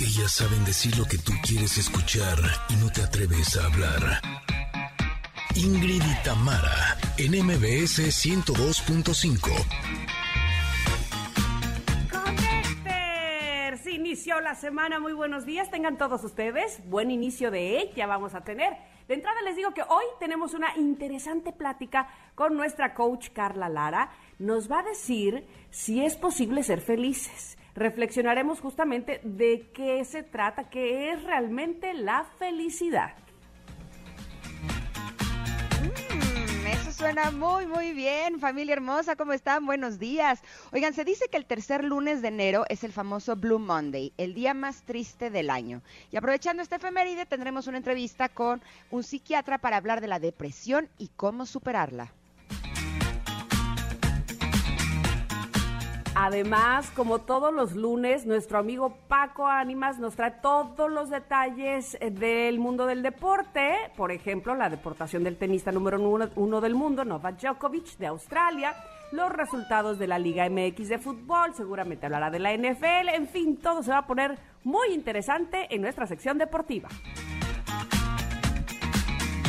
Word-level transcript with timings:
Ellas 0.00 0.32
saben 0.32 0.64
decir 0.64 0.96
lo 0.96 1.04
que 1.04 1.18
tú 1.18 1.32
quieres 1.46 1.76
escuchar 1.76 2.38
y 2.70 2.76
no 2.76 2.90
te 2.90 3.02
atreves 3.02 3.54
a 3.58 3.66
hablar. 3.66 4.22
Ingrid 5.54 6.02
y 6.02 6.24
Tamara, 6.24 6.96
en 7.18 7.32
MBS 7.32 8.08
102.5. 8.08 9.50
Se 13.82 13.90
inició 13.90 14.40
la 14.40 14.54
semana, 14.54 15.00
muy 15.00 15.12
buenos 15.12 15.44
días, 15.44 15.70
tengan 15.70 15.98
todos 15.98 16.24
ustedes, 16.24 16.80
buen 16.88 17.10
inicio 17.10 17.50
de 17.50 17.80
ella 17.80 18.06
vamos 18.06 18.34
a 18.34 18.40
tener. 18.42 18.72
De 19.06 19.12
entrada 19.14 19.42
les 19.42 19.56
digo 19.56 19.74
que 19.74 19.82
hoy 19.82 20.04
tenemos 20.18 20.54
una 20.54 20.74
interesante 20.78 21.52
plática 21.52 22.08
con 22.34 22.56
nuestra 22.56 22.94
coach 22.94 23.28
Carla 23.34 23.68
Lara. 23.68 24.12
Nos 24.38 24.70
va 24.70 24.78
a 24.78 24.84
decir 24.84 25.46
si 25.68 26.02
es 26.02 26.16
posible 26.16 26.62
ser 26.62 26.80
felices 26.80 27.58
reflexionaremos 27.74 28.60
justamente 28.60 29.20
de 29.22 29.70
qué 29.72 30.04
se 30.04 30.22
trata, 30.22 30.68
qué 30.68 31.12
es 31.12 31.22
realmente 31.22 31.94
la 31.94 32.24
felicidad. 32.38 33.14
Mm, 35.82 36.66
eso 36.66 36.92
suena 36.92 37.30
muy, 37.30 37.66
muy 37.66 37.92
bien, 37.92 38.38
familia 38.38 38.74
hermosa, 38.74 39.16
¿cómo 39.16 39.32
están? 39.32 39.64
Buenos 39.66 39.98
días. 39.98 40.42
Oigan, 40.72 40.94
se 40.94 41.04
dice 41.04 41.28
que 41.30 41.36
el 41.36 41.46
tercer 41.46 41.84
lunes 41.84 42.22
de 42.22 42.28
enero 42.28 42.64
es 42.68 42.84
el 42.84 42.92
famoso 42.92 43.36
Blue 43.36 43.58
Monday, 43.58 44.12
el 44.18 44.34
día 44.34 44.54
más 44.54 44.82
triste 44.82 45.30
del 45.30 45.50
año. 45.50 45.82
Y 46.10 46.16
aprovechando 46.16 46.62
este 46.62 46.76
efeméride, 46.76 47.26
tendremos 47.26 47.66
una 47.66 47.78
entrevista 47.78 48.28
con 48.28 48.62
un 48.90 49.02
psiquiatra 49.02 49.58
para 49.58 49.76
hablar 49.76 50.00
de 50.00 50.08
la 50.08 50.18
depresión 50.18 50.88
y 50.98 51.08
cómo 51.16 51.46
superarla. 51.46 52.12
Además, 56.22 56.90
como 56.90 57.20
todos 57.20 57.50
los 57.50 57.74
lunes, 57.74 58.26
nuestro 58.26 58.58
amigo 58.58 58.94
Paco 59.08 59.46
Ánimas 59.46 59.98
nos 59.98 60.16
trae 60.16 60.32
todos 60.42 60.90
los 60.90 61.08
detalles 61.08 61.96
eh, 61.98 62.10
del 62.10 62.58
mundo 62.58 62.84
del 62.84 63.02
deporte. 63.02 63.74
Por 63.96 64.12
ejemplo, 64.12 64.54
la 64.54 64.68
deportación 64.68 65.24
del 65.24 65.38
tenista 65.38 65.72
número 65.72 65.98
uno, 65.98 66.60
del 66.60 66.74
mundo, 66.74 67.06
Novak 67.06 67.40
Djokovic, 67.40 67.96
de 67.96 68.08
Australia. 68.08 68.74
Los 69.12 69.32
resultados 69.32 69.98
de 69.98 70.08
la 70.08 70.18
Liga 70.18 70.46
MX 70.50 70.90
de 70.90 70.98
fútbol, 70.98 71.54
seguramente 71.54 72.04
hablará 72.04 72.30
de 72.30 72.38
la 72.38 72.52
NFL. 72.52 73.14
En 73.14 73.26
fin, 73.26 73.56
todo 73.56 73.82
se 73.82 73.90
va 73.90 73.98
a 73.98 74.06
poner 74.06 74.38
muy 74.62 74.88
interesante 74.88 75.74
en 75.74 75.80
nuestra 75.80 76.06
sección 76.06 76.36
deportiva. 76.36 76.90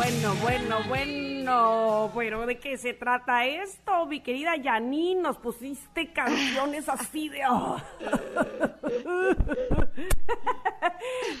Bueno, 0.00 0.34
bueno, 0.40 0.78
bueno, 0.88 2.10
pero 2.16 2.46
¿de 2.46 2.58
qué 2.58 2.78
se 2.78 2.94
trata 2.94 3.44
esto? 3.44 4.06
Mi 4.06 4.20
querida 4.20 4.52
Janine, 4.62 5.20
nos 5.20 5.36
pusiste 5.36 6.10
canciones 6.10 6.88
así 6.88 7.28
de... 7.28 7.42
Oh. 7.46 7.76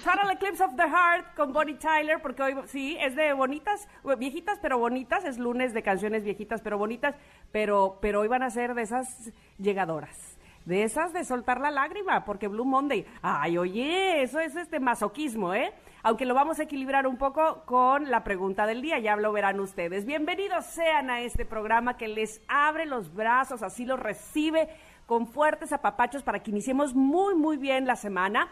Total 0.04 0.30
Eclipse 0.32 0.62
of 0.62 0.76
the 0.76 0.82
Heart 0.82 1.34
con 1.34 1.54
Bonnie 1.54 1.76
Tyler, 1.76 2.20
porque 2.20 2.42
hoy 2.42 2.54
sí, 2.66 2.98
es 3.00 3.16
de 3.16 3.32
bonitas, 3.32 3.88
viejitas 4.18 4.58
pero 4.60 4.76
bonitas, 4.76 5.24
es 5.24 5.38
lunes 5.38 5.72
de 5.72 5.82
canciones 5.82 6.22
viejitas 6.22 6.60
pero 6.60 6.76
bonitas, 6.76 7.14
pero, 7.52 7.96
pero 8.02 8.20
hoy 8.20 8.28
van 8.28 8.42
a 8.42 8.50
ser 8.50 8.74
de 8.74 8.82
esas 8.82 9.32
llegadoras 9.56 10.36
de 10.64 10.82
esas 10.82 11.12
de 11.12 11.24
soltar 11.24 11.60
la 11.60 11.70
lágrima, 11.70 12.24
porque 12.24 12.48
Blue 12.48 12.64
Monday, 12.64 13.06
ay, 13.22 13.58
oye, 13.58 14.22
eso 14.22 14.40
es 14.40 14.56
este 14.56 14.80
masoquismo, 14.80 15.54
¿eh? 15.54 15.72
Aunque 16.02 16.24
lo 16.24 16.34
vamos 16.34 16.58
a 16.58 16.62
equilibrar 16.62 17.06
un 17.06 17.18
poco 17.18 17.62
con 17.66 18.10
la 18.10 18.24
pregunta 18.24 18.66
del 18.66 18.80
día, 18.80 18.98
ya 18.98 19.16
lo 19.16 19.32
verán 19.32 19.60
ustedes. 19.60 20.06
Bienvenidos 20.06 20.64
sean 20.66 21.10
a 21.10 21.20
este 21.20 21.44
programa 21.44 21.96
que 21.96 22.08
les 22.08 22.40
abre 22.48 22.86
los 22.86 23.12
brazos, 23.14 23.62
así 23.62 23.84
los 23.84 24.00
recibe 24.00 24.68
con 25.06 25.26
fuertes 25.26 25.72
apapachos 25.72 26.22
para 26.22 26.42
que 26.42 26.50
iniciemos 26.50 26.94
muy, 26.94 27.34
muy 27.34 27.56
bien 27.56 27.86
la 27.86 27.96
semana. 27.96 28.48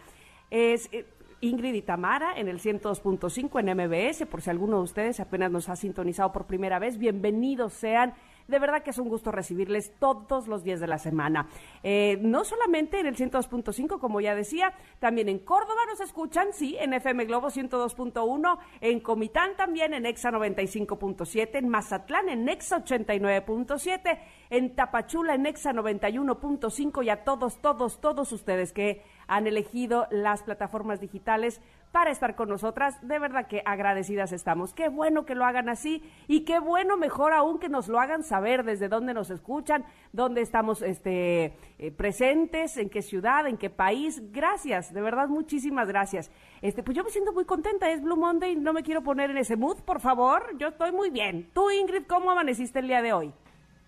Es 0.51 0.89
eh, 0.93 1.07
Ingrid 1.41 1.75
y 1.75 1.83
Tamara 1.83 2.37
en 2.37 2.49
el 2.49 2.59
102.5 2.59 3.61
en 3.61 3.77
MBS, 3.77 4.27
por 4.27 4.43
si 4.43 4.51
alguno 4.51 4.79
de 4.79 4.83
ustedes 4.83 5.21
apenas 5.21 5.51
nos 5.51 5.69
ha 5.69 5.77
sintonizado 5.77 6.33
por 6.33 6.47
primera 6.47 6.79
vez, 6.79 6.99
bienvenidos 6.99 7.75
sean 7.75 8.15
de 8.49 8.59
verdad 8.59 8.83
que 8.83 8.91
es 8.91 8.99
un 8.99 9.09
gusto 9.09 9.31
recibirles 9.31 9.93
todos 9.99 10.49
los 10.49 10.65
días 10.65 10.81
de 10.81 10.87
la 10.87 10.99
semana. 10.99 11.49
Eh, 11.83 12.19
no 12.23 12.45
solamente 12.45 12.99
en 12.99 13.07
el 13.07 13.17
102.5, 13.17 14.01
como 14.01 14.21
ya 14.21 14.35
decía, 14.35 14.73
también 14.99 15.29
en 15.29 15.39
Córdoba 15.39 15.83
nos 15.89 16.01
escuchan, 16.01 16.49
sí, 16.53 16.77
en 16.81 16.95
FM 16.95 17.27
Globo 17.27 17.49
102.1, 17.49 18.59
en 18.81 19.01
Comitán 19.01 19.57
también, 19.57 19.93
en 19.95 20.07
Exa 20.07 20.31
95.7, 20.31 21.51
en 21.53 21.69
Mazatlán, 21.69 22.29
en 22.31 22.49
Exa 22.49 22.83
89.7, 22.85 24.19
en 24.51 24.75
Tapachula, 24.75 25.35
en 25.35 25.47
Exa 25.47 25.73
91.5 25.73 27.05
y 27.05 27.11
a 27.11 27.25
todos, 27.25 27.61
todos, 27.61 28.01
todos 28.01 28.33
ustedes 28.33 28.73
que 28.73 29.03
han 29.27 29.47
elegido 29.47 30.07
las 30.11 30.43
plataformas 30.43 31.01
digitales 31.01 31.61
para 31.93 32.11
estar 32.11 32.35
con 32.35 32.49
nosotras. 32.49 32.97
De 33.07 33.19
verdad 33.19 33.47
que 33.47 33.63
agradecidas 33.65 34.33
estamos. 34.33 34.75
Qué 34.75 34.89
bueno 34.89 35.25
que 35.25 35.35
lo 35.35 35.45
hagan 35.45 35.69
así 35.69 36.03
y 36.27 36.41
qué 36.41 36.59
bueno, 36.59 36.97
mejor 36.97 37.33
aún, 37.33 37.59
que 37.59 37.69
nos 37.69 37.89
lo 37.89 38.01
hagan 38.01 38.23
saber 38.23 38.65
desde 38.65 38.89
dónde 38.89 39.15
nos 39.15 39.31
escuchan, 39.31 39.85
dónde 40.13 40.41
estamos 40.41 40.83
este, 40.83 41.57
eh, 41.79 41.91
presentes, 41.91 42.77
en 42.77 42.91
qué 42.91 43.03
ciudad, 43.03 43.47
en 43.47 43.57
qué 43.57 43.71
país. 43.71 44.23
Gracias, 44.33 44.93
de 44.93 45.01
verdad, 45.01 45.29
muchísimas 45.29 45.89
gracias. 45.89 46.31
Este, 46.63 46.83
pues 46.83 46.97
yo 46.97 47.05
me 47.05 47.11
siento 47.11 47.33
muy 47.33 47.45
contenta, 47.45 47.91
es 47.91 48.03
Blue 48.03 48.17
Monday, 48.17 48.57
no 48.57 48.73
me 48.73 48.83
quiero 48.83 49.03
poner 49.03 49.31
en 49.31 49.39
ese 49.39 49.57
mood, 49.57 49.79
por 49.83 50.01
favor. 50.01 50.57
Yo 50.59 50.69
estoy 50.69 50.93
muy 50.93 51.11
bien. 51.11 51.51
Tú, 51.53 51.71
Ingrid, 51.71 52.05
¿cómo 52.07 52.31
amaneciste 52.31 52.81
el 52.81 52.89
día 52.89 53.03
de 53.03 53.13
hoy? 53.13 53.33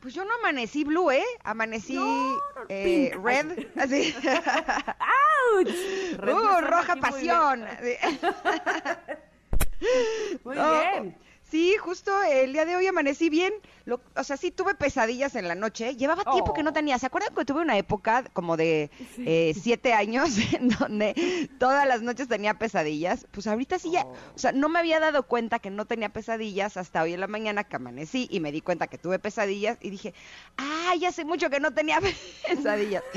Pues 0.00 0.14
yo 0.14 0.24
no 0.24 0.32
amanecí 0.36 0.84
blue, 0.84 1.10
¿eh? 1.10 1.24
Amanecí 1.44 1.98
eh, 2.68 3.12
red, 3.22 3.66
así. 3.76 4.14
¡Auch! 4.98 5.68
uh, 6.22 6.60
roja 6.62 6.96
pasión. 6.96 7.64
Muy 10.44 10.56
bien. 10.56 11.16
Sí, 11.50 11.74
justo 11.78 12.12
el 12.22 12.52
día 12.52 12.64
de 12.64 12.76
hoy 12.76 12.86
amanecí 12.86 13.28
bien. 13.28 13.52
o 14.14 14.24
sea, 14.24 14.36
sí 14.36 14.52
tuve 14.52 14.76
pesadillas 14.76 15.34
en 15.34 15.48
la 15.48 15.56
noche. 15.56 15.96
Llevaba 15.96 16.22
tiempo 16.22 16.54
que 16.54 16.62
no 16.62 16.70
oh. 16.70 16.72
tenía. 16.72 16.96
¿Se 16.98 17.06
acuerdan 17.06 17.34
que 17.34 17.44
tuve 17.44 17.60
una 17.62 17.76
época 17.76 18.24
como 18.32 18.56
de 18.56 18.90
eh, 19.18 19.52
siete 19.60 19.92
años 19.92 20.36
en 20.54 20.68
donde 20.68 21.50
todas 21.58 21.88
las 21.88 22.02
noches 22.02 22.28
tenía 22.28 22.54
pesadillas? 22.54 23.26
Pues 23.32 23.48
ahorita 23.48 23.80
sí 23.80 23.90
ya, 23.90 24.04
oh. 24.04 24.14
o 24.34 24.38
sea, 24.38 24.52
no 24.52 24.68
me 24.68 24.78
había 24.78 25.00
dado 25.00 25.24
cuenta 25.24 25.58
que 25.58 25.70
no 25.70 25.86
tenía 25.86 26.10
pesadillas 26.10 26.76
hasta 26.76 27.02
hoy 27.02 27.14
en 27.14 27.20
la 27.20 27.26
mañana 27.26 27.64
que 27.64 27.76
amanecí 27.76 28.28
y 28.30 28.38
me 28.38 28.52
di 28.52 28.60
cuenta 28.60 28.86
que 28.86 28.98
tuve 28.98 29.18
pesadillas 29.18 29.78
y 29.80 29.90
dije, 29.90 30.14
¡ay, 30.56 31.04
hace 31.04 31.24
mucho 31.24 31.50
que 31.50 31.58
no 31.58 31.72
tenía 31.72 31.98
pesadillas! 32.48 33.02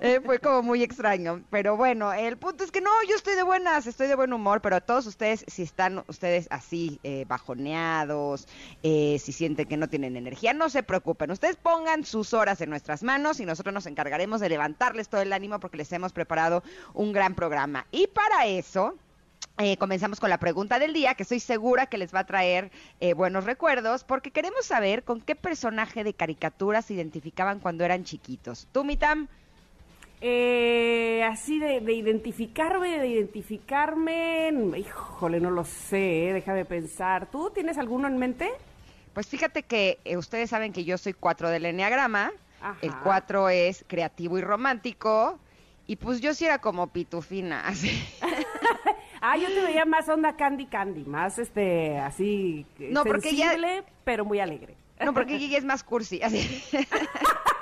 Eh, 0.00 0.20
fue 0.24 0.38
como 0.38 0.62
muy 0.62 0.82
extraño. 0.82 1.42
Pero 1.50 1.76
bueno, 1.76 2.12
el 2.12 2.36
punto 2.36 2.64
es 2.64 2.70
que 2.70 2.80
no, 2.80 2.90
yo 3.08 3.16
estoy 3.16 3.34
de 3.36 3.42
buenas, 3.42 3.86
estoy 3.86 4.06
de 4.06 4.14
buen 4.14 4.32
humor, 4.32 4.60
pero 4.60 4.80
todos 4.80 5.06
ustedes, 5.06 5.44
si 5.46 5.62
están 5.62 6.04
ustedes 6.08 6.46
así 6.50 7.00
eh, 7.02 7.24
bajo 7.26 7.53
eh, 7.60 9.18
si 9.20 9.32
sienten 9.32 9.66
que 9.66 9.76
no 9.76 9.88
tienen 9.88 10.16
energía, 10.16 10.52
no 10.52 10.68
se 10.68 10.82
preocupen. 10.82 11.30
Ustedes 11.30 11.56
pongan 11.56 12.04
sus 12.04 12.34
horas 12.34 12.60
en 12.60 12.70
nuestras 12.70 13.02
manos 13.02 13.40
y 13.40 13.46
nosotros 13.46 13.74
nos 13.74 13.86
encargaremos 13.86 14.40
de 14.40 14.48
levantarles 14.48 15.08
todo 15.08 15.22
el 15.22 15.32
ánimo 15.32 15.60
porque 15.60 15.78
les 15.78 15.92
hemos 15.92 16.12
preparado 16.12 16.62
un 16.92 17.12
gran 17.12 17.34
programa. 17.34 17.86
Y 17.90 18.06
para 18.08 18.46
eso... 18.46 18.94
Eh, 19.58 19.76
comenzamos 19.76 20.18
con 20.18 20.30
la 20.30 20.38
pregunta 20.38 20.80
del 20.80 20.92
día, 20.92 21.14
que 21.14 21.22
estoy 21.22 21.38
segura 21.38 21.86
que 21.86 21.96
les 21.96 22.12
va 22.12 22.20
a 22.20 22.26
traer 22.26 22.72
eh, 22.98 23.14
buenos 23.14 23.44
recuerdos, 23.44 24.02
porque 24.02 24.32
queremos 24.32 24.66
saber 24.66 25.04
con 25.04 25.20
qué 25.20 25.36
personaje 25.36 26.02
de 26.02 26.12
caricatura 26.12 26.82
se 26.82 26.94
identificaban 26.94 27.60
cuando 27.60 27.84
eran 27.84 28.02
chiquitos. 28.02 28.66
¿Tú, 28.72 28.82
Mitam? 28.82 29.28
Eh, 30.20 31.22
así 31.24 31.58
de, 31.58 31.80
identificarme, 31.92 32.98
de 32.98 33.08
identificarme, 33.08 34.50
híjole, 34.78 35.40
no 35.40 35.50
lo 35.50 35.64
sé, 35.64 36.28
eh, 36.28 36.32
déjame 36.32 36.64
pensar. 36.64 37.30
¿Tú 37.30 37.50
tienes 37.50 37.78
alguno 37.78 38.08
en 38.08 38.18
mente? 38.18 38.50
Pues 39.12 39.26
fíjate 39.26 39.62
que 39.62 39.98
eh, 40.04 40.16
ustedes 40.16 40.50
saben 40.50 40.72
que 40.72 40.84
yo 40.84 40.98
soy 40.98 41.12
cuatro 41.12 41.50
del 41.50 41.66
Enneagrama. 41.66 42.32
El 42.80 42.94
cuatro 43.02 43.50
es 43.50 43.84
creativo 43.86 44.38
y 44.38 44.40
romántico. 44.40 45.38
Y 45.86 45.96
pues 45.96 46.22
yo 46.22 46.32
sí 46.32 46.46
era 46.46 46.58
como 46.58 46.86
pitufina, 46.86 47.60
así. 47.66 47.90
ah, 49.20 49.36
yo 49.36 49.48
te 49.48 49.60
veía 49.60 49.84
más 49.84 50.08
onda 50.08 50.36
candy 50.36 50.66
candy, 50.66 51.04
más 51.04 51.38
este, 51.38 51.98
así, 51.98 52.66
no, 52.78 53.04
porque 53.04 53.30
sensible, 53.30 53.84
pero 54.04 54.24
muy 54.24 54.40
alegre. 54.40 54.76
No, 55.04 55.12
porque 55.12 55.34
ella 55.36 55.58
es 55.58 55.64
más 55.64 55.84
cursi, 55.84 56.22
así. 56.22 56.62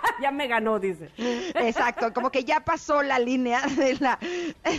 ya 0.23 0.31
me 0.31 0.49
ganó, 0.49 0.79
dice. 0.79 1.11
Exacto, 1.17 2.13
como 2.13 2.31
que 2.31 2.45
ya 2.45 2.61
pasó 2.61 3.03
la 3.03 3.19
línea 3.19 3.63
de 3.67 3.97
la, 4.01 4.19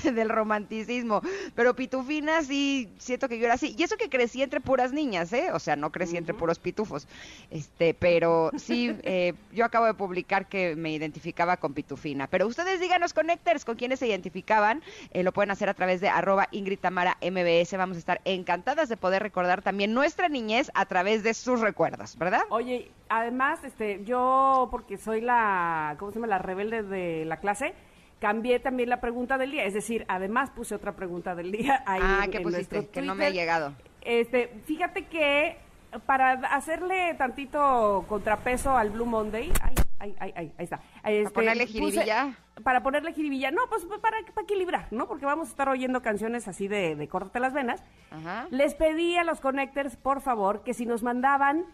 del 0.03 0.29
romanticismo. 0.29 1.21
Pero 1.55 1.75
Pitufina 1.75 2.41
sí, 2.43 2.89
siento 2.97 3.27
que 3.29 3.37
yo 3.37 3.45
era 3.45 3.55
así. 3.55 3.75
Y 3.77 3.83
eso 3.83 3.97
que 3.97 4.09
crecí 4.09 4.41
entre 4.41 4.61
puras 4.61 4.91
niñas, 4.91 5.31
¿eh? 5.33 5.49
O 5.53 5.59
sea, 5.59 5.75
no 5.75 5.91
crecí 5.91 6.17
entre 6.17 6.33
puros 6.33 6.59
pitufos. 6.59 7.07
Este, 7.51 7.93
pero 7.93 8.51
sí, 8.57 8.95
eh, 9.03 9.33
yo 9.51 9.65
acabo 9.65 9.85
de 9.85 9.93
publicar 9.93 10.47
que 10.47 10.75
me 10.75 10.91
identificaba 10.91 11.57
con 11.57 11.73
Pitufina. 11.73 12.27
Pero 12.27 12.47
ustedes 12.47 12.79
díganos, 12.79 13.13
Connectors, 13.13 13.65
con 13.65 13.75
quiénes 13.75 13.99
se 13.99 14.07
identificaban. 14.07 14.81
Eh, 15.11 15.23
lo 15.23 15.31
pueden 15.31 15.51
hacer 15.51 15.69
a 15.69 15.73
través 15.73 16.01
de 16.01 16.09
arroba 16.09 16.47
Ingrid 16.51 16.79
Tamara 16.79 17.17
MBS. 17.21 17.77
Vamos 17.77 17.97
a 17.97 17.99
estar 17.99 18.21
encantadas 18.25 18.89
de 18.89 18.97
poder 18.97 19.23
recordar 19.23 19.61
también 19.61 19.93
nuestra 19.93 20.29
niñez 20.29 20.71
a 20.73 20.85
través 20.85 21.23
de 21.23 21.33
sus 21.33 21.59
recuerdos, 21.59 22.17
¿verdad? 22.17 22.41
Oye, 22.49 22.91
además, 23.09 23.63
este, 23.63 24.03
yo, 24.03 24.67
porque 24.71 24.97
soy 24.97 25.12
la, 25.21 25.95
¿cómo 25.99 26.11
se 26.11 26.15
llama? 26.15 26.27
La 26.27 26.39
rebelde 26.39 26.83
de 26.83 27.25
la 27.25 27.37
clase, 27.37 27.73
cambié 28.19 28.59
también 28.59 28.89
la 28.89 29.01
pregunta 29.01 29.37
del 29.37 29.51
día. 29.51 29.65
Es 29.65 29.73
decir, 29.73 30.05
además 30.07 30.49
puse 30.51 30.75
otra 30.75 30.93
pregunta 30.93 31.35
del 31.35 31.51
día 31.51 31.83
ahí 31.87 32.01
ah, 32.03 32.21
en, 32.25 32.31
¿qué 32.31 32.37
en 32.37 32.43
pusiste? 32.43 32.87
Que 32.89 33.01
no 33.01 33.15
me 33.15 33.25
ha 33.25 33.29
llegado. 33.29 33.73
Este, 34.01 34.47
fíjate 34.65 35.05
que 35.05 35.57
para 36.05 36.31
hacerle 36.55 37.13
tantito 37.15 38.05
contrapeso 38.07 38.75
al 38.75 38.89
Blue 38.89 39.05
Monday, 39.05 39.51
ay, 39.61 39.75
ay, 39.99 40.15
ay, 40.19 40.33
ay, 40.35 40.51
ahí 40.57 40.63
está. 40.63 40.81
Este, 41.03 41.33
ponerle 41.33 41.65
puse- 41.65 41.71
jiribilla? 41.73 42.35
para 42.63 42.83
ponerle 42.83 43.13
jiribilla, 43.13 43.51
no, 43.51 43.61
pues 43.67 43.85
para, 43.85 44.17
para 44.33 44.43
equilibrar, 44.43 44.87
¿no? 44.91 45.07
Porque 45.07 45.25
vamos 45.25 45.47
a 45.47 45.51
estar 45.51 45.69
oyendo 45.69 46.01
canciones 46.01 46.47
así 46.47 46.67
de, 46.67 46.95
de 46.95 47.07
córtate 47.07 47.39
las 47.39 47.53
venas. 47.53 47.83
Ajá. 48.11 48.47
Les 48.51 48.75
pedí 48.75 49.17
a 49.17 49.23
los 49.23 49.39
connectors, 49.39 49.95
por 49.97 50.21
favor, 50.21 50.63
que 50.63 50.73
si 50.73 50.85
nos 50.85 51.03
mandaban 51.03 51.65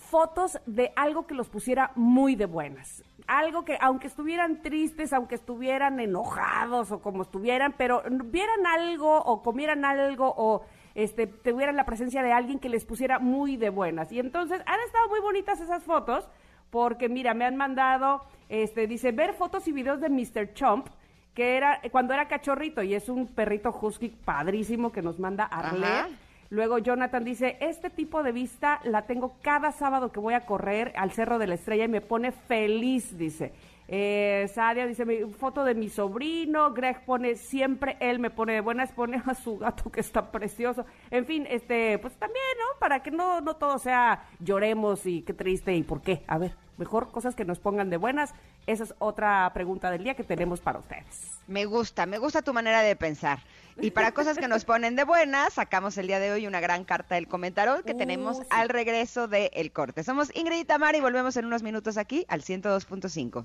fotos 0.00 0.58
de 0.66 0.92
algo 0.96 1.26
que 1.26 1.34
los 1.34 1.48
pusiera 1.48 1.92
muy 1.94 2.34
de 2.34 2.46
buenas. 2.46 3.04
Algo 3.26 3.64
que, 3.64 3.78
aunque 3.80 4.08
estuvieran 4.08 4.62
tristes, 4.62 5.12
aunque 5.12 5.36
estuvieran 5.36 6.00
enojados 6.00 6.90
o 6.90 7.00
como 7.00 7.22
estuvieran, 7.22 7.74
pero 7.76 8.02
vieran 8.24 8.66
algo 8.66 9.18
o 9.22 9.42
comieran 9.42 9.84
algo 9.84 10.34
o 10.36 10.64
este, 10.94 11.28
tuvieran 11.28 11.76
la 11.76 11.84
presencia 11.84 12.22
de 12.22 12.32
alguien 12.32 12.58
que 12.58 12.68
les 12.68 12.84
pusiera 12.84 13.18
muy 13.18 13.56
de 13.56 13.70
buenas. 13.70 14.10
Y 14.10 14.18
entonces 14.18 14.60
han 14.66 14.80
estado 14.80 15.08
muy 15.08 15.20
bonitas 15.20 15.60
esas 15.60 15.84
fotos 15.84 16.28
porque, 16.70 17.08
mira, 17.08 17.34
me 17.34 17.44
han 17.44 17.56
mandado, 17.56 18.22
este, 18.48 18.86
dice, 18.86 19.12
ver 19.12 19.34
fotos 19.34 19.68
y 19.68 19.72
videos 19.72 20.00
de 20.00 20.08
Mr. 20.08 20.54
Chomp, 20.54 20.88
que 21.34 21.56
era 21.56 21.80
cuando 21.92 22.14
era 22.14 22.26
cachorrito 22.26 22.82
y 22.82 22.94
es 22.94 23.08
un 23.08 23.28
perrito 23.28 23.70
husky 23.70 24.08
padrísimo 24.08 24.90
que 24.90 25.02
nos 25.02 25.20
manda 25.20 25.44
Arlet. 25.44 26.16
Luego 26.50 26.78
Jonathan 26.78 27.24
dice, 27.24 27.56
este 27.60 27.90
tipo 27.90 28.24
de 28.24 28.32
vista 28.32 28.80
la 28.82 29.02
tengo 29.02 29.36
cada 29.40 29.70
sábado 29.70 30.10
que 30.10 30.18
voy 30.18 30.34
a 30.34 30.46
correr 30.46 30.92
al 30.96 31.12
Cerro 31.12 31.38
de 31.38 31.46
la 31.46 31.54
Estrella 31.54 31.84
y 31.84 31.88
me 31.88 32.00
pone 32.00 32.32
feliz, 32.32 33.16
dice. 33.16 33.52
Eh, 33.86 34.50
Sadia 34.52 34.86
dice, 34.86 35.04
mi 35.04 35.32
foto 35.32 35.64
de 35.64 35.76
mi 35.76 35.88
sobrino, 35.88 36.72
Greg 36.72 37.04
pone, 37.04 37.36
siempre 37.36 37.96
él 38.00 38.18
me 38.18 38.30
pone 38.30 38.54
de 38.54 38.60
buenas, 38.62 38.90
pone 38.90 39.22
a 39.24 39.34
su 39.34 39.58
gato 39.58 39.92
que 39.92 40.00
está 40.00 40.32
precioso. 40.32 40.84
En 41.12 41.24
fin, 41.24 41.46
este, 41.48 41.98
pues 41.98 42.14
también, 42.14 42.42
¿no? 42.58 42.78
Para 42.80 43.00
que 43.00 43.12
no, 43.12 43.40
no 43.40 43.54
todo 43.54 43.78
sea 43.78 44.24
lloremos 44.40 45.06
y 45.06 45.22
qué 45.22 45.34
triste 45.34 45.74
y 45.76 45.84
por 45.84 46.02
qué. 46.02 46.24
A 46.26 46.38
ver, 46.38 46.56
mejor 46.80 47.12
cosas 47.12 47.36
que 47.36 47.44
nos 47.44 47.60
pongan 47.60 47.90
de 47.90 47.96
buenas. 47.98 48.34
Esa 48.66 48.82
es 48.84 48.94
otra 48.98 49.48
pregunta 49.54 49.90
del 49.92 50.02
día 50.02 50.14
que 50.14 50.24
tenemos 50.24 50.60
para 50.60 50.80
ustedes. 50.80 51.38
Me 51.46 51.66
gusta, 51.66 52.06
me 52.06 52.18
gusta 52.18 52.42
tu 52.42 52.52
manera 52.52 52.80
de 52.82 52.96
pensar. 52.96 53.38
Y 53.80 53.92
para 53.92 54.10
cosas 54.14 54.36
que 54.38 54.48
nos 54.48 54.64
ponen 54.64 54.96
de 54.96 55.04
buenas, 55.04 55.52
sacamos 55.52 55.96
el 55.98 56.08
día 56.08 56.18
de 56.18 56.32
hoy 56.32 56.46
una 56.48 56.58
gran 56.60 56.84
carta 56.84 57.14
del 57.14 57.28
comentario 57.28 57.84
que 57.84 57.94
Uh, 57.94 57.98
tenemos 57.98 58.38
sí. 58.38 58.42
al 58.50 58.68
regreso 58.70 59.28
de 59.28 59.50
El 59.52 59.72
Corte. 59.72 60.02
Somos 60.02 60.34
Ingrid 60.34 60.60
y 60.60 60.64
Tamara 60.64 60.96
y 60.96 61.00
volvemos 61.00 61.36
en 61.36 61.44
unos 61.44 61.62
minutos 61.62 61.98
aquí 61.98 62.24
al 62.28 62.42
102.5. 62.42 63.44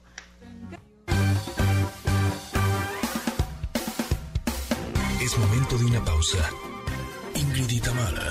Es 5.22 5.38
momento 5.38 5.78
de 5.78 5.86
una 5.86 6.04
pausa. 6.06 6.38
Ingrid 7.36 7.70
y 7.70 7.80
Tamara, 7.82 8.30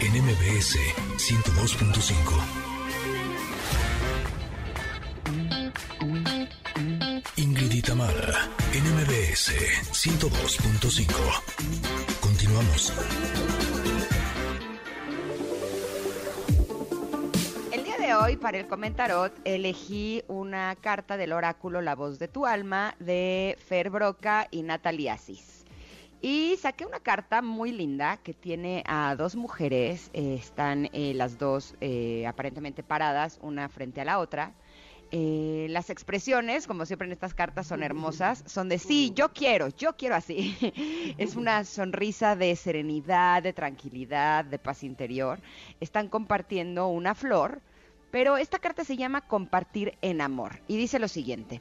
en 0.00 0.12
MBS 0.24 0.76
102.5. 1.16 2.69
Ingrid 7.50 7.72
y 7.72 7.82
Tamara, 7.82 8.48
en 8.72 8.84
MBS 8.94 9.50
102.5. 9.90 11.10
Continuamos. 12.20 12.92
El 17.72 17.82
día 17.82 17.98
de 17.98 18.14
hoy, 18.14 18.36
para 18.36 18.58
el 18.58 18.68
comentarot, 18.68 19.32
elegí 19.44 20.22
una 20.28 20.76
carta 20.76 21.16
del 21.16 21.32
oráculo 21.32 21.80
La 21.80 21.96
Voz 21.96 22.20
de 22.20 22.28
tu 22.28 22.46
Alma 22.46 22.94
de 23.00 23.58
Fer 23.66 23.90
Broca 23.90 24.46
y 24.52 24.62
Natalie 24.62 25.10
Asís. 25.10 25.64
Y 26.22 26.54
saqué 26.56 26.86
una 26.86 27.00
carta 27.00 27.42
muy 27.42 27.72
linda 27.72 28.18
que 28.18 28.32
tiene 28.32 28.84
a 28.86 29.16
dos 29.16 29.34
mujeres, 29.34 30.10
eh, 30.12 30.36
están 30.38 30.88
eh, 30.92 31.14
las 31.16 31.36
dos 31.36 31.74
eh, 31.80 32.28
aparentemente 32.28 32.84
paradas, 32.84 33.40
una 33.42 33.68
frente 33.68 34.02
a 34.02 34.04
la 34.04 34.20
otra. 34.20 34.54
Eh, 35.12 35.66
las 35.70 35.90
expresiones, 35.90 36.68
como 36.68 36.86
siempre 36.86 37.06
en 37.06 37.12
estas 37.12 37.34
cartas, 37.34 37.66
son 37.66 37.82
hermosas, 37.82 38.44
son 38.46 38.68
de 38.68 38.78
sí, 38.78 39.12
yo 39.14 39.32
quiero, 39.32 39.68
yo 39.68 39.96
quiero 39.96 40.14
así. 40.14 40.56
es 41.18 41.34
una 41.34 41.64
sonrisa 41.64 42.36
de 42.36 42.54
serenidad, 42.54 43.42
de 43.42 43.52
tranquilidad, 43.52 44.44
de 44.44 44.58
paz 44.58 44.84
interior. 44.84 45.40
Están 45.80 46.08
compartiendo 46.08 46.86
una 46.86 47.16
flor, 47.16 47.60
pero 48.12 48.36
esta 48.36 48.60
carta 48.60 48.84
se 48.84 48.96
llama 48.96 49.26
compartir 49.26 49.98
en 50.00 50.20
amor 50.20 50.60
y 50.68 50.76
dice 50.76 51.00
lo 51.00 51.08
siguiente. 51.08 51.60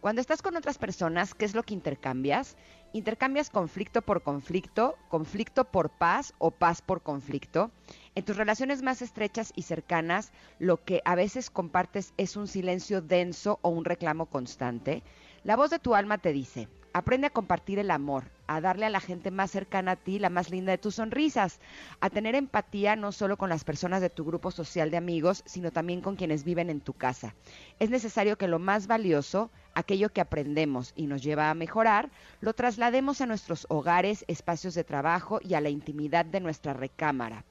Cuando 0.00 0.22
estás 0.22 0.40
con 0.40 0.56
otras 0.56 0.78
personas, 0.78 1.34
¿qué 1.34 1.44
es 1.44 1.54
lo 1.54 1.62
que 1.62 1.74
intercambias? 1.74 2.56
Intercambias 2.94 3.50
conflicto 3.50 4.00
por 4.00 4.22
conflicto, 4.22 4.96
conflicto 5.08 5.64
por 5.64 5.90
paz 5.90 6.32
o 6.38 6.50
paz 6.50 6.80
por 6.80 7.02
conflicto. 7.02 7.70
En 8.16 8.24
tus 8.24 8.36
relaciones 8.36 8.82
más 8.82 9.02
estrechas 9.02 9.52
y 9.54 9.62
cercanas, 9.62 10.32
lo 10.58 10.82
que 10.82 11.00
a 11.04 11.14
veces 11.14 11.48
compartes 11.48 12.12
es 12.16 12.36
un 12.36 12.48
silencio 12.48 13.02
denso 13.02 13.60
o 13.62 13.68
un 13.68 13.84
reclamo 13.84 14.26
constante. 14.26 15.04
La 15.44 15.54
voz 15.54 15.70
de 15.70 15.78
tu 15.78 15.94
alma 15.94 16.18
te 16.18 16.32
dice, 16.32 16.68
aprende 16.92 17.28
a 17.28 17.30
compartir 17.30 17.78
el 17.78 17.88
amor, 17.92 18.24
a 18.48 18.60
darle 18.60 18.84
a 18.84 18.90
la 18.90 18.98
gente 18.98 19.30
más 19.30 19.52
cercana 19.52 19.92
a 19.92 19.96
ti 19.96 20.18
la 20.18 20.28
más 20.28 20.50
linda 20.50 20.72
de 20.72 20.78
tus 20.78 20.96
sonrisas, 20.96 21.60
a 22.00 22.10
tener 22.10 22.34
empatía 22.34 22.96
no 22.96 23.12
solo 23.12 23.38
con 23.38 23.48
las 23.48 23.62
personas 23.62 24.00
de 24.00 24.10
tu 24.10 24.24
grupo 24.24 24.50
social 24.50 24.90
de 24.90 24.96
amigos, 24.96 25.44
sino 25.46 25.70
también 25.70 26.00
con 26.00 26.16
quienes 26.16 26.42
viven 26.42 26.68
en 26.68 26.80
tu 26.80 26.94
casa. 26.94 27.36
Es 27.78 27.90
necesario 27.90 28.36
que 28.36 28.48
lo 28.48 28.58
más 28.58 28.88
valioso, 28.88 29.52
aquello 29.72 30.08
que 30.08 30.20
aprendemos 30.20 30.92
y 30.96 31.06
nos 31.06 31.22
lleva 31.22 31.48
a 31.48 31.54
mejorar, 31.54 32.10
lo 32.40 32.54
traslademos 32.54 33.20
a 33.20 33.26
nuestros 33.26 33.66
hogares, 33.68 34.24
espacios 34.26 34.74
de 34.74 34.82
trabajo 34.82 35.38
y 35.40 35.54
a 35.54 35.60
la 35.60 35.70
intimidad 35.70 36.24
de 36.24 36.40
nuestra 36.40 36.72
recámara. 36.72 37.44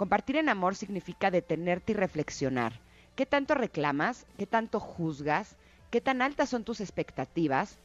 Compartir 0.00 0.36
en 0.36 0.48
amor 0.48 0.76
significa 0.76 1.30
detenerte 1.30 1.92
y 1.92 1.94
reflexionar. 1.94 2.80
¿Qué 3.16 3.26
tanto 3.26 3.52
reclamas? 3.54 4.24
¿Qué 4.38 4.46
tanto 4.46 4.80
juzgas? 4.80 5.56
¿Qué 5.90 6.00
tan 6.00 6.22
altas 6.22 6.48
son 6.48 6.64
tus 6.64 6.80
expectativas? 6.80 7.76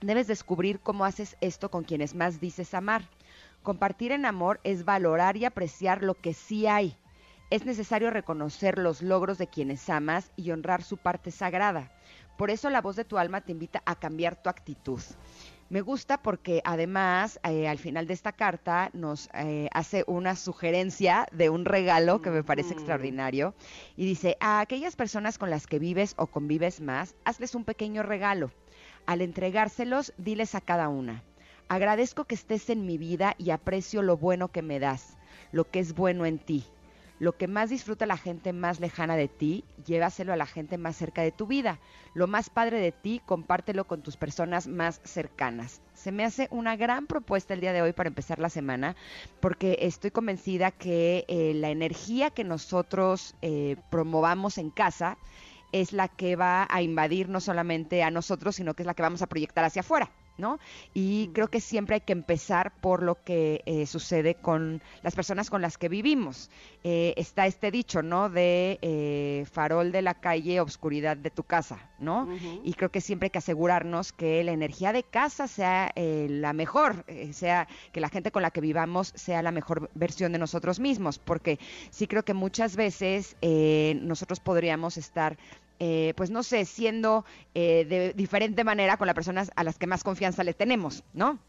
Debes 0.00 0.26
descubrir 0.26 0.80
cómo 0.80 1.04
haces 1.04 1.36
esto 1.40 1.70
con 1.70 1.84
quienes 1.84 2.16
más 2.16 2.40
dices 2.40 2.74
amar. 2.74 3.02
Compartir 3.62 4.10
en 4.10 4.26
amor 4.26 4.58
es 4.64 4.84
valorar 4.84 5.36
y 5.36 5.44
apreciar 5.44 6.02
lo 6.02 6.14
que 6.14 6.34
sí 6.34 6.66
hay. 6.66 6.96
Es 7.48 7.64
necesario 7.64 8.10
reconocer 8.10 8.76
los 8.76 9.00
logros 9.00 9.38
de 9.38 9.46
quienes 9.46 9.88
amas 9.88 10.32
y 10.34 10.50
honrar 10.50 10.82
su 10.82 10.96
parte 10.96 11.30
sagrada. 11.30 11.92
Por 12.36 12.50
eso 12.50 12.70
la 12.70 12.80
voz 12.80 12.96
de 12.96 13.04
tu 13.04 13.18
alma 13.18 13.40
te 13.40 13.52
invita 13.52 13.84
a 13.86 13.94
cambiar 13.94 14.34
tu 14.34 14.50
actitud. 14.50 15.00
Me 15.72 15.80
gusta 15.80 16.20
porque 16.20 16.60
además 16.66 17.40
eh, 17.48 17.66
al 17.66 17.78
final 17.78 18.06
de 18.06 18.12
esta 18.12 18.32
carta 18.32 18.90
nos 18.92 19.30
eh, 19.32 19.70
hace 19.72 20.04
una 20.06 20.36
sugerencia 20.36 21.26
de 21.32 21.48
un 21.48 21.64
regalo 21.64 22.20
que 22.20 22.28
me 22.28 22.44
parece 22.44 22.74
extraordinario 22.74 23.54
y 23.96 24.04
dice, 24.04 24.36
a 24.38 24.60
aquellas 24.60 24.96
personas 24.96 25.38
con 25.38 25.48
las 25.48 25.66
que 25.66 25.78
vives 25.78 26.12
o 26.18 26.26
convives 26.26 26.82
más, 26.82 27.14
hazles 27.24 27.54
un 27.54 27.64
pequeño 27.64 28.02
regalo. 28.02 28.50
Al 29.06 29.22
entregárselos, 29.22 30.12
diles 30.18 30.54
a 30.54 30.60
cada 30.60 30.90
una, 30.90 31.24
agradezco 31.68 32.26
que 32.26 32.34
estés 32.34 32.68
en 32.68 32.84
mi 32.84 32.98
vida 32.98 33.34
y 33.38 33.48
aprecio 33.48 34.02
lo 34.02 34.18
bueno 34.18 34.48
que 34.48 34.60
me 34.60 34.78
das, 34.78 35.16
lo 35.52 35.64
que 35.64 35.78
es 35.78 35.94
bueno 35.94 36.26
en 36.26 36.38
ti. 36.38 36.66
Lo 37.22 37.36
que 37.36 37.46
más 37.46 37.70
disfruta 37.70 38.04
la 38.04 38.16
gente 38.16 38.52
más 38.52 38.80
lejana 38.80 39.14
de 39.14 39.28
ti, 39.28 39.62
llévaselo 39.86 40.32
a 40.32 40.36
la 40.36 40.44
gente 40.44 40.76
más 40.76 40.96
cerca 40.96 41.22
de 41.22 41.30
tu 41.30 41.46
vida. 41.46 41.78
Lo 42.14 42.26
más 42.26 42.50
padre 42.50 42.80
de 42.80 42.90
ti, 42.90 43.22
compártelo 43.24 43.84
con 43.84 44.02
tus 44.02 44.16
personas 44.16 44.66
más 44.66 45.00
cercanas. 45.04 45.82
Se 45.94 46.10
me 46.10 46.24
hace 46.24 46.48
una 46.50 46.74
gran 46.74 47.06
propuesta 47.06 47.54
el 47.54 47.60
día 47.60 47.72
de 47.72 47.80
hoy 47.80 47.92
para 47.92 48.08
empezar 48.08 48.40
la 48.40 48.50
semana, 48.50 48.96
porque 49.38 49.78
estoy 49.82 50.10
convencida 50.10 50.72
que 50.72 51.24
eh, 51.28 51.52
la 51.54 51.70
energía 51.70 52.30
que 52.30 52.42
nosotros 52.42 53.36
eh, 53.40 53.76
promovamos 53.88 54.58
en 54.58 54.70
casa 54.70 55.16
es 55.70 55.92
la 55.92 56.08
que 56.08 56.34
va 56.34 56.66
a 56.68 56.82
invadir 56.82 57.28
no 57.28 57.40
solamente 57.40 58.02
a 58.02 58.10
nosotros, 58.10 58.56
sino 58.56 58.74
que 58.74 58.82
es 58.82 58.86
la 58.88 58.94
que 58.94 59.02
vamos 59.02 59.22
a 59.22 59.28
proyectar 59.28 59.64
hacia 59.64 59.82
afuera. 59.82 60.10
¿No? 60.42 60.58
Y 60.92 61.28
creo 61.28 61.48
que 61.48 61.60
siempre 61.60 61.94
hay 61.94 62.00
que 62.00 62.12
empezar 62.12 62.72
por 62.80 63.02
lo 63.02 63.22
que 63.22 63.62
eh, 63.64 63.86
sucede 63.86 64.34
con 64.34 64.82
las 65.02 65.14
personas 65.14 65.48
con 65.48 65.62
las 65.62 65.78
que 65.78 65.88
vivimos. 65.88 66.50
Eh, 66.82 67.14
está 67.16 67.46
este 67.46 67.70
dicho, 67.70 68.02
¿no? 68.02 68.28
De 68.28 68.78
eh, 68.82 69.46
farol 69.52 69.92
de 69.92 70.02
la 70.02 70.14
calle, 70.14 70.60
obscuridad 70.60 71.16
de 71.16 71.30
tu 71.30 71.44
casa, 71.44 71.78
¿no? 72.00 72.28
Y 72.64 72.74
creo 72.74 72.90
que 72.90 73.00
siempre 73.00 73.26
hay 73.26 73.30
que 73.30 73.38
asegurarnos 73.38 74.12
que 74.12 74.42
la 74.42 74.50
energía 74.50 74.92
de 74.92 75.04
casa 75.04 75.46
sea 75.46 75.92
la 75.94 76.52
mejor, 76.52 77.04
sea 77.32 77.68
que 77.92 78.00
la 78.00 78.08
gente 78.08 78.32
con 78.32 78.42
la 78.42 78.50
que 78.50 78.60
vivamos 78.60 79.12
sea 79.14 79.42
la 79.42 79.52
mejor 79.52 79.90
versión 79.94 80.32
de 80.32 80.38
nosotros 80.40 80.80
mismos, 80.80 81.20
porque 81.20 81.60
sí 81.90 82.08
creo 82.08 82.24
que 82.24 82.34
muchas 82.34 82.74
veces 82.74 83.36
nosotros 84.02 84.40
podríamos 84.40 84.96
estar 84.96 85.36
eh, 85.84 86.14
pues 86.16 86.30
no 86.30 86.44
sé, 86.44 86.64
siendo 86.64 87.24
eh, 87.54 87.84
de 87.88 88.12
diferente 88.12 88.62
manera 88.62 88.96
con 88.98 89.08
las 89.08 89.16
personas 89.16 89.50
a 89.56 89.64
las 89.64 89.78
que 89.78 89.88
más 89.88 90.04
confianza 90.04 90.44
le 90.44 90.54
tenemos, 90.54 91.02
¿no? 91.12 91.40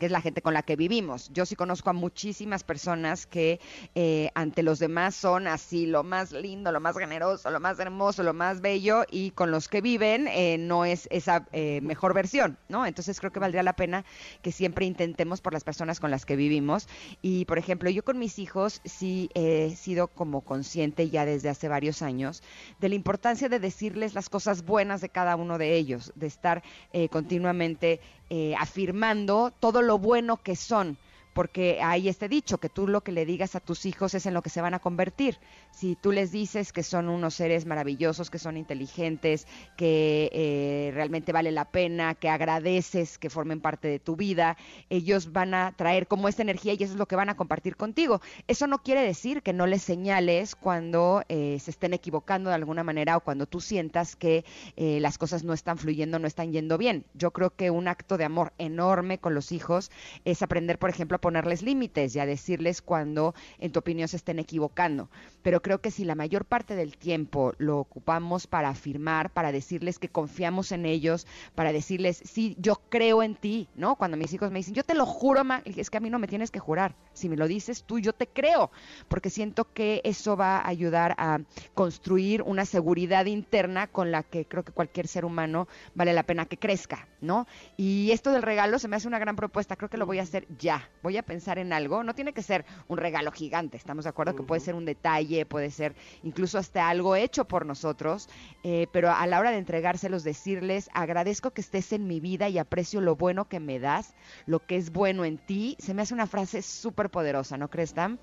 Que 0.00 0.06
es 0.06 0.12
la 0.12 0.22
gente 0.22 0.42
con 0.42 0.54
la 0.54 0.62
que 0.62 0.74
vivimos. 0.76 1.30
Yo 1.32 1.44
sí 1.44 1.54
conozco 1.54 1.90
a 1.90 1.92
muchísimas 1.92 2.64
personas 2.64 3.26
que 3.26 3.60
eh, 3.94 4.30
ante 4.34 4.62
los 4.62 4.78
demás 4.78 5.14
son 5.14 5.46
así 5.46 5.86
lo 5.86 6.02
más 6.02 6.32
lindo, 6.32 6.72
lo 6.72 6.80
más 6.80 6.96
generoso, 6.96 7.50
lo 7.50 7.60
más 7.60 7.78
hermoso, 7.78 8.22
lo 8.22 8.32
más 8.32 8.62
bello 8.62 9.04
y 9.10 9.30
con 9.32 9.50
los 9.50 9.68
que 9.68 9.82
viven 9.82 10.26
eh, 10.26 10.56
no 10.58 10.86
es 10.86 11.06
esa 11.10 11.46
eh, 11.52 11.80
mejor 11.82 12.14
versión, 12.14 12.56
¿no? 12.68 12.86
Entonces 12.86 13.20
creo 13.20 13.30
que 13.30 13.40
valdría 13.40 13.62
la 13.62 13.74
pena 13.74 14.06
que 14.40 14.52
siempre 14.52 14.86
intentemos 14.86 15.42
por 15.42 15.52
las 15.52 15.64
personas 15.64 16.00
con 16.00 16.10
las 16.10 16.24
que 16.24 16.34
vivimos. 16.34 16.88
Y 17.20 17.44
por 17.44 17.58
ejemplo, 17.58 17.90
yo 17.90 18.02
con 18.02 18.18
mis 18.18 18.38
hijos 18.38 18.80
sí 18.86 19.28
he 19.34 19.76
sido 19.76 20.08
como 20.08 20.40
consciente 20.40 21.10
ya 21.10 21.26
desde 21.26 21.50
hace 21.50 21.68
varios 21.68 22.00
años 22.00 22.42
de 22.80 22.88
la 22.88 22.94
importancia 22.94 23.50
de 23.50 23.60
decirles 23.60 24.14
las 24.14 24.30
cosas 24.30 24.64
buenas 24.64 25.02
de 25.02 25.10
cada 25.10 25.36
uno 25.36 25.58
de 25.58 25.76
ellos, 25.76 26.10
de 26.14 26.26
estar 26.26 26.62
continuamente 27.10 28.00
eh, 28.30 28.54
afirmando 28.58 29.52
todo 29.60 29.82
lo 29.82 29.98
bueno 29.98 30.36
que 30.38 30.56
son 30.56 30.96
porque 31.32 31.80
hay 31.82 32.08
este 32.08 32.28
dicho, 32.28 32.58
que 32.58 32.68
tú 32.68 32.88
lo 32.88 33.02
que 33.02 33.12
le 33.12 33.24
digas 33.24 33.54
a 33.54 33.60
tus 33.60 33.86
hijos 33.86 34.14
es 34.14 34.26
en 34.26 34.34
lo 34.34 34.42
que 34.42 34.50
se 34.50 34.60
van 34.60 34.74
a 34.74 34.78
convertir. 34.78 35.38
Si 35.70 35.96
tú 35.96 36.12
les 36.12 36.32
dices 36.32 36.72
que 36.72 36.82
son 36.82 37.08
unos 37.08 37.34
seres 37.34 37.66
maravillosos, 37.66 38.30
que 38.30 38.38
son 38.38 38.56
inteligentes, 38.56 39.46
que 39.76 40.30
eh, 40.32 40.90
realmente 40.94 41.32
vale 41.32 41.52
la 41.52 41.64
pena, 41.64 42.14
que 42.14 42.28
agradeces 42.28 43.18
que 43.18 43.30
formen 43.30 43.60
parte 43.60 43.88
de 43.88 43.98
tu 43.98 44.16
vida, 44.16 44.56
ellos 44.88 45.32
van 45.32 45.54
a 45.54 45.72
traer 45.72 46.06
como 46.06 46.28
esta 46.28 46.42
energía 46.42 46.74
y 46.74 46.82
eso 46.82 46.94
es 46.94 46.98
lo 46.98 47.06
que 47.06 47.16
van 47.16 47.28
a 47.28 47.36
compartir 47.36 47.76
contigo. 47.76 48.20
Eso 48.48 48.66
no 48.66 48.82
quiere 48.82 49.02
decir 49.02 49.42
que 49.42 49.52
no 49.52 49.66
les 49.66 49.82
señales 49.82 50.54
cuando 50.56 51.22
eh, 51.28 51.58
se 51.60 51.70
estén 51.70 51.94
equivocando 51.94 52.50
de 52.50 52.56
alguna 52.56 52.84
manera 52.84 53.16
o 53.16 53.20
cuando 53.20 53.46
tú 53.46 53.60
sientas 53.60 54.16
que 54.16 54.44
eh, 54.76 54.98
las 55.00 55.18
cosas 55.18 55.44
no 55.44 55.52
están 55.52 55.78
fluyendo, 55.78 56.18
no 56.18 56.26
están 56.26 56.52
yendo 56.52 56.78
bien. 56.78 57.04
Yo 57.14 57.30
creo 57.30 57.50
que 57.50 57.70
un 57.70 57.88
acto 57.88 58.18
de 58.18 58.24
amor 58.24 58.52
enorme 58.58 59.18
con 59.18 59.34
los 59.34 59.52
hijos 59.52 59.90
es 60.24 60.42
aprender, 60.42 60.78
por 60.78 60.90
ejemplo, 60.90 61.19
ponerles 61.20 61.62
límites 61.62 62.14
y 62.14 62.20
a 62.20 62.26
decirles 62.26 62.82
cuando 62.82 63.34
en 63.58 63.72
tu 63.72 63.78
opinión 63.78 64.08
se 64.08 64.16
estén 64.16 64.38
equivocando. 64.38 65.10
Pero 65.42 65.62
creo 65.62 65.80
que 65.80 65.90
si 65.90 66.04
la 66.04 66.14
mayor 66.14 66.44
parte 66.44 66.74
del 66.74 66.96
tiempo 66.96 67.54
lo 67.58 67.78
ocupamos 67.78 68.46
para 68.46 68.68
afirmar, 68.68 69.30
para 69.30 69.52
decirles 69.52 69.98
que 69.98 70.08
confiamos 70.08 70.72
en 70.72 70.86
ellos, 70.86 71.26
para 71.54 71.72
decirles, 71.72 72.22
sí, 72.24 72.56
yo 72.58 72.80
creo 72.88 73.22
en 73.22 73.34
ti, 73.34 73.68
¿no? 73.74 73.96
Cuando 73.96 74.16
mis 74.16 74.32
hijos 74.32 74.50
me 74.50 74.58
dicen, 74.58 74.74
yo 74.74 74.84
te 74.84 74.94
lo 74.94 75.06
juro, 75.06 75.44
ma, 75.44 75.62
es 75.64 75.90
que 75.90 75.96
a 75.96 76.00
mí 76.00 76.10
no 76.10 76.18
me 76.18 76.28
tienes 76.28 76.50
que 76.50 76.58
jurar. 76.58 76.94
Si 77.12 77.28
me 77.28 77.36
lo 77.36 77.48
dices 77.48 77.84
tú, 77.84 77.98
yo 77.98 78.12
te 78.12 78.26
creo, 78.26 78.70
porque 79.08 79.30
siento 79.30 79.72
que 79.72 80.00
eso 80.04 80.36
va 80.36 80.58
a 80.58 80.68
ayudar 80.68 81.14
a 81.18 81.40
construir 81.74 82.42
una 82.42 82.64
seguridad 82.64 83.26
interna 83.26 83.86
con 83.86 84.10
la 84.10 84.22
que 84.22 84.44
creo 84.44 84.64
que 84.64 84.72
cualquier 84.72 85.08
ser 85.08 85.24
humano 85.24 85.68
vale 85.94 86.12
la 86.12 86.22
pena 86.22 86.46
que 86.46 86.58
crezca, 86.58 87.08
¿no? 87.20 87.46
Y 87.76 88.10
esto 88.12 88.32
del 88.32 88.42
regalo 88.42 88.78
se 88.78 88.88
me 88.88 88.96
hace 88.96 89.08
una 89.08 89.18
gran 89.18 89.36
propuesta, 89.36 89.76
creo 89.76 89.90
que 89.90 89.96
lo 89.96 90.06
voy 90.06 90.18
a 90.18 90.22
hacer 90.22 90.46
ya. 90.58 90.88
A 91.16 91.22
pensar 91.22 91.58
en 91.58 91.72
algo, 91.72 92.02
no 92.02 92.14
tiene 92.14 92.32
que 92.32 92.42
ser 92.42 92.64
un 92.88 92.98
regalo 92.98 93.32
gigante, 93.32 93.76
estamos 93.76 94.04
de 94.04 94.10
acuerdo 94.10 94.36
que 94.36 94.42
puede 94.42 94.60
ser 94.60 94.74
un 94.74 94.84
detalle, 94.84 95.46
puede 95.46 95.70
ser 95.70 95.94
incluso 96.22 96.58
hasta 96.58 96.88
algo 96.88 97.16
hecho 97.16 97.46
por 97.46 97.66
nosotros, 97.66 98.28
eh, 98.62 98.86
pero 98.92 99.10
a 99.10 99.26
la 99.26 99.38
hora 99.38 99.50
de 99.50 99.58
entregárselos, 99.58 100.24
decirles, 100.24 100.90
agradezco 100.92 101.50
que 101.50 101.60
estés 101.60 101.92
en 101.92 102.06
mi 102.06 102.20
vida 102.20 102.48
y 102.48 102.58
aprecio 102.58 103.00
lo 103.00 103.16
bueno 103.16 103.48
que 103.48 103.60
me 103.60 103.78
das, 103.78 104.14
lo 104.46 104.60
que 104.60 104.76
es 104.76 104.92
bueno 104.92 105.24
en 105.24 105.38
ti, 105.38 105.76
se 105.78 105.94
me 105.94 106.02
hace 106.02 106.14
una 106.14 106.26
frase 106.26 106.62
súper 106.62 107.10
poderosa, 107.10 107.56
¿no 107.56 107.68
crees, 107.68 107.94
Tam? 107.94 108.18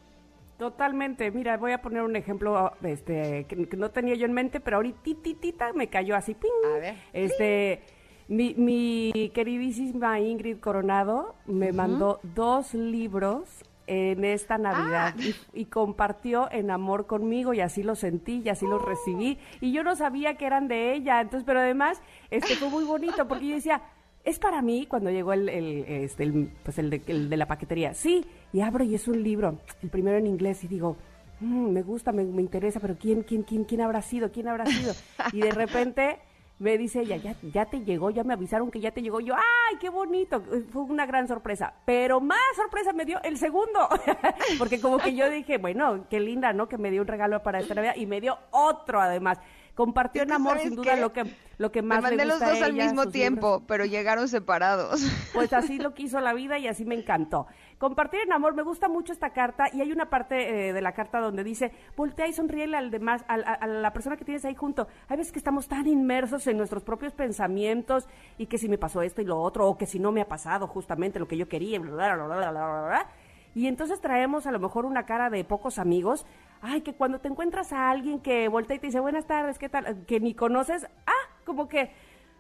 Totalmente. 0.58 1.30
Mira, 1.30 1.58
voy 1.58 1.72
a 1.72 1.82
poner 1.82 2.02
un 2.02 2.16
ejemplo 2.16 2.74
este, 2.82 3.46
que, 3.46 3.56
no 3.78 3.92
tenía 3.92 4.16
yo 4.16 4.26
en 4.26 4.34
mente, 4.34 4.60
pero 4.60 4.78
ahorita 4.78 5.74
me 5.76 5.88
cayó 5.88 6.16
así. 6.16 6.34
¡ping! 6.34 6.50
A 6.76 6.80
ver. 6.80 6.96
Este, 7.14 7.84
mi, 8.28 8.54
mi 8.56 9.32
queridísima 9.34 10.20
Ingrid 10.20 10.60
Coronado 10.60 11.36
me 11.46 11.72
mandó 11.72 12.20
dos 12.36 12.74
libros 12.74 13.64
en 13.88 14.26
esta 14.26 14.58
Navidad 14.58 15.16
ah. 15.18 15.34
y, 15.54 15.66
compartió 15.66 16.52
en 16.52 16.70
amor 16.72 17.08
conmigo 17.08 17.54
y 17.54 17.62
así 17.62 17.84
lo 17.84 17.96
sentí 17.96 18.42
y 18.44 18.50
así 18.50 18.66
lo 18.66 18.80
recibí 18.80 19.40
y 19.62 19.72
yo 19.72 19.84
no 19.84 19.96
sabía 19.96 20.36
que 20.36 20.46
eran 20.46 20.68
de 20.68 20.94
ella, 20.94 21.22
entonces, 21.22 21.46
pero 21.46 21.62
además 21.62 22.02
este 22.30 22.56
fue 22.56 22.70
muy 22.70 22.84
bonito 22.84 23.28
porque 23.28 23.48
yo 23.48 23.56
decía, 23.56 23.82
es 24.26 24.40
para 24.40 24.62
mí 24.62 24.86
cuando 24.88 25.10
llegó 25.10 25.32
el, 25.32 25.48
el, 25.48 25.86
este, 25.88 26.50
pues 26.64 26.78
el 26.80 26.90
de, 26.90 27.02
el 27.08 27.30
de, 27.30 27.38
la 27.38 27.46
paquetería, 27.46 27.94
sí, 27.94 28.26
y 28.52 28.60
abro 28.60 28.84
y 28.84 28.94
es 28.94 29.08
un 29.08 29.24
libro, 29.24 29.58
el 29.82 29.90
primero 29.90 30.18
en 30.18 30.28
inglés 30.28 30.66
y 30.66 30.68
digo, 30.68 30.98
mm, 31.40 31.70
me 31.70 31.82
gusta, 31.82 32.12
me, 32.12 32.26
me 32.26 32.42
interesa, 32.42 32.82
pero 32.82 32.98
¿quién, 32.98 33.24
quién, 33.24 33.44
quién, 33.44 33.64
quién 33.64 33.80
habrá 33.80 34.02
sido? 34.02 34.34
¿Quién 34.34 34.50
habrá 34.50 34.66
sido? 34.66 34.94
Y 35.32 35.40
de 35.40 35.52
repente 35.52 36.20
me 36.60 36.78
dice 36.78 37.02
ella, 37.02 37.18
ya, 37.18 37.36
ya 37.42 37.66
te 37.66 37.82
llegó, 37.82 38.10
ya 38.10 38.24
me 38.24 38.34
avisaron 38.34 38.72
que 38.72 38.80
ya 38.80 38.92
te 38.92 39.02
llegó. 39.02 39.20
Yo, 39.20 39.36
¡ay, 39.36 39.78
qué 39.80 39.90
bonito! 39.90 40.44
Fue 40.72 40.84
una 40.84 41.06
gran 41.06 41.28
sorpresa. 41.28 41.74
Pero 41.86 42.20
más 42.20 42.40
sorpresa 42.56 42.94
me 42.94 43.06
dio 43.06 43.22
el 43.24 43.38
segundo. 43.38 43.88
Porque 44.58 44.82
como 44.82 44.98
que 44.98 45.16
yo 45.16 45.30
dije, 45.30 45.58
bueno, 45.58 46.08
qué 46.10 46.20
linda, 46.20 46.54
¿no? 46.54 46.68
Que 46.68 46.78
me 46.78 46.90
dio 46.90 47.02
un 47.02 47.08
regalo 47.08 47.44
para 47.44 47.60
esta 47.60 47.76
Navidad 47.76 47.96
y 47.96 48.06
me 48.06 48.22
dio 48.22 48.38
otro 48.52 49.00
además 49.00 49.40
compartió 49.78 50.24
en 50.24 50.32
amor 50.32 50.60
sin 50.60 50.76
duda 50.76 50.96
lo 50.96 51.14
que 51.14 51.24
lo 51.60 51.72
que 51.72 51.82
más 51.82 52.00
me 52.00 52.10
mandé 52.10 52.26
los 52.26 52.40
dos 52.40 52.62
al 52.62 52.74
mismo 52.74 53.10
tiempo, 53.10 53.64
pero 53.68 53.86
llegaron 53.86 54.28
separados. 54.28 55.02
Pues 55.34 55.54
así 55.54 55.78
lo 55.78 55.94
quiso 55.94 56.20
la 56.20 56.34
vida 56.34 56.58
y 56.58 56.68
así 56.68 56.84
me 56.84 56.96
encantó. 56.96 57.48
Compartir 57.78 58.22
en 58.22 58.34
amor, 58.34 58.56
me 58.56 58.64
gusta 58.64 58.90
mucho 58.90 59.14
esta 59.14 59.30
carta 59.30 59.66
y 59.72 59.82
hay 59.82 59.92
una 59.92 60.10
parte 60.10 60.70
eh, 60.70 60.74
de 60.74 60.82
la 60.82 60.94
carta 60.94 61.20
donde 61.20 61.44
dice, 61.44 61.72
voltea 61.96 62.28
y 62.28 62.34
sonríele 62.34 62.76
al 62.76 62.90
demás, 62.90 63.24
a, 63.28 63.68
la 63.68 63.94
persona 63.94 64.18
que 64.18 64.26
tienes 64.26 64.44
ahí 64.46 64.56
junto. 64.56 64.88
Hay 65.08 65.18
veces 65.18 65.32
que 65.32 65.38
estamos 65.38 65.68
tan 65.68 65.86
inmersos 65.86 66.48
en 66.48 66.58
nuestros 66.58 66.84
propios 66.84 67.14
pensamientos 67.14 68.08
y 68.40 68.48
que 68.48 68.58
si 68.58 68.68
me 68.68 68.80
pasó 68.80 69.04
esto 69.04 69.22
y 69.22 69.26
lo 69.26 69.40
otro, 69.40 69.68
o 69.68 69.78
que 69.78 69.86
si 69.86 70.00
no 70.00 70.12
me 70.12 70.22
ha 70.22 70.28
pasado 70.28 70.66
justamente 70.66 71.20
lo 71.20 71.28
que 71.28 71.38
yo 71.38 71.48
quería, 71.48 71.80
bla, 71.80 71.92
bla, 71.92 72.16
bla, 72.16 72.52
bla, 72.52 72.52
bla, 72.52 73.08
y 73.54 73.68
entonces 73.68 74.02
traemos 74.02 74.48
a 74.48 74.52
lo 74.52 74.60
mejor 74.60 74.86
una 74.86 75.06
cara 75.06 75.30
de 75.30 75.44
pocos 75.44 75.80
amigos. 75.80 76.26
Ay, 76.62 76.82
que 76.82 76.94
cuando 76.94 77.20
te 77.20 77.28
encuentras 77.28 77.74
a 77.74 77.90
alguien 77.90 78.20
que 78.20 78.48
voltea 78.48 78.78
y 78.78 78.80
te 78.80 78.88
dice 78.88 79.00
buenas 79.00 79.26
tardes, 79.26 79.58
¿qué 79.60 79.70
tal? 79.70 80.06
Que 80.06 80.20
ni 80.20 80.34
conoces, 80.34 80.88
ah, 81.06 81.36
como 81.44 81.68
que 81.68 81.92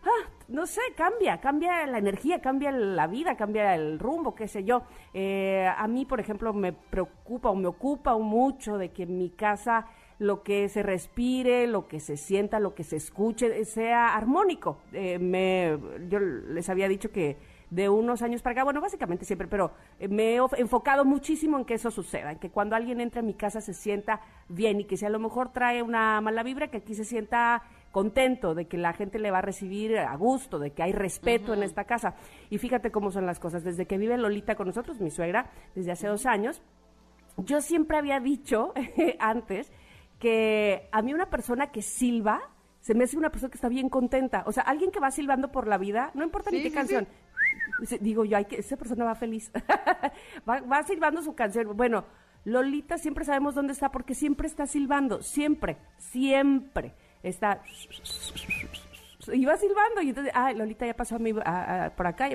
ah, 0.07 0.29
no 0.47 0.65
sé, 0.65 0.81
cambia, 0.95 1.39
cambia 1.39 1.85
la 1.85 1.97
energía, 1.97 2.41
cambia 2.41 2.71
la 2.71 3.07
vida, 3.07 3.35
cambia 3.35 3.75
el 3.75 3.99
rumbo, 3.99 4.33
qué 4.35 4.47
sé 4.47 4.63
yo. 4.63 4.83
Eh, 5.13 5.67
a 5.67 5.87
mí, 5.87 6.05
por 6.05 6.19
ejemplo, 6.19 6.53
me 6.53 6.73
preocupa 6.73 7.49
o 7.49 7.55
me 7.55 7.67
ocupa 7.67 8.17
mucho 8.17 8.77
de 8.77 8.89
que 8.89 9.03
en 9.03 9.17
mi 9.17 9.29
casa 9.29 9.87
lo 10.19 10.41
que 10.41 10.67
se 10.69 10.81
respire, 10.83 11.67
lo 11.67 11.87
que 11.87 11.99
se 11.99 12.17
sienta, 12.17 12.59
lo 12.59 12.73
que 12.73 12.83
se 12.83 12.95
escuche, 12.95 13.65
sea 13.65 14.15
armónico. 14.15 14.79
Eh, 14.93 15.19
me, 15.19 15.77
yo 16.09 16.19
les 16.19 16.69
había 16.69 16.87
dicho 16.87 17.11
que 17.11 17.37
de 17.69 17.89
unos 17.89 18.21
años 18.21 18.41
para 18.41 18.53
acá, 18.53 18.63
bueno, 18.63 18.79
básicamente 18.79 19.25
siempre, 19.25 19.47
pero 19.47 19.71
eh, 19.99 20.07
me 20.07 20.35
he 20.35 20.39
enfocado 20.57 21.03
muchísimo 21.03 21.57
en 21.57 21.65
que 21.65 21.73
eso 21.73 21.91
suceda, 21.91 22.31
en 22.31 22.39
que 22.39 22.49
cuando 22.49 22.75
alguien 22.75 23.01
entra 23.01 23.19
a 23.19 23.23
mi 23.23 23.33
casa 23.33 23.61
se 23.61 23.73
sienta 23.73 24.21
bien 24.47 24.79
y 24.79 24.85
que 24.85 24.97
si 24.97 25.05
a 25.05 25.09
lo 25.09 25.19
mejor 25.19 25.51
trae 25.51 25.81
una 25.81 26.21
mala 26.21 26.43
vibra, 26.43 26.69
que 26.69 26.77
aquí 26.77 26.95
se 26.95 27.03
sienta 27.03 27.63
contento 27.97 28.53
de 28.53 28.67
que 28.67 28.77
la 28.77 28.93
gente 28.93 29.17
le 29.17 29.31
va 29.31 29.39
a 29.39 29.41
recibir 29.41 29.97
a 29.97 30.15
gusto, 30.15 30.59
de 30.59 30.69
que 30.69 30.83
hay 30.83 30.91
respeto 30.91 31.55
en 31.55 31.63
esta 31.63 31.85
casa. 31.85 32.13
Y 32.51 32.59
fíjate 32.59 32.91
cómo 32.91 33.09
son 33.09 33.25
las 33.25 33.39
cosas. 33.39 33.63
Desde 33.63 33.87
que 33.87 33.97
vive 33.97 34.15
Lolita 34.19 34.53
con 34.53 34.67
nosotros, 34.67 35.01
mi 35.01 35.09
suegra, 35.09 35.49
desde 35.73 35.93
hace 35.93 36.07
dos 36.07 36.27
años, 36.27 36.61
yo 37.37 37.59
siempre 37.59 37.97
había 37.97 38.19
dicho 38.19 38.71
antes 39.19 39.71
que 40.19 40.87
a 40.91 41.01
mí 41.01 41.11
una 41.11 41.31
persona 41.31 41.71
que 41.71 41.81
silba, 41.81 42.39
se 42.81 42.93
me 42.93 43.05
hace 43.05 43.17
una 43.17 43.31
persona 43.31 43.49
que 43.49 43.57
está 43.57 43.67
bien 43.67 43.89
contenta. 43.89 44.43
O 44.45 44.51
sea, 44.51 44.61
alguien 44.61 44.91
que 44.91 44.99
va 44.99 45.09
silbando 45.09 45.51
por 45.51 45.67
la 45.67 45.79
vida, 45.79 46.11
no 46.13 46.23
importa 46.23 46.51
ni 46.51 46.61
qué 46.61 46.71
canción, 46.71 47.07
digo 47.99 48.25
yo, 48.25 48.37
hay 48.37 48.45
que, 48.45 48.57
esa 48.57 48.77
persona 48.77 49.05
va 49.05 49.15
feliz, 49.15 49.51
va, 50.47 50.61
va 50.61 50.83
silbando 50.83 51.23
su 51.23 51.33
canción. 51.33 51.75
Bueno, 51.75 52.05
Lolita 52.45 52.99
siempre 52.99 53.25
sabemos 53.25 53.55
dónde 53.55 53.73
está 53.73 53.89
porque 53.89 54.13
siempre 54.13 54.47
está 54.47 54.67
silbando, 54.67 55.23
siempre, 55.23 55.77
siempre 55.97 56.93
está 57.23 57.61
va 59.45 59.57
silbando 59.57 60.01
y 60.01 60.09
entonces, 60.09 60.31
ah, 60.35 60.53
Lolita 60.53 60.85
ya 60.85 60.93
pasó 60.93 61.17
a 61.45 61.91
por 61.95 62.07
acá, 62.07 62.29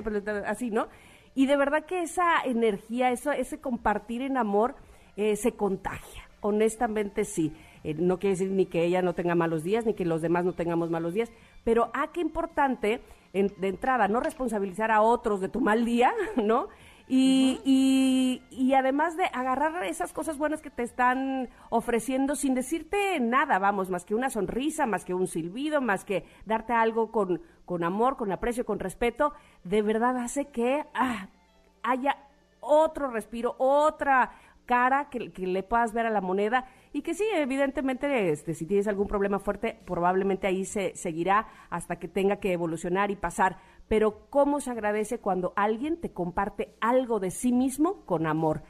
así, 0.45 0.69
¿no? 0.69 0.87
Y 1.35 1.47
de 1.47 1.57
verdad 1.57 1.85
que 1.85 2.03
esa 2.03 2.41
energía, 2.45 3.11
eso, 3.11 3.31
ese 3.31 3.59
compartir 3.59 4.21
en 4.21 4.37
amor 4.37 4.75
eh, 5.17 5.35
se 5.35 5.53
contagia, 5.53 6.29
honestamente 6.41 7.25
sí. 7.25 7.53
Eh, 7.83 7.95
no 7.95 8.19
quiere 8.19 8.35
decir 8.35 8.51
ni 8.51 8.65
que 8.65 8.83
ella 8.85 9.01
no 9.01 9.13
tenga 9.13 9.35
malos 9.35 9.63
días, 9.63 9.85
ni 9.85 9.93
que 9.93 10.05
los 10.05 10.21
demás 10.21 10.45
no 10.45 10.53
tengamos 10.53 10.89
malos 10.89 11.13
días, 11.13 11.31
pero 11.63 11.89
ah, 11.93 12.09
qué 12.13 12.21
importante 12.21 13.01
de 13.33 13.67
entrada 13.67 14.07
no 14.07 14.19
responsabilizar 14.19 14.91
a 14.91 15.01
otros 15.01 15.41
de 15.41 15.49
tu 15.49 15.59
mal 15.59 15.85
día, 15.85 16.13
¿no? 16.35 16.67
Y, 17.07 17.59
y, 17.65 18.41
y, 18.49 18.73
además 18.75 19.17
de 19.17 19.25
agarrar 19.25 19.83
esas 19.83 20.13
cosas 20.13 20.37
buenas 20.37 20.61
que 20.61 20.69
te 20.69 20.83
están 20.83 21.49
ofreciendo 21.69 22.35
sin 22.35 22.53
decirte 22.53 23.19
nada, 23.19 23.59
vamos, 23.59 23.89
más 23.89 24.05
que 24.05 24.15
una 24.15 24.29
sonrisa, 24.29 24.85
más 24.85 25.03
que 25.03 25.13
un 25.13 25.27
silbido, 25.27 25.81
más 25.81 26.05
que 26.05 26.25
darte 26.45 26.71
algo 26.71 27.11
con, 27.11 27.41
con 27.65 27.83
amor, 27.83 28.15
con 28.15 28.31
aprecio, 28.31 28.65
con 28.65 28.79
respeto, 28.79 29.33
de 29.65 29.81
verdad 29.81 30.17
hace 30.17 30.45
que 30.45 30.85
ah, 30.93 31.27
haya 31.83 32.17
otro 32.61 33.11
respiro, 33.11 33.55
otra 33.57 34.31
cara 34.65 35.09
que, 35.09 35.19
le 35.19 35.63
puedas 35.63 35.93
ver 35.93 36.05
a 36.05 36.09
la 36.09 36.21
moneda 36.21 36.65
y 36.93 37.01
que 37.01 37.13
sí, 37.13 37.25
evidentemente, 37.33 38.29
este, 38.29 38.53
si 38.53 38.65
tienes 38.65 38.87
algún 38.87 39.07
problema 39.07 39.39
fuerte, 39.39 39.77
probablemente 39.85 40.47
ahí 40.47 40.65
se 40.65 40.95
seguirá 40.95 41.47
hasta 41.69 41.97
que 41.97 42.07
tenga 42.07 42.37
que 42.37 42.53
evolucionar 42.53 43.11
y 43.11 43.15
pasar. 43.15 43.57
Pero 43.87 44.29
cómo 44.29 44.59
se 44.59 44.71
agradece 44.71 45.19
cuando 45.19 45.53
alguien 45.55 45.99
te 45.99 46.11
comparte 46.11 46.75
algo 46.79 47.19
de 47.19 47.31
sí 47.31 47.51
mismo 47.51 48.05
con 48.05 48.25
amor. 48.25 48.63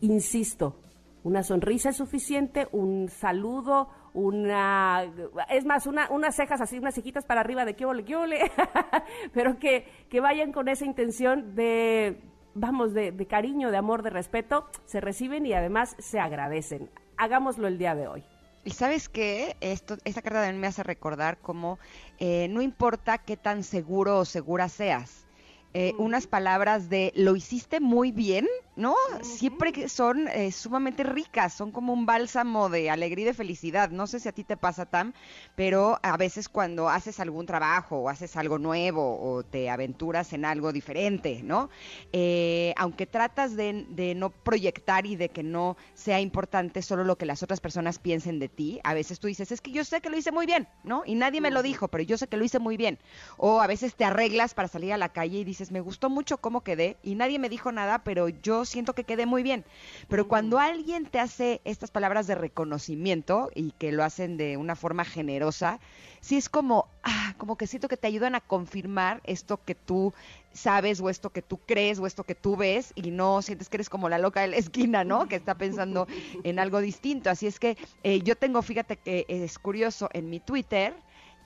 Insisto, 0.00 0.76
una 1.22 1.42
sonrisa 1.42 1.90
es 1.90 1.96
suficiente, 1.96 2.68
un 2.72 3.08
saludo, 3.08 3.88
una, 4.14 5.04
es 5.50 5.64
más, 5.64 5.86
una, 5.86 6.10
unas 6.10 6.36
cejas 6.36 6.60
así, 6.60 6.78
unas 6.78 6.94
cejitas 6.94 7.24
para 7.24 7.40
arriba 7.40 7.64
de 7.64 7.74
qué 7.74 7.86
ole, 7.86 8.04
qué 8.04 8.16
ole, 8.16 8.50
pero 9.32 9.58
que, 9.58 9.86
que 10.08 10.20
vayan 10.20 10.52
con 10.52 10.68
esa 10.68 10.84
intención 10.84 11.54
de 11.54 12.20
vamos, 12.58 12.92
de, 12.94 13.26
cariño, 13.26 13.70
de 13.70 13.76
amor, 13.76 14.02
de 14.02 14.10
respeto, 14.10 14.68
se 14.84 15.00
reciben 15.00 15.46
y 15.46 15.52
además 15.52 15.96
se 15.98 16.18
agradecen. 16.18 16.90
Hagámoslo 17.16 17.68
el 17.68 17.78
día 17.78 17.94
de 17.94 18.08
hoy. 18.08 18.24
Y 18.68 18.72
sabes 18.72 19.08
qué, 19.08 19.56
Esto, 19.62 19.96
esta 20.04 20.20
carta 20.20 20.40
también 20.40 20.60
me 20.60 20.66
hace 20.66 20.82
recordar 20.82 21.38
cómo 21.38 21.78
eh, 22.18 22.48
no 22.50 22.60
importa 22.60 23.16
qué 23.16 23.38
tan 23.38 23.64
seguro 23.64 24.18
o 24.18 24.26
segura 24.26 24.68
seas, 24.68 25.26
eh, 25.72 25.94
unas 25.96 26.26
palabras 26.26 26.90
de 26.90 27.10
lo 27.16 27.34
hiciste 27.34 27.80
muy 27.80 28.12
bien, 28.12 28.46
¿no? 28.78 28.94
Siempre 29.22 29.88
son 29.88 30.28
eh, 30.28 30.52
sumamente 30.52 31.02
ricas, 31.02 31.52
son 31.52 31.72
como 31.72 31.92
un 31.92 32.06
bálsamo 32.06 32.68
de 32.68 32.90
alegría 32.90 33.24
y 33.24 33.26
de 33.26 33.34
felicidad. 33.34 33.90
No 33.90 34.06
sé 34.06 34.20
si 34.20 34.28
a 34.28 34.32
ti 34.32 34.44
te 34.44 34.56
pasa, 34.56 34.86
Tam, 34.86 35.12
pero 35.56 35.98
a 36.00 36.16
veces 36.16 36.48
cuando 36.48 36.88
haces 36.88 37.18
algún 37.18 37.44
trabajo 37.44 37.98
o 37.98 38.08
haces 38.08 38.36
algo 38.36 38.58
nuevo 38.58 39.20
o 39.20 39.42
te 39.42 39.68
aventuras 39.68 40.32
en 40.32 40.44
algo 40.44 40.72
diferente, 40.72 41.42
¿no? 41.42 41.70
Eh, 42.12 42.72
aunque 42.76 43.06
tratas 43.06 43.56
de, 43.56 43.84
de, 43.88 44.14
no 44.14 44.30
proyectar 44.30 45.06
y 45.06 45.16
de 45.16 45.28
que 45.28 45.42
no 45.42 45.76
sea 45.94 46.20
importante 46.20 46.80
solo 46.80 47.02
lo 47.02 47.18
que 47.18 47.26
las 47.26 47.42
otras 47.42 47.60
personas 47.60 47.98
piensen 47.98 48.38
de 48.38 48.48
ti, 48.48 48.80
a 48.84 48.94
veces 48.94 49.18
tú 49.18 49.26
dices, 49.26 49.50
es 49.50 49.60
que 49.60 49.72
yo 49.72 49.84
sé 49.84 50.00
que 50.00 50.08
lo 50.08 50.16
hice 50.16 50.30
muy 50.30 50.46
bien, 50.46 50.68
¿no? 50.84 51.02
Y 51.04 51.16
nadie 51.16 51.40
me 51.40 51.50
lo 51.50 51.64
dijo, 51.64 51.88
pero 51.88 52.04
yo 52.04 52.16
sé 52.16 52.28
que 52.28 52.36
lo 52.36 52.44
hice 52.44 52.60
muy 52.60 52.76
bien. 52.76 53.00
O 53.38 53.60
a 53.60 53.66
veces 53.66 53.96
te 53.96 54.04
arreglas 54.04 54.54
para 54.54 54.68
salir 54.68 54.92
a 54.92 54.98
la 54.98 55.08
calle 55.08 55.38
y 55.38 55.44
dices, 55.44 55.72
me 55.72 55.80
gustó 55.80 56.10
mucho 56.10 56.38
cómo 56.38 56.62
quedé 56.62 56.96
y 57.02 57.16
nadie 57.16 57.40
me 57.40 57.48
dijo 57.48 57.72
nada, 57.72 58.04
pero 58.04 58.28
yo 58.28 58.64
siento 58.68 58.94
que 58.94 59.04
quedé 59.04 59.26
muy 59.26 59.42
bien. 59.42 59.64
Pero 60.08 60.28
cuando 60.28 60.58
alguien 60.58 61.06
te 61.06 61.18
hace 61.18 61.60
estas 61.64 61.90
palabras 61.90 62.26
de 62.26 62.34
reconocimiento 62.34 63.50
y 63.54 63.72
que 63.72 63.92
lo 63.92 64.04
hacen 64.04 64.36
de 64.36 64.56
una 64.56 64.76
forma 64.76 65.04
generosa, 65.04 65.80
sí 66.20 66.36
es 66.36 66.48
como, 66.48 66.86
ah, 67.02 67.34
como 67.38 67.56
que 67.56 67.66
siento 67.66 67.88
que 67.88 67.96
te 67.96 68.06
ayudan 68.06 68.34
a 68.34 68.40
confirmar 68.40 69.20
esto 69.24 69.62
que 69.64 69.74
tú 69.74 70.12
sabes 70.52 71.00
o 71.00 71.08
esto 71.08 71.30
que 71.30 71.42
tú 71.42 71.58
crees 71.58 71.98
o 71.98 72.06
esto 72.06 72.24
que 72.24 72.34
tú 72.34 72.56
ves 72.56 72.92
y 72.94 73.10
no 73.10 73.42
sientes 73.42 73.68
que 73.68 73.76
eres 73.76 73.90
como 73.90 74.08
la 74.08 74.18
loca 74.18 74.40
de 74.40 74.48
la 74.48 74.56
esquina, 74.56 75.04
¿no? 75.04 75.28
Que 75.28 75.36
está 75.36 75.56
pensando 75.56 76.06
en 76.44 76.58
algo 76.58 76.80
distinto. 76.80 77.30
Así 77.30 77.46
es 77.46 77.58
que 77.58 77.76
eh, 78.02 78.20
yo 78.22 78.36
tengo, 78.36 78.62
fíjate 78.62 78.96
que 78.96 79.24
es 79.28 79.58
curioso, 79.58 80.08
en 80.12 80.30
mi 80.30 80.40
Twitter, 80.40 80.94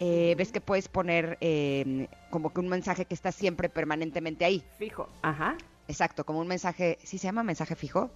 eh, 0.01 0.35
ves 0.37 0.51
que 0.51 0.61
puedes 0.61 0.89
poner 0.89 1.39
eh, 1.41 2.09
como 2.31 2.53
que 2.53 2.61
un 2.61 2.69
mensaje 2.69 3.05
que 3.05 3.15
está 3.15 3.31
siempre 3.31 3.69
permanentemente 3.69 4.45
ahí. 4.45 4.65
Fijo, 4.79 5.09
ajá. 5.23 5.57
Exacto, 5.89 6.25
como 6.25 6.41
un 6.41 6.49
mensaje, 6.49 6.99
¿sí 7.03 7.19
se 7.19 7.25
llama 7.27 7.43
mensaje 7.43 7.77
fijo? 7.77 8.11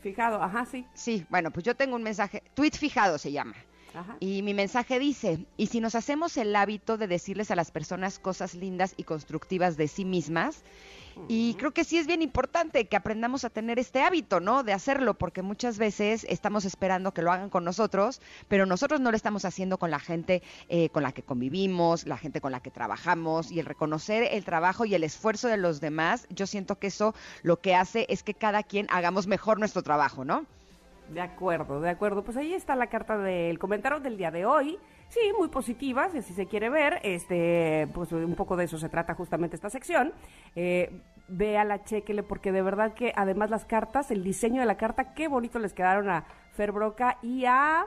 Fijado, 0.00 0.42
ajá, 0.42 0.66
sí. 0.66 0.86
Sí, 0.94 1.24
bueno, 1.30 1.50
pues 1.50 1.64
yo 1.64 1.74
tengo 1.74 1.96
un 1.96 2.02
mensaje, 2.02 2.42
tweet 2.54 2.72
fijado 2.72 3.18
se 3.18 3.32
llama. 3.32 3.54
Y 4.20 4.42
mi 4.42 4.54
mensaje 4.54 4.98
dice, 4.98 5.46
y 5.56 5.68
si 5.68 5.80
nos 5.80 5.94
hacemos 5.94 6.36
el 6.36 6.54
hábito 6.56 6.96
de 6.96 7.06
decirles 7.06 7.50
a 7.50 7.56
las 7.56 7.70
personas 7.70 8.18
cosas 8.18 8.54
lindas 8.54 8.94
y 8.96 9.04
constructivas 9.04 9.76
de 9.76 9.88
sí 9.88 10.04
mismas, 10.04 10.62
y 11.28 11.54
creo 11.54 11.70
que 11.72 11.84
sí 11.84 11.98
es 11.98 12.06
bien 12.06 12.22
importante 12.22 12.86
que 12.86 12.96
aprendamos 12.96 13.44
a 13.44 13.50
tener 13.50 13.78
este 13.78 14.02
hábito, 14.02 14.40
¿no? 14.40 14.64
De 14.64 14.72
hacerlo, 14.72 15.14
porque 15.14 15.42
muchas 15.42 15.78
veces 15.78 16.26
estamos 16.28 16.64
esperando 16.64 17.14
que 17.14 17.22
lo 17.22 17.30
hagan 17.30 17.50
con 17.50 17.64
nosotros, 17.64 18.20
pero 18.48 18.66
nosotros 18.66 19.00
no 19.00 19.10
lo 19.10 19.16
estamos 19.16 19.44
haciendo 19.44 19.78
con 19.78 19.90
la 19.90 20.00
gente 20.00 20.42
eh, 20.68 20.88
con 20.88 21.02
la 21.02 21.12
que 21.12 21.22
convivimos, 21.22 22.06
la 22.06 22.18
gente 22.18 22.40
con 22.40 22.52
la 22.52 22.60
que 22.60 22.70
trabajamos, 22.70 23.52
y 23.52 23.60
el 23.60 23.66
reconocer 23.66 24.28
el 24.30 24.44
trabajo 24.44 24.84
y 24.84 24.94
el 24.94 25.04
esfuerzo 25.04 25.48
de 25.48 25.56
los 25.56 25.80
demás, 25.80 26.26
yo 26.30 26.46
siento 26.46 26.78
que 26.78 26.88
eso 26.88 27.14
lo 27.42 27.60
que 27.60 27.74
hace 27.74 28.06
es 28.08 28.22
que 28.22 28.34
cada 28.34 28.62
quien 28.62 28.86
hagamos 28.90 29.26
mejor 29.26 29.58
nuestro 29.58 29.82
trabajo, 29.82 30.24
¿no? 30.24 30.46
De 31.08 31.20
acuerdo, 31.20 31.80
de 31.80 31.90
acuerdo. 31.90 32.24
Pues 32.24 32.36
ahí 32.36 32.54
está 32.54 32.74
la 32.76 32.86
carta 32.86 33.18
del 33.18 33.58
comentario 33.58 34.00
del 34.00 34.16
día 34.16 34.30
de 34.30 34.46
hoy. 34.46 34.78
Sí, 35.08 35.20
muy 35.38 35.48
positiva, 35.48 36.08
si 36.08 36.22
se 36.22 36.46
quiere 36.46 36.70
ver. 36.70 37.00
Este, 37.02 37.88
pues 37.94 38.10
un 38.12 38.34
poco 38.34 38.56
de 38.56 38.64
eso 38.64 38.78
se 38.78 38.88
trata 38.88 39.14
justamente 39.14 39.56
esta 39.56 39.70
sección. 39.70 40.12
Eh, 40.56 41.00
véala, 41.28 41.84
chequele, 41.84 42.22
porque 42.22 42.52
de 42.52 42.62
verdad 42.62 42.94
que 42.94 43.12
además 43.16 43.50
las 43.50 43.64
cartas, 43.64 44.10
el 44.10 44.24
diseño 44.24 44.60
de 44.60 44.66
la 44.66 44.76
carta, 44.76 45.14
qué 45.14 45.28
bonito 45.28 45.58
les 45.58 45.72
quedaron 45.72 46.08
a 46.08 46.24
Fer 46.52 46.72
Broca 46.72 47.18
y 47.22 47.44
a 47.44 47.86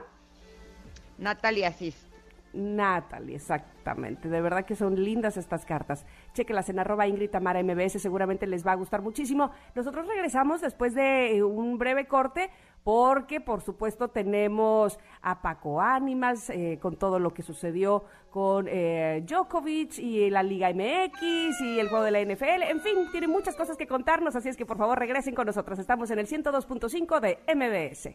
Natalia 1.18 1.72
Cis. 1.72 2.08
Natalie, 2.52 3.36
exactamente. 3.36 4.28
De 4.28 4.40
verdad 4.40 4.64
que 4.64 4.74
son 4.74 5.02
lindas 5.02 5.36
estas 5.36 5.64
cartas. 5.64 6.06
Chequelas 6.32 6.68
en 6.68 6.78
arroba 6.78 7.06
Ingrid 7.06 7.30
Tamara 7.30 7.62
MBS, 7.62 8.00
seguramente 8.00 8.46
les 8.46 8.66
va 8.66 8.72
a 8.72 8.76
gustar 8.76 9.02
muchísimo. 9.02 9.50
Nosotros 9.74 10.06
regresamos 10.06 10.60
después 10.60 10.94
de 10.94 11.36
eh, 11.36 11.42
un 11.42 11.78
breve 11.78 12.06
corte 12.06 12.50
porque 12.88 13.42
por 13.42 13.60
supuesto 13.60 14.08
tenemos 14.08 14.98
a 15.20 15.42
Paco 15.42 15.82
Ánimas 15.82 16.48
eh, 16.48 16.78
con 16.80 16.96
todo 16.96 17.18
lo 17.18 17.34
que 17.34 17.42
sucedió 17.42 18.06
con 18.30 18.66
eh, 18.66 19.22
Djokovic 19.26 19.98
y 19.98 20.30
la 20.30 20.42
Liga 20.42 20.70
MX 20.72 21.60
y 21.60 21.80
el 21.80 21.90
juego 21.90 22.02
de 22.06 22.12
la 22.12 22.22
NFL. 22.22 22.62
En 22.62 22.80
fin, 22.80 22.94
tiene 23.12 23.28
muchas 23.28 23.56
cosas 23.56 23.76
que 23.76 23.86
contarnos, 23.86 24.36
así 24.36 24.48
es 24.48 24.56
que 24.56 24.64
por 24.64 24.78
favor 24.78 24.98
regresen 24.98 25.34
con 25.34 25.44
nosotros. 25.44 25.78
Estamos 25.78 26.10
en 26.12 26.18
el 26.18 26.26
102.5 26.26 27.20
de 27.20 27.38
MBS. 27.54 28.06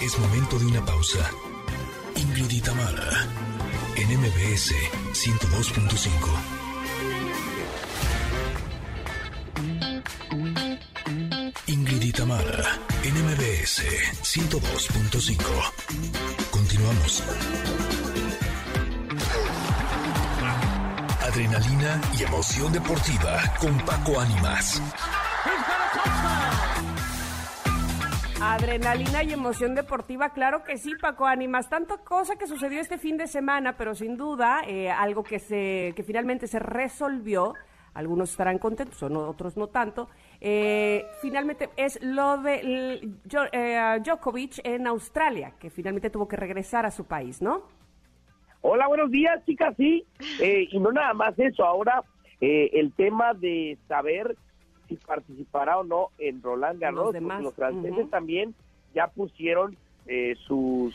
Es 0.00 0.18
momento 0.20 0.56
de 0.60 0.66
una 0.66 0.86
pausa. 0.86 1.28
Ingrid 2.14 2.48
y 2.48 2.62
en 4.00 4.20
MBS 4.20 4.72
102.5. 5.14 6.57
Y 12.28 12.30
en 13.08 13.16
MBS 13.24 13.80
102.5. 14.20 15.40
Continuamos. 16.50 17.24
Adrenalina 21.22 21.98
y 22.18 22.24
emoción 22.24 22.70
deportiva 22.70 23.40
con 23.58 23.78
Paco 23.78 24.20
Ánimas. 24.20 24.82
Adrenalina 28.42 29.22
y 29.22 29.32
emoción 29.32 29.74
deportiva, 29.74 30.34
claro 30.34 30.64
que 30.64 30.76
sí, 30.76 30.96
Paco 31.00 31.24
Ánimas. 31.24 31.70
Tanto 31.70 32.04
cosa 32.04 32.36
que 32.36 32.46
sucedió 32.46 32.82
este 32.82 32.98
fin 32.98 33.16
de 33.16 33.26
semana, 33.26 33.78
pero 33.78 33.94
sin 33.94 34.18
duda 34.18 34.60
eh, 34.66 34.90
algo 34.90 35.24
que, 35.24 35.38
se, 35.38 35.94
que 35.96 36.02
finalmente 36.02 36.46
se 36.46 36.58
resolvió 36.58 37.54
algunos 37.98 38.30
estarán 38.30 38.58
contentos, 38.58 39.02
otros 39.02 39.56
no 39.56 39.66
tanto. 39.66 40.08
Eh, 40.40 41.06
finalmente 41.20 41.68
es 41.76 41.98
lo 42.00 42.38
de 42.38 43.00
eh, 43.52 44.00
Djokovic 44.04 44.60
en 44.64 44.86
Australia, 44.86 45.54
que 45.58 45.68
finalmente 45.68 46.10
tuvo 46.10 46.28
que 46.28 46.36
regresar 46.36 46.86
a 46.86 46.90
su 46.90 47.06
país, 47.06 47.42
¿no? 47.42 47.62
Hola, 48.60 48.86
buenos 48.86 49.10
días, 49.10 49.44
chicas, 49.46 49.74
sí. 49.76 50.04
Eh, 50.40 50.68
y 50.70 50.78
no 50.78 50.92
nada 50.92 51.12
más 51.14 51.38
eso, 51.38 51.64
ahora 51.64 52.02
el 52.40 52.92
tema 52.92 53.34
de 53.34 53.76
saber 53.88 54.36
si 54.86 54.94
participará 54.94 55.78
o 55.78 55.82
no 55.84 56.10
en 56.18 56.40
Roland 56.40 56.80
Garros, 56.80 57.12
los, 57.12 57.42
los 57.42 57.54
franceses 57.54 58.08
también 58.10 58.54
ya 58.94 59.08
pusieron 59.08 59.76
sus, 60.46 60.94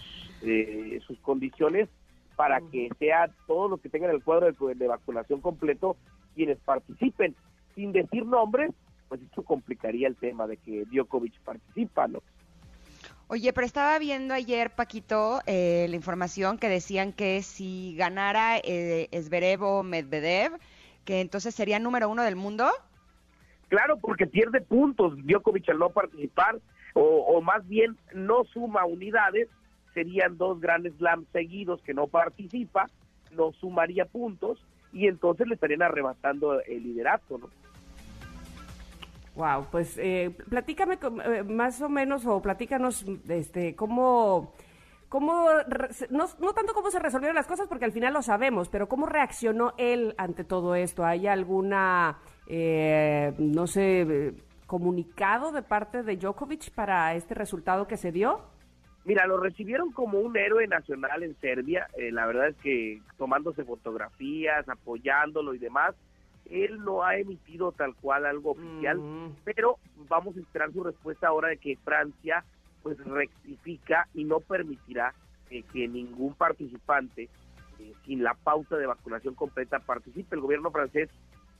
sus 1.05 1.19
condiciones 1.19 1.89
para 2.37 2.61
que 2.61 2.89
sea 2.97 3.29
todo 3.45 3.67
lo 3.67 3.77
que 3.77 3.89
tengan 3.89 4.11
el 4.11 4.23
cuadro 4.23 4.51
de 4.73 4.87
vacunación 4.87 5.41
completo 5.41 5.97
quienes 6.33 6.57
participen. 6.59 7.35
Sin 7.75 7.91
decir 7.91 8.25
nombres, 8.25 8.71
pues 9.13 9.21
esto 9.21 9.43
complicaría 9.43 10.07
el 10.07 10.15
tema 10.15 10.47
de 10.47 10.57
que 10.57 10.85
Djokovic 10.85 11.39
participa, 11.41 12.07
¿no? 12.07 12.23
Oye, 13.27 13.53
pero 13.53 13.67
estaba 13.67 13.99
viendo 13.99 14.33
ayer, 14.33 14.71
Paquito, 14.71 15.39
eh, 15.45 15.85
la 15.87 15.95
información 15.95 16.57
que 16.57 16.67
decían 16.67 17.13
que 17.13 17.43
si 17.43 17.95
ganara 17.95 18.57
eh, 18.57 19.07
o 19.59 19.83
Medvedev, 19.83 20.53
que 21.05 21.21
entonces 21.21 21.53
sería 21.53 21.77
número 21.77 22.09
uno 22.09 22.23
del 22.23 22.35
mundo. 22.35 22.71
Claro, 23.67 23.99
porque 23.99 24.25
pierde 24.25 24.61
puntos 24.61 25.13
Djokovic 25.23 25.69
al 25.69 25.77
no 25.77 25.91
participar, 25.91 26.59
o, 26.95 27.03
o 27.03 27.39
más 27.43 27.67
bien 27.67 27.95
no 28.15 28.45
suma 28.45 28.83
unidades 28.83 29.47
serían 29.93 30.39
dos 30.39 30.59
grandes 30.59 30.95
slams 30.95 31.27
seguidos 31.31 31.83
que 31.83 31.93
no 31.93 32.07
participa, 32.07 32.89
no 33.29 33.51
sumaría 33.51 34.05
puntos 34.05 34.57
y 34.91 35.05
entonces 35.05 35.45
le 35.45 35.53
estarían 35.53 35.83
arrebatando 35.83 36.61
el 36.61 36.81
liderato, 36.81 37.37
¿no? 37.37 37.62
Wow, 39.35 39.67
pues 39.71 39.97
eh, 39.97 40.35
platícame 40.49 40.99
eh, 41.01 41.43
más 41.43 41.81
o 41.81 41.89
menos 41.89 42.25
o 42.27 42.39
platícanos 42.39 43.03
este 43.27 43.75
cómo 43.75 44.53
cómo 45.09 45.47
no, 46.11 46.25
no, 46.39 46.53
tanto 46.53 46.73
cómo 46.73 46.91
se 46.91 46.99
resolvieron 46.99 47.35
las 47.35 47.47
cosas 47.47 47.67
porque 47.67 47.85
al 47.85 47.91
final 47.91 48.13
lo 48.13 48.21
sabemos, 48.21 48.69
pero 48.69 48.87
cómo 48.87 49.07
reaccionó 49.07 49.73
él 49.77 50.13
ante 50.17 50.43
todo 50.43 50.75
esto. 50.75 51.03
¿Hay 51.03 51.25
alguna 51.25 52.19
eh, 52.47 53.33
no 53.39 53.65
sé 53.65 54.35
comunicado 54.67 55.51
de 55.51 55.63
parte 55.63 56.03
de 56.03 56.17
Djokovic 56.17 56.71
para 56.71 57.15
este 57.15 57.33
resultado 57.33 57.87
que 57.87 57.97
se 57.97 58.11
dio? 58.11 58.41
Mira, 59.05 59.27
lo 59.27 59.37
recibieron 59.37 59.91
como 59.91 60.19
un 60.19 60.37
héroe 60.37 60.67
nacional 60.67 61.23
en 61.23 61.35
Serbia. 61.41 61.87
Eh, 61.97 62.11
la 62.11 62.25
verdad 62.25 62.49
es 62.49 62.55
que 62.57 63.01
tomándose 63.17 63.65
fotografías, 63.65 64.67
apoyándolo 64.69 65.53
y 65.53 65.57
demás 65.57 65.95
él 66.49 66.83
no 66.83 67.03
ha 67.03 67.17
emitido 67.17 67.71
tal 67.71 67.95
cual 67.95 68.25
algo 68.25 68.51
oficial, 68.51 68.97
mm. 68.97 69.35
pero 69.43 69.77
vamos 70.09 70.35
a 70.35 70.39
esperar 70.39 70.71
su 70.71 70.83
respuesta 70.83 71.27
ahora 71.27 71.49
de 71.49 71.57
que 71.57 71.77
Francia 71.77 72.43
pues 72.81 72.97
rectifica 73.05 74.07
y 74.13 74.25
no 74.25 74.39
permitirá 74.41 75.13
eh, 75.49 75.63
que 75.71 75.87
ningún 75.87 76.33
participante 76.33 77.29
eh, 77.79 77.93
sin 78.05 78.23
la 78.23 78.33
pauta 78.33 78.77
de 78.77 78.85
vacunación 78.85 79.35
completa 79.35 79.79
participe. 79.79 80.35
El 80.35 80.41
gobierno 80.41 80.69
francés, 80.71 81.09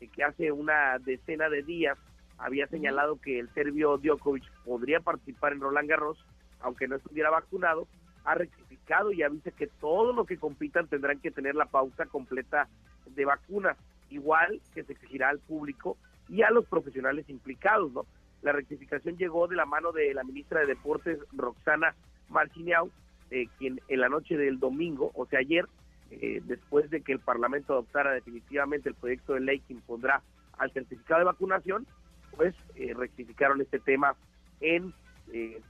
eh, 0.02 0.10
que 0.13 0.24
hace 0.24 0.52
una 0.52 1.00
decena 1.00 1.50
de 1.50 1.63
días 1.63 1.98
había 2.38 2.67
señalado 2.67 3.15
que 3.22 3.39
el 3.39 3.50
serbio 3.54 3.98
Djokovic 3.98 4.43
podría 4.65 5.00
participar 5.00 5.54
en 5.54 5.62
Roland 5.62 5.89
Garros, 5.89 6.17
aunque 6.60 6.88
no 6.88 6.98
estuviera 6.98 7.30
vacunado, 7.30 7.88
ha 8.26 8.36
rectificado 8.36 9.12
y 9.12 9.24
avisa 9.24 9.52
que 9.52 9.67
todos 9.67 10.13
los 10.15 10.28
que 10.28 10.38
compitan 10.38 10.88
tendrán 10.88 11.19
que 11.19 11.32
tener 11.32 11.56
la 11.56 11.65
pauta 11.65 12.06
completa 12.06 12.67
de 13.06 13.26
vacunas 13.26 13.78
igual 14.13 14.62
que 14.73 14.84
se 14.84 14.93
exigirá 14.93 15.30
al 15.30 15.39
público 15.39 15.97
y 16.30 16.41
a 16.41 16.52
los 16.52 16.65
profesionales 16.65 17.30
implicados, 17.30 17.91
¿no? 17.91 18.06
La 18.41 18.52
rectificación 18.52 19.17
llegó 19.17 19.47
de 19.47 19.56
la 19.56 19.65
mano 19.65 19.91
de 19.91 20.13
la 20.13 20.23
ministra 20.23 20.60
de 20.60 20.67
Deportes, 20.67 21.17
Roxana 21.32 21.95
Marcineau, 22.30 22.91
eh, 23.32 23.47
quien 23.58 23.80
en 23.88 23.99
la 24.02 24.10
noche 24.10 24.38
del 24.38 24.60
domingo, 24.60 25.12
o 25.15 25.26
sea, 25.26 25.39
ayer, 25.39 25.65
eh, 26.12 26.41
después 26.43 26.89
de 26.89 27.02
que 27.02 27.13
el 27.13 27.19
Parlamento 27.19 27.73
adoptara 27.73 28.12
definitivamente 28.12 28.89
el 28.89 28.95
proyecto 28.95 29.34
de 29.34 29.39
ley 29.39 29.60
que 29.62 29.73
impondrá 29.73 30.21
al 30.58 30.71
certificado 30.71 31.19
de 31.19 31.26
vacunación, 31.26 31.88
pues 32.36 32.54
eh, 32.76 32.93
rectificaron 32.93 33.62
este 33.62 33.80
tema 33.80 34.15
en 34.60 34.93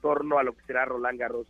torno 0.01 0.39
a 0.39 0.43
lo 0.43 0.53
que 0.53 0.65
será 0.65 0.83
Roland 0.83 1.19
Garros. 1.19 1.47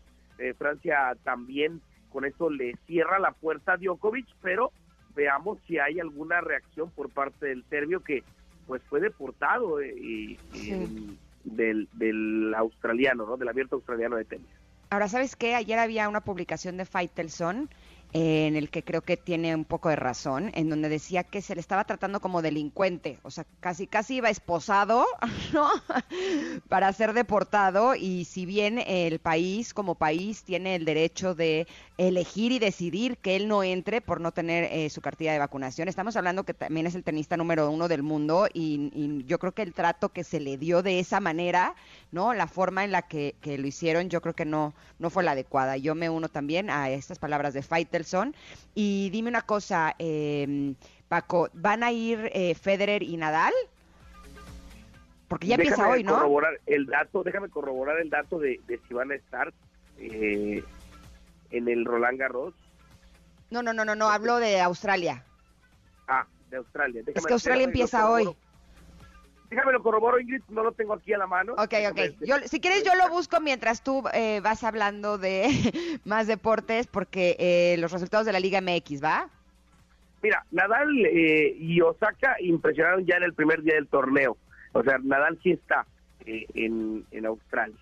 Francia 0.57 1.15
también 1.23 1.81
con 2.11 2.25
esto 2.25 2.49
le 2.49 2.75
cierra 2.85 3.17
la 3.17 3.31
puerta 3.31 3.73
a 3.73 3.77
Djokovic, 3.77 4.27
pero 4.41 4.71
veamos 5.15 5.59
si 5.67 5.79
hay 5.79 5.99
alguna 5.99 6.41
reacción 6.41 6.89
por 6.91 7.09
parte 7.09 7.47
del 7.47 7.63
serbio 7.69 8.01
que 8.01 8.23
pues 8.67 8.81
fue 8.83 8.99
deportado 8.99 9.81
eh, 9.81 10.37
del, 11.43 11.89
del 11.93 12.53
australiano, 12.55 13.25
¿no? 13.25 13.37
Del 13.37 13.49
abierto 13.49 13.75
australiano 13.75 14.15
de 14.15 14.25
tenis. 14.25 14.47
Ahora, 14.89 15.07
¿sabes 15.07 15.35
qué? 15.35 15.55
Ayer 15.55 15.79
había 15.79 16.07
una 16.07 16.21
publicación 16.21 16.77
de 16.77 16.85
Faitelson 16.85 17.69
en 18.13 18.55
el 18.55 18.69
que 18.69 18.83
creo 18.83 19.01
que 19.01 19.17
tiene 19.17 19.55
un 19.55 19.65
poco 19.65 19.89
de 19.89 19.95
razón, 19.95 20.51
en 20.53 20.69
donde 20.69 20.87
decía 20.87 21.23
que 21.23 21.41
se 21.41 21.55
le 21.55 21.61
estaba 21.61 21.83
tratando 21.83 22.19
como 22.19 22.43
delincuente, 22.43 23.19
o 23.23 23.31
sea, 23.31 23.45
casi 23.59 23.87
casi 23.87 24.17
iba 24.17 24.29
esposado, 24.29 25.05
¿no? 25.53 25.67
Para 26.69 26.93
ser 26.93 27.13
deportado 27.13 27.95
y 27.95 28.25
si 28.25 28.45
bien 28.45 28.77
el 28.85 29.17
país 29.19 29.73
como 29.73 29.95
país 29.95 30.43
tiene 30.43 30.75
el 30.75 30.85
derecho 30.85 31.33
de 31.33 31.67
elegir 31.97 32.51
y 32.51 32.59
decidir 32.59 33.17
que 33.17 33.35
él 33.35 33.47
no 33.47 33.63
entre 33.63 34.01
por 34.01 34.21
no 34.21 34.31
tener 34.31 34.65
eh, 34.65 34.89
su 34.91 35.01
cartilla 35.01 35.33
de 35.33 35.39
vacunación, 35.39 35.87
estamos 35.87 36.15
hablando 36.15 36.43
que 36.43 36.53
también 36.53 36.85
es 36.85 36.93
el 36.93 37.03
tenista 37.03 37.35
número 37.35 37.69
uno 37.71 37.87
del 37.87 38.03
mundo 38.03 38.47
y, 38.53 38.91
y, 38.93 39.23
yo 39.25 39.39
creo 39.39 39.53
que 39.53 39.61
el 39.63 39.73
trato 39.73 40.09
que 40.09 40.23
se 40.23 40.39
le 40.39 40.57
dio 40.57 40.83
de 40.83 40.99
esa 40.99 41.19
manera, 41.19 41.75
¿no? 42.11 42.33
La 42.33 42.47
forma 42.47 42.83
en 42.83 42.91
la 42.91 43.03
que, 43.03 43.35
que 43.41 43.57
lo 43.57 43.65
hicieron, 43.65 44.09
yo 44.09 44.21
creo 44.21 44.35
que 44.35 44.45
no, 44.45 44.73
no 44.99 45.09
fue 45.09 45.23
la 45.23 45.31
adecuada. 45.31 45.77
Yo 45.77 45.95
me 45.95 46.09
uno 46.09 46.29
también 46.29 46.69
a 46.69 46.89
estas 46.89 47.19
palabras 47.19 47.53
de 47.53 47.61
Fighter 48.03 48.33
y 48.75 49.09
dime 49.11 49.29
una 49.29 49.41
cosa, 49.41 49.95
eh, 49.99 50.73
Paco, 51.07 51.49
¿van 51.53 51.83
a 51.83 51.91
ir 51.91 52.29
eh, 52.33 52.55
Federer 52.55 53.03
y 53.03 53.17
Nadal? 53.17 53.53
Porque 55.27 55.47
ya 55.47 55.55
empieza 55.55 55.87
hoy, 55.87 56.03
¿no? 56.03 56.13
Corroborar 56.13 56.59
el 56.65 56.85
dato, 56.85 57.23
déjame 57.23 57.49
corroborar 57.49 57.99
el 57.99 58.09
dato 58.09 58.39
de, 58.39 58.59
si 58.87 58.93
van 58.93 59.11
a 59.11 59.15
estar 59.15 59.53
eh, 59.97 60.63
en 61.51 61.67
el 61.67 61.85
Roland 61.85 62.19
Garros. 62.19 62.53
No, 63.49 63.63
no, 63.63 63.73
no, 63.73 63.85
no, 63.85 63.95
no, 63.95 64.09
hablo 64.09 64.37
de 64.37 64.59
Australia. 64.61 65.23
Ah, 66.07 66.25
de 66.49 66.57
Australia. 66.57 67.03
es 67.05 67.25
que 67.25 67.33
Australia 67.33 67.65
empieza 67.65 68.09
hoy. 68.09 68.35
Déjame 69.53 69.73
lo 69.73 69.83
corroboro, 69.83 70.19
Ingrid, 70.19 70.41
no 70.49 70.63
lo 70.63 70.71
tengo 70.71 70.95
aquí 70.95 71.13
a 71.13 71.17
la 71.19 71.27
mano. 71.27 71.53
Ok, 71.53 71.73
ok. 71.91 71.99
Yo, 72.21 72.39
si 72.45 72.59
quieres, 72.59 72.83
yo 72.83 72.95
lo 72.95 73.07
busco 73.09 73.39
mientras 73.39 73.83
tú 73.83 74.03
eh, 74.11 74.39
vas 74.43 74.63
hablando 74.63 75.19
de 75.19 75.47
más 76.05 76.25
deportes, 76.25 76.87
porque 76.87 77.35
eh, 77.37 77.75
los 77.77 77.91
resultados 77.91 78.25
de 78.25 78.31
la 78.31 78.39
Liga 78.39 78.61
MX, 78.61 79.03
¿va? 79.03 79.29
Mira, 80.23 80.43
Nadal 80.49 80.89
eh, 81.05 81.55
y 81.59 81.81
Osaka 81.81 82.35
impresionaron 82.39 83.05
ya 83.05 83.17
en 83.17 83.23
el 83.23 83.35
primer 83.35 83.61
día 83.61 83.75
del 83.75 83.87
torneo. 83.87 84.37
O 84.71 84.81
sea, 84.81 84.97
Nadal 85.03 85.37
sí 85.43 85.51
está 85.51 85.85
en, 86.25 87.05
en 87.11 87.25
Australia. 87.27 87.77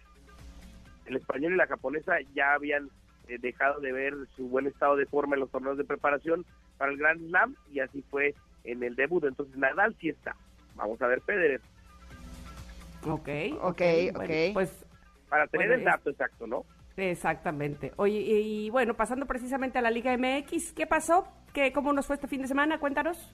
El 1.05 1.15
español 1.15 1.53
y 1.53 1.55
la 1.55 1.67
japonesa 1.67 2.15
ya 2.35 2.53
habían 2.53 2.89
dejado 3.39 3.79
de 3.79 3.93
ver 3.93 4.13
su 4.35 4.49
buen 4.49 4.67
estado 4.67 4.97
de 4.97 5.05
forma 5.05 5.35
en 5.35 5.39
los 5.39 5.51
torneos 5.51 5.77
de 5.77 5.85
preparación 5.85 6.45
para 6.77 6.91
el 6.91 6.97
Grand 6.97 7.25
Slam 7.29 7.55
y 7.71 7.79
así 7.79 8.03
fue 8.09 8.35
en 8.65 8.83
el 8.83 8.95
debut. 8.97 9.23
Entonces, 9.23 9.55
Nadal 9.55 9.95
sí 10.01 10.09
está. 10.09 10.35
Vamos 10.75 11.01
a 11.01 11.07
ver 11.07 11.21
Federer. 11.21 11.61
Ok, 13.07 13.29
ok, 13.61 13.81
ok. 14.15 14.29
pues 14.53 14.85
para 15.29 15.47
tener 15.47 15.71
el 15.71 15.83
dato 15.83 16.09
exacto, 16.09 16.45
¿no? 16.45 16.65
Exactamente. 16.97 17.93
Oye, 17.95 18.19
y, 18.19 18.69
bueno, 18.69 18.95
pasando 18.95 19.25
precisamente 19.25 19.77
a 19.77 19.81
la 19.81 19.89
Liga 19.89 20.15
MX, 20.17 20.73
¿qué 20.73 20.85
pasó? 20.85 21.25
¿Qué, 21.53 21.71
¿Cómo 21.71 21.93
nos 21.93 22.05
fue 22.05 22.15
este 22.15 22.27
fin 22.27 22.41
de 22.41 22.47
semana? 22.47 22.79
Cuéntanos. 22.79 23.33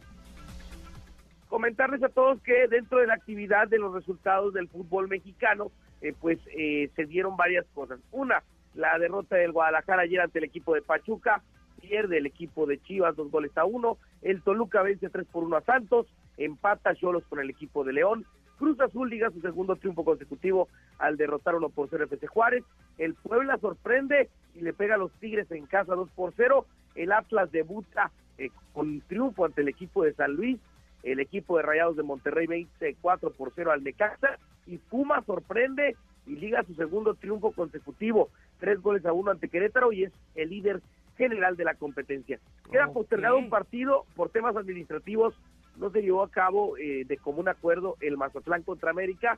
Comentarles 1.50 2.04
a 2.04 2.10
todos 2.10 2.39
que 2.43 2.67
dentro 2.67 3.00
de 3.00 3.08
la 3.08 3.15
actividad 3.15 3.67
de 3.67 3.80
los 3.80 3.93
resultados 3.93 4.54
del 4.54 4.67
fútbol 4.67 5.08
mexicano, 5.08 5.71
eh, 6.02 6.13
pues 6.19 6.39
eh, 6.56 6.91
se 6.95 7.06
dieron 7.06 7.36
varias 7.36 7.65
cosas. 7.73 8.00
Una, 8.12 8.43
la 8.76 8.97
derrota 9.00 9.38
del 9.38 9.52
Guadalajara 9.52 10.04
ayer 10.04 10.21
ante 10.21 10.38
el 10.38 10.45
equipo 10.45 10.76
de 10.76 10.84
Pachuca, 10.84 11.41
pierde 11.82 12.17
el 12.17 12.26
equipo 12.26 12.65
de 12.67 12.80
Chivas 12.82 13.15
dos 13.15 13.32
goles 13.32 13.58
a 13.58 13.65
uno, 13.65 13.97
el 14.21 14.41
Toluca 14.43 14.82
vence 14.82 15.10
tres 15.10 15.26
por 15.32 15.43
uno 15.43 15.58
a 15.58 15.62
Santos, 15.62 16.08
empata 16.38 16.95
Cholos 16.95 17.23
con 17.30 17.39
el 17.39 17.50
equipo 17.50 17.84
de 17.84 17.93
León, 17.93 18.26
Cruz 18.58 18.80
Azul 18.80 19.10
liga 19.10 19.30
su 19.30 19.39
segundo 19.41 19.76
triunfo 19.76 20.04
consecutivo 20.04 20.67
al 20.97 21.17
derrotar 21.17 21.56
uno 21.56 21.69
por 21.69 21.89
0 21.89 22.06
FC 22.06 22.28
Juárez, 22.28 22.63
el 22.97 23.13
Puebla 23.13 23.58
sorprende 23.58 24.30
y 24.56 24.62
le 24.62 24.73
pega 24.73 24.95
a 24.95 24.97
los 24.97 25.12
Tigres 25.19 25.52
en 25.52 25.67
casa 25.67 25.93
2 25.93 26.10
por 26.15 26.34
0, 26.36 26.65
el 26.95 27.12
Atlas 27.12 27.52
debuta 27.52 28.12
eh, 28.38 28.50
con 28.73 29.02
triunfo 29.02 29.45
ante 29.45 29.62
el 29.62 29.67
equipo 29.67 30.04
de 30.04 30.13
San 30.13 30.34
Luis, 30.34 30.60
el 31.04 31.19
equipo 31.19 31.58
de 31.58 31.63
Rayados 31.63 31.95
de 31.95 32.04
Monterrey 32.04 32.47
vence 32.47 32.95
4 33.02 33.32
por 33.32 33.52
0 33.56 33.71
al 33.71 33.84
Necaxa. 33.84 34.38
Y 34.65 34.78
Puma 34.78 35.23
sorprende 35.26 35.95
y 36.26 36.36
liga 36.36 36.63
su 36.63 36.73
segundo 36.76 37.13
triunfo 37.13 37.52
consecutivo, 37.52 38.30
tres 38.60 38.82
goles 38.82 39.06
a 39.06 39.13
uno 39.13 39.32
ante 39.32 39.47
Querétaro 39.47 39.93
y 39.93 40.04
es 40.04 40.12
el 40.36 40.50
líder 40.50 40.82
general 41.17 41.56
de 41.56 41.63
la 41.63 41.76
competencia. 41.76 42.39
Queda 42.69 42.91
postergado 42.91 43.38
un 43.38 43.50
partido 43.50 44.06
por 44.15 44.30
temas 44.30 44.58
administrativos, 44.58 45.34
no 45.78 45.90
se 45.92 46.02
llevó 46.02 46.24
a 46.24 46.30
cabo 46.30 46.78
eh, 46.78 47.06
de 47.06 47.18
común 47.18 47.48
acuerdo 47.48 47.98
el 48.02 48.18
Mazatlán 48.18 48.63
contra 48.63 48.92
América, 48.92 49.38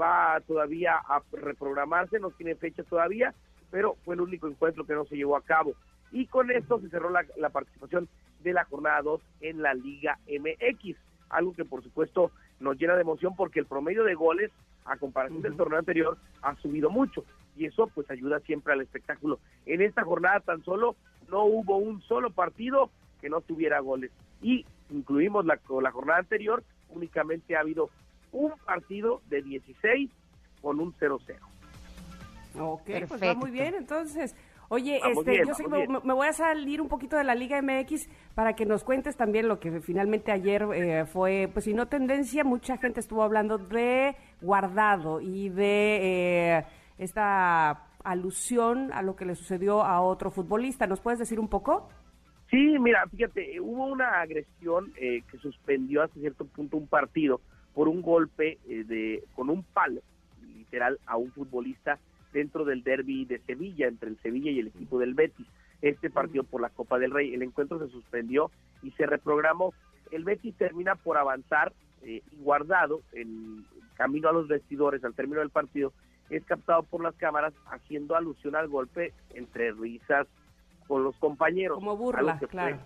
va 0.00 0.40
todavía 0.46 0.96
a 0.96 1.22
reprogramarse, 1.32 2.18
no 2.18 2.30
tiene 2.30 2.54
fecha 2.54 2.82
todavía, 2.82 3.34
pero 3.70 3.96
fue 4.04 4.14
el 4.14 4.20
único 4.20 4.48
encuentro 4.48 4.84
que 4.84 4.94
no 4.94 5.04
se 5.06 5.16
llevó 5.16 5.36
a 5.36 5.42
cabo. 5.42 5.74
Y 6.12 6.26
con 6.26 6.50
esto 6.50 6.80
se 6.80 6.88
cerró 6.88 7.10
la, 7.10 7.50
participación 7.50 8.08
de 8.42 8.52
la 8.52 8.64
jornada 8.64 9.02
2 9.02 9.20
en 9.40 9.62
la 9.62 9.74
Liga 9.74 10.18
MX, 10.26 10.96
algo 11.30 11.52
que 11.54 11.64
por 11.64 11.82
supuesto 11.82 12.30
nos 12.60 12.78
llena 12.78 12.94
de 12.94 13.02
emoción 13.02 13.34
porque 13.34 13.60
el 13.60 13.66
promedio 13.66 14.04
de 14.04 14.14
goles 14.14 14.50
a 14.84 14.96
comparación 14.96 15.42
del 15.42 15.56
torneo 15.56 15.78
anterior 15.78 16.16
ha 16.42 16.54
subido 16.56 16.90
mucho 16.90 17.24
y 17.56 17.66
eso 17.66 17.88
pues 17.88 18.08
ayuda 18.10 18.38
siempre 18.40 18.72
al 18.72 18.82
espectáculo. 18.82 19.40
En 19.64 19.82
esta 19.82 20.04
jornada 20.04 20.40
tan 20.40 20.62
solo 20.62 20.94
no 21.28 21.44
hubo 21.44 21.76
un 21.76 22.00
solo 22.02 22.30
partido 22.30 22.90
que 23.20 23.28
no 23.28 23.40
tuviera 23.40 23.80
goles. 23.80 24.12
Y 24.40 24.64
incluimos 24.90 25.44
la, 25.44 25.58
la 25.82 25.90
jornada 25.90 26.18
anterior, 26.20 26.62
únicamente 26.90 27.56
ha 27.56 27.60
habido 27.60 27.90
un 28.32 28.52
partido 28.64 29.22
de 29.28 29.42
16 29.42 30.10
con 30.62 30.80
un 30.80 30.94
0-0. 30.94 31.36
Ok, 32.58 32.90
pues 33.08 33.22
va 33.22 33.34
muy 33.34 33.50
bien, 33.50 33.74
entonces. 33.74 34.34
Oye, 34.68 35.00
este, 35.04 35.46
yo 35.46 35.54
sé 35.54 35.62
que 35.62 35.68
me, 35.68 36.12
voy 36.12 36.26
a 36.26 36.32
salir 36.32 36.80
un 36.80 36.88
poquito 36.88 37.16
de 37.16 37.22
la 37.22 37.34
Liga 37.34 37.60
MX 37.62 38.08
para 38.34 38.54
que 38.54 38.66
nos 38.66 38.82
cuentes 38.82 39.16
también 39.16 39.46
lo 39.46 39.60
que 39.60 39.80
finalmente 39.80 40.32
ayer 40.32 40.66
eh, 40.74 41.06
fue, 41.06 41.48
pues 41.52 41.66
si 41.66 41.74
no 41.74 41.86
tendencia, 41.86 42.42
mucha 42.42 42.76
gente 42.76 42.98
estuvo 42.98 43.22
hablando 43.22 43.58
de 43.58 44.16
guardado 44.40 45.20
y 45.20 45.50
de 45.50 46.56
eh, 46.58 46.64
esta 46.98 47.86
alusión 48.02 48.92
a 48.92 49.02
lo 49.02 49.14
que 49.14 49.24
le 49.24 49.36
sucedió 49.36 49.84
a 49.84 50.00
otro 50.00 50.30
futbolista. 50.30 50.86
¿Nos 50.86 51.00
puedes 51.00 51.20
decir 51.20 51.38
un 51.38 51.48
poco? 51.48 51.88
Sí, 52.50 52.78
mira, 52.78 53.06
fíjate, 53.08 53.60
hubo 53.60 53.86
una 53.86 54.20
agresión 54.20 54.92
eh, 54.96 55.22
que 55.30 55.38
suspendió 55.38 56.02
hasta 56.02 56.20
cierto 56.20 56.44
punto 56.44 56.76
un 56.76 56.86
partido 56.86 57.40
por 57.74 57.88
un 57.88 58.02
golpe 58.02 58.58
eh, 58.68 58.84
de 58.84 59.24
con 59.34 59.50
un 59.50 59.62
palo, 59.62 60.00
literal, 60.56 60.98
a 61.06 61.16
un 61.16 61.32
futbolista 61.32 61.98
dentro 62.32 62.64
del 62.64 62.84
derby 62.84 63.24
de 63.24 63.40
Sevilla, 63.40 63.88
entre 63.88 64.10
el 64.10 64.18
Sevilla 64.22 64.50
y 64.50 64.60
el 64.60 64.68
equipo 64.68 64.98
del 64.98 65.14
Betis. 65.14 65.46
Este 65.82 66.08
partido 66.08 66.44
por 66.44 66.60
la 66.60 66.70
Copa 66.70 66.98
del 66.98 67.10
Rey. 67.10 67.34
El 67.34 67.42
encuentro 67.42 67.78
se 67.78 67.90
suspendió 67.90 68.50
y 68.82 68.92
se 68.92 69.06
reprogramó. 69.06 69.74
El 70.10 70.24
Betis 70.24 70.54
termina 70.56 70.94
por 70.94 71.18
avanzar 71.18 71.72
eh, 72.02 72.22
y 72.30 72.36
guardado 72.36 73.02
en 73.12 73.66
camino 73.94 74.28
a 74.28 74.32
los 74.32 74.48
vestidores 74.48 75.02
al 75.04 75.14
término 75.14 75.40
del 75.40 75.50
partido. 75.50 75.92
Es 76.30 76.44
captado 76.44 76.82
por 76.84 77.02
las 77.02 77.14
cámaras 77.16 77.54
haciendo 77.70 78.16
alusión 78.16 78.56
al 78.56 78.68
golpe 78.68 79.12
entre 79.34 79.72
risas 79.72 80.26
con 80.86 81.04
los 81.04 81.16
compañeros. 81.16 81.78
Como 81.78 81.96
burla, 81.96 82.38
claro. 82.50 82.78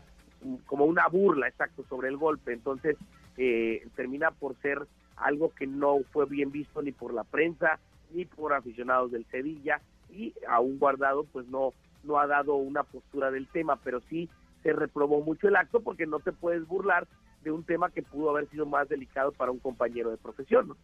como 0.67 0.85
una 0.85 1.07
burla, 1.09 1.49
exacto, 1.49 1.85
sobre 1.89 2.09
el 2.09 2.17
golpe. 2.17 2.53
Entonces, 2.53 2.97
eh, 3.37 3.87
termina 3.97 4.31
por 4.31 4.57
ser 4.61 4.87
algo 5.17 5.53
que 5.55 5.67
no 5.67 5.99
fue 6.13 6.27
bien 6.27 6.51
visto 6.51 6.83
ni 6.83 6.93
por 6.93 7.13
la 7.13 7.25
prensa, 7.25 7.79
ni 8.13 8.25
por 8.25 8.53
aficionados 8.53 9.13
del 9.13 9.27
Sevilla, 9.27 9.81
y 10.11 10.35
aún 10.49 10.79
guardado, 10.79 11.25
pues 11.25 11.47
no, 11.49 11.73
no 12.05 12.19
ha 12.19 12.27
dado 12.27 12.55
una 12.55 12.83
postura 12.83 13.31
del 13.31 13.47
tema, 13.49 13.77
pero 13.77 14.01
sí 14.09 14.29
se 14.63 14.73
reprobó 14.73 15.23
mucho 15.23 15.49
el 15.49 15.57
acto 15.57 15.81
porque 15.81 16.07
no 16.07 16.21
te 16.21 16.33
puedes 16.33 16.67
burlar 16.67 17.07
de 17.43 17.51
un 17.51 17.65
tema 17.65 17.91
que 17.91 18.03
pudo 18.03 18.31
haber 18.31 18.49
sido 18.51 18.67
más 18.67 18.89
delicado 18.89 19.33
para 19.33 19.51
un 19.51 19.59
compañero 19.59 20.11
de 20.11 20.17
profesión. 20.17 20.77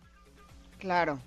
Claro. 0.79 1.18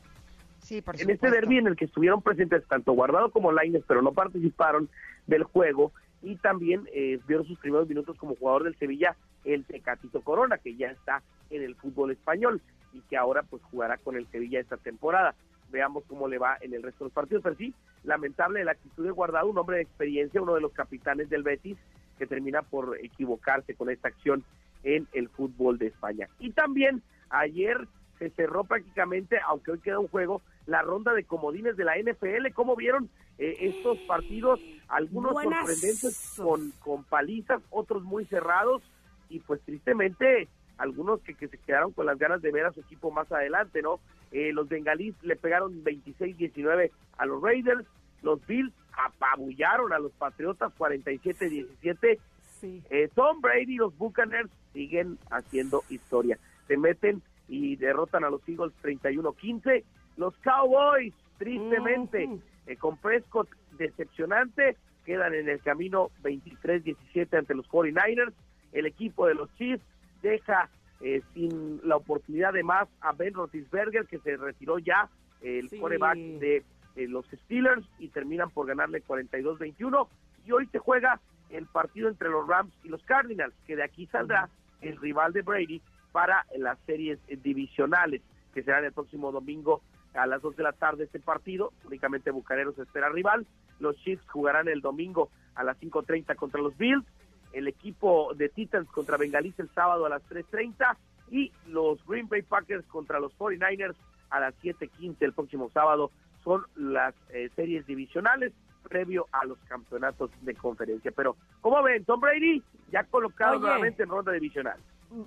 Sí, 0.70 0.84
por 0.84 1.02
en 1.02 1.10
este 1.10 1.32
derby 1.32 1.58
en 1.58 1.66
el 1.66 1.76
que 1.76 1.86
estuvieron 1.86 2.22
presentes 2.22 2.64
tanto 2.68 2.94
Guardado 2.94 3.32
como 3.32 3.52
Lainez, 3.52 3.84
pero 3.88 4.04
no 4.04 4.14
participaron 4.14 4.88
del 5.26 5.42
juego, 5.42 5.92
y 6.22 6.36
también 6.36 6.88
eh, 6.94 7.18
vieron 7.28 7.48
sus 7.48 7.58
primeros 7.58 7.88
minutos 7.90 8.16
como 8.18 8.36
jugador 8.36 8.66
del 8.66 8.78
Sevilla 8.78 9.16
el 9.46 9.66
Tecatito 9.66 10.22
Corona, 10.22 10.60
que 10.60 10.76
ya 10.76 10.92
está 10.92 11.24
en 11.50 11.64
el 11.64 11.74
fútbol 11.74 12.12
español 12.12 12.62
y 12.94 13.02
que 13.02 13.18
ahora 13.18 13.42
pues 13.42 13.64
jugará 13.64 13.98
con 13.98 14.16
el 14.16 14.28
Sevilla 14.28 14.60
esta 14.60 14.78
temporada. 14.78 15.34
Veamos 15.72 16.04
cómo 16.08 16.28
le 16.28 16.38
va 16.38 16.58
en 16.62 16.76
el 16.76 16.84
resto 16.84 17.04
de 17.04 17.08
los 17.08 17.14
partidos. 17.14 17.42
Pero 17.42 17.56
sí, 17.56 17.74
lamentable 18.04 18.64
la 18.64 18.74
actitud 18.74 19.06
de 19.06 19.12
Guardado, 19.12 19.50
un 19.50 19.58
hombre 19.58 19.78
de 19.78 19.84
experiencia, 19.84 20.40
uno 20.40 20.54
de 20.54 20.62
los 20.62 20.74
capitanes 20.74 21.32
del 21.32 21.42
Betis, 21.42 21.78
que 22.20 22.28
termina 22.28 22.62
por 22.62 22.96
equivocarse 23.02 23.74
con 23.74 23.90
esta 23.90 24.10
acción 24.10 24.44
en 24.84 25.08
el 25.14 25.30
fútbol 25.30 25.80
de 25.80 25.88
España. 25.88 26.30
Y 26.38 26.52
también 26.52 27.02
ayer 27.32 27.88
se 28.20 28.30
cerró 28.32 28.66
prácticamente, 28.66 29.40
aunque 29.48 29.72
hoy 29.72 29.80
queda 29.80 30.00
un 30.00 30.10
juego, 30.10 30.42
la 30.70 30.82
ronda 30.82 31.14
de 31.14 31.24
comodines 31.24 31.76
de 31.76 31.84
la 31.84 31.98
NFL. 31.98 32.54
¿Cómo 32.54 32.76
vieron 32.76 33.10
eh, 33.38 33.58
estos 33.62 33.98
partidos? 34.00 34.60
Algunos 34.88 35.34
sorprendentes 35.34 36.34
con, 36.38 36.72
con 36.80 37.04
palizas, 37.04 37.62
otros 37.70 38.04
muy 38.04 38.26
cerrados 38.26 38.82
y 39.30 39.40
pues 39.40 39.62
tristemente 39.62 40.48
algunos 40.78 41.22
que, 41.22 41.34
que 41.34 41.48
se 41.48 41.58
quedaron 41.58 41.92
con 41.92 42.06
las 42.06 42.18
ganas 42.18 42.42
de 42.42 42.52
ver 42.52 42.66
a 42.66 42.72
su 42.72 42.80
equipo 42.80 43.12
más 43.12 43.32
adelante, 43.32 43.82
¿no? 43.82 44.00
Eh, 44.32 44.54
los 44.54 44.70
bengalíes 44.70 45.16
le 45.24 45.36
pegaron 45.36 45.84
26-19 45.84 46.92
a 47.18 47.26
los 47.26 47.42
Raiders, 47.42 47.86
los 48.22 48.46
Bills 48.46 48.74
apabullaron 48.94 49.92
a 49.92 50.00
los 50.00 50.12
Patriotas 50.14 50.72
47-17. 50.78 52.20
Sí. 52.62 52.84
Eh, 52.90 53.10
Tom 53.14 53.42
Brady 53.42 53.74
y 53.74 53.78
los 53.78 53.98
Buccaneers 53.98 54.50
siguen 54.74 55.18
haciendo 55.32 55.84
historia. 55.90 56.38
Se 56.68 56.78
meten 56.78 57.22
y 57.48 57.76
derrotan 57.78 58.24
a 58.24 58.30
los 58.30 58.48
Eagles 58.48 58.74
31-15. 58.84 59.84
Los 60.20 60.36
Cowboys, 60.40 61.14
tristemente, 61.38 62.30
eh, 62.68 62.76
con 62.76 62.98
Prescott 62.98 63.48
decepcionante, 63.78 64.76
quedan 65.06 65.34
en 65.34 65.48
el 65.48 65.62
camino 65.62 66.12
23-17 66.24 67.38
ante 67.38 67.56
los 67.56 67.66
49ers. 67.70 68.34
El 68.74 68.86
equipo 68.86 69.28
de 69.28 69.36
los 69.36 69.50
Chiefs 69.56 69.82
deja 70.22 70.70
eh, 71.00 71.22
sin 71.34 71.80
la 71.88 71.96
oportunidad 71.96 72.52
de 72.52 72.64
más 72.64 72.90
a 73.00 73.14
Ben 73.14 73.34
Roethlisberger, 73.34 74.08
que 74.08 74.20
se 74.20 74.36
retiró 74.36 74.78
ya, 74.78 75.10
el 75.42 75.70
coreback 75.80 76.18
de 76.18 76.64
eh, 76.98 77.08
los 77.08 77.26
Steelers, 77.28 77.86
y 77.98 78.10
terminan 78.10 78.50
por 78.50 78.68
ganarle 78.68 79.02
42-21. 79.02 80.06
Y 80.46 80.52
hoy 80.52 80.68
se 80.68 80.80
juega 80.80 81.22
el 81.50 81.66
partido 81.66 82.10
entre 82.10 82.28
los 82.28 82.46
Rams 82.46 82.74
y 82.84 82.90
los 82.90 83.02
Cardinals, 83.06 83.56
que 83.66 83.78
de 83.78 83.84
aquí 83.84 84.06
saldrá 84.08 84.50
el 84.82 84.98
rival 84.98 85.32
de 85.32 85.44
Brady 85.44 85.82
para 86.12 86.46
las 86.58 86.78
series 86.86 87.20
divisionales, 87.42 88.22
que 88.54 88.64
serán 88.64 88.84
el 88.84 88.92
próximo 88.92 89.32
domingo 89.32 89.82
a 90.14 90.26
las 90.28 90.42
2 90.42 90.56
de 90.56 90.64
la 90.64 90.74
tarde 90.74 91.06
este 91.06 91.20
partido. 91.20 91.72
Únicamente 91.86 92.32
Bucaneros 92.32 92.78
espera 92.80 93.10
rival. 93.10 93.46
Los 93.80 93.96
Chiefs 93.98 94.28
jugarán 94.30 94.68
el 94.68 94.82
domingo 94.82 95.30
a 95.56 95.64
las 95.64 95.80
5.30 95.80 96.36
contra 96.36 96.62
los 96.62 96.78
Bills. 96.78 97.06
El 97.54 97.68
equipo 97.68 98.34
de 98.36 98.50
Titans 98.50 98.90
contra 98.90 99.18
Bengalis 99.18 99.60
el 99.60 99.70
sábado 99.70 100.06
a 100.06 100.10
las 100.10 100.22
3.30 100.30 100.96
y 101.32 101.52
los 101.68 102.06
Green 102.06 102.28
Bay 102.28 102.42
Packers 102.42 102.86
contra 102.88 103.20
los 103.20 103.36
49ers 103.38 103.96
a 104.30 104.40
las 104.40 104.54
7.15 104.62 105.16
el 105.22 105.34
próximo 105.34 105.70
sábado. 105.74 106.12
Son 106.44 106.66
las 106.76 107.16
eh, 107.32 107.50
series 107.56 107.86
divisionales 107.86 108.54
previo 108.84 109.28
a 109.32 109.46
los 109.46 109.58
campeonatos 109.68 110.32
de 110.42 110.56
conferencia. 110.56 111.12
Pero, 111.16 111.36
¿cómo 111.62 111.82
ven? 111.84 112.04
Tom 112.06 112.20
Brady 112.20 112.64
ya 112.92 113.04
colocado 113.04 113.60
nuevamente 113.60 114.04
en 114.04 114.10
ronda 114.10 114.32
divisional. 114.32 114.80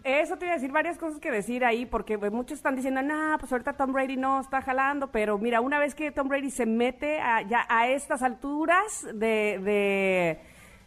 Eso 0.04 0.36
te 0.36 0.44
iba 0.44 0.52
a 0.52 0.56
decir 0.56 0.70
varias 0.70 0.96
cosas 0.96 1.18
que 1.18 1.32
decir 1.32 1.64
ahí, 1.64 1.86
porque 1.86 2.16
pues, 2.16 2.30
muchos 2.30 2.58
están 2.58 2.76
diciendo, 2.76 3.02
nah, 3.02 3.36
pues 3.38 3.50
ahorita 3.50 3.72
Tom 3.72 3.92
Brady 3.92 4.16
no 4.16 4.40
está 4.40 4.62
jalando, 4.62 5.10
pero 5.10 5.38
mira, 5.38 5.60
una 5.60 5.80
vez 5.80 5.96
que 5.96 6.12
Tom 6.12 6.28
Brady 6.28 6.50
se 6.50 6.66
mete 6.66 7.20
a, 7.20 7.42
ya 7.42 7.66
a 7.68 7.88
estas 7.88 8.22
alturas 8.22 9.02
de, 9.12 9.58
de 9.58 10.40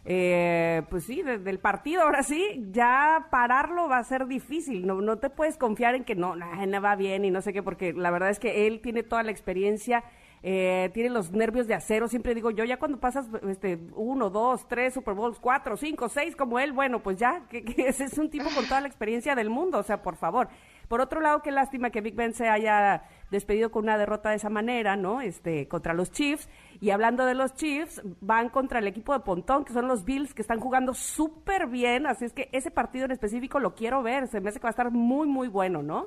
eh, 0.06 0.82
pues 0.88 1.04
sí, 1.04 1.20
del 1.22 1.58
partido, 1.58 2.02
ahora 2.02 2.22
sí, 2.22 2.64
ya 2.70 3.26
pararlo 3.30 3.86
va 3.86 3.98
a 3.98 4.04
ser 4.04 4.26
difícil, 4.26 4.86
no, 4.86 5.02
no 5.02 5.18
te 5.18 5.28
puedes 5.28 5.58
confiar 5.58 5.94
en 5.94 6.04
que 6.04 6.14
no, 6.14 6.34
no 6.34 6.80
va 6.80 6.96
bien 6.96 7.26
y 7.26 7.30
no 7.30 7.42
sé 7.42 7.52
qué, 7.52 7.62
porque 7.62 7.92
la 7.92 8.10
verdad 8.10 8.30
es 8.30 8.38
que 8.38 8.66
él 8.66 8.80
tiene 8.80 9.02
toda 9.02 9.22
la 9.24 9.30
experiencia 9.30 10.04
eh, 10.42 10.90
tiene 10.94 11.10
los 11.10 11.32
nervios 11.32 11.66
de 11.66 11.74
acero. 11.74 12.08
Siempre 12.08 12.34
digo 12.34 12.50
yo, 12.50 12.64
ya 12.64 12.78
cuando 12.78 12.98
pasas 12.98 13.26
este, 13.48 13.78
uno, 13.94 14.30
dos, 14.30 14.66
tres 14.68 14.94
Super 14.94 15.14
Bowls, 15.14 15.38
cuatro, 15.40 15.76
cinco, 15.76 16.08
seis 16.08 16.36
como 16.36 16.58
él, 16.58 16.72
bueno, 16.72 17.02
pues 17.02 17.16
ya, 17.16 17.42
que, 17.48 17.64
ese 17.78 18.04
es 18.04 18.18
un 18.18 18.30
tipo 18.30 18.48
con 18.54 18.64
toda 18.64 18.80
la 18.80 18.88
experiencia 18.88 19.34
del 19.34 19.50
mundo, 19.50 19.78
o 19.78 19.82
sea, 19.82 20.02
por 20.02 20.16
favor. 20.16 20.48
Por 20.88 21.00
otro 21.00 21.20
lado, 21.20 21.42
qué 21.42 21.50
lástima 21.50 21.90
que 21.90 22.00
Big 22.00 22.14
Ben 22.14 22.32
se 22.32 22.48
haya 22.48 23.02
despedido 23.30 23.72
con 23.72 23.84
una 23.84 23.98
derrota 23.98 24.30
de 24.30 24.36
esa 24.36 24.50
manera, 24.50 24.94
¿no? 24.94 25.20
Este, 25.20 25.66
contra 25.66 25.94
los 25.94 26.12
Chiefs. 26.12 26.48
Y 26.80 26.90
hablando 26.90 27.26
de 27.26 27.34
los 27.34 27.54
Chiefs, 27.54 28.02
van 28.20 28.50
contra 28.50 28.78
el 28.78 28.86
equipo 28.86 29.12
de 29.12 29.20
Pontón, 29.20 29.64
que 29.64 29.72
son 29.72 29.88
los 29.88 30.04
Bills, 30.04 30.32
que 30.32 30.42
están 30.42 30.60
jugando 30.60 30.94
súper 30.94 31.66
bien. 31.66 32.06
Así 32.06 32.24
es 32.24 32.32
que 32.32 32.48
ese 32.52 32.70
partido 32.70 33.06
en 33.06 33.10
específico 33.10 33.58
lo 33.58 33.74
quiero 33.74 34.04
ver. 34.04 34.28
Se 34.28 34.40
me 34.40 34.50
hace 34.50 34.60
que 34.60 34.64
va 34.64 34.68
a 34.68 34.78
estar 34.78 34.92
muy, 34.92 35.26
muy 35.26 35.48
bueno, 35.48 35.82
¿no? 35.82 36.06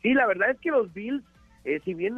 Sí, 0.00 0.14
la 0.14 0.26
verdad 0.26 0.52
es 0.52 0.60
que 0.60 0.70
los 0.70 0.90
Bills 0.94 1.24
eh, 1.64 1.80
si 1.84 1.94
bien 1.94 2.16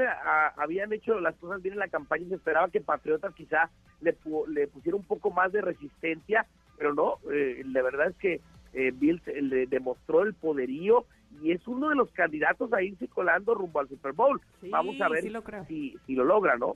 habían 0.57 0.93
hecho 0.93 1.19
las 1.21 1.35
cosas 1.37 1.63
bien 1.63 1.75
en 1.75 1.81
la 1.81 1.89
campaña, 1.89 2.29
se 2.29 2.35
esperaba 2.35 2.69
que 2.69 2.81
Patriotas 2.81 3.35
quizá 3.35 3.71
le, 4.01 4.17
le 4.49 4.69
pusiera 4.69 4.97
un 4.97 5.05
poco 5.05 5.31
más 5.31 5.53
de 5.53 5.61
resistencia, 5.61 6.47
pero 6.79 6.95
no, 6.95 7.19
eh, 7.33 7.63
la 7.67 7.83
verdad 7.83 8.09
es 8.09 8.17
que 8.17 8.41
eh, 8.73 8.93
Bills 8.95 9.23
le 9.27 9.67
demostró 9.67 10.23
el 10.23 10.35
poderío 10.35 11.05
y 11.43 11.53
es 11.53 11.67
uno 11.67 11.89
de 11.89 11.97
los 11.97 12.11
candidatos 12.13 12.73
a 12.73 12.83
irse 12.83 13.09
colando 13.09 13.55
rumbo 13.55 13.81
al 13.81 13.89
Super 13.89 14.13
Bowl. 14.13 14.41
Vamos 14.71 15.01
a 15.01 15.09
ver 15.09 15.23
Si, 15.67 15.97
si 16.07 16.15
lo 16.15 16.25
logra, 16.25 16.57
¿no? 16.57 16.75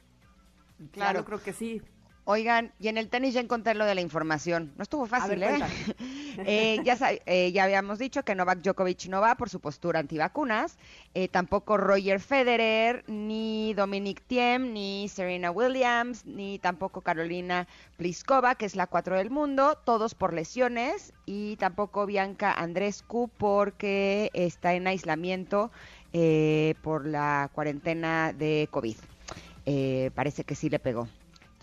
Claro, 0.92 1.24
creo 1.24 1.42
que 1.42 1.52
sí. 1.52 1.80
Oigan, 2.26 2.72
y 2.80 2.88
en 2.88 2.96
el 2.96 3.10
tenis 3.10 3.34
ya 3.34 3.40
encontré 3.40 3.74
lo 3.74 3.84
de 3.84 3.94
la 3.94 4.00
información. 4.00 4.72
No 4.78 4.82
estuvo 4.82 5.04
fácil, 5.04 5.42
¿eh? 5.42 5.58
eh, 6.38 6.78
ya, 6.82 6.96
eh, 7.26 7.52
ya 7.52 7.64
habíamos 7.64 7.98
dicho 7.98 8.22
que 8.22 8.34
Novak 8.34 8.62
Djokovic 8.62 9.08
no 9.08 9.20
va 9.20 9.34
por 9.34 9.50
su 9.50 9.60
postura 9.60 10.00
antivacunas. 10.00 10.78
Eh, 11.12 11.28
tampoco 11.28 11.76
Roger 11.76 12.20
Federer, 12.20 13.04
ni 13.08 13.74
Dominic 13.74 14.22
Thiem, 14.26 14.72
ni 14.72 15.06
Serena 15.08 15.50
Williams, 15.50 16.24
ni 16.24 16.58
tampoco 16.58 17.02
Carolina 17.02 17.68
Pliskova, 17.98 18.54
que 18.54 18.64
es 18.64 18.74
la 18.74 18.86
cuatro 18.86 19.18
del 19.18 19.28
mundo, 19.28 19.76
todos 19.84 20.14
por 20.14 20.32
lesiones. 20.32 21.12
Y 21.26 21.56
tampoco 21.56 22.06
Bianca 22.06 22.54
Andrescu 22.54 23.28
porque 23.36 24.30
está 24.32 24.72
en 24.72 24.86
aislamiento 24.86 25.70
eh, 26.14 26.74
por 26.80 27.04
la 27.06 27.50
cuarentena 27.52 28.32
de 28.32 28.66
COVID. 28.70 28.96
parece 30.14 30.44
que 30.44 30.54
sí 30.54 30.70
le 30.70 30.78
pegó. 30.78 31.06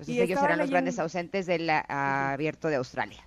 Entonces 0.02 0.24
ellos 0.24 0.44
eran 0.44 0.60
los 0.60 0.70
grandes 0.70 1.00
ausentes 1.00 1.46
del 1.46 1.70
abierto 1.70 2.68
de 2.68 2.76
Australia. 2.76 3.20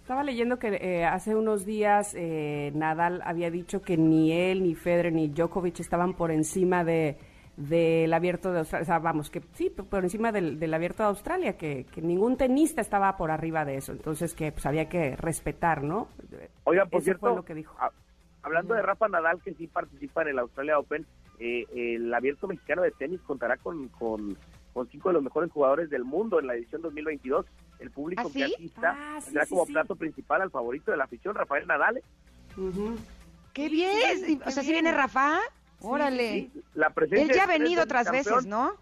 Estaba 0.00 0.22
leyendo 0.22 0.58
que 0.58 0.68
eh, 0.68 1.04
hace 1.04 1.34
unos 1.34 1.66
días 1.66 2.14
eh, 2.14 2.70
Nadal 2.74 3.22
había 3.24 3.50
dicho 3.50 3.82
que 3.82 3.96
ni 3.96 4.32
él, 4.32 4.62
ni 4.62 4.74
Federer, 4.74 5.12
ni 5.12 5.28
Djokovic 5.28 5.80
estaban 5.80 6.14
por 6.14 6.30
encima 6.30 6.84
de 6.84 7.18
del 7.56 8.12
abierto 8.12 8.52
de 8.52 8.58
Australia, 8.58 8.82
o 8.82 8.86
sea, 8.86 8.98
vamos, 8.98 9.30
que 9.30 9.40
sí, 9.54 9.70
por 9.70 10.04
encima 10.04 10.30
del, 10.30 10.74
abierto 10.74 11.02
de 11.02 11.08
Australia, 11.08 11.56
que, 11.56 11.86
ningún 12.02 12.36
tenista 12.36 12.82
estaba 12.82 13.16
por 13.16 13.30
arriba 13.30 13.64
de 13.64 13.78
eso, 13.78 13.92
entonces 13.92 14.34
que 14.34 14.52
pues 14.52 14.66
había 14.66 14.90
que 14.90 15.16
respetar, 15.16 15.82
¿no? 15.82 16.08
Oiga, 16.64 16.84
por 16.84 17.00
cierto, 17.00 17.34
lo 17.34 17.44
que 17.46 17.54
dijo. 17.54 17.74
hablando 18.42 18.74
de 18.74 18.82
Rafa 18.82 19.08
Nadal, 19.08 19.40
que 19.42 19.54
sí 19.54 19.66
participa 19.68 20.20
en 20.20 20.28
el 20.28 20.38
Australia 20.38 20.78
Open, 20.78 21.06
eh, 21.38 21.64
el 21.74 22.12
abierto 22.12 22.46
mexicano 22.46 22.82
de 22.82 22.90
tenis 22.90 23.22
contará 23.22 23.56
con, 23.56 23.88
con 23.88 24.36
con 24.76 24.86
cinco 24.90 25.08
de 25.08 25.14
los 25.14 25.22
mejores 25.22 25.50
jugadores 25.50 25.88
del 25.88 26.04
mundo 26.04 26.38
en 26.38 26.48
la 26.48 26.54
edición 26.54 26.82
2022. 26.82 27.46
El 27.78 27.90
público 27.90 28.24
¿Ah, 28.26 28.30
que 28.30 28.44
sí? 28.46 28.54
asista 28.56 28.94
Ah, 28.94 29.18
sí, 29.20 29.24
tendrá 29.24 29.44
sí, 29.46 29.48
como 29.48 29.64
sí. 29.64 29.72
plato 29.72 29.96
principal 29.96 30.42
al 30.42 30.50
favorito 30.50 30.90
de 30.90 30.98
la 30.98 31.04
afición, 31.04 31.34
Rafael 31.34 31.66
Nadal. 31.66 32.02
Ujú. 32.58 32.94
¡Qué 33.54 33.70
bien! 33.70 34.18
sí, 34.22 34.38
o 34.44 34.50
sea, 34.50 34.62
¿sí 34.62 34.70
viene. 34.70 34.92
Rafa? 34.92 35.38
Órale. 35.80 36.50
Sí, 36.52 36.62
la 36.74 36.90
presencia 36.90 37.24
Él 37.24 37.32
ya 37.34 37.44
ha 37.44 37.46
venido 37.46 37.84
otras 37.84 38.10
veces, 38.12 38.44
¿no? 38.44 38.74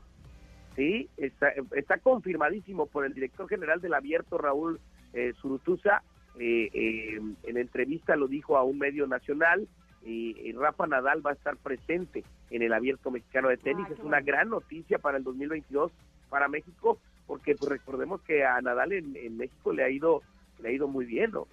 Sí, 0.75 1.09
está, 1.17 1.53
está 1.77 1.99
confirmadísimo 1.99 2.87
por 2.87 3.07
el 3.07 3.15
director 3.15 3.49
general 3.49 3.81
del 3.81 3.95
Abierto, 3.95 4.37
Raúl 4.37 4.81
eh, 5.13 5.33
Zurutuza. 5.41 6.03
Eh, 6.41 6.71
eh, 6.75 7.21
en 7.45 7.57
entrevista 7.57 8.17
lo 8.17 8.27
dijo 8.27 8.57
a 8.57 8.65
un 8.65 8.79
medio 8.79 9.07
nacional. 9.07 9.69
Y, 10.05 10.39
y 10.39 10.53
Rafa 10.53 10.87
Nadal 10.87 11.25
va 11.25 11.31
a 11.31 11.35
estar 11.35 11.57
presente 11.57 12.25
en 12.51 12.63
el 12.63 12.73
Abierto 12.73 13.11
Mexicano 13.11 13.49
de 13.49 13.57
Tenis. 13.57 13.87
Ah, 13.89 13.93
es 13.95 13.99
una 14.01 14.19
bueno. 14.19 14.27
gran 14.27 14.49
noticia 14.51 14.99
para 14.99 15.17
el 15.17 15.25
2022 15.25 15.93
para 16.29 16.49
México, 16.49 16.99
porque 17.27 17.55
pues, 17.55 17.71
recordemos 17.71 18.21
que 18.23 18.45
a 18.45 18.61
Nadal 18.61 18.93
en, 18.93 19.17
en 19.17 19.37
México 19.37 19.73
le 19.73 19.85
ha 19.85 19.91
ido 19.91 20.23
le 20.59 20.69
ha 20.69 20.73
ido 20.73 20.89
muy 20.89 21.05
bien, 21.05 21.33
¿no? 21.33 21.47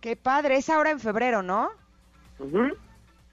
Qué 0.00 0.16
padre. 0.16 0.56
Es 0.56 0.68
ahora 0.70 0.90
en 0.90 1.00
febrero, 1.00 1.42
¿no? 1.42 1.70
Ujú. 2.38 2.76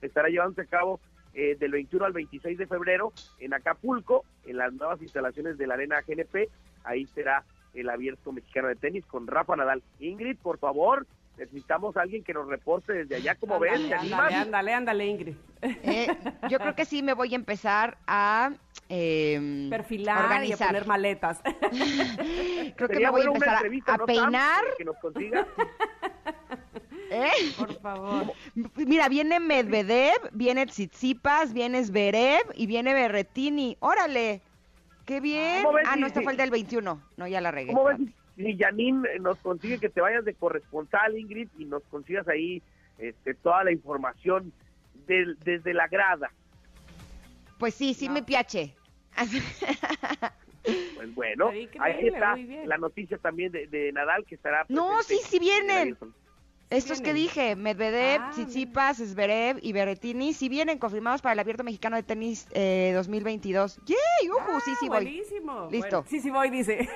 Estará 0.02 0.30
llevándose 0.30 0.62
a 0.62 0.66
cabo 0.66 1.00
eh, 1.34 1.56
del 1.60 1.72
21 1.72 2.06
al 2.06 2.14
26 2.14 2.58
de 2.58 2.68
febrero 2.68 3.14
en 3.40 3.54
Acapulco, 3.54 4.24
en 4.46 4.58
las 4.58 4.74
nuevas 4.74 5.02
instalaciones 5.02 5.58
de 5.58 5.68
la 5.68 5.76
Arena 5.76 6.02
GNP. 6.02 6.50
Ahí 6.84 7.06
será 7.08 7.44
el 7.74 7.90
abierto 7.90 8.32
mexicano 8.32 8.68
de 8.68 8.76
tenis 8.76 9.06
con 9.06 9.28
Rafa 9.28 9.56
Nadal. 9.56 9.84
Ingrid, 10.00 10.38
por 10.38 10.58
favor, 10.58 11.06
necesitamos 11.38 11.98
a 11.98 12.02
alguien 12.02 12.24
que 12.24 12.34
nos 12.34 12.48
reporte 12.48 12.94
desde 12.94 13.16
allá. 13.16 13.36
¿Cómo 13.36 13.60
ves? 13.60 13.74
Ándale, 13.74 13.90
¿Te 13.90 13.96
ándale, 13.96 14.16
animas? 14.26 14.42
ándale, 14.46 14.74
ándale, 14.74 15.06
Ingrid. 15.08 15.36
Eh, 15.62 16.08
yo 16.50 16.60
creo 16.60 16.76
que 16.76 16.86
sí 16.86 17.02
me 17.02 17.14
voy 17.14 17.34
a 17.34 17.36
empezar 17.36 17.98
a 18.06 18.52
eh, 18.90 19.68
Perfilar 19.70 20.18
y 20.18 20.22
a 20.22 20.26
organizar. 20.26 20.68
poner 20.68 20.88
maletas. 20.88 21.42
Creo 22.76 22.90
que 22.90 23.00
me 23.00 23.10
voy 23.10 23.22
a 23.22 23.26
empezar 23.26 23.56
a, 23.56 23.60
a 23.60 23.64
¿no, 23.64 23.80
Sam? 23.86 24.06
peinar. 24.06 24.64
Que 24.78 24.86
nos 24.86 24.98
consiga. 24.98 25.48
¿eh? 27.10 27.32
Por 27.58 27.80
favor. 27.80 28.34
Mira, 28.76 29.08
viene 29.10 29.40
Medvedev, 29.40 30.30
viene 30.34 30.66
Tsitsipas, 30.66 31.54
viene 31.54 31.84
Zverev 31.84 32.44
y 32.56 32.68
viene 32.68 32.94
Berretini. 32.94 33.78
¡Órale! 33.80 34.42
¡Qué 35.06 35.20
bien! 35.20 35.64
¿Cómo 35.64 35.76
ves, 35.76 35.88
Ah, 35.90 35.96
no, 35.96 36.08
esta 36.08 36.22
fue 36.22 36.32
el 36.34 36.38
del 36.38 36.52
21. 36.52 37.02
No, 37.18 37.28
ya 37.28 37.42
la 37.42 37.52
regué. 37.52 37.74
¿Cómo 37.74 37.86
ves 37.86 38.00
si 38.36 38.58
Janine 38.58 39.08
eh, 39.14 39.20
nos 39.20 39.38
consigue 39.40 39.80
que 39.80 39.90
te 39.90 40.02
vayas 40.02 40.26
de 40.26 40.34
corresponsal, 40.34 41.18
Ingrid, 41.18 41.50
y 41.58 41.66
nos 41.66 41.84
consigas 41.84 42.28
ahí 42.28 42.62
este, 42.98 43.34
toda 43.36 43.64
la 43.64 43.72
información 43.72 44.52
del- 45.08 45.38
desde 45.44 45.74
la 45.74 45.88
grada? 45.88 46.32
Pues 47.60 47.76
sí, 47.76 47.94
sí 47.94 48.08
No. 48.08 48.14
me 48.16 48.24
piache. 48.24 48.74
Pues 50.96 51.14
bueno, 51.14 51.50
ahí 51.80 52.08
está 52.08 52.36
la 52.66 52.78
noticia 52.78 53.18
también 53.18 53.52
de, 53.52 53.68
de 53.68 53.92
Nadal 53.92 54.26
que 54.26 54.36
estará. 54.36 54.66
No, 54.70 55.04
sí, 55.04 55.18
sí 55.26 55.38
vienen. 55.40 55.98
Estos 56.78 57.00
que 57.00 57.14
vienen. 57.14 57.24
dije, 57.24 57.56
Medvedev, 57.56 58.22
Ah, 58.22 58.30
Tsitsipas, 58.32 58.98
Zverev 58.98 59.60
y 59.62 59.74
Berretini, 59.74 60.34
sí 60.34 60.50
vienen 60.50 60.78
confirmados 60.80 61.22
para 61.22 61.34
el 61.34 61.40
Abierto 61.40 61.64
Mexicano 61.64 61.96
de 61.96 62.04
Tenis 62.04 62.48
eh, 62.52 62.92
2022. 62.96 63.80
¡Yay! 63.86 64.30
¡Ujú! 64.30 64.60
sí, 64.66 64.72
sí 64.80 64.86
Ah, 64.86 64.94
voy. 64.96 65.04
Buenísimo. 65.04 65.68
Listo. 65.72 65.90
Bueno, 66.02 66.10
sí, 66.10 66.20
sí 66.20 66.30
voy, 66.30 66.50
dice. 66.50 66.90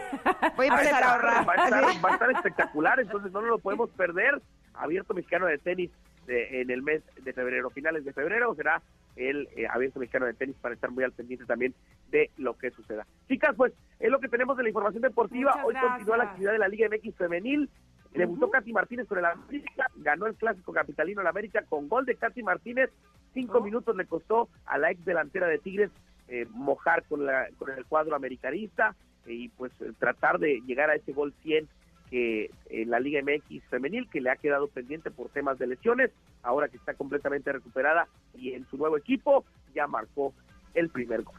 Voy 0.55 0.67
a 0.67 0.69
empezar 0.69 1.03
a 1.03 1.13
ahorrar. 1.13 1.47
Va 1.47 1.53
a, 1.53 1.65
estar, 1.65 1.83
va 2.05 2.09
a 2.09 2.13
estar 2.13 2.31
espectacular, 2.31 2.99
entonces 2.99 3.31
no 3.31 3.41
nos 3.41 3.49
lo 3.49 3.59
podemos 3.59 3.89
perder. 3.91 4.41
Abierto 4.73 5.13
Mexicano 5.13 5.45
de 5.47 5.57
Tenis 5.57 5.89
eh, 6.27 6.61
en 6.61 6.69
el 6.69 6.81
mes 6.83 7.01
de 7.23 7.33
febrero, 7.33 7.69
finales 7.71 8.05
de 8.05 8.13
febrero, 8.13 8.53
será 8.55 8.81
el 9.15 9.49
eh, 9.55 9.65
Abierto 9.67 9.99
Mexicano 9.99 10.25
de 10.27 10.33
Tenis 10.35 10.55
para 10.61 10.75
estar 10.75 10.91
muy 10.91 11.03
al 11.03 11.11
pendiente 11.11 11.45
también 11.45 11.73
de 12.11 12.29
lo 12.37 12.55
que 12.57 12.69
suceda. 12.71 13.07
Chicas, 13.27 13.55
pues 13.57 13.73
es 13.99 14.11
lo 14.11 14.19
que 14.19 14.27
tenemos 14.27 14.55
de 14.57 14.63
la 14.63 14.69
información 14.69 15.01
deportiva. 15.01 15.51
Muchas 15.63 15.83
Hoy 15.83 15.89
continúa 15.89 16.17
la 16.17 16.23
actividad 16.25 16.51
de 16.51 16.59
la 16.59 16.67
Liga 16.67 16.87
MX 16.89 17.15
femenil. 17.15 17.69
Debutó 18.13 18.45
Ujú. 18.45 18.51
Katy 18.51 18.73
Martínez 18.73 19.07
con 19.07 19.17
el 19.19 19.25
América, 19.25 19.87
ganó 19.97 20.25
el 20.27 20.35
clásico 20.35 20.73
capitalino 20.73 21.21
el 21.21 21.27
América 21.27 21.63
con 21.67 21.87
gol 21.87 22.05
de 22.05 22.15
Katy 22.15 22.43
Martínez. 22.43 22.89
Cinco 23.33 23.59
Oh. 23.59 23.63
minutos 23.63 23.95
le 23.95 24.05
costó 24.05 24.49
a 24.65 24.77
la 24.77 24.91
ex 24.91 25.03
delantera 25.05 25.47
de 25.47 25.59
Tigres 25.59 25.91
eh, 26.27 26.45
mojar 26.49 27.03
con, 27.05 27.25
la, 27.25 27.47
con 27.57 27.69
el 27.71 27.85
cuadro 27.85 28.15
americanista 28.15 28.95
eh, 29.25 29.33
y 29.33 29.49
pues 29.49 29.71
eh, 29.81 29.91
tratar 29.99 30.39
de 30.39 30.61
llegar 30.65 30.89
a 30.89 30.95
ese 30.95 31.13
gol 31.13 31.33
100 31.43 31.67
que 32.09 32.49
en 32.69 32.89
la 32.89 32.99
Liga 33.01 33.21
MX 33.21 33.63
femenil 33.69 34.09
que 34.09 34.21
le 34.21 34.29
ha 34.29 34.37
quedado 34.37 34.67
pendiente 34.69 35.11
por 35.11 35.29
temas 35.29 35.59
de 35.59 35.67
lesiones, 35.67 36.09
ahora 36.41 36.69
que 36.69 36.77
está 36.77 36.93
completamente 36.93 37.51
recuperada 37.51 38.07
y 38.33 38.53
en 38.53 38.65
su 38.69 38.77
nuevo 38.77 38.97
equipo 38.97 39.43
ya 39.75 39.87
marcó 39.87 40.33
el 40.73 40.89
primer 40.89 41.23
gol. 41.23 41.35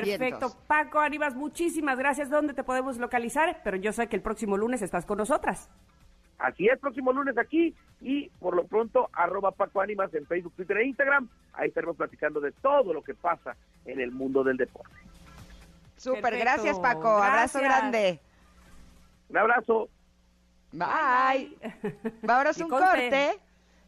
Perfecto. 0.00 0.24
Vientos. 0.24 0.56
Paco 0.66 0.98
Anivas, 0.98 1.34
muchísimas 1.34 1.98
gracias. 1.98 2.30
¿Dónde 2.30 2.54
te 2.54 2.64
podemos 2.64 2.98
localizar? 2.98 3.60
Pero 3.64 3.76
yo 3.76 3.92
sé 3.92 4.08
que 4.08 4.16
el 4.16 4.22
próximo 4.22 4.56
lunes 4.56 4.82
estás 4.82 5.06
con 5.06 5.18
nosotras. 5.18 5.70
Así 6.38 6.66
es, 6.66 6.78
próximo 6.78 7.12
lunes 7.12 7.38
aquí 7.38 7.74
y 8.00 8.28
por 8.40 8.56
lo 8.56 8.64
pronto 8.66 9.08
arroba 9.12 9.52
Paco 9.52 9.80
Ánimas 9.80 10.12
en 10.14 10.26
Facebook, 10.26 10.52
Twitter 10.56 10.78
e 10.78 10.86
Instagram. 10.86 11.28
Ahí 11.52 11.68
estaremos 11.68 11.96
platicando 11.96 12.40
de 12.40 12.52
todo 12.52 12.92
lo 12.92 13.02
que 13.02 13.14
pasa 13.14 13.56
en 13.84 14.00
el 14.00 14.10
mundo 14.10 14.42
del 14.42 14.56
deporte. 14.56 14.94
Súper, 15.96 16.36
gracias 16.36 16.78
Paco. 16.80 17.08
Abrazo 17.08 17.60
grande. 17.60 18.20
Un 19.28 19.38
abrazo. 19.38 19.88
Bye. 20.72 21.56
Vámonos 22.22 22.58
Y 22.58 22.62
un 22.62 22.68
corte. 22.68 23.38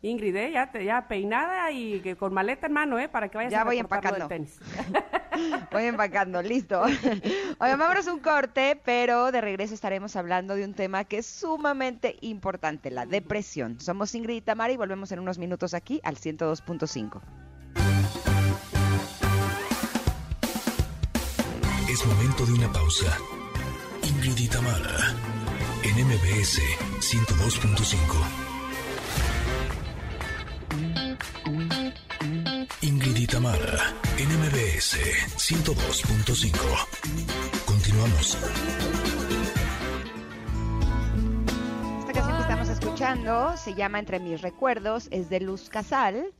Ingrid, 0.06 0.36
¿eh? 0.36 0.52
ya, 0.52 0.70
te, 0.70 0.84
ya 0.84 1.06
peinada 1.08 1.70
y 1.70 2.00
que 2.00 2.16
con 2.16 2.32
maleta 2.32 2.66
en 2.66 2.72
mano, 2.72 2.98
¿eh? 2.98 3.08
Para 3.08 3.28
que 3.28 3.36
vayas 3.38 3.52
Ya 3.52 3.62
a 3.62 3.64
voy 3.64 3.78
empacando. 3.78 4.28
tenis. 4.28 4.58
Voy 5.70 5.84
empacando, 5.84 6.40
listo. 6.40 6.80
Oigan, 7.60 7.78
vámonos 7.78 8.06
un 8.06 8.20
corte, 8.20 8.80
pero 8.82 9.30
de 9.32 9.42
regreso 9.42 9.74
estaremos 9.74 10.16
hablando 10.16 10.54
de 10.54 10.64
un 10.64 10.72
tema 10.72 11.04
que 11.04 11.18
es 11.18 11.26
sumamente 11.26 12.16
importante, 12.22 12.90
la 12.90 13.04
depresión. 13.04 13.78
Somos 13.78 14.14
Ingrid 14.14 14.36
y 14.36 14.40
Tamara 14.40 14.72
y 14.72 14.78
volvemos 14.78 15.12
en 15.12 15.18
unos 15.18 15.36
minutos 15.38 15.74
aquí 15.74 16.00
al 16.04 16.16
102.5. 16.16 17.20
Es 21.90 22.06
momento 22.06 22.46
de 22.46 22.52
una 22.52 22.72
pausa. 22.72 23.18
Ingrid 24.02 24.38
y 24.38 24.48
Tamara, 24.48 25.14
en 25.82 26.06
MBS 26.06 26.60
102.5. 27.00 28.45
Ingrid 32.86 33.16
y 33.16 33.26
Tamara, 33.26 33.92
en 34.16 34.28
MBS 34.28 34.96
102.5. 35.36 36.56
Continuamos. 37.64 38.38
Esta 41.98 42.12
canción 42.12 42.36
que 42.36 42.42
estamos 42.42 42.68
escuchando 42.68 43.56
se 43.56 43.74
llama 43.74 43.98
Entre 43.98 44.20
mis 44.20 44.40
recuerdos, 44.40 45.08
es 45.10 45.28
de 45.28 45.40
Luz 45.40 45.68
Casal. 45.68 46.32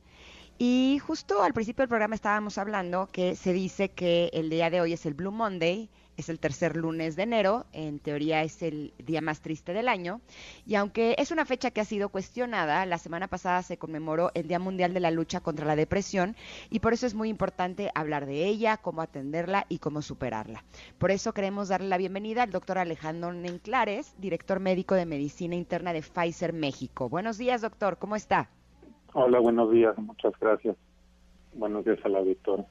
Y 0.57 1.01
justo 1.05 1.43
al 1.43 1.53
principio 1.53 1.81
del 1.81 1.89
programa 1.89 2.15
estábamos 2.15 2.57
hablando 2.57 3.09
que 3.11 3.35
se 3.35 3.51
dice 3.51 3.89
que 3.89 4.29
el 4.31 4.49
día 4.49 4.69
de 4.69 4.79
hoy 4.79 4.93
es 4.93 5.05
el 5.05 5.15
Blue 5.15 5.33
Monday, 5.33 5.89
es 6.17 6.29
el 6.29 6.39
tercer 6.39 6.75
lunes 6.75 7.15
de 7.15 7.23
enero, 7.23 7.65
en 7.73 7.99
teoría 7.99 8.41
es 8.41 8.61
el 8.63 8.93
día 8.97 9.21
más 9.21 9.41
triste 9.41 9.71
del 9.71 9.87
año. 9.87 10.19
Y 10.65 10.75
aunque 10.75 11.15
es 11.19 11.31
una 11.31 11.45
fecha 11.45 11.71
que 11.71 11.79
ha 11.79 11.85
sido 11.85 12.09
cuestionada, 12.09 12.85
la 12.87 12.97
semana 12.97 13.27
pasada 13.27 13.61
se 13.61 13.77
conmemoró 13.77 14.31
el 14.33 14.47
Día 14.47 14.59
Mundial 14.59 14.93
de 14.93 14.99
la 14.99 15.11
Lucha 15.11 15.39
contra 15.39 15.65
la 15.65 15.75
Depresión 15.75 16.35
y 16.69 16.79
por 16.79 16.93
eso 16.93 17.05
es 17.05 17.13
muy 17.13 17.29
importante 17.29 17.91
hablar 17.93 18.25
de 18.25 18.45
ella, 18.45 18.77
cómo 18.77 19.01
atenderla 19.01 19.65
y 19.69 19.77
cómo 19.77 20.01
superarla. 20.01 20.63
Por 20.97 21.11
eso 21.11 21.33
queremos 21.33 21.69
darle 21.69 21.87
la 21.87 21.97
bienvenida 21.97 22.43
al 22.43 22.51
doctor 22.51 22.79
Alejandro 22.79 23.31
Nenclares, 23.31 24.15
director 24.17 24.59
médico 24.59 24.95
de 24.95 25.05
Medicina 25.05 25.55
Interna 25.55 25.93
de 25.93 26.01
Pfizer 26.01 26.51
México. 26.51 27.09
Buenos 27.09 27.37
días, 27.37 27.61
doctor, 27.61 27.97
¿cómo 27.97 28.15
está? 28.15 28.49
Hola, 29.13 29.39
buenos 29.39 29.71
días, 29.71 29.97
muchas 29.97 30.33
gracias. 30.39 30.75
Buenos 31.53 31.85
días 31.85 31.99
al 32.03 32.15
auditor. 32.15 32.65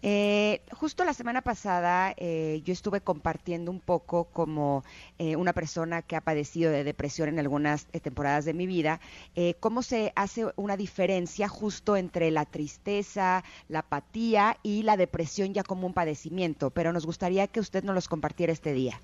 Eh, 0.00 0.60
justo 0.72 1.04
la 1.04 1.12
semana 1.12 1.42
pasada 1.42 2.14
eh, 2.16 2.62
yo 2.64 2.72
estuve 2.72 3.00
compartiendo 3.00 3.72
un 3.72 3.80
poco 3.80 4.24
como 4.24 4.84
eh, 5.18 5.34
una 5.34 5.52
persona 5.52 6.02
que 6.02 6.14
ha 6.14 6.20
padecido 6.20 6.70
de 6.70 6.84
depresión 6.84 7.28
en 7.28 7.40
algunas 7.40 7.88
eh, 7.92 7.98
temporadas 7.98 8.44
de 8.44 8.54
mi 8.54 8.66
vida, 8.66 9.00
eh, 9.34 9.54
cómo 9.58 9.82
se 9.82 10.12
hace 10.14 10.46
una 10.54 10.76
diferencia 10.76 11.48
justo 11.48 11.96
entre 11.96 12.30
la 12.30 12.44
tristeza, 12.44 13.42
la 13.68 13.80
apatía 13.80 14.56
y 14.62 14.84
la 14.84 14.96
depresión 14.96 15.52
ya 15.52 15.64
como 15.64 15.86
un 15.86 15.94
padecimiento, 15.94 16.70
pero 16.70 16.92
nos 16.92 17.04
gustaría 17.04 17.48
que 17.48 17.58
usted 17.58 17.82
nos 17.82 17.96
los 17.96 18.08
compartiera 18.08 18.52
este 18.52 18.72
día. 18.72 19.00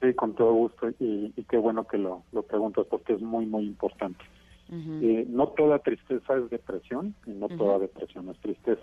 Sí, 0.00 0.12
con 0.14 0.34
todo 0.34 0.52
gusto 0.52 0.90
y, 0.98 1.32
y 1.36 1.44
qué 1.44 1.58
bueno 1.58 1.86
que 1.86 1.96
lo, 1.96 2.24
lo 2.32 2.42
preguntas 2.42 2.86
porque 2.90 3.14
es 3.14 3.22
muy, 3.22 3.46
muy 3.46 3.64
importante. 3.64 4.24
Eh, 4.68 5.24
no 5.28 5.48
toda 5.50 5.78
tristeza 5.78 6.36
es 6.36 6.50
depresión 6.50 7.14
y 7.24 7.30
no 7.30 7.48
toda 7.48 7.78
depresión 7.78 8.28
es 8.30 8.38
tristeza. 8.40 8.82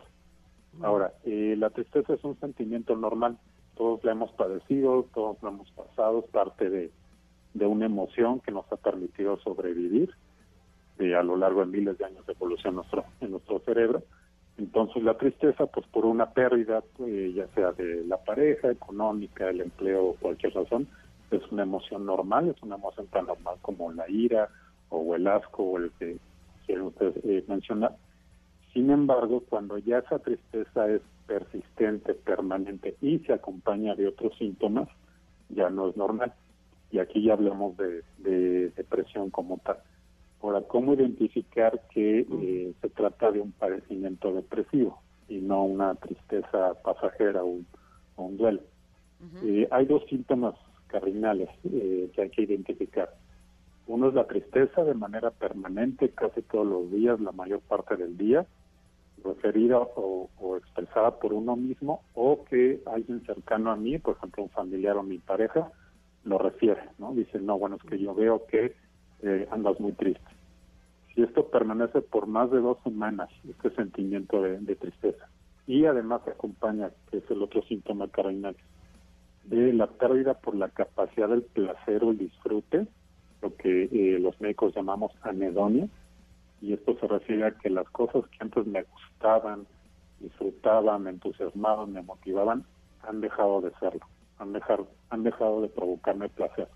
Ahora, 0.81 1.13
eh, 1.23 1.55
la 1.57 1.69
tristeza 1.69 2.13
es 2.13 2.23
un 2.23 2.39
sentimiento 2.39 2.95
normal. 2.95 3.37
Todos 3.75 4.03
la 4.03 4.11
hemos 4.11 4.31
padecido, 4.31 5.07
todos 5.13 5.41
la 5.43 5.49
hemos 5.49 5.69
pasado, 5.71 6.19
es 6.19 6.25
parte 6.31 6.69
de, 6.69 6.91
de 7.53 7.65
una 7.65 7.85
emoción 7.85 8.39
que 8.39 8.51
nos 8.51 8.71
ha 8.71 8.77
permitido 8.77 9.37
sobrevivir 9.39 10.13
eh, 10.99 11.15
a 11.15 11.23
lo 11.23 11.37
largo 11.37 11.61
de 11.61 11.67
miles 11.67 11.97
de 11.97 12.05
años 12.05 12.25
de 12.25 12.33
evolución 12.33 12.75
nuestro, 12.75 13.05
en 13.21 13.31
nuestro 13.31 13.59
cerebro. 13.59 14.03
Entonces 14.57 15.03
la 15.03 15.17
tristeza, 15.17 15.65
pues 15.65 15.87
por 15.87 16.05
una 16.05 16.31
pérdida, 16.31 16.83
pues, 16.97 17.33
ya 17.33 17.47
sea 17.55 17.71
de 17.71 18.05
la 18.05 18.17
pareja, 18.17 18.71
económica, 18.71 19.49
el 19.49 19.61
empleo 19.61 20.15
cualquier 20.19 20.53
razón, 20.53 20.87
es 21.31 21.41
una 21.51 21.63
emoción 21.63 22.05
normal, 22.05 22.49
es 22.49 22.61
una 22.61 22.75
emoción 22.75 23.07
tan 23.07 23.25
normal 23.25 23.55
como 23.61 23.91
la 23.91 24.07
ira 24.09 24.49
o 24.89 25.15
el 25.15 25.25
asco 25.27 25.63
o 25.63 25.77
el 25.77 25.91
que 25.97 26.17
quieren 26.65 26.85
ustedes 26.85 27.15
eh, 27.25 27.43
mencionar. 27.47 27.95
Sin 28.73 28.89
embargo, 28.89 29.43
cuando 29.47 29.77
ya 29.77 29.99
esa 29.99 30.17
tristeza 30.19 30.89
es 30.89 31.01
persistente, 31.27 32.15
permanente 32.15 32.95
y 33.01 33.19
se 33.19 33.33
acompaña 33.33 33.93
de 33.95 34.07
otros 34.07 34.35
síntomas, 34.37 34.89
ya 35.49 35.69
no 35.69 35.89
es 35.89 35.95
normal. 35.95 36.33
Y 36.91 36.99
aquí 36.99 37.23
ya 37.23 37.33
hablamos 37.33 37.77
de, 37.77 38.03
depresión 38.75 39.29
como 39.29 39.57
tal. 39.59 39.77
Ahora, 40.41 40.61
¿cómo 40.61 40.93
identificar 40.93 41.81
que 41.93 42.19
eh, 42.19 42.73
se 42.81 42.89
trata 42.89 43.31
de 43.31 43.39
un 43.39 43.51
padecimiento 43.51 44.33
depresivo 44.33 45.01
y 45.29 45.37
no 45.37 45.63
una 45.63 45.95
tristeza 45.95 46.73
pasajera 46.83 47.43
o 47.43 47.59
un, 48.17 48.37
duelo? 48.37 48.61
Eh, 49.43 49.67
hay 49.71 49.85
dos 49.85 50.03
síntomas 50.09 50.55
cardinales 50.87 51.49
eh, 51.71 52.09
que 52.13 52.21
hay 52.23 52.29
que 52.29 52.41
identificar. 52.41 53.15
Uno 53.87 54.09
es 54.09 54.13
la 54.13 54.27
tristeza 54.27 54.83
de 54.83 54.93
manera 54.93 55.31
permanente, 55.31 56.09
casi 56.09 56.41
todos 56.41 56.67
los 56.67 56.91
días, 56.91 57.19
la 57.19 57.31
mayor 57.31 57.61
parte 57.61 57.95
del 57.95 58.17
día, 58.17 58.45
referida 59.23 59.79
o, 59.79 60.29
expresada 60.57 61.19
por 61.19 61.33
uno 61.33 61.55
mismo, 61.55 62.03
o 62.13 62.43
que 62.45 62.81
alguien 62.85 63.25
cercano 63.25 63.71
a 63.71 63.75
mí, 63.75 63.97
por 63.97 64.17
ejemplo 64.17 64.43
un 64.43 64.49
familiar 64.49 64.97
o 64.97 65.03
mi 65.03 65.17
pareja, 65.17 65.71
lo 66.23 66.37
refiere, 66.37 66.81
¿no? 66.99 67.13
Dice, 67.13 67.39
no, 67.39 67.57
bueno, 67.57 67.77
es 67.77 67.83
que 67.83 67.99
yo 67.99 68.13
veo 68.13 68.45
que 68.45 68.75
eh, 69.21 69.47
andas 69.51 69.79
muy 69.79 69.93
triste. 69.93 70.23
Si 71.13 71.21
esto 71.21 71.47
permanece 71.47 72.01
por 72.01 72.27
más 72.27 72.49
de 72.51 72.59
dos 72.59 72.77
semanas, 72.83 73.29
este 73.47 73.69
sentimiento 73.71 74.41
de, 74.41 74.75
tristeza, 74.75 75.27
y 75.67 75.85
además 75.85 76.21
acompaña, 76.27 76.91
que 77.09 77.17
es 77.17 77.31
el 77.31 77.41
otro 77.41 77.61
síntoma 77.63 78.07
cardinal, 78.07 78.55
de 79.45 79.73
la 79.73 79.87
pérdida 79.87 80.35
por 80.35 80.55
la 80.55 80.69
capacidad 80.69 81.29
del 81.29 81.43
placer 81.43 82.03
o 82.03 82.11
el 82.11 82.17
disfrute, 82.17 82.87
lo 83.41 83.55
que 83.57 83.89
eh, 83.91 84.19
los 84.19 84.39
médicos 84.39 84.73
llamamos 84.75 85.11
anedonia, 85.21 85.87
y 86.63 86.71
esto 86.71 86.97
se 86.97 87.07
refiere 87.07 87.45
a 87.45 87.51
que 87.51 87.69
las 87.69 87.89
cosas 87.89 88.23
que 88.29 88.37
antes 88.39 88.65
me 88.65 88.83
gustaban, 88.83 89.67
disfrutaban, 90.21 91.03
me 91.03 91.09
entusiasmaban, 91.09 91.91
me 91.91 92.01
motivaban, 92.01 92.63
han 93.01 93.19
dejado 93.19 93.59
de 93.59 93.71
serlo, 93.81 94.07
han 94.39 94.53
dejado, 94.53 94.87
han 95.09 95.23
dejado 95.23 95.61
de 95.61 95.67
provocarme 95.67 96.29
placer. 96.29 96.69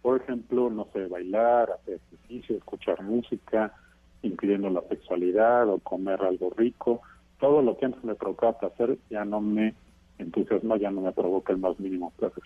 Por 0.00 0.22
ejemplo, 0.22 0.70
no 0.70 0.86
sé, 0.94 1.06
bailar, 1.06 1.70
hacer 1.70 2.00
ejercicio, 2.10 2.56
escuchar 2.56 3.02
música, 3.02 3.74
incluyendo 4.22 4.70
la 4.70 4.80
sexualidad 4.88 5.68
o 5.68 5.80
comer 5.80 6.22
algo 6.22 6.48
rico, 6.56 7.02
todo 7.38 7.60
lo 7.60 7.76
que 7.76 7.84
antes 7.84 8.02
me 8.02 8.14
provocaba 8.14 8.58
placer 8.58 8.96
ya 9.10 9.26
no 9.26 9.42
me 9.42 9.74
entusiasma, 10.16 10.78
ya 10.78 10.90
no 10.90 11.02
me 11.02 11.12
provoca 11.12 11.52
el 11.52 11.58
más 11.58 11.78
mínimo 11.78 12.10
placer. 12.16 12.44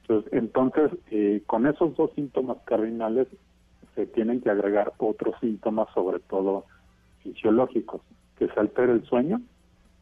Entonces, 0.00 0.32
entonces 0.32 0.90
eh, 1.10 1.42
con 1.46 1.66
esos 1.66 1.94
dos 1.96 2.12
síntomas 2.14 2.56
cardinales 2.64 3.28
se 3.98 4.06
tienen 4.06 4.40
que 4.40 4.48
agregar 4.48 4.92
otros 4.98 5.34
síntomas, 5.40 5.88
sobre 5.92 6.20
todo 6.20 6.66
fisiológicos, 7.24 8.00
que 8.36 8.46
se 8.46 8.60
altere 8.60 8.92
el 8.92 9.04
sueño, 9.04 9.40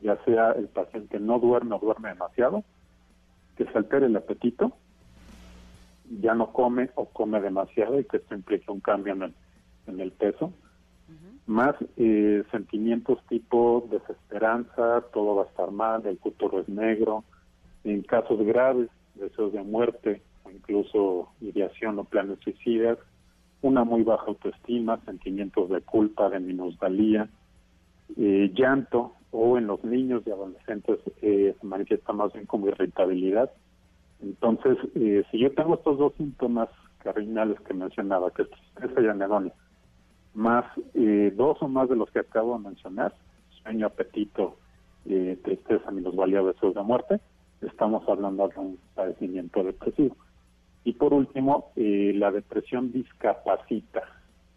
ya 0.03 0.23
sea 0.27 0.53
el 0.53 0.69
paciente 0.69 1.19
no 1.19 1.39
duerme 1.39 1.77
o 1.77 1.79
duerme 1.79 2.11
demasiado, 2.11 2.63
que 3.57 3.65
se 3.65 3.79
altere 3.79 4.05
el 4.05 4.17
apetito, 4.17 4.73
ya 6.21 6.35
no 6.35 6.53
come 6.53 6.91
o 6.95 7.07
come 7.07 7.41
demasiado 7.41 7.99
y 7.99 8.05
que 8.05 8.19
esto 8.19 8.35
implica 8.35 8.71
un 8.71 8.81
cambio 8.81 9.15
en 9.15 9.23
el, 9.23 9.35
en 9.87 10.01
el 10.01 10.13
peso, 10.13 10.53
más 11.47 11.75
eh, 11.97 12.45
sentimientos 12.51 13.19
tipo 13.31 13.89
desesperanza, 13.91 15.05
todo 15.11 15.37
va 15.37 15.45
a 15.45 15.47
estar 15.47 15.71
mal, 15.71 16.05
el 16.05 16.19
futuro 16.19 16.61
es 16.61 16.69
negro, 16.69 17.25
en 17.85 18.03
casos 18.03 18.45
graves, 18.45 18.91
deseos 19.15 19.55
de 19.55 19.63
muerte 19.63 20.21
o 20.45 20.51
incluso 20.51 21.31
ideación 21.41 21.99
o 21.99 22.05
planes 22.05 22.41
suicidas, 22.41 22.99
una 23.67 23.85
muy 23.85 24.03
baja 24.03 24.27
autoestima, 24.27 25.01
sentimientos 25.05 25.69
de 25.69 25.81
culpa, 25.81 26.31
de 26.31 26.41
minusvalía, 26.41 27.29
eh, 28.17 28.53
llanto 28.55 29.15
o 29.33 29.59
en 29.59 29.67
los 29.67 29.83
niños 29.83 30.23
y 30.25 30.31
adolescentes 30.31 31.01
eh, 31.21 31.55
se 31.61 31.67
manifiesta 31.67 32.13
más 32.13 32.33
bien 32.33 32.47
como 32.47 32.69
irritabilidad. 32.69 33.51
Entonces, 34.23 34.79
eh, 34.95 35.25
si 35.31 35.39
yo 35.39 35.53
tengo 35.53 35.75
estos 35.75 35.99
dos 35.99 36.15
síntomas 36.17 36.69
cardinales 36.99 37.61
que 37.61 37.75
mencionaba, 37.75 38.31
que 38.31 38.43
es 38.43 38.51
tristeza 38.51 39.01
y 39.01 39.07
anedonia, 39.09 39.53
más 40.35 40.65
dos 41.35 41.57
o 41.63 41.69
más 41.69 41.89
de 41.89 41.97
los 41.97 42.11
que 42.11 42.19
acabo 42.19 42.59
de 42.59 42.65
mencionar, 42.65 43.15
sueño, 43.63 43.87
apetito, 43.87 44.57
tristeza, 45.05 45.91
minusvalía, 45.91 46.43
deseos 46.43 46.75
de 46.75 46.83
muerte, 46.83 47.21
estamos 47.63 48.07
hablando 48.07 48.47
de 48.49 48.59
un 48.59 48.79
padecimiento 48.95 49.65
depresivo. 49.65 50.15
Y 50.87 50.93
por 50.93 51.13
último, 51.13 51.73
eh, 51.75 52.13
la 52.15 52.31
depresión 52.31 52.93
discapacita. 52.93 54.05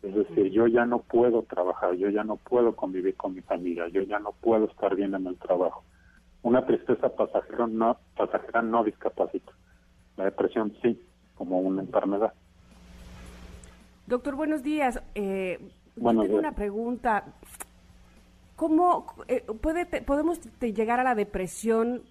Es 0.03 0.13
decir, 0.13 0.51
yo 0.51 0.67
ya 0.67 0.85
no 0.85 0.99
puedo 0.99 1.41
trabajar, 1.41 1.95
yo 1.95 2.07
ya 2.11 2.23
no 2.23 2.35
puedo 2.35 2.75
convivir 2.75 3.15
con 3.15 3.33
mi 3.33 3.41
familia, 3.41 3.87
yo 3.87 4.03
ya 4.03 4.19
no 4.19 4.33
puedo 4.33 4.65
estar 4.65 4.95
bien 4.95 5.15
en 5.15 5.25
el 5.25 5.39
trabajo. 5.39 5.83
Una 6.43 6.67
tristeza 6.67 7.09
pasajera 7.09 7.65
no, 7.65 7.97
pasajera 8.15 8.61
no 8.61 8.83
discapacita. 8.83 9.51
La 10.17 10.25
depresión 10.25 10.71
sí, 10.83 11.01
como 11.33 11.61
una 11.61 11.81
enfermedad. 11.81 12.31
Doctor, 14.05 14.35
buenos 14.35 14.61
días. 14.61 15.01
Eh, 15.15 15.57
tengo 15.95 16.21
una 16.21 16.51
pregunta. 16.51 17.23
¿Cómo 18.55 19.15
eh, 19.27 19.43
puede, 19.59 19.87
podemos 20.03 20.39
llegar 20.61 20.99
a 20.99 21.03
la 21.03 21.15
depresión 21.15 22.03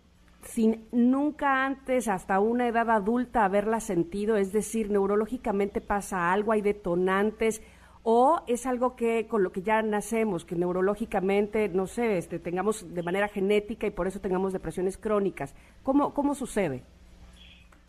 sin 0.42 0.86
nunca 0.92 1.66
antes, 1.66 2.08
hasta 2.08 2.40
una 2.40 2.68
edad 2.68 2.90
adulta, 2.90 3.44
haberla 3.44 3.80
sentido? 3.80 4.36
Es 4.36 4.52
decir, 4.52 4.90
neurológicamente 4.90 5.80
pasa 5.80 6.32
algo, 6.32 6.52
hay 6.52 6.62
detonantes, 6.62 7.62
o 8.02 8.40
es 8.46 8.66
algo 8.66 8.96
que 8.96 9.26
con 9.26 9.42
lo 9.42 9.52
que 9.52 9.62
ya 9.62 9.82
nacemos, 9.82 10.44
que 10.44 10.56
neurológicamente, 10.56 11.68
no 11.68 11.86
sé, 11.86 12.16
este, 12.16 12.38
tengamos 12.38 12.94
de 12.94 13.02
manera 13.02 13.28
genética 13.28 13.86
y 13.86 13.90
por 13.90 14.06
eso 14.06 14.20
tengamos 14.20 14.52
depresiones 14.52 14.96
crónicas. 14.96 15.54
¿Cómo, 15.82 16.14
cómo 16.14 16.34
sucede? 16.34 16.82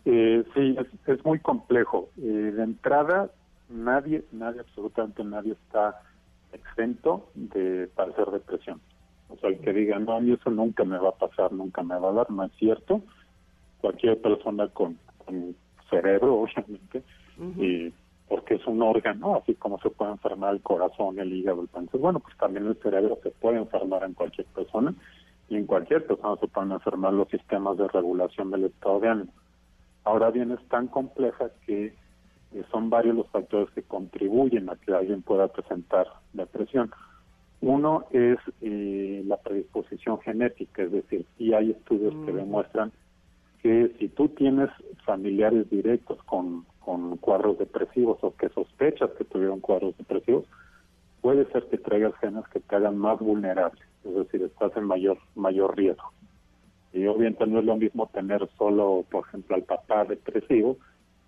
Eh, 0.04 0.44
sí, 0.54 0.76
es, 1.06 1.24
muy 1.24 1.38
complejo. 1.38 2.10
Eh, 2.18 2.52
de 2.54 2.62
entrada, 2.62 3.30
nadie, 3.68 4.24
nadie, 4.32 4.60
absolutamente 4.60 5.24
nadie 5.24 5.52
está 5.52 6.02
exento 6.52 7.30
de 7.34 7.88
padecer 7.94 8.26
depresión. 8.26 8.80
O 9.30 9.36
sea, 9.38 9.50
el 9.50 9.60
que 9.60 9.72
diga, 9.72 9.98
no, 9.98 10.14
a 10.14 10.20
mí 10.20 10.32
eso 10.32 10.50
nunca 10.50 10.84
me 10.84 10.98
va 10.98 11.10
a 11.10 11.18
pasar, 11.18 11.52
nunca 11.52 11.82
me 11.82 11.98
va 11.98 12.10
a 12.10 12.12
dar, 12.12 12.30
no 12.30 12.44
es 12.44 12.52
cierto. 12.58 13.02
Cualquier 13.80 14.20
persona 14.20 14.68
con, 14.68 14.98
cerebro, 15.88 16.34
obviamente, 16.42 17.02
y 17.56 17.92
porque 18.28 18.54
es 18.54 18.66
un 18.66 18.80
órgano, 18.80 19.36
así 19.36 19.54
como 19.54 19.80
se 19.80 19.90
puede 19.90 20.12
enfermar 20.12 20.54
el 20.54 20.62
corazón, 20.62 21.18
el 21.18 21.32
hígado, 21.32 21.62
el 21.62 21.68
páncreas. 21.68 22.00
Bueno, 22.00 22.20
pues 22.20 22.36
también 22.36 22.66
el 22.66 22.76
cerebro 22.76 23.18
se 23.22 23.30
puede 23.30 23.58
enfermar 23.58 24.04
en 24.04 24.14
cualquier 24.14 24.46
persona 24.48 24.94
y 25.48 25.56
en 25.56 25.66
cualquier 25.66 26.06
persona 26.06 26.36
se 26.36 26.46
pueden 26.46 26.70
enfermar 26.70 27.12
los 27.12 27.28
sistemas 27.28 27.76
de 27.76 27.88
regulación 27.88 28.52
del 28.52 28.66
estado 28.66 29.00
de 29.00 29.08
ánimo. 29.08 29.32
Ahora 30.04 30.30
bien, 30.30 30.52
es 30.52 30.62
tan 30.68 30.86
compleja 30.86 31.50
que 31.66 31.86
eh, 31.86 32.64
son 32.70 32.88
varios 32.88 33.16
los 33.16 33.28
factores 33.30 33.68
que 33.70 33.82
contribuyen 33.82 34.70
a 34.70 34.76
que 34.76 34.92
alguien 34.92 35.22
pueda 35.22 35.48
presentar 35.48 36.06
depresión. 36.32 36.92
Uno 37.60 38.04
es 38.10 38.38
eh, 38.62 39.22
la 39.26 39.36
predisposición 39.36 40.18
genética, 40.20 40.82
es 40.82 40.92
decir, 40.92 41.26
sí 41.36 41.52
hay 41.52 41.72
estudios 41.72 42.14
que 42.24 42.32
mm. 42.32 42.36
demuestran 42.36 42.92
que 43.62 43.94
si 43.98 44.08
tú 44.08 44.28
tienes 44.28 44.70
familiares 45.04 45.68
directos 45.68 46.22
con, 46.24 46.64
con 46.78 47.18
cuadros 47.18 47.58
depresivos 47.58 48.18
o 48.22 48.34
que 48.34 48.48
sospechas 48.48 49.10
que 49.18 49.24
tuvieron 49.24 49.60
cuadros 49.60 49.96
depresivos, 49.98 50.46
puede 51.20 51.44
ser 51.52 51.66
que 51.68 51.76
traigas 51.76 52.14
genes 52.16 52.44
que 52.48 52.60
te 52.60 52.76
hagan 52.76 52.96
más 52.96 53.18
vulnerable, 53.18 53.80
es 54.04 54.14
decir, 54.14 54.42
estás 54.42 54.74
en 54.76 54.84
mayor, 54.84 55.18
mayor 55.34 55.76
riesgo. 55.76 56.10
Y 56.92 57.06
obviamente 57.06 57.46
no 57.46 57.58
es 57.60 57.64
lo 57.64 57.76
mismo 57.76 58.06
tener 58.06 58.48
solo, 58.56 59.04
por 59.10 59.26
ejemplo, 59.26 59.56
al 59.56 59.62
papá 59.62 60.04
depresivo 60.04 60.78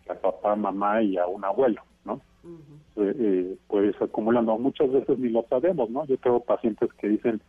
que 0.05 0.13
a 0.13 0.21
papá, 0.21 0.57
mamá 0.57 1.03
y 1.03 1.19
a 1.19 1.27
un 1.27 1.45
abuelo, 1.45 1.83
¿no? 2.05 2.21
Eh, 2.97 3.57
pues 3.69 4.01
acumulando. 4.01 4.59
Muchas 4.59 4.91
veces 4.91 5.19
ni 5.19 5.29
lo 5.29 5.45
sabemos, 5.49 5.91
¿no? 5.91 6.05
Yo 6.07 6.17
tengo 6.19 6.41
pacientes 6.41 6.93
que 6.95 7.09
dicen, 7.09 7.41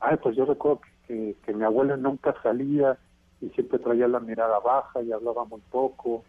ay, 0.00 0.16
pues 0.22 0.36
yo 0.36 0.44
recuerdo 0.44 0.80
que, 1.06 1.36
que, 1.44 1.52
mi 1.52 1.64
abuela 1.64 1.96
nunca 1.96 2.34
salía 2.42 2.98
y 3.40 3.48
siempre 3.50 3.78
traía 3.78 4.08
la 4.08 4.20
mirada 4.20 4.58
baja 4.60 5.02
y 5.02 5.12
hablaba 5.12 5.44
muy 5.44 5.60
poco 5.70 6.24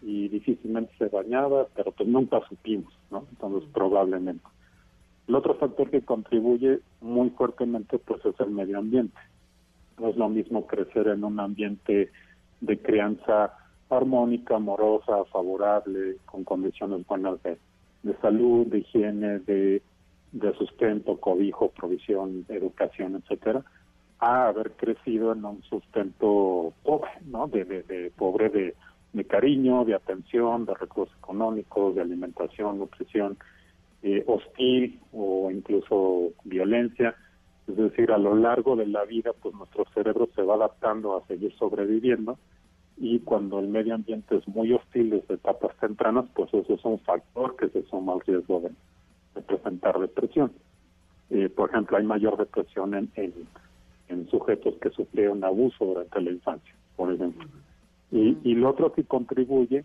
y 0.00 0.28
difícilmente 0.28 0.92
se 0.98 1.08
bañaba, 1.08 1.66
pero 1.74 1.92
pues 1.92 2.08
nunca 2.08 2.40
supimos, 2.48 2.92
¿no? 3.10 3.24
Entonces, 3.30 3.68
probablemente. 3.72 4.44
El 5.28 5.36
otro 5.36 5.54
factor 5.54 5.88
que 5.90 6.02
contribuye 6.02 6.80
muy 7.00 7.30
fuertemente, 7.30 7.98
pues, 7.98 8.24
es 8.26 8.38
el 8.40 8.50
medio 8.50 8.78
ambiente. 8.78 9.18
No 9.98 10.08
es 10.08 10.16
lo 10.16 10.28
mismo 10.28 10.66
crecer 10.66 11.06
en 11.08 11.22
un 11.22 11.38
ambiente 11.38 12.10
de 12.60 12.78
crianza 12.78 13.52
armónica, 13.96 14.56
amorosa, 14.56 15.24
favorable, 15.26 16.16
con 16.26 16.44
condiciones 16.44 17.06
buenas 17.06 17.42
de, 17.42 17.58
salud, 18.20 18.66
de 18.66 18.78
higiene, 18.78 19.38
de 19.40 19.82
sustento, 20.58 21.18
cobijo, 21.18 21.70
provisión, 21.70 22.44
educación, 22.48 23.16
etcétera, 23.16 23.64
a 24.22 24.46
haber 24.46 24.70
crecido 24.72 25.32
en 25.32 25.44
un 25.44 25.62
sustento 25.64 26.72
pobre, 26.84 27.10
¿no? 27.26 27.48
De, 27.48 28.12
pobre 28.16 28.50
de, 28.50 28.74
de, 29.12 29.24
cariño, 29.24 29.84
de 29.84 29.96
atención, 29.96 30.64
de 30.64 30.74
recursos 30.74 31.16
económicos, 31.18 31.96
de 31.96 32.02
alimentación, 32.02 32.78
nutrición, 32.78 33.36
eh, 34.04 34.22
hostil 34.28 35.00
o 35.12 35.50
incluso 35.50 36.30
violencia. 36.44 37.16
Es 37.66 37.76
decir, 37.76 38.12
a 38.12 38.18
lo 38.18 38.36
largo 38.36 38.76
de 38.76 38.86
la 38.86 39.04
vida, 39.04 39.32
pues 39.42 39.56
nuestro 39.56 39.86
cerebro 39.92 40.28
se 40.36 40.42
va 40.42 40.54
adaptando 40.54 41.16
a 41.16 41.26
seguir 41.26 41.52
sobreviviendo 41.56 42.38
y 42.96 43.20
cuando 43.20 43.58
el 43.58 43.68
medio 43.68 43.94
ambiente 43.94 44.36
es 44.36 44.46
muy 44.48 44.72
hostil 44.72 45.10
desde 45.10 45.34
etapas 45.34 45.76
tempranas, 45.78 46.26
pues 46.34 46.52
eso 46.52 46.74
es 46.74 46.84
un 46.84 46.98
factor 47.00 47.56
que 47.56 47.68
se 47.70 47.82
suma 47.84 48.14
al 48.14 48.20
riesgo 48.20 48.60
de, 48.60 49.42
presentar 49.42 49.98
depresión. 49.98 50.52
Eh, 51.30 51.48
por 51.48 51.70
ejemplo, 51.70 51.96
hay 51.96 52.04
mayor 52.04 52.36
depresión 52.36 52.94
en, 52.94 53.10
en, 53.16 54.28
sujetos 54.28 54.74
que 54.80 54.90
sufrieron 54.90 55.42
abuso 55.42 55.84
durante 55.84 56.20
la 56.20 56.30
infancia, 56.30 56.74
por 56.96 57.12
ejemplo. 57.12 57.48
Y, 58.10 58.36
y 58.44 58.54
lo 58.54 58.70
otro 58.70 58.92
que 58.92 59.04
contribuye 59.04 59.84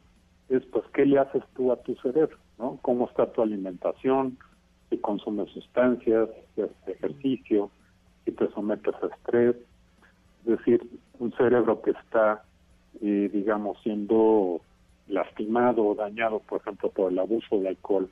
es, 0.49 0.65
pues, 0.65 0.83
¿qué 0.93 1.05
le 1.05 1.19
haces 1.19 1.43
tú 1.55 1.71
a 1.71 1.77
tu 1.77 1.95
cerebro? 1.95 2.37
¿no? 2.57 2.77
¿Cómo 2.81 3.07
está 3.07 3.31
tu 3.31 3.41
alimentación? 3.41 4.37
Si 4.89 4.97
consumes 4.97 5.49
sustancias, 5.51 6.29
si 6.55 6.61
haces 6.61 6.87
ejercicio, 6.87 7.71
si 8.25 8.31
te 8.31 8.49
sometes 8.51 8.95
a 9.01 9.07
estrés. 9.07 9.55
Es 10.45 10.57
decir, 10.57 10.81
un 11.19 11.31
cerebro 11.33 11.81
que 11.81 11.91
está 11.91 12.43
eh, 13.01 13.29
digamos, 13.31 13.77
siendo 13.83 14.61
lastimado 15.07 15.85
o 15.85 15.95
dañado, 15.95 16.39
por 16.39 16.61
ejemplo, 16.61 16.89
por 16.89 17.11
el 17.11 17.19
abuso 17.19 17.59
de 17.59 17.69
alcohol, 17.69 18.09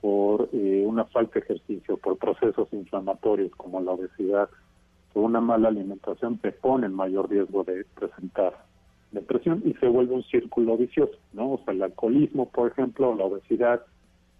por 0.00 0.48
eh, 0.52 0.84
una 0.86 1.04
falta 1.04 1.34
de 1.34 1.40
ejercicio, 1.40 1.96
por 1.96 2.18
procesos 2.18 2.68
inflamatorios 2.72 3.52
como 3.56 3.80
la 3.80 3.92
obesidad, 3.92 4.48
por 5.12 5.24
una 5.24 5.40
mala 5.40 5.68
alimentación, 5.68 6.38
te 6.38 6.52
pone 6.52 6.88
mayor 6.88 7.30
riesgo 7.30 7.64
de 7.64 7.84
presentar 7.94 8.54
depresión 9.10 9.62
y 9.64 9.74
se 9.74 9.86
vuelve 9.86 10.14
un 10.14 10.24
círculo 10.24 10.76
vicioso, 10.76 11.16
¿no? 11.32 11.52
O 11.52 11.60
sea, 11.64 11.74
el 11.74 11.82
alcoholismo, 11.82 12.48
por 12.50 12.70
ejemplo, 12.70 13.14
la 13.14 13.24
obesidad, 13.24 13.82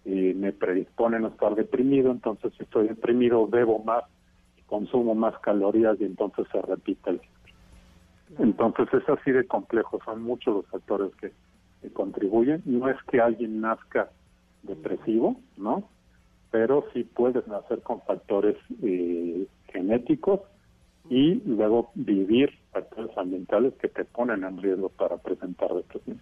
eh, 0.05 0.35
me 0.35 0.53
predisponen 0.53 1.25
a 1.25 1.29
estar 1.29 1.55
deprimido, 1.55 2.11
entonces 2.11 2.53
si 2.57 2.65
estoy 2.65 2.89
deprimido 2.89 3.47
bebo 3.47 3.79
más, 3.85 4.05
consumo 4.67 5.15
más 5.15 5.39
calorías 5.41 6.01
y 6.01 6.05
entonces 6.05 6.47
se 6.51 6.61
repite 6.63 7.11
el 7.11 7.21
entonces 8.39 8.89
es 8.93 9.09
así 9.09 9.31
de 9.31 9.47
complejo, 9.47 9.99
son 10.05 10.23
muchos 10.23 10.55
los 10.55 10.67
factores 10.67 11.13
que, 11.17 11.33
contribuyen. 11.93 12.63
No 12.65 12.89
es 12.89 12.97
que 13.11 13.21
alguien 13.21 13.61
nazca 13.61 14.09
depresivo, 14.63 15.37
¿no? 15.57 15.83
Pero 16.53 16.85
sí 16.93 17.03
puedes 17.03 17.47
nacer 17.49 17.83
con 17.83 18.01
factores 18.03 18.57
eh, 18.83 19.49
genéticos 19.73 20.41
y 21.11 21.43
luego 21.45 21.91
vivir 21.97 22.51
factores 22.71 23.11
ambientales 23.19 23.75
que 23.81 23.89
te 23.89 24.05
ponen 24.05 24.45
en 24.45 24.63
riesgo 24.63 24.91
para 24.91 25.17
presentar 25.17 25.75
depresión. 25.75 26.21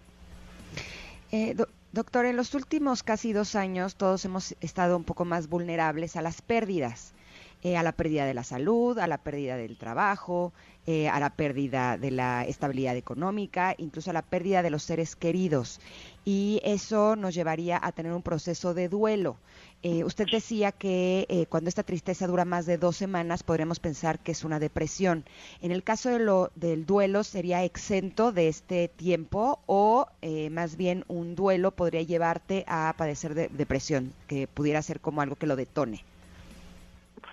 Eh, 1.33 1.55
doctor, 1.93 2.25
en 2.25 2.37
los 2.37 2.55
últimos 2.55 3.03
casi 3.03 3.35
dos 3.35 3.55
años 3.55 3.97
todos 3.97 4.25
hemos 4.25 4.57
estado 4.63 4.97
un 4.97 5.05
poco 5.05 5.27
más 5.27 5.49
vulnerables 5.49 6.17
a 6.17 6.23
las 6.23 6.41
pérdidas. 6.41 7.15
Eh, 7.63 7.77
a 7.77 7.83
la 7.83 7.93
pérdida 7.93 8.25
de 8.25 8.33
la 8.33 8.43
salud, 8.43 8.99
a 8.99 9.07
la 9.07 9.19
pérdida 9.19 9.55
del 9.59 9.77
trabajo, 9.77 10.55
eh, 10.87 11.11
a 11.11 11.21
la 11.21 11.29
pérdida 11.29 11.99
de 11.99 12.11
la 12.11 12.47
estabilidad 12.47 12.97
económica, 12.97 13.75
incluso 13.77 14.09
a 14.09 14.15
la 14.15 14.23
pérdida 14.23 14.63
de 14.63 14.71
los 14.71 14.83
seres 14.83 15.15
queridos. 15.15 15.79
Y 16.25 16.63
eso 16.65 17.17
nos 17.17 17.35
llevaría 17.35 17.79
a 17.83 17.93
tener 17.93 18.15
un 18.15 18.23
proceso 18.23 18.73
de 18.73 18.89
duelo. 18.89 19.37
Eh, 19.83 20.05
usted 20.05 20.25
decía 20.33 20.73
que 20.73 21.47
cuando 21.51 21.69
esta 21.69 21.83
tristeza 21.83 22.27
dura 22.27 22.47
más 22.47 22.65
de 22.65 22.79
dos 22.79 22.97
semanas 22.97 23.43
podríamos 23.43 23.79
pensar 23.79 24.19
que 24.21 24.33
es 24.33 24.43
una 24.43 24.59
depresión. 24.59 25.27
En 25.61 25.71
el 25.71 25.83
caso 25.83 26.09
de 26.09 26.19
lo, 26.19 26.51
del 26.55 26.87
duelo, 26.87 27.25
¿sería 27.25 27.63
exento 27.63 28.33
de 28.33 28.49
este 28.49 28.89
tiempo 28.89 29.61
o 29.67 30.07
más 30.51 30.77
bien 30.77 31.05
un 31.09 31.35
duelo 31.35 31.73
podría 31.73 32.03
llevarte 32.03 32.65
a 32.69 32.95
padecer 32.97 33.35
de 33.35 33.49
depresión, 33.49 34.15
que 34.29 34.47
pudiera 34.47 34.81
ser 34.81 35.01
como 35.01 35.21
algo 35.21 35.37
que 35.37 35.47
lo 35.47 35.57
detone? 35.57 36.05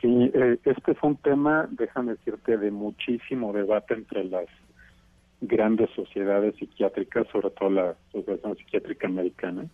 Sí, 0.01 0.31
eh, 0.33 0.59
este 0.63 0.91
es 0.91 0.97
un 1.01 1.15
tema, 1.17 1.67
déjame 1.71 2.13
decirte, 2.13 2.57
de 2.57 2.71
muchísimo 2.71 3.51
debate 3.51 3.95
entre 3.95 4.23
las 4.25 4.45
grandes 5.41 5.89
sociedades 5.91 6.55
psiquiátricas, 6.55 7.27
sobre 7.29 7.49
todo 7.51 7.69
la 7.69 7.95
Asociación 8.09 8.55
Psiquiátrica 8.57 9.07
Americana, 9.07 9.65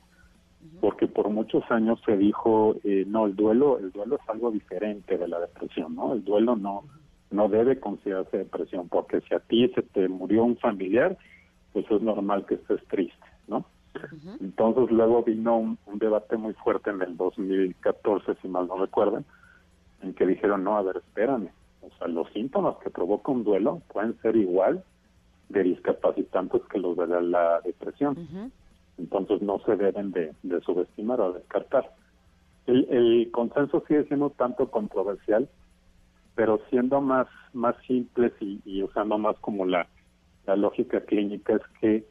porque 0.80 1.08
por 1.08 1.30
muchos 1.30 1.64
años 1.72 2.02
se 2.06 2.18
dijo, 2.18 2.76
eh, 2.84 3.04
no, 3.08 3.26
el 3.26 3.36
duelo, 3.36 3.80
el 3.80 3.92
duelo 3.92 4.16
es 4.16 4.30
algo 4.30 4.52
diferente 4.52 5.18
de 5.18 5.28
la 5.28 5.40
depresión, 5.40 5.96
¿no? 5.96 6.14
El 6.14 6.24
duelo 6.24 6.56
no, 6.56 6.84
no 7.32 7.50
debe 7.50 7.80
considerarse 7.80 8.38
depresión, 8.38 8.88
porque 8.88 9.22
si 9.22 9.34
a 9.34 9.40
ti 9.40 9.70
se 9.76 9.82
te 9.82 10.08
murió 10.08 10.44
un 10.46 10.58
familiar, 10.58 11.18
pues 11.74 11.90
es 11.90 12.02
normal 12.02 12.46
que 12.46 12.56
estés 12.56 12.86
triste, 12.88 13.26
¿no? 13.48 13.66
Entonces 14.42 14.90
luego 14.90 15.24
vino 15.24 15.58
un, 15.58 15.78
un, 15.86 16.00
debate 16.00 16.36
muy 16.36 16.54
fuerte 16.54 16.90
en 16.90 17.02
el 17.02 17.16
2014, 17.16 18.36
si 18.42 18.48
mal 18.48 18.68
no 18.68 18.78
recuerdan, 18.78 19.24
en 20.04 20.14
que 20.14 20.26
dijeron, 20.26 20.64
no, 20.64 20.78
a 20.78 20.82
ver, 20.82 20.98
espérame, 20.98 21.50
o 21.82 21.90
sea, 21.98 22.08
los 22.08 22.30
síntomas 22.32 22.78
que 22.78 22.90
provoca 22.90 23.32
un 23.32 23.44
duelo 23.44 23.82
pueden 23.92 24.20
ser 24.22 24.36
igual 24.36 24.84
de 25.50 25.64
discapacitantes 25.64 26.62
que 26.72 26.80
los 26.80 26.98
de 26.98 27.08
la, 27.22 27.62
depresión. 27.62 28.52
Entonces 28.98 29.42
no 29.42 29.60
se 29.60 29.76
deben 29.76 30.12
de, 30.12 30.34
subestimar 30.66 31.20
o 31.22 31.34
descartar. 31.34 31.92
El, 32.66 33.30
consenso 33.32 33.84
sigue 33.88 34.06
siendo 34.06 34.30
tanto 34.30 34.70
controversial, 34.70 35.50
pero 36.36 36.60
siendo 36.70 37.02
más, 37.02 37.28
más 37.54 37.76
simples 37.86 38.32
y, 38.40 38.82
usando 38.82 39.18
más 39.18 39.38
como 39.40 39.66
la, 39.66 39.88
la 40.46 40.56
lógica 40.56 41.02
clínica 41.02 41.54
es 41.54 41.62
que 41.80 42.06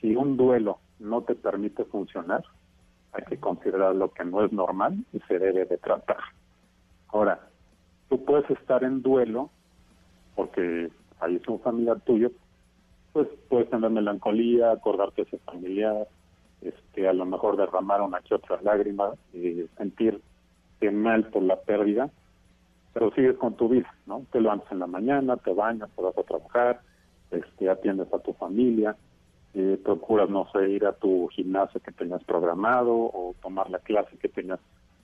si 0.00 0.16
un 0.16 0.36
duelo 0.36 0.78
no 0.98 1.22
te 1.22 1.34
permite 1.34 1.84
funcionar, 1.84 2.42
hay 3.12 3.24
que 3.24 3.38
considerar 3.38 3.94
lo 3.94 4.10
que 4.10 4.24
no 4.24 4.44
es 4.44 4.52
normal 4.52 5.04
y 5.12 5.20
se 5.20 5.38
debe 5.38 5.66
de 5.66 5.76
tratar. 5.78 6.18
Ahora, 7.12 7.40
tú 8.08 8.24
puedes 8.24 8.48
estar 8.50 8.82
en 8.84 9.02
duelo 9.02 9.50
porque 10.34 10.90
ahí 11.20 11.36
es 11.36 11.46
un 11.48 11.60
familiar 11.60 12.00
tuyo, 12.00 12.30
pues 13.12 13.28
puedes 13.48 13.68
tener 13.70 13.90
melancolía, 13.90 14.72
acordarte 14.72 15.22
de 15.22 15.28
ese 15.28 15.38
familiar, 15.38 16.08
este, 16.62 17.06
a 17.06 17.12
lo 17.12 17.26
mejor 17.26 17.56
derramar 17.56 18.00
una 18.00 18.20
que 18.20 18.34
otra 18.34 18.60
lágrima, 18.62 19.12
y 19.32 19.66
sentirte 19.76 20.22
mal 20.90 21.28
por 21.28 21.42
la 21.42 21.60
pérdida, 21.60 22.10
pero 22.92 23.12
sigues 23.12 23.36
con 23.36 23.54
tu 23.54 23.68
vida, 23.68 23.94
¿no? 24.06 24.24
Te 24.32 24.40
levantas 24.40 24.72
en 24.72 24.78
la 24.78 24.86
mañana, 24.86 25.36
te 25.36 25.52
bañas, 25.52 25.90
te 25.94 26.02
vas 26.02 26.16
a 26.16 26.22
trabajar, 26.22 26.80
este, 27.30 27.68
atiendes 27.68 28.12
a 28.12 28.18
tu 28.18 28.32
familia, 28.34 28.96
eh, 29.54 29.78
procuras, 29.82 30.30
no 30.30 30.46
sé, 30.52 30.70
ir 30.70 30.86
a 30.86 30.92
tu 30.92 31.28
gimnasio 31.28 31.80
que 31.80 31.92
tenías 31.92 32.24
programado 32.24 32.94
o 32.94 33.34
tomar 33.42 33.68
la 33.70 33.78
clase 33.80 34.16
que 34.16 34.28
tenías 34.28 34.60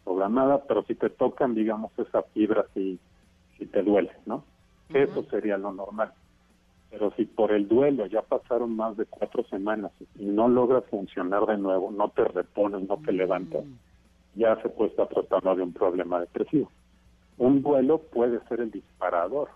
programada, 0.09 0.63
pero 0.67 0.83
si 0.85 0.95
te 0.95 1.11
tocan, 1.11 1.55
digamos, 1.55 1.93
esa 1.99 2.23
fibra, 2.23 2.65
si, 2.73 2.99
si 3.59 3.67
te 3.67 3.83
duele, 3.83 4.11
¿no? 4.25 4.43
Eso 4.89 5.23
sería 5.25 5.59
lo 5.59 5.71
normal. 5.71 6.13
Pero 6.91 7.13
si 7.17 7.27
por 7.27 7.53
el 7.53 7.69
duelo 7.69 8.07
ya 8.07 8.23
pasaron 8.23 8.75
más 8.75 8.97
de 8.97 9.05
cuatro 9.05 9.45
semanas 9.45 9.93
y 10.19 10.25
no 10.25 10.49
logras 10.49 10.85
funcionar 10.87 11.45
de 11.45 11.59
nuevo, 11.59 11.91
no 11.91 12.09
te 12.09 12.25
repones, 12.25 12.89
no 12.89 12.97
te 12.97 13.13
levantas, 13.13 13.65
ya 14.35 14.57
se 14.63 14.71
puede 14.71 14.91
estar 14.91 15.09
tratando 15.09 15.55
de 15.55 15.63
un 15.63 15.75
problema 15.75 16.21
depresivo. 16.21 16.71
Un 17.37 17.63
duelo 17.63 17.99
puede 17.99 18.41
ser 18.49 18.61
el 18.61 18.71
disparador 18.71 19.51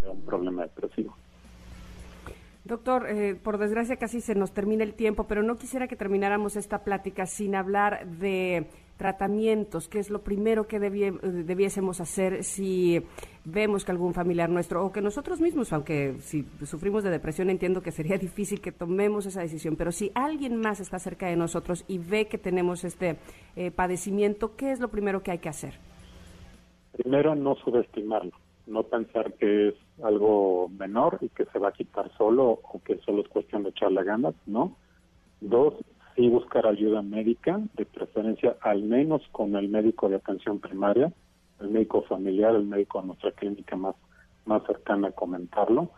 de 0.00 0.08
un 0.08 0.22
problema 0.22 0.62
depresivo. 0.62 1.14
Doctor, 2.64 3.06
eh, 3.10 3.34
por 3.34 3.58
desgracia 3.58 3.96
casi 3.96 4.22
se 4.22 4.34
nos 4.34 4.52
termina 4.52 4.84
el 4.84 4.94
tiempo, 4.94 5.24
pero 5.24 5.42
no 5.42 5.56
quisiera 5.56 5.86
que 5.86 5.96
termináramos 5.96 6.56
esta 6.56 6.82
plática 6.82 7.26
sin 7.26 7.54
hablar 7.54 8.06
de 8.06 8.66
tratamientos, 8.96 9.88
que 9.88 9.98
es 9.98 10.10
lo 10.10 10.22
primero 10.22 10.66
que 10.66 10.78
debiésemos 10.78 12.00
hacer 12.00 12.44
si 12.44 13.02
vemos 13.44 13.84
que 13.84 13.90
algún 13.90 14.14
familiar 14.14 14.48
nuestro 14.48 14.84
o 14.84 14.92
que 14.92 15.00
nosotros 15.00 15.40
mismos, 15.40 15.72
aunque 15.72 16.14
si 16.20 16.46
sufrimos 16.64 17.02
de 17.02 17.10
depresión 17.10 17.50
entiendo 17.50 17.82
que 17.82 17.92
sería 17.92 18.18
difícil 18.28 18.60
que 18.60 18.72
tomemos 18.72 19.26
esa 19.26 19.40
decisión, 19.40 19.76
pero 19.76 19.92
si 19.92 20.12
alguien 20.14 20.56
más 20.56 20.80
está 20.80 20.98
cerca 20.98 21.26
de 21.26 21.36
nosotros 21.36 21.84
y 21.88 21.98
ve 21.98 22.26
que 22.26 22.38
tenemos 22.38 22.84
este 22.84 23.16
eh, 23.56 23.70
padecimiento, 23.70 24.56
¿qué 24.56 24.72
es 24.72 24.80
lo 24.80 24.88
primero 24.88 25.22
que 25.22 25.32
hay 25.32 25.38
que 25.38 25.48
hacer? 25.48 25.74
Primero, 26.92 27.34
no 27.34 27.56
subestimarlo 27.56 28.32
no 28.66 28.82
pensar 28.84 29.32
que 29.34 29.68
es 29.68 29.74
algo 30.02 30.68
menor 30.68 31.18
y 31.20 31.28
que 31.28 31.44
se 31.46 31.58
va 31.58 31.68
a 31.68 31.72
quitar 31.72 32.10
solo 32.16 32.60
o 32.62 32.80
que 32.82 32.98
solo 32.98 33.22
es 33.22 33.28
cuestión 33.28 33.62
de 33.62 33.70
echarle 33.70 34.04
ganas, 34.04 34.34
¿no? 34.46 34.76
Dos, 35.40 35.74
sí 36.14 36.28
buscar 36.28 36.66
ayuda 36.66 37.02
médica, 37.02 37.60
de 37.74 37.86
preferencia 37.86 38.56
al 38.60 38.82
menos 38.82 39.22
con 39.32 39.56
el 39.56 39.68
médico 39.68 40.08
de 40.08 40.16
atención 40.16 40.60
primaria, 40.60 41.12
el 41.60 41.68
médico 41.68 42.02
familiar, 42.02 42.54
el 42.54 42.66
médico 42.66 43.00
de 43.00 43.08
nuestra 43.08 43.32
clínica 43.32 43.76
más, 43.76 43.96
más 44.44 44.62
cercana 44.66 45.12
comentarlo. 45.12 45.90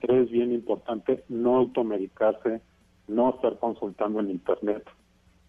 Tres, 0.00 0.30
bien 0.30 0.52
importante, 0.52 1.24
no 1.28 1.56
automedicarse, 1.56 2.62
no 3.08 3.30
estar 3.30 3.58
consultando 3.58 4.20
en 4.20 4.30
Internet. 4.30 4.84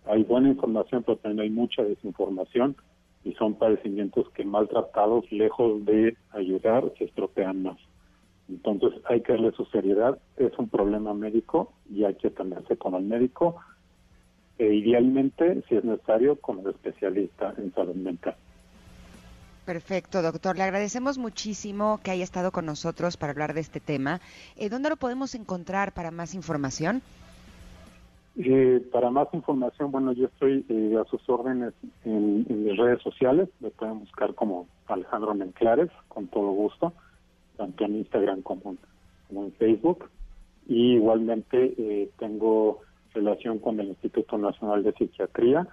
Hay 0.06 0.24
buena 0.24 0.50
información, 0.50 1.04
pero 1.06 1.18
también 1.18 1.42
hay 1.42 1.50
mucha 1.50 1.84
desinformación 1.84 2.76
y 3.24 3.34
son 3.34 3.54
padecimientos 3.54 4.30
que 4.32 4.44
maltratados, 4.44 5.32
lejos 5.32 5.86
de 5.86 6.18
ayudar, 6.32 6.92
se 6.98 7.06
estropean 7.06 7.64
más. 7.64 7.78
Entonces 8.50 9.00
hay 9.06 9.22
que 9.22 9.32
darle 9.34 9.52
su 9.52 9.64
seriedad, 9.66 10.20
es 10.36 10.52
un 10.58 10.68
problema 10.68 11.14
médico 11.14 11.72
y 11.90 12.04
hay 12.04 12.16
que 12.16 12.28
atenderse 12.28 12.76
con 12.78 12.96
el 12.96 13.04
médico 13.04 13.56
e 14.58 14.74
idealmente, 14.74 15.64
si 15.68 15.76
es 15.76 15.84
necesario, 15.84 16.36
con 16.36 16.60
el 16.60 16.68
especialista 16.68 17.54
en 17.58 17.74
salud 17.74 17.96
mental. 17.96 18.36
Perfecto, 19.66 20.22
doctor. 20.22 20.58
Le 20.58 20.64
agradecemos 20.64 21.18
muchísimo 21.18 22.00
que 22.04 22.12
haya 22.12 22.24
estado 22.24 22.52
con 22.52 22.66
nosotros 22.66 23.18
para 23.18 23.32
hablar 23.32 23.54
de 23.54 23.62
este 23.62 23.80
tema. 23.80 24.20
Eh, 24.58 24.70
¿Dónde 24.70 24.90
lo 24.90 24.98
podemos 24.98 25.36
encontrar 25.36 25.94
para 25.94 26.12
más 26.12 26.34
información? 26.34 27.02
Eh, 28.38 28.82
para 28.92 29.10
más 29.10 29.28
información, 29.34 29.92
bueno, 29.92 30.14
yo 30.14 30.28
estoy 30.28 30.66
eh, 30.70 30.96
a 31.00 31.04
sus 31.10 31.28
órdenes 31.30 31.74
en, 32.06 32.46
mis 32.48 32.78
redes 32.78 33.02
sociales. 33.02 33.50
Me 33.60 33.72
pueden 33.72 34.00
buscar 34.00 34.34
como 34.36 34.68
Alejandro 34.88 35.36
Menclares, 35.36 35.90
con 36.08 36.28
todo 36.28 36.52
gusto, 36.52 36.94
tanto 37.58 37.84
en 37.84 37.98
Instagram 37.98 38.42
como, 38.42 38.78
en 39.32 39.52
Facebook. 39.54 40.10
Y 40.68 40.94
igualmente 40.94 41.74
eh, 41.78 42.10
tengo 42.20 42.80
relación 43.14 43.60
con 43.60 43.80
el 43.80 43.90
Instituto 43.90 44.38
Nacional 44.38 44.84
de 44.84 44.94
Psiquiatría, 44.94 45.68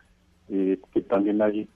que 0.49 1.01
también 1.09 1.43
hay 1.43 1.69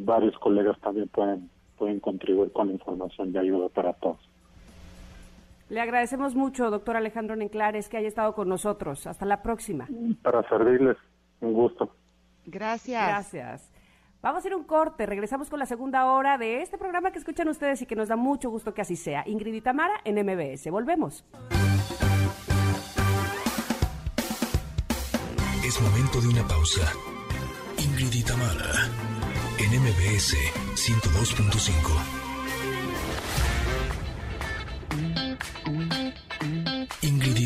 varios 0.00 0.38
colegas 0.38 0.78
también 0.80 1.08
pueden, 1.08 1.50
pueden 1.78 2.00
contribuir 2.00 2.52
con 2.52 2.70
información 2.70 3.32
de 3.32 3.38
ayuda 3.38 3.68
para 3.68 3.92
todos. 3.94 4.18
Le 5.68 5.80
agradecemos 5.80 6.34
mucho, 6.34 6.70
doctor 6.70 6.96
Alejandro 6.96 7.34
Nenclares, 7.34 7.88
que 7.88 7.96
haya 7.96 8.08
estado 8.08 8.34
con 8.34 8.48
nosotros. 8.48 9.06
Hasta 9.06 9.24
la 9.24 9.40
próxima. 9.40 9.88
Para 10.22 10.46
servirles, 10.48 10.98
un 11.40 11.54
gusto. 11.54 11.94
Gracias. 12.44 13.08
Gracias. 13.08 13.72
Vamos 14.20 14.44
a 14.44 14.48
ir 14.48 14.54
un 14.54 14.64
corte. 14.64 15.06
Regresamos 15.06 15.48
con 15.48 15.58
la 15.58 15.66
segunda 15.66 16.12
hora 16.12 16.36
de 16.36 16.60
este 16.60 16.76
programa 16.76 17.10
que 17.10 17.18
escuchan 17.18 17.48
ustedes 17.48 17.80
y 17.80 17.86
que 17.86 17.96
nos 17.96 18.08
da 18.08 18.16
mucho 18.16 18.50
gusto 18.50 18.74
que 18.74 18.82
así 18.82 18.96
sea. 18.96 19.24
Ingrid 19.26 19.54
y 19.54 19.60
Tamara 19.62 19.94
en 20.04 20.16
MBS. 20.16 20.70
Volvemos. 20.70 21.24
Es 25.72 25.80
momento 25.80 26.20
de 26.20 26.28
una 26.28 26.46
pausa. 26.46 26.92
Ingrid 27.78 28.12
y 28.12 28.22
Tamara 28.22 28.90
en 29.56 29.70
MBS 29.80 30.36
102.5. 30.74 31.72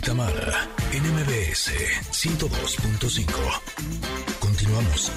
Tamara, 0.00 0.66
NMBS 0.92 1.70
102.5. 2.10 3.30
Continuamos. 4.40 5.12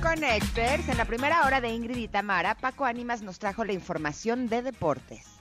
Connectors, 0.00 0.88
en 0.88 0.96
la 0.96 1.04
primera 1.04 1.44
hora 1.44 1.60
de 1.60 1.68
Ingrid 1.68 1.98
y 1.98 2.08
Tamara, 2.08 2.54
Paco 2.54 2.86
Ánimas 2.86 3.20
nos 3.20 3.38
trajo 3.38 3.66
la 3.66 3.74
información 3.74 4.48
de 4.48 4.62
deportes 4.62 5.37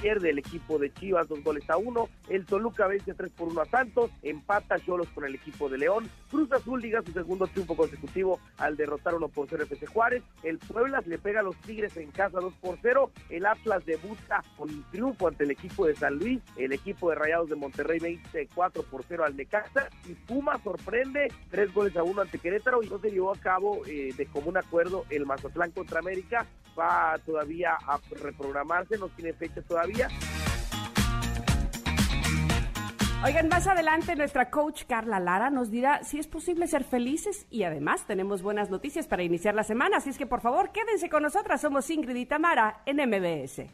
pierde 0.00 0.30
el 0.30 0.38
equipo 0.38 0.78
de 0.78 0.92
Chivas 0.92 1.28
dos 1.28 1.42
goles 1.42 1.68
a 1.68 1.76
uno. 1.76 2.08
El 2.28 2.46
Toluca 2.46 2.86
vence 2.86 3.14
3 3.14 3.32
por 3.32 3.48
1 3.48 3.60
a 3.60 3.66
Santos. 3.66 4.10
Empata 4.22 4.78
Cholos 4.78 5.08
con 5.08 5.24
el 5.24 5.34
equipo 5.34 5.68
de 5.68 5.78
León. 5.78 6.08
Cruz 6.30 6.50
Azul 6.52 6.80
liga 6.80 7.02
su 7.02 7.12
segundo 7.12 7.46
triunfo 7.46 7.76
consecutivo 7.76 8.40
al 8.58 8.76
derrotar 8.76 9.14
1 9.14 9.28
por 9.28 9.48
0 9.48 9.64
FC 9.64 9.86
Juárez. 9.86 10.22
El 10.42 10.58
Puebla 10.58 11.02
le 11.04 11.18
pega 11.18 11.40
a 11.40 11.42
los 11.42 11.56
Tigres 11.56 11.96
en 11.96 12.10
casa 12.10 12.40
2 12.40 12.54
por 12.54 12.78
0. 12.80 13.10
El 13.28 13.46
Atlas 13.46 13.84
debuta 13.84 14.42
con 14.56 14.70
un 14.70 14.84
triunfo 14.90 15.28
ante 15.28 15.44
el 15.44 15.50
equipo 15.50 15.86
de 15.86 15.94
San 15.94 16.16
Luis. 16.16 16.40
El 16.56 16.72
equipo 16.72 17.10
de 17.10 17.16
Rayados 17.16 17.50
de 17.50 17.56
Monterrey 17.56 17.98
vence 17.98 18.48
4 18.54 18.82
por 18.84 19.04
0 19.06 19.24
al 19.24 19.36
Necaxa. 19.36 19.88
Y 20.08 20.14
Puma 20.14 20.58
sorprende 20.62 21.32
3 21.50 21.74
goles 21.74 21.96
a 21.96 22.02
1 22.02 22.22
ante 22.22 22.38
Querétaro 22.38 22.82
y 22.82 22.88
no 22.88 22.98
se 22.98 23.10
llevó 23.10 23.32
a 23.32 23.38
cabo 23.38 23.82
eh, 23.86 24.14
de 24.16 24.26
común 24.26 24.56
acuerdo 24.56 25.04
el 25.10 25.26
Mazatlán 25.26 25.72
contra 25.72 26.00
América. 26.00 26.46
Va 26.78 27.18
todavía 27.26 27.76
a 27.86 27.98
reprogramarse, 28.22 28.96
no 28.96 29.08
tiene 29.08 29.32
fecha 29.32 29.60
todavía 29.62 29.89
Oigan, 33.22 33.48
más 33.48 33.66
adelante 33.66 34.16
nuestra 34.16 34.50
coach 34.50 34.84
Carla 34.88 35.20
Lara 35.20 35.50
nos 35.50 35.70
dirá 35.70 36.02
si 36.04 36.18
es 36.18 36.26
posible 36.26 36.66
ser 36.66 36.84
felices 36.84 37.46
y 37.50 37.64
además 37.64 38.06
tenemos 38.06 38.40
buenas 38.42 38.70
noticias 38.70 39.06
para 39.06 39.22
iniciar 39.22 39.54
la 39.54 39.62
semana, 39.62 39.98
así 39.98 40.08
es 40.08 40.16
que 40.16 40.26
por 40.26 40.40
favor 40.40 40.72
quédense 40.72 41.10
con 41.10 41.22
nosotras, 41.22 41.60
somos 41.60 41.90
Ingrid 41.90 42.16
y 42.16 42.24
Tamara 42.24 42.82
en 42.86 42.96
MBS. 42.96 43.66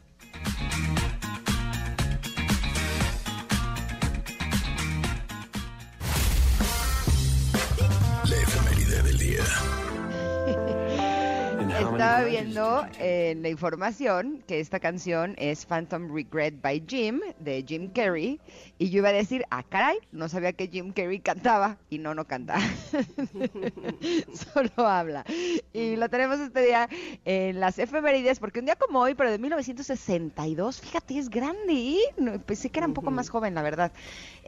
Estaba 11.79 12.23
viendo 12.23 12.87
en 12.99 13.43
la 13.43 13.49
información 13.49 14.43
que 14.47 14.59
esta 14.59 14.79
canción 14.79 15.35
es 15.37 15.65
Phantom 15.65 16.11
Regret 16.11 16.59
by 16.59 16.83
Jim, 16.87 17.21
de 17.39 17.63
Jim 17.67 17.91
Carrey, 17.93 18.39
y 18.79 18.89
yo 18.89 18.99
iba 18.99 19.09
a 19.09 19.13
decir, 19.13 19.45
ah, 19.51 19.63
caray, 19.63 19.97
no 20.11 20.27
sabía 20.27 20.53
que 20.53 20.67
Jim 20.67 20.91
Carrey 20.91 21.19
cantaba, 21.19 21.77
y 21.89 21.99
no, 21.99 22.15
no 22.15 22.25
canta, 22.25 22.57
solo 24.53 24.87
habla. 24.87 25.23
Y 25.71 25.95
lo 25.97 26.09
tenemos 26.09 26.39
este 26.39 26.61
día 26.61 26.89
en 27.25 27.59
las 27.59 27.77
efemérides, 27.77 28.39
porque 28.39 28.59
un 28.59 28.65
día 28.65 28.75
como 28.75 28.99
hoy, 28.99 29.13
pero 29.13 29.29
de 29.29 29.37
1962, 29.37 30.81
fíjate, 30.81 31.19
es 31.19 31.29
grande, 31.29 31.73
¿eh? 31.73 32.39
pensé 32.45 32.69
que 32.71 32.79
era 32.79 32.87
un 32.87 32.93
poco 32.95 33.11
más 33.11 33.29
joven, 33.29 33.53
la 33.53 33.61
verdad. 33.61 33.91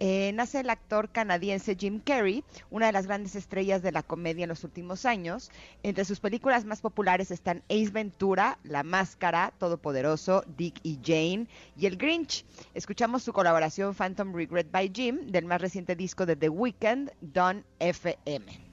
Eh, 0.01 0.31
nace 0.33 0.61
el 0.61 0.69
actor 0.69 1.09
canadiense 1.09 1.75
Jim 1.77 1.99
Carrey, 1.99 2.45
una 2.71 2.85
de 2.85 2.93
las 2.93 3.05
grandes 3.05 3.35
estrellas 3.35 3.81
de 3.81 3.91
la 3.91 4.01
comedia 4.01 4.43
en 4.43 4.49
los 4.49 4.63
últimos 4.63 5.05
años. 5.05 5.51
Entre 5.83 6.05
sus 6.05 6.21
películas 6.21 6.63
más 6.63 6.79
populares 6.79 7.31
están 7.31 7.63
Ace 7.69 7.89
Ventura, 7.91 8.59
La 8.63 8.83
Máscara, 8.83 9.53
Todopoderoso, 9.57 10.45
Dick 10.55 10.79
y 10.83 10.99
Jane 11.03 11.47
y 11.75 11.85
El 11.85 11.97
Grinch. 11.97 12.45
Escuchamos 12.73 13.23
su 13.23 13.33
colaboración 13.33 13.93
Phantom 13.93 14.33
Regret 14.33 14.71
by 14.71 14.89
Jim 14.95 15.27
del 15.27 15.43
más 15.43 15.59
reciente 15.59 15.97
disco 15.97 16.25
de 16.25 16.37
The 16.37 16.47
Weeknd, 16.47 17.11
Don 17.19 17.65
FM. 17.79 18.68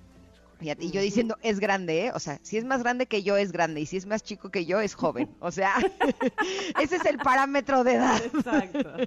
Y 0.61 0.91
yo 0.91 1.01
diciendo, 1.01 1.37
es 1.43 1.61
grande, 1.61 2.07
¿eh? 2.07 2.13
O 2.15 2.19
sea, 2.19 2.39
si 2.43 2.57
es 2.57 2.65
más 2.65 2.83
grande 2.83 3.07
que 3.07 3.23
yo, 3.23 3.37
es 3.37 3.53
grande. 3.53 3.81
Y 3.83 3.87
si 3.87 3.99
es 3.99 4.07
más 4.07 4.23
chico 4.23 4.51
que 4.51 4.65
yo, 4.65 4.81
es 4.81 4.95
joven. 4.95 5.29
O 5.41 5.51
sea, 5.51 5.75
ese 6.81 6.97
es 6.97 7.05
el 7.05 7.19
parámetro 7.19 7.85
de 7.85 7.95
edad. 7.95 8.23
Exacto. 8.25 8.93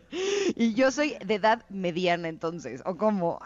Y 0.56 0.74
yo 0.74 0.92
soy 0.92 1.16
de 1.26 1.36
edad 1.36 1.64
mediana, 1.70 2.28
entonces. 2.28 2.82
¿O 2.86 2.98
cómo? 2.98 3.40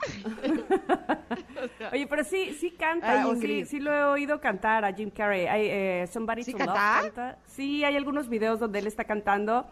Oye, 1.91 2.07
pero 2.07 2.23
sí, 2.23 2.55
sí 2.59 2.71
canta. 2.71 3.25
sí, 3.35 3.79
lo 3.79 3.93
he 3.93 4.03
oído 4.03 4.41
cantar 4.41 4.83
a 4.83 4.93
Jim 4.93 5.09
Carrey. 5.09 5.45
Hay, 5.45 5.67
eh, 5.69 6.07
Somebody 6.11 6.43
to 6.43 6.57
Love 6.57 7.35
Sí, 7.45 7.83
hay 7.83 7.95
algunos 7.95 8.29
videos 8.29 8.59
donde 8.59 8.79
él 8.79 8.87
está 8.87 9.03
cantando. 9.03 9.67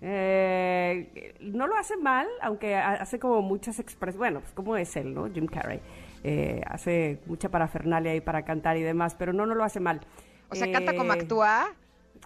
Eh, 0.00 1.34
no 1.40 1.66
lo 1.66 1.76
hace 1.76 1.96
mal, 1.96 2.26
aunque 2.42 2.76
hace 2.76 3.18
como 3.18 3.42
muchas 3.42 3.78
expresiones. 3.78 4.18
Bueno, 4.18 4.40
pues 4.40 4.52
como 4.52 4.76
es 4.76 4.94
él, 4.96 5.14
¿no? 5.14 5.32
Jim 5.32 5.46
Carrey. 5.46 5.80
Eh, 6.26 6.62
hace 6.66 7.20
mucha 7.26 7.50
parafernalia 7.50 8.12
ahí 8.12 8.22
para 8.22 8.46
cantar 8.46 8.78
y 8.78 8.82
demás, 8.82 9.14
pero 9.14 9.34
no, 9.34 9.44
no 9.44 9.54
lo 9.54 9.62
hace 9.62 9.78
mal. 9.78 10.00
O 10.48 10.54
sea, 10.54 10.72
canta 10.72 10.96
como 10.96 11.12
eh, 11.12 11.16
actúa. 11.20 11.66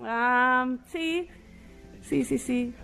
Ah, 0.01 0.69
sí, 0.87 1.29
sí, 2.01 2.25
sí, 2.25 2.39
sí. 2.39 2.75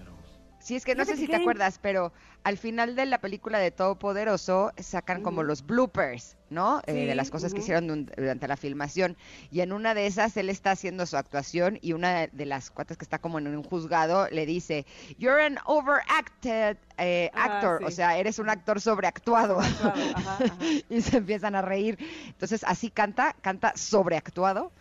Sí, 0.58 0.74
es 0.74 0.84
que 0.84 0.96
no 0.96 1.04
sé 1.04 1.16
si 1.16 1.28
te 1.28 1.36
acuerdas, 1.36 1.78
pero 1.78 2.12
al 2.42 2.58
final 2.58 2.96
de 2.96 3.06
la 3.06 3.18
película 3.18 3.58
de 3.58 3.70
Todopoderoso 3.70 4.72
sacan 4.78 5.22
como 5.22 5.44
los 5.44 5.64
bloopers, 5.64 6.36
¿no? 6.54 6.80
Eh, 6.86 7.06
de 7.06 7.14
las 7.14 7.30
cosas 7.30 7.52
que 7.52 7.60
hicieron 7.60 8.06
durante 8.06 8.48
la 8.48 8.56
filmación. 8.56 9.16
Y 9.50 9.60
en 9.60 9.72
una 9.72 9.94
de 9.94 10.06
esas 10.06 10.36
él 10.36 10.48
está 10.48 10.70
haciendo 10.70 11.04
su 11.04 11.16
actuación 11.16 11.78
y 11.82 11.92
una 11.92 12.28
de 12.28 12.46
las 12.46 12.70
cuatas 12.70 12.96
que 12.96 13.04
está 13.04 13.18
como 13.18 13.38
en 13.38 13.48
un 13.48 13.62
juzgado 13.62 14.28
le 14.30 14.46
dice, 14.46 14.86
You're 15.18 15.44
an 15.44 15.58
overacted 15.66 16.78
eh, 16.96 17.30
ah, 17.34 17.44
actor, 17.44 17.84
o 17.84 17.90
sea, 17.90 18.16
eres 18.16 18.38
un 18.38 18.48
actor 18.48 18.80
sobreactuado. 18.80 19.58
y 20.88 21.02
se 21.02 21.18
empiezan 21.18 21.54
a 21.54 21.62
reír. 21.62 21.98
Entonces 22.28 22.64
así 22.66 22.90
canta, 22.90 23.34
canta 23.42 23.72
sobreactuado. 23.76 24.72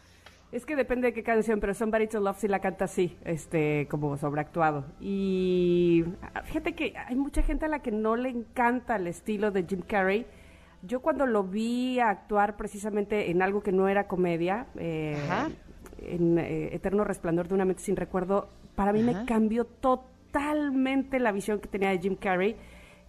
Es 0.53 0.67
que 0.67 0.76
depende 0.76 1.07
de 1.07 1.13
qué 1.13 1.24
canción, 1.24 1.59
pero 1.59 1.74
Somebody 1.74 2.05
to 2.05 2.19
Love 2.19 2.38
sí 2.38 2.47
la 2.47 2.59
canta 2.59 2.86
así, 2.86 3.17
este, 3.26 3.88
como 3.89 4.15
sobreactuado. 4.17 4.86
Y 5.01 6.05
fíjate 6.43 6.74
que 6.74 6.93
hay 6.95 7.15
mucha 7.15 7.41
gente 7.41 7.65
a 7.65 7.67
la 7.69 7.80
que 7.80 7.89
no 7.89 8.15
le 8.15 8.30
encanta 8.30 8.97
el 8.97 9.07
estilo 9.07 9.49
de 9.49 9.65
Jim 9.67 9.82
Carrey. 9.82 10.28
Yo 10.84 11.01
cuando 11.01 11.25
lo 11.25 11.43
vi 11.43 11.99
actuar 11.99 12.55
precisamente 12.57 13.31
en 13.31 13.41
algo 13.41 13.63
que 13.63 13.71
no 13.71 13.88
era 13.88 14.07
comedia, 14.07 14.67
eh, 14.77 15.17
en 15.99 16.38
eh, 16.38 16.75
Eterno 16.75 17.03
Resplandor 17.03 17.47
de 17.47 17.55
una 17.55 17.65
mente 17.65 17.81
sin 17.81 17.95
recuerdo, 17.95 18.49
para 18.75 18.93
mí 18.93 19.01
me 19.01 19.25
cambió 19.25 19.65
totalmente 19.65 21.19
la 21.19 21.31
visión 21.31 21.59
que 21.59 21.67
tenía 21.67 21.89
de 21.89 21.99
Jim 21.99 22.15
Carrey. 22.15 22.55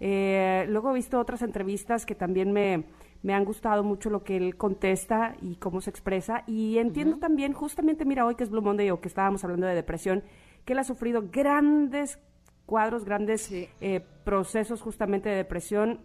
Eh, 0.00 0.66
luego 0.68 0.90
he 0.90 0.94
visto 0.94 1.18
otras 1.18 1.42
entrevistas 1.42 2.06
que 2.06 2.14
también 2.14 2.52
me 2.52 2.84
me 3.24 3.32
han 3.32 3.46
gustado 3.46 3.82
mucho 3.82 4.10
lo 4.10 4.22
que 4.22 4.36
él 4.36 4.56
contesta 4.56 5.34
y 5.40 5.56
cómo 5.56 5.80
se 5.80 5.88
expresa. 5.88 6.44
Y 6.46 6.76
entiendo 6.76 7.16
también, 7.16 7.54
justamente, 7.54 8.04
mira, 8.04 8.26
hoy 8.26 8.34
que 8.34 8.44
es 8.44 8.50
Blue 8.50 8.60
Monday 8.60 8.90
o 8.90 9.00
que 9.00 9.08
estábamos 9.08 9.42
hablando 9.44 9.66
de 9.66 9.74
depresión, 9.74 10.22
que 10.66 10.74
él 10.74 10.78
ha 10.78 10.84
sufrido 10.84 11.24
grandes 11.32 12.18
cuadros, 12.66 13.06
grandes 13.06 13.50
eh, 13.50 14.00
procesos 14.24 14.82
justamente 14.82 15.30
de 15.30 15.36
depresión 15.36 16.00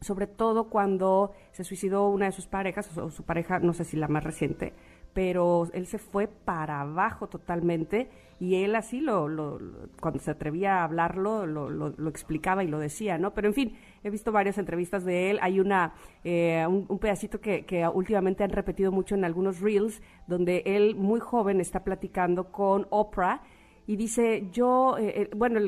sobre 0.00 0.26
todo 0.26 0.68
cuando 0.68 1.32
se 1.52 1.64
suicidó 1.64 2.08
una 2.08 2.26
de 2.26 2.32
sus 2.32 2.46
parejas, 2.46 2.96
o 2.98 3.10
su 3.10 3.24
pareja, 3.24 3.58
no 3.58 3.72
sé 3.72 3.84
si 3.84 3.96
la 3.96 4.08
más 4.08 4.24
reciente, 4.24 4.72
pero 5.14 5.68
él 5.72 5.86
se 5.86 5.98
fue 5.98 6.28
para 6.28 6.82
abajo 6.82 7.26
totalmente 7.26 8.10
y 8.38 8.56
él 8.56 8.74
así 8.74 9.00
lo, 9.00 9.28
lo, 9.28 9.58
cuando 9.98 10.20
se 10.20 10.30
atrevía 10.30 10.80
a 10.80 10.84
hablarlo 10.84 11.46
lo, 11.46 11.70
lo, 11.70 12.08
explicaba 12.10 12.62
y 12.62 12.68
lo 12.68 12.78
decía, 12.78 13.16
¿no? 13.16 13.32
Pero 13.32 13.48
en 13.48 13.54
fin, 13.54 13.76
he 14.04 14.10
visto 14.10 14.30
varias 14.30 14.58
entrevistas 14.58 15.06
de 15.06 15.30
él, 15.30 15.38
hay 15.40 15.58
una 15.58 15.94
eh, 16.22 16.66
un, 16.68 16.98
pedacito 16.98 17.40
que, 17.40 17.64
que 17.64 17.88
últimamente 17.88 18.44
han 18.44 18.50
repetido 18.50 18.92
mucho 18.92 19.14
en 19.14 19.24
algunos 19.24 19.60
reels 19.60 20.02
donde 20.26 20.62
él 20.66 20.94
muy 20.94 21.20
joven 21.20 21.62
está 21.62 21.82
platicando 21.82 22.52
con 22.52 22.86
Oprah 22.90 23.40
y 23.88 23.96
dice, 23.96 24.48
yo, 24.50 24.98
eh, 24.98 25.22
eh, 25.22 25.30
bueno, 25.36 25.60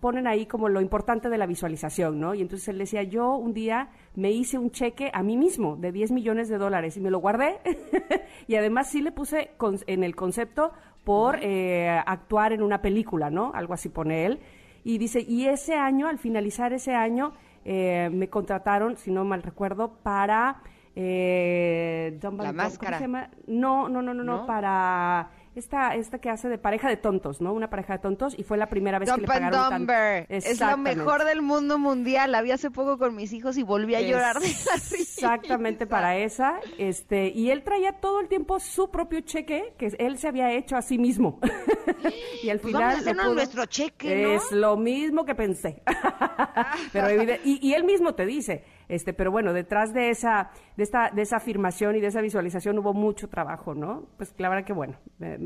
ponen 0.00 0.26
ahí 0.26 0.46
como 0.46 0.70
lo 0.70 0.80
importante 0.80 1.28
de 1.28 1.36
la 1.36 1.44
visualización, 1.44 2.18
¿no? 2.18 2.34
Y 2.34 2.40
entonces 2.40 2.68
él 2.68 2.78
decía, 2.78 3.02
yo 3.02 3.34
un 3.34 3.52
día 3.52 3.90
me 4.14 4.30
hice 4.30 4.56
un 4.56 4.70
cheque 4.70 5.10
a 5.12 5.22
mí 5.22 5.36
mismo 5.36 5.76
de 5.76 5.92
10 5.92 6.12
millones 6.12 6.48
de 6.48 6.56
dólares 6.56 6.96
y 6.96 7.00
me 7.00 7.10
lo 7.10 7.18
guardé 7.18 7.58
y 8.48 8.54
además 8.54 8.90
sí 8.90 9.02
le 9.02 9.12
puse 9.12 9.50
en 9.86 10.04
el 10.04 10.16
concepto 10.16 10.72
por 11.04 11.38
eh, 11.42 11.90
actuar 12.06 12.54
en 12.54 12.62
una 12.62 12.80
película, 12.80 13.28
¿no? 13.28 13.52
Algo 13.54 13.74
así 13.74 13.90
pone 13.90 14.24
él. 14.24 14.40
Y 14.82 14.96
dice, 14.96 15.20
y 15.20 15.46
ese 15.46 15.74
año, 15.74 16.08
al 16.08 16.18
finalizar 16.18 16.72
ese 16.72 16.94
año, 16.94 17.34
me 17.62 18.28
contrataron, 18.30 18.96
si 18.96 19.10
no 19.10 19.24
mal 19.24 19.42
recuerdo, 19.42 19.98
para... 20.02 20.62
la 20.96 22.52
máscara. 22.52 23.30
No, 23.46 23.90
no, 23.90 24.00
no, 24.00 24.14
no, 24.14 24.24
no, 24.24 24.46
para 24.46 25.30
esta, 25.60 25.94
esta 25.94 26.18
que 26.18 26.30
hace 26.30 26.48
de 26.48 26.58
pareja 26.58 26.88
de 26.88 26.96
tontos, 26.96 27.40
¿no? 27.40 27.52
Una 27.52 27.70
pareja 27.70 27.94
de 27.94 27.98
tontos 28.00 28.34
y 28.36 28.42
fue 28.42 28.58
la 28.58 28.66
primera 28.66 28.98
vez 28.98 29.10
que 29.12 29.20
le 29.20 29.26
pagaron 29.26 29.70
Dumber. 29.70 30.26
Es 30.28 30.60
lo 30.60 30.76
mejor 30.76 31.24
del 31.24 31.42
mundo 31.42 31.78
mundial. 31.78 32.32
La 32.32 32.42
vi 32.42 32.50
hace 32.50 32.70
poco 32.70 32.98
con 32.98 33.14
mis 33.14 33.32
hijos 33.32 33.56
y 33.56 33.62
volví 33.62 33.94
a 33.94 34.00
llorar 34.00 34.40
de 34.40 34.48
la 34.48 34.74
Exactamente 34.74 35.86
para 35.86 36.16
esa. 36.16 36.60
Este, 36.78 37.28
y 37.28 37.50
él 37.50 37.62
traía 37.62 37.92
todo 37.92 38.20
el 38.20 38.28
tiempo 38.28 38.58
su 38.58 38.90
propio 38.90 39.20
cheque 39.20 39.74
que 39.78 39.92
él 39.98 40.18
se 40.18 40.28
había 40.28 40.52
hecho 40.52 40.76
a 40.76 40.82
sí 40.82 40.98
mismo. 40.98 41.38
y 42.42 42.50
al 42.50 42.58
pues 42.58 42.72
final 42.72 43.04
vamos 43.04 43.34
nuestro 43.34 43.66
cheque, 43.66 44.34
Es 44.34 44.50
lo 44.50 44.76
mismo 44.76 45.24
que 45.24 45.34
pensé. 45.34 45.82
pero 46.92 47.38
y, 47.44 47.58
y 47.62 47.74
él 47.74 47.84
mismo 47.84 48.14
te 48.14 48.26
dice, 48.26 48.64
este, 48.90 49.12
pero 49.12 49.30
bueno, 49.30 49.52
detrás 49.52 49.94
de 49.94 50.10
esa, 50.10 50.50
de 50.76 50.82
esta, 50.82 51.10
de 51.10 51.22
esa 51.22 51.36
afirmación 51.36 51.94
y 51.94 52.00
de 52.00 52.08
esa 52.08 52.20
visualización 52.20 52.76
hubo 52.80 52.92
mucho 52.92 53.28
trabajo, 53.28 53.72
¿no? 53.72 54.08
Pues 54.16 54.34
la 54.38 54.48
verdad 54.48 54.64
que 54.64 54.72
bueno. 54.72 54.98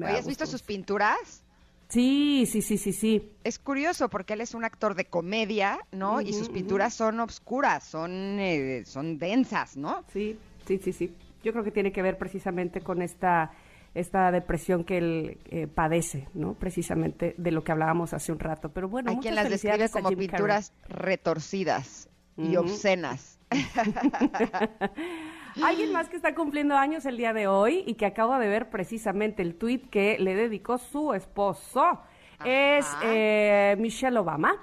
¿Has 0.07 0.27
visto 0.27 0.47
sus 0.47 0.63
pinturas? 0.63 1.45
Sí, 1.89 2.49
sí, 2.51 2.63
sí, 2.63 2.79
sí, 2.79 2.95
sí. 2.95 3.33
Es 3.45 3.59
curioso 3.59 4.09
porque 4.09 4.33
él 4.33 4.41
es 4.41 4.55
un 4.55 4.65
actor 4.65 4.95
de 4.95 5.05
comedia, 5.05 5.79
¿no? 5.93 6.23
y 6.23 6.33
sus 6.33 6.49
pinturas 6.49 6.95
son 6.95 7.21
obscuras, 7.21 7.85
son, 7.85 8.39
eh, 8.41 8.83
son 8.87 9.19
densas, 9.19 9.77
¿no? 9.77 10.05
Sí, 10.11 10.39
sí, 10.67 10.79
sí, 10.83 10.95
sí. 10.95 11.15
Yo 11.43 11.53
creo 11.53 11.63
que 11.63 11.71
tiene 11.71 11.93
que 11.93 12.01
ver 12.01 12.17
precisamente 12.17 12.81
con 12.81 13.03
esta 13.03 13.53
esta 13.95 14.33
depresión 14.33 14.83
que 14.83 14.99
él 14.99 15.39
eh, 15.51 15.69
padece, 15.69 16.27
¿no? 16.35 16.55
Precisamente 16.55 17.37
de 17.39 17.53
lo 17.53 17.63
que 17.63 17.71
hablábamos 17.71 18.13
hace 18.13 18.33
un 18.33 18.41
rato. 18.41 18.71
Pero 18.71 18.89
bueno, 18.89 19.13
hay 19.13 19.19
quien 19.19 19.37
las 19.37 19.49
describe 19.49 19.89
como 19.89 20.11
pinturas 20.11 20.73
retorcidas 20.89 22.09
y 22.37 22.57
obscenas. 22.57 23.39
Alguien 25.63 25.93
más 25.93 26.09
que 26.09 26.17
está 26.17 26.35
cumpliendo 26.35 26.77
años 26.77 27.07
el 27.07 27.17
día 27.17 27.33
de 27.33 27.47
hoy 27.47 27.85
y 27.87 27.95
que 27.95 28.07
acabo 28.07 28.37
de 28.39 28.49
ver 28.49 28.71
precisamente 28.71 29.43
el 29.43 29.55
tweet 29.55 29.83
que 29.91 30.19
le 30.19 30.35
dedicó 30.35 30.79
su 30.79 31.15
esposo 31.15 32.01
es 32.45 32.87
eh, 33.05 33.77
Michelle 33.79 34.19
Obama. 34.19 34.55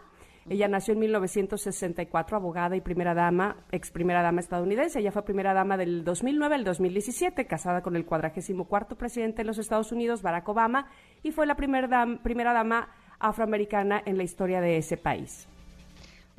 Ella 0.50 0.68
nació 0.68 0.96
en 0.96 1.02
1964, 1.02 2.36
abogada 2.36 2.76
y 2.76 2.82
primera 2.82 3.14
dama, 3.14 3.58
ex 3.72 3.92
primera 3.92 4.22
dama 4.22 4.42
estadounidense. 4.42 5.00
Ella 5.00 5.12
fue 5.12 5.24
primera 5.24 5.54
dama 5.54 5.78
del 5.78 6.04
2009 6.04 6.56
al 6.56 6.64
2017, 6.64 7.46
casada 7.46 7.82
con 7.82 7.96
el 7.96 8.06
cuadragésimo 8.06 8.66
cuarto 8.66 8.98
presidente 8.98 9.44
de 9.44 9.46
los 9.46 9.60
Estados 9.60 9.92
Unidos, 9.92 10.24
Barack 10.24 10.50
Obama, 10.50 10.90
y 11.24 11.32
fue 11.32 11.46
la 11.46 11.56
primera 11.56 12.54
dama 12.54 12.90
afroamericana 13.20 14.02
en 14.04 14.18
la 14.18 14.24
historia 14.24 14.62
de 14.62 14.78
ese 14.78 14.98
país. 14.98 15.48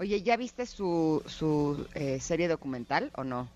Oye, 0.03 0.20
¿ya 0.20 0.36
viste 0.36 0.66
su, 0.66 1.22
su 1.26 1.86
eh, 1.94 2.18
serie 2.18 2.48
documental 2.48 3.12
o 3.14 3.22
no? 3.22 3.46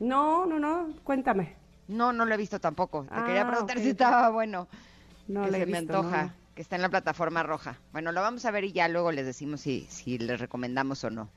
No, 0.00 0.44
no, 0.44 0.58
no, 0.58 0.88
cuéntame. 1.04 1.54
No, 1.86 2.12
no 2.12 2.24
lo 2.24 2.34
he 2.34 2.36
visto 2.36 2.58
tampoco. 2.58 3.04
Te 3.04 3.22
quería 3.22 3.42
ah, 3.42 3.48
preguntar 3.48 3.78
si 3.78 3.90
estaba 3.90 4.28
bueno. 4.30 4.66
No 5.28 5.44
que 5.44 5.52
se 5.52 5.66
me 5.66 5.78
antoja, 5.78 6.34
que 6.56 6.62
está 6.62 6.74
en 6.74 6.82
la 6.82 6.88
plataforma 6.88 7.44
roja. 7.44 7.78
Bueno, 7.92 8.10
lo 8.10 8.22
vamos 8.22 8.44
a 8.44 8.50
ver 8.50 8.64
y 8.64 8.72
ya 8.72 8.88
luego 8.88 9.12
les 9.12 9.24
decimos 9.24 9.60
si, 9.60 9.86
si 9.88 10.18
les 10.18 10.40
recomendamos 10.40 11.04
o 11.04 11.10
no. 11.10 11.28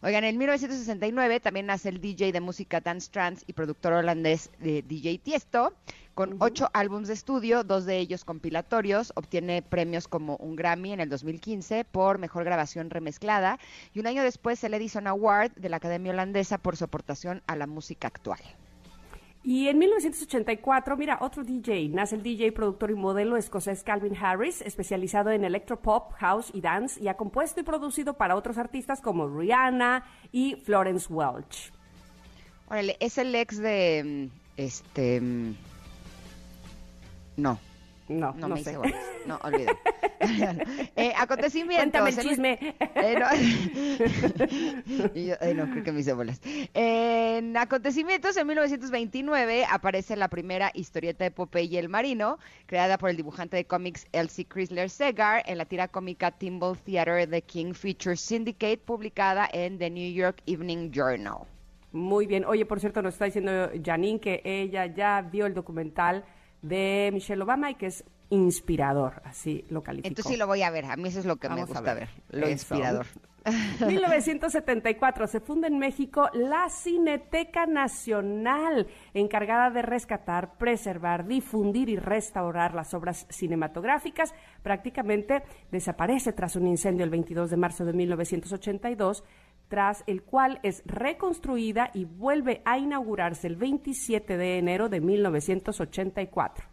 Oigan, 0.00 0.22
en 0.22 0.38
1969 0.38 1.40
también 1.40 1.66
nace 1.66 1.88
el 1.88 2.00
DJ 2.00 2.30
de 2.30 2.40
música 2.40 2.80
Dance 2.80 3.10
Trance 3.10 3.44
y 3.48 3.52
productor 3.52 3.94
holandés 3.94 4.48
de 4.60 4.82
DJ 4.82 5.18
Tiesto, 5.18 5.72
con 6.14 6.36
ocho 6.38 6.70
álbumes 6.72 7.08
de 7.08 7.14
estudio, 7.14 7.64
dos 7.64 7.84
de 7.84 7.98
ellos 7.98 8.24
compilatorios. 8.24 9.12
Obtiene 9.16 9.60
premios 9.60 10.06
como 10.06 10.36
un 10.36 10.54
Grammy 10.54 10.92
en 10.92 11.00
el 11.00 11.08
2015 11.08 11.84
por 11.84 12.18
mejor 12.18 12.44
grabación 12.44 12.90
remezclada 12.90 13.58
y 13.92 13.98
un 13.98 14.06
año 14.06 14.22
después 14.22 14.62
el 14.62 14.74
Edison 14.74 15.08
Award 15.08 15.50
de 15.56 15.68
la 15.68 15.78
Academia 15.78 16.12
Holandesa 16.12 16.58
por 16.58 16.76
su 16.76 16.84
aportación 16.84 17.42
a 17.48 17.56
la 17.56 17.66
música 17.66 18.06
actual. 18.06 18.38
Y 19.44 19.68
en 19.68 19.78
1984, 19.78 20.96
mira, 20.96 21.18
otro 21.20 21.44
DJ, 21.44 21.88
nace 21.88 22.16
el 22.16 22.22
DJ, 22.22 22.52
productor 22.52 22.90
y 22.90 22.94
modelo 22.94 23.36
escocés 23.36 23.82
Calvin 23.82 24.16
Harris, 24.16 24.60
especializado 24.62 25.30
en 25.30 25.44
electropop, 25.44 26.12
house 26.14 26.50
y 26.52 26.60
dance, 26.60 27.00
y 27.00 27.08
ha 27.08 27.16
compuesto 27.16 27.60
y 27.60 27.62
producido 27.62 28.14
para 28.14 28.36
otros 28.36 28.58
artistas 28.58 29.00
como 29.00 29.28
Rihanna 29.28 30.04
y 30.32 30.56
Florence 30.56 31.06
Welch. 31.12 31.72
Órale, 32.68 32.96
es 33.00 33.16
el 33.16 33.34
ex 33.34 33.58
de, 33.58 34.30
mm, 34.30 34.38
este, 34.56 35.20
mm, 35.20 35.54
no, 38.08 38.32
no, 38.32 38.48
no, 38.48 38.54
me 38.54 38.62
sé. 38.62 38.72
Hice 38.72 38.94
No, 39.26 39.36
olvido. 39.42 39.72
eh, 40.96 41.12
acontecimientos. 41.16 42.00
Cuéntame 42.00 42.10
el 42.10 42.18
chisme. 42.18 42.58
Eh, 42.94 43.18
no. 43.18 43.26
yo, 45.14 45.34
eh, 45.40 45.54
no, 45.54 45.70
creo 45.70 45.84
que 45.84 45.92
me 45.92 46.00
hice 46.00 46.12
bolas. 46.12 46.40
En 46.74 47.56
acontecimientos, 47.56 48.36
en 48.36 48.46
1929 48.46 49.66
aparece 49.70 50.16
la 50.16 50.28
primera 50.28 50.70
historieta 50.74 51.24
de 51.24 51.30
Popeye 51.30 51.78
el 51.78 51.88
Marino, 51.88 52.38
creada 52.66 52.98
por 52.98 53.10
el 53.10 53.16
dibujante 53.16 53.56
de 53.56 53.64
cómics 53.64 54.06
Elsie 54.12 54.46
Chrysler 54.46 54.90
Segar 54.90 55.42
en 55.46 55.58
la 55.58 55.64
tira 55.64 55.88
cómica 55.88 56.30
Timble 56.30 56.74
Theater 56.84 57.28
The 57.28 57.42
King 57.42 57.74
Features 57.74 58.20
Syndicate, 58.20 58.78
publicada 58.78 59.48
en 59.52 59.78
The 59.78 59.90
New 59.90 60.12
York 60.12 60.42
Evening 60.46 60.90
Journal. 60.90 61.46
Muy 61.92 62.26
bien. 62.26 62.44
Oye, 62.44 62.66
por 62.66 62.80
cierto, 62.80 63.00
nos 63.00 63.14
está 63.14 63.26
diciendo 63.26 63.70
Janine 63.82 64.20
que 64.20 64.42
ella 64.44 64.86
ya 64.86 65.22
vio 65.22 65.46
el 65.46 65.54
documental 65.54 66.24
de 66.62 67.10
Michelle 67.12 67.42
Obama 67.42 67.70
y 67.70 67.74
que 67.74 67.86
es 67.86 68.04
inspirador, 68.30 69.22
así 69.24 69.64
lo 69.70 69.82
calificó. 69.82 70.08
Entonces 70.08 70.32
sí 70.32 70.38
lo 70.38 70.46
voy 70.46 70.62
a 70.62 70.70
ver, 70.70 70.84
a 70.86 70.96
mí 70.96 71.08
eso 71.08 71.18
es 71.18 71.24
lo 71.24 71.36
que 71.36 71.48
me 71.48 71.64
gusta 71.64 71.94
ver. 71.94 72.08
lo 72.30 72.48
inspirador. 72.48 73.06
1974 73.86 75.26
se 75.26 75.40
funda 75.40 75.68
en 75.68 75.78
México 75.78 76.28
la 76.34 76.68
Cineteca 76.68 77.66
Nacional, 77.66 78.88
encargada 79.14 79.70
de 79.70 79.82
rescatar, 79.82 80.58
preservar, 80.58 81.26
difundir 81.26 81.88
y 81.88 81.96
restaurar 81.96 82.74
las 82.74 82.94
obras 82.94 83.26
cinematográficas. 83.30 84.34
Prácticamente 84.62 85.42
desaparece 85.70 86.32
tras 86.32 86.56
un 86.56 86.66
incendio 86.66 87.04
el 87.04 87.10
22 87.10 87.50
de 87.50 87.56
marzo 87.56 87.84
de 87.84 87.92
1982 87.92 89.24
tras 89.68 90.02
el 90.06 90.22
cual 90.22 90.60
es 90.62 90.82
reconstruida 90.86 91.90
y 91.94 92.04
vuelve 92.04 92.62
a 92.64 92.78
inaugurarse 92.78 93.46
el 93.46 93.56
27 93.56 94.36
de 94.36 94.58
enero 94.58 94.88
de 94.88 95.00
1984. 95.00 96.66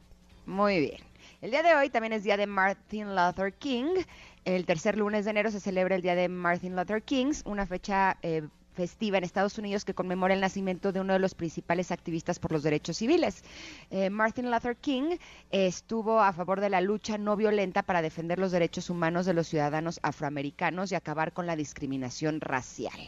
Muy 0.45 0.79
bien. 0.79 1.01
El 1.41 1.51
día 1.51 1.63
de 1.63 1.75
hoy 1.75 1.89
también 1.89 2.13
es 2.13 2.23
día 2.23 2.37
de 2.37 2.47
Martin 2.47 3.15
Luther 3.15 3.53
King. 3.53 4.03
El 4.45 4.65
tercer 4.65 4.97
lunes 4.97 5.25
de 5.25 5.31
enero 5.31 5.51
se 5.51 5.59
celebra 5.59 5.95
el 5.95 6.01
día 6.01 6.15
de 6.15 6.29
Martin 6.29 6.75
Luther 6.75 7.03
King, 7.03 7.33
una 7.45 7.65
fecha 7.65 8.17
eh, 8.21 8.47
festiva 8.75 9.17
en 9.17 9.23
Estados 9.23 9.57
Unidos 9.57 9.85
que 9.85 9.93
conmemora 9.93 10.33
el 10.33 10.41
nacimiento 10.41 10.91
de 10.91 10.99
uno 10.99 11.13
de 11.13 11.19
los 11.19 11.33
principales 11.33 11.91
activistas 11.91 12.37
por 12.37 12.51
los 12.51 12.61
derechos 12.61 12.97
civiles. 12.97 13.43
Eh, 13.89 14.09
Martin 14.09 14.51
Luther 14.51 14.75
King 14.75 15.17
estuvo 15.49 16.19
a 16.19 16.33
favor 16.33 16.59
de 16.61 16.69
la 16.69 16.81
lucha 16.81 17.17
no 17.17 17.35
violenta 17.35 17.83
para 17.83 18.01
defender 18.01 18.37
los 18.37 18.51
derechos 18.51 18.89
humanos 18.89 19.25
de 19.25 19.33
los 19.33 19.47
ciudadanos 19.47 19.99
afroamericanos 20.03 20.91
y 20.91 20.95
acabar 20.95 21.33
con 21.33 21.47
la 21.47 21.55
discriminación 21.55 22.41
racial. 22.41 22.99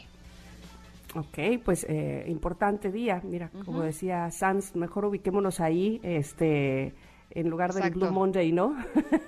Ok, 1.14 1.38
pues 1.64 1.86
eh, 1.88 2.24
importante 2.28 2.90
día. 2.92 3.20
Mira, 3.24 3.50
como 3.64 3.82
decía 3.82 4.30
Sanz, 4.30 4.74
mejor 4.74 5.06
ubiquémonos 5.06 5.60
ahí. 5.60 6.00
Este 6.02 6.94
en 7.38 7.50
lugar 7.50 7.72
del 7.72 7.90
Blue 7.90 8.10
Monday, 8.10 8.50
¿no? 8.50 8.76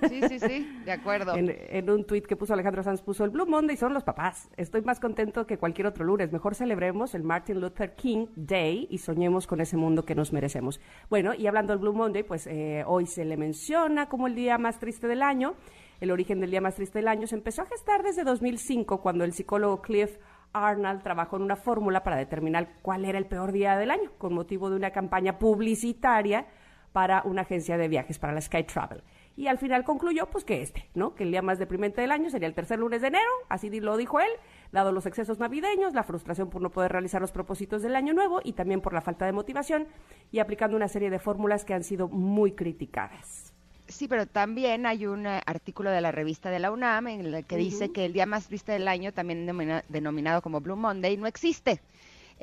Sí, 0.09 0.21
sí, 0.27 0.39
sí, 0.39 0.81
de 0.83 0.91
acuerdo. 0.91 1.33
en, 1.35 1.89
un 1.89 2.03
tuit 2.03 2.25
que 2.25 2.35
puso 2.35 2.53
Alejandro 2.53 2.83
Sanz, 2.83 3.01
puso 3.01 3.23
el 3.23 3.29
Blue 3.29 3.45
Monday 3.45 3.77
son 3.77 3.93
los 3.93 4.03
papás. 4.03 4.49
Estoy 4.57 4.81
más 4.81 4.99
contento 4.99 5.47
que 5.47 5.57
cualquier 5.57 5.87
otro 5.87 6.03
lunes. 6.03 6.31
Mejor 6.31 6.55
celebremos 6.55 7.15
el 7.15 7.23
Martin 7.23 7.61
Luther 7.61 7.95
King 7.95 8.27
Day 8.35 8.87
y 8.89 8.97
soñemos 8.97 9.47
con 9.47 9.61
ese 9.61 9.77
mundo 9.77 10.03
que 10.03 10.13
nos 10.13 10.33
merecemos. 10.33 10.81
Bueno, 11.09 11.33
y 11.33 11.47
hablando 11.47 11.71
del 11.71 11.79
Blue 11.79 11.93
Monday, 11.93 12.23
pues 12.23 12.47
eh, 12.47 12.83
hoy 12.85 13.05
se 13.05 13.23
le 13.23 13.37
menciona 13.37 14.09
como 14.09 14.27
el 14.27 14.35
día 14.35 14.57
más 14.57 14.77
triste 14.79 15.07
del 15.07 15.21
año. 15.21 15.53
El 16.01 16.11
origen 16.11 16.41
del 16.41 16.51
día 16.51 16.61
más 16.61 16.75
triste 16.75 16.99
del 16.99 17.07
año 17.07 17.27
se 17.27 17.35
empezó 17.35 17.61
a 17.61 17.65
gestar 17.65 18.03
desde 18.03 18.23
2005, 18.23 19.01
cuando 19.01 19.23
el 19.23 19.31
psicólogo 19.31 19.81
Cliff 19.81 20.17
Arnold 20.51 21.01
trabajó 21.01 21.37
en 21.37 21.43
una 21.43 21.55
fórmula 21.55 22.03
para 22.03 22.17
determinar 22.17 22.73
cuál 22.81 23.05
era 23.05 23.17
el 23.17 23.25
peor 23.25 23.53
día 23.53 23.77
del 23.77 23.91
año, 23.91 24.11
con 24.17 24.33
motivo 24.33 24.69
de 24.69 24.75
una 24.75 24.91
campaña 24.91 25.39
publicitaria 25.39 26.47
para 26.91 27.21
una 27.23 27.41
agencia 27.41 27.77
de 27.77 27.87
viajes, 27.87 28.19
para 28.19 28.33
la 28.33 28.41
Sky 28.41 28.63
Travel. 28.63 29.03
Y 29.37 29.47
al 29.47 29.57
final 29.57 29.83
concluyó, 29.83 30.27
pues, 30.27 30.43
que 30.43 30.61
este, 30.61 30.89
¿no? 30.93 31.15
Que 31.15 31.23
el 31.23 31.31
día 31.31 31.41
más 31.41 31.57
deprimente 31.57 32.01
del 32.01 32.11
año 32.11 32.29
sería 32.29 32.47
el 32.47 32.53
tercer 32.53 32.79
lunes 32.79 33.01
de 33.01 33.07
enero, 33.07 33.31
así 33.47 33.69
lo 33.79 33.95
dijo 33.95 34.19
él, 34.19 34.29
dado 34.71 34.91
los 34.91 35.05
excesos 35.05 35.39
navideños, 35.39 35.93
la 35.93 36.03
frustración 36.03 36.49
por 36.49 36.61
no 36.61 36.69
poder 36.69 36.91
realizar 36.91 37.21
los 37.21 37.31
propósitos 37.31 37.81
del 37.81 37.95
año 37.95 38.13
nuevo 38.13 38.41
y 38.43 38.53
también 38.53 38.81
por 38.81 38.93
la 38.93 39.01
falta 39.01 39.25
de 39.25 39.31
motivación, 39.31 39.87
y 40.31 40.39
aplicando 40.39 40.75
una 40.75 40.89
serie 40.89 41.09
de 41.09 41.19
fórmulas 41.19 41.63
que 41.63 41.73
han 41.73 41.83
sido 41.83 42.09
muy 42.09 42.51
criticadas. 42.51 43.53
Sí, 43.87 44.07
pero 44.07 44.25
también 44.25 44.85
hay 44.85 45.05
un 45.05 45.25
eh, 45.25 45.41
artículo 45.45 45.91
de 45.91 45.99
la 46.01 46.11
revista 46.11 46.49
de 46.49 46.59
la 46.59 46.71
UNAM 46.71 47.07
en 47.07 47.25
el 47.25 47.45
que 47.45 47.57
dice 47.57 47.91
que 47.91 48.05
el 48.05 48.13
día 48.13 48.25
más 48.25 48.47
triste 48.47 48.71
del 48.71 48.87
año, 48.87 49.11
también 49.11 49.45
denominado 49.89 50.41
como 50.41 50.61
Blue 50.61 50.77
Monday, 50.77 51.17
no 51.17 51.27
existe. 51.27 51.81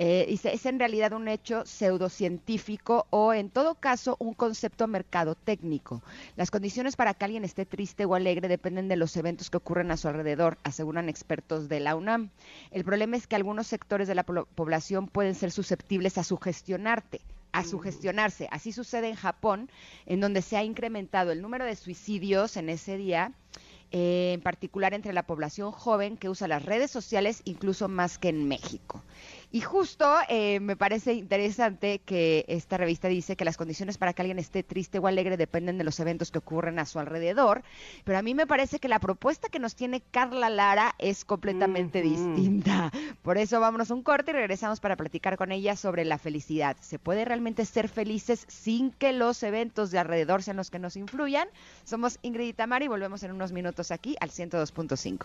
Eh, 0.00 0.26
dice, 0.28 0.54
es 0.54 0.64
en 0.64 0.78
realidad 0.78 1.12
un 1.12 1.26
hecho 1.26 1.66
pseudocientífico 1.66 3.08
o 3.10 3.34
en 3.34 3.50
todo 3.50 3.74
caso 3.74 4.14
un 4.20 4.32
concepto 4.32 4.86
mercado 4.86 5.34
técnico. 5.34 6.04
Las 6.36 6.52
condiciones 6.52 6.94
para 6.94 7.14
que 7.14 7.24
alguien 7.24 7.44
esté 7.44 7.66
triste 7.66 8.04
o 8.04 8.14
alegre 8.14 8.46
dependen 8.46 8.86
de 8.86 8.94
los 8.94 9.16
eventos 9.16 9.50
que 9.50 9.56
ocurren 9.56 9.90
a 9.90 9.96
su 9.96 10.06
alrededor, 10.06 10.56
aseguran 10.62 11.08
expertos 11.08 11.68
de 11.68 11.80
la 11.80 11.96
UNAM. 11.96 12.30
El 12.70 12.84
problema 12.84 13.16
es 13.16 13.26
que 13.26 13.34
algunos 13.34 13.66
sectores 13.66 14.06
de 14.06 14.14
la 14.14 14.22
población 14.22 15.08
pueden 15.08 15.34
ser 15.34 15.50
susceptibles 15.50 16.16
a 16.16 16.22
sugestionarte 16.22 17.20
a 17.50 17.64
sugestionarse. 17.64 18.46
Así 18.52 18.72
sucede 18.72 19.08
en 19.08 19.14
Japón, 19.16 19.70
en 20.06 20.20
donde 20.20 20.42
se 20.42 20.58
ha 20.58 20.62
incrementado 20.62 21.32
el 21.32 21.42
número 21.42 21.64
de 21.64 21.74
suicidios 21.74 22.56
en 22.58 22.68
ese 22.68 22.98
día, 22.98 23.32
eh, 23.90 24.32
en 24.34 24.42
particular 24.42 24.92
entre 24.92 25.14
la 25.14 25.22
población 25.22 25.72
joven 25.72 26.18
que 26.18 26.28
usa 26.28 26.46
las 26.46 26.62
redes 26.62 26.90
sociales, 26.90 27.40
incluso 27.46 27.88
más 27.88 28.18
que 28.18 28.28
en 28.28 28.46
México. 28.46 29.02
Y 29.50 29.62
justo 29.62 30.14
eh, 30.28 30.60
me 30.60 30.76
parece 30.76 31.14
interesante 31.14 32.00
que 32.00 32.44
esta 32.48 32.76
revista 32.76 33.08
dice 33.08 33.34
que 33.34 33.46
las 33.46 33.56
condiciones 33.56 33.96
para 33.96 34.12
que 34.12 34.20
alguien 34.20 34.38
esté 34.38 34.62
triste 34.62 34.98
o 34.98 35.06
alegre 35.06 35.38
dependen 35.38 35.78
de 35.78 35.84
los 35.84 35.98
eventos 36.00 36.30
que 36.30 36.38
ocurren 36.38 36.78
a 36.78 36.84
su 36.84 36.98
alrededor, 36.98 37.62
pero 38.04 38.18
a 38.18 38.22
mí 38.22 38.34
me 38.34 38.46
parece 38.46 38.78
que 38.78 38.88
la 38.88 38.98
propuesta 38.98 39.48
que 39.48 39.58
nos 39.58 39.74
tiene 39.74 40.02
Carla 40.10 40.50
Lara 40.50 40.94
es 40.98 41.24
completamente 41.24 42.02
distinta. 42.02 42.92
Por 43.22 43.38
eso 43.38 43.58
vámonos 43.58 43.90
a 43.90 43.94
un 43.94 44.02
corte 44.02 44.32
y 44.32 44.34
regresamos 44.34 44.80
para 44.80 44.96
platicar 44.96 45.38
con 45.38 45.50
ella 45.50 45.76
sobre 45.76 46.04
la 46.04 46.18
felicidad. 46.18 46.76
¿Se 46.80 46.98
puede 46.98 47.24
realmente 47.24 47.64
ser 47.64 47.88
felices 47.88 48.44
sin 48.48 48.90
que 48.90 49.14
los 49.14 49.42
eventos 49.42 49.90
de 49.90 49.98
alrededor 49.98 50.42
sean 50.42 50.58
los 50.58 50.70
que 50.70 50.78
nos 50.78 50.96
influyan? 50.96 51.48
Somos 51.84 52.18
Ingrid 52.20 52.48
y 52.48 52.52
Tamara 52.52 52.84
y 52.84 52.88
volvemos 52.88 53.22
en 53.22 53.32
unos 53.32 53.52
minutos 53.52 53.92
aquí 53.92 54.14
al 54.20 54.28
102.5. 54.28 55.24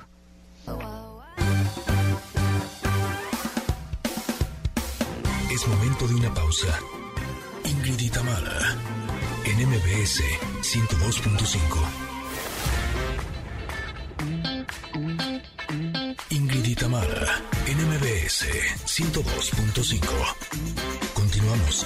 Momento 5.67 6.07
de 6.07 6.15
una 6.15 6.33
pausa. 6.33 6.79
Ingrid 7.63 7.99
y 7.99 8.09
en 9.45 9.69
MBS 9.69 10.21
102.5. 10.61 11.77
Ingrid 16.31 16.65
y 16.65 16.75
en 17.71 17.77
MBS 17.87 18.45
102.5. 18.85 20.03
Continuamos. 21.13 21.85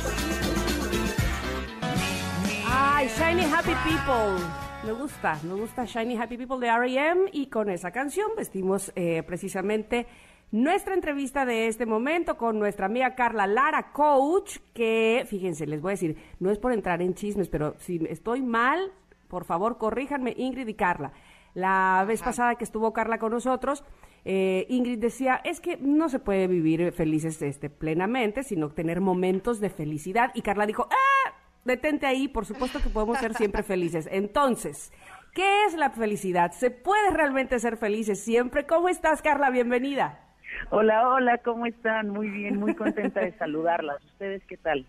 Ay, 2.65 3.07
Shiny 3.15 3.45
Happy 3.45 3.75
People. 3.84 4.39
Me 4.86 4.93
gusta, 4.93 5.39
me 5.43 5.53
gusta 5.53 5.86
Shiny 5.86 6.17
Happy 6.17 6.38
People 6.38 6.59
de 6.59 6.67
R.E.M. 6.67 7.30
y 7.32 7.45
con 7.47 7.69
esa 7.69 7.91
canción 7.91 8.32
vestimos 8.36 8.91
eh, 8.95 9.21
precisamente 9.21 10.07
nuestra 10.51 10.93
entrevista 10.93 11.45
de 11.45 11.67
este 11.67 11.85
momento 11.85 12.37
con 12.37 12.57
nuestra 12.57 12.85
amiga 12.85 13.15
Carla 13.15 13.47
Lara, 13.47 13.91
coach, 13.91 14.57
que, 14.73 15.25
fíjense, 15.27 15.67
les 15.67 15.81
voy 15.81 15.91
a 15.91 15.93
decir, 15.93 16.17
no 16.39 16.51
es 16.51 16.57
por 16.57 16.71
entrar 16.71 17.01
en 17.01 17.13
chismes, 17.13 17.49
pero 17.49 17.75
si 17.79 17.99
estoy 18.09 18.41
mal, 18.41 18.91
por 19.27 19.43
favor, 19.43 19.77
corríjanme, 19.77 20.33
Ingrid 20.37 20.67
y 20.67 20.73
Carla. 20.73 21.11
La 21.53 22.05
vez 22.07 22.21
pasada 22.21 22.55
que 22.55 22.63
estuvo 22.63 22.93
Carla 22.93 23.17
con 23.17 23.31
nosotros, 23.31 23.83
eh, 24.23 24.65
Ingrid 24.69 24.99
decía, 24.99 25.41
es 25.43 25.59
que 25.59 25.77
no 25.77 26.07
se 26.07 26.19
puede 26.19 26.47
vivir 26.47 26.91
felices 26.91 27.41
este, 27.41 27.69
plenamente, 27.69 28.43
sino 28.43 28.69
tener 28.69 29.01
momentos 29.01 29.59
de 29.59 29.69
felicidad. 29.69 30.31
Y 30.33 30.43
Carla 30.43 30.65
dijo, 30.65 30.87
¡ah! 30.89 31.33
Detente 31.65 32.05
ahí, 32.05 32.29
por 32.29 32.45
supuesto 32.45 32.81
que 32.81 32.89
podemos 32.89 33.17
ser 33.17 33.33
siempre 33.33 33.63
felices. 33.63 34.07
Entonces, 34.11 34.93
¿qué 35.33 35.65
es 35.65 35.73
la 35.73 35.89
felicidad? 35.89 36.53
¿Se 36.53 36.71
puede 36.71 37.09
realmente 37.09 37.59
ser 37.59 37.75
felices 37.75 38.23
siempre? 38.23 38.65
¿Cómo 38.65 38.87
estás, 38.87 39.21
Carla? 39.21 39.49
Bienvenida. 39.49 40.26
Hola, 40.69 41.09
hola, 41.09 41.37
¿cómo 41.39 41.65
están? 41.65 42.09
Muy 42.09 42.29
bien, 42.29 42.59
muy 42.59 42.75
contenta 42.75 43.21
de 43.21 43.31
saludarlas. 43.37 44.03
¿Ustedes 44.03 44.43
qué 44.47 44.57
tal? 44.57 44.85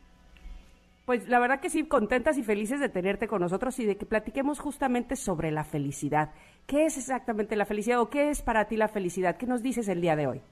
Pues 1.04 1.26
la 1.28 1.38
verdad 1.38 1.60
que 1.60 1.70
sí, 1.70 1.86
contentas 1.86 2.36
y 2.36 2.42
felices 2.42 2.80
de 2.80 2.90
tenerte 2.90 3.28
con 3.28 3.40
nosotros 3.40 3.78
y 3.78 3.86
de 3.86 3.96
que 3.96 4.04
platiquemos 4.04 4.58
justamente 4.60 5.16
sobre 5.16 5.50
la 5.50 5.64
felicidad. 5.64 6.32
¿Qué 6.66 6.84
es 6.84 6.98
exactamente 6.98 7.56
la 7.56 7.64
felicidad 7.64 8.00
o 8.00 8.10
qué 8.10 8.28
es 8.28 8.42
para 8.42 8.66
ti 8.66 8.76
la 8.76 8.88
felicidad? 8.88 9.38
¿Qué 9.38 9.46
nos 9.46 9.62
dices 9.62 9.88
el 9.88 10.02
día 10.02 10.16
de 10.16 10.26
hoy? 10.26 10.42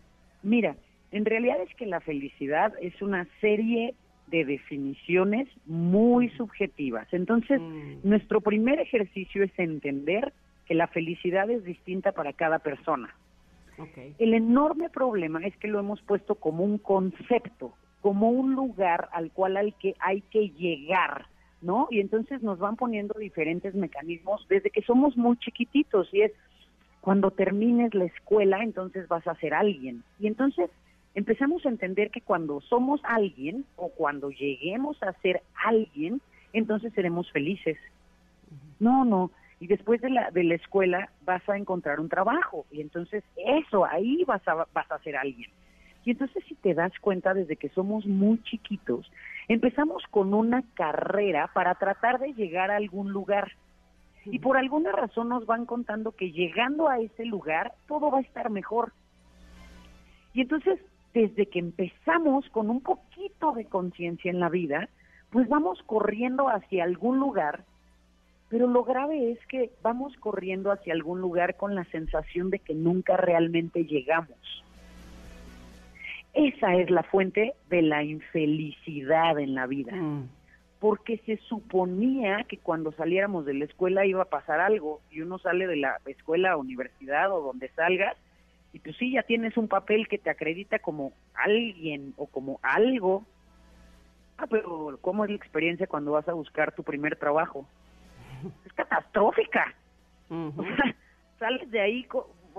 Mira, 0.42 0.76
en 1.10 1.26
realidad 1.26 1.60
es 1.60 1.74
que 1.74 1.84
la 1.84 2.00
felicidad 2.00 2.72
es 2.80 3.02
una 3.02 3.28
serie 3.40 3.94
de 4.28 4.44
definiciones 4.44 5.48
muy 5.66 6.30
subjetivas. 6.30 7.06
Entonces, 7.12 7.60
mm. 7.60 8.08
nuestro 8.08 8.40
primer 8.40 8.80
ejercicio 8.80 9.44
es 9.44 9.52
entender 9.58 10.32
que 10.66 10.74
la 10.74 10.86
felicidad 10.88 11.50
es 11.50 11.64
distinta 11.64 12.12
para 12.12 12.32
cada 12.32 12.58
persona. 12.58 13.14
El 14.18 14.35
enorme 14.35 14.89
problema 14.89 15.45
es 15.45 15.57
que 15.57 15.68
lo 15.68 15.79
hemos 15.79 16.01
puesto 16.03 16.35
como 16.37 16.64
un 16.64 16.79
concepto, 16.79 17.72
como 18.01 18.31
un 18.31 18.55
lugar 18.55 19.09
al 19.12 19.31
cual 19.31 19.57
hay 19.57 19.72
que, 19.72 19.95
hay 20.01 20.20
que 20.22 20.51
llegar, 20.51 21.27
¿no? 21.61 21.89
Y 21.91 22.01
entonces 22.01 22.43
nos 22.43 22.59
van 22.59 22.77
poniendo 22.77 23.18
diferentes 23.18 23.74
mecanismos 23.74 24.47
desde 24.49 24.70
que 24.70 24.83
somos 24.83 25.16
muy 25.16 25.37
chiquititos 25.39 26.09
y 26.12 26.22
es 26.22 26.33
cuando 27.01 27.31
termines 27.31 27.95
la 27.95 28.05
escuela 28.05 28.62
entonces 28.62 29.09
vas 29.09 29.27
a 29.27 29.35
ser 29.37 29.55
alguien. 29.55 30.03
Y 30.18 30.27
entonces 30.27 30.70
empezamos 31.14 31.64
a 31.64 31.68
entender 31.68 32.11
que 32.11 32.20
cuando 32.20 32.61
somos 32.62 33.01
alguien 33.05 33.64
o 33.77 33.91
cuando 33.91 34.31
lleguemos 34.31 35.03
a 35.03 35.12
ser 35.20 35.43
alguien, 35.64 36.20
entonces 36.53 36.93
seremos 36.95 37.31
felices. 37.31 37.79
No, 38.79 39.05
no, 39.05 39.31
y 39.59 39.66
después 39.66 40.00
de 40.00 40.11
la, 40.11 40.30
de 40.30 40.44
la 40.44 40.54
escuela 40.54 41.11
vas 41.24 41.46
a 41.48 41.57
encontrar 41.57 42.00
un 42.00 42.09
trabajo 42.09 42.66
y 42.70 42.80
entonces 42.80 43.24
eso, 43.36 43.84
ahí 43.84 44.22
vas 44.24 44.46
a, 44.46 44.66
vas 44.72 44.90
a 44.90 44.98
ser 44.98 45.16
alguien. 45.16 45.50
Y 46.04 46.12
entonces 46.12 46.44
si 46.46 46.54
te 46.54 46.74
das 46.74 46.92
cuenta 47.00 47.34
desde 47.34 47.57
que 47.57 47.68
somos 47.70 48.07
muy 48.07 48.40
chiquitos, 48.42 49.11
empezamos 49.48 50.04
con 50.11 50.34
una 50.34 50.62
carrera 50.74 51.50
para 51.52 51.74
tratar 51.74 52.20
de 52.20 52.32
llegar 52.34 52.70
a 52.70 52.76
algún 52.76 53.12
lugar. 53.12 53.52
Y 54.24 54.38
por 54.38 54.57
alguna 54.57 54.92
razón 54.92 55.28
nos 55.28 55.46
van 55.46 55.66
contando 55.66 56.12
que 56.12 56.32
llegando 56.32 56.88
a 56.88 57.00
ese 57.00 57.24
lugar 57.24 57.72
todo 57.88 58.11
va 58.11 58.18
a 58.18 58.22
estar 58.22 58.50
mejor. 58.50 58.92
Y 60.32 60.42
entonces, 60.42 60.78
desde 61.14 61.46
que 61.46 61.59
empezamos 61.59 62.48
con 62.50 62.70
un 62.70 62.82
poquito 62.82 63.52
de 63.52 63.64
conciencia 63.64 64.30
en 64.30 64.38
la 64.38 64.48
vida, 64.48 64.88
pues 65.30 65.48
vamos 65.48 65.82
corriendo 65.86 66.48
hacia 66.48 66.84
algún 66.84 67.18
lugar 67.18 67.64
pero 68.49 68.66
lo 68.66 68.84
grave 68.84 69.32
es 69.32 69.44
que 69.47 69.70
vamos 69.82 70.14
corriendo 70.16 70.70
hacia 70.70 70.92
algún 70.92 71.20
lugar 71.20 71.57
con 71.57 71.74
la 71.74 71.84
sensación 71.86 72.51
de 72.51 72.59
que 72.61 72.74
nunca 72.74 73.16
realmente 73.16 73.84
llegamos. 73.84 74.38
Esa 76.32 76.74
es 76.76 76.90
la 76.90 77.03
fuente 77.03 77.55
de 77.68 77.82
la 77.82 78.05
infelicidad 78.05 79.38
en 79.38 79.55
la 79.55 79.66
vida. 79.66 79.97
Mm. 79.97 80.28
Porque 80.78 81.18
se 81.24 81.38
suponía 81.38 82.44
que 82.44 82.59
cuando 82.59 82.92
saliéramos 82.92 83.47
de 83.47 83.55
la 83.55 83.64
escuela 83.64 84.05
iba 84.05 84.22
a 84.22 84.26
pasar 84.26 84.61
algo 84.61 85.01
y 85.11 85.22
uno 85.22 85.38
sale 85.38 85.66
de 85.66 85.76
la 85.76 85.99
escuela, 86.05 86.57
universidad 86.57 87.32
o 87.32 87.40
donde 87.40 87.68
salgas 87.70 88.16
y 88.76 88.78
pues 88.78 88.94
sí, 88.99 89.12
ya 89.12 89.22
tienes 89.22 89.57
un 89.57 89.68
papel 89.68 90.07
que 90.07 90.18
te 90.18 90.28
acredita 90.28 90.78
como 90.80 91.14
alguien 91.32 92.12
o 92.18 92.26
como 92.26 92.61
algo. 92.62 93.24
Ah, 94.36 94.47
pero 94.51 94.99
¿cómo 95.01 95.24
es 95.24 95.30
la 95.30 95.36
experiencia 95.36 95.86
cuando 95.86 96.12
vas 96.12 96.28
a 96.28 96.34
buscar 96.34 96.72
tu 96.72 96.82
primer 96.82 97.16
trabajo? 97.16 97.66
Es 98.64 98.72
catastrófica. 98.74 99.74
sales 101.39 101.70
de 101.70 101.80
ahí 101.80 102.07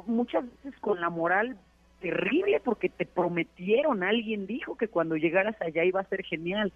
muchas 0.06 0.46
veces 0.46 0.80
con 0.80 1.02
la 1.02 1.10
moral 1.10 1.58
terrible 2.00 2.62
porque 2.64 2.90
te 2.90 3.06
prometieron, 3.06 4.04
alguien 4.04 4.46
dijo 4.46 4.78
que 4.78 4.88
cuando 4.88 5.16
llegaras 5.16 5.60
allá 5.62 5.84
iba 5.84 6.00
a 6.00 6.10
ser 6.10 6.24
genial. 6.24 6.72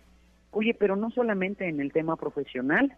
Oye, 0.52 0.74
pero 0.74 0.96
no 0.96 1.12
solamente 1.12 1.68
en 1.68 1.80
el 1.80 1.94
tema 1.94 2.16
profesional, 2.16 2.96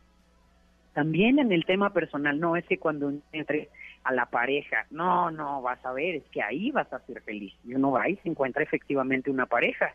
también 0.93 1.39
en 1.39 1.51
el 1.51 1.65
tema 1.65 1.91
personal, 1.91 2.39
no 2.39 2.55
es 2.55 2.65
que 2.65 2.77
cuando 2.77 3.13
entre 3.31 3.69
a 4.03 4.13
la 4.13 4.25
pareja, 4.25 4.85
no, 4.91 5.31
no, 5.31 5.61
vas 5.61 5.83
a 5.85 5.93
ver, 5.93 6.15
es 6.15 6.23
que 6.31 6.41
ahí 6.41 6.71
vas 6.71 6.91
a 6.93 6.99
ser 6.99 7.21
feliz. 7.21 7.53
Y 7.63 7.75
uno 7.75 7.91
va 7.91 8.09
y 8.09 8.15
se 8.17 8.29
encuentra 8.29 8.63
efectivamente 8.63 9.31
una 9.31 9.45
pareja. 9.45 9.93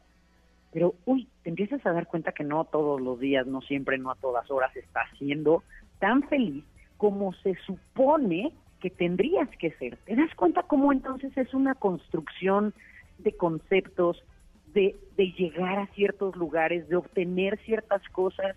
Pero, 0.73 0.95
uy, 1.07 1.29
te 1.43 1.51
empiezas 1.51 1.85
a 1.87 1.93
dar 1.93 2.07
cuenta 2.07 2.33
que 2.33 2.45
no 2.45 2.65
todos 2.65 3.01
los 3.01 3.19
días, 3.19 3.47
no 3.47 3.61
siempre, 3.63 3.97
no 3.99 4.11
a 4.11 4.17
todas 4.17 4.51
horas 4.51 4.75
está 4.77 5.03
siendo 5.19 5.63
tan 5.99 6.23
feliz 6.29 6.65
como 6.97 7.33
se 7.35 7.55
supone 7.67 8.53
que 8.81 8.91
tendrías 8.91 9.49
que 9.59 9.73
ser. 9.73 9.97
¿Te 10.05 10.17
das 10.17 10.35
cuenta 10.35 10.63
cómo 10.63 10.93
entonces 10.93 11.37
es 11.37 11.53
una 11.55 11.75
construcción 11.75 12.75
de 13.19 13.33
conceptos, 13.33 14.23
de, 14.75 14.97
de 15.17 15.33
llegar 15.33 15.79
a 15.79 15.87
ciertos 15.89 16.37
lugares, 16.37 16.89
de 16.89 16.97
obtener 16.97 17.59
ciertas 17.65 18.03
cosas, 18.11 18.57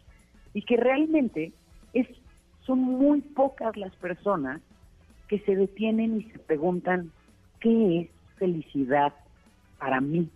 y 0.54 0.64
que 0.64 0.78
realmente 0.78 1.54
es, 1.94 2.08
son 2.66 2.80
muy 2.80 3.22
pocas 3.22 3.76
las 3.78 3.96
personas 3.96 4.62
que 5.28 5.40
se 5.40 5.56
detienen 5.56 6.20
y 6.20 6.24
se 6.26 6.40
preguntan, 6.40 7.12
¿qué 7.60 8.02
es 8.02 8.10
felicidad 8.38 9.14
para 9.80 10.02
mí? 10.02 10.30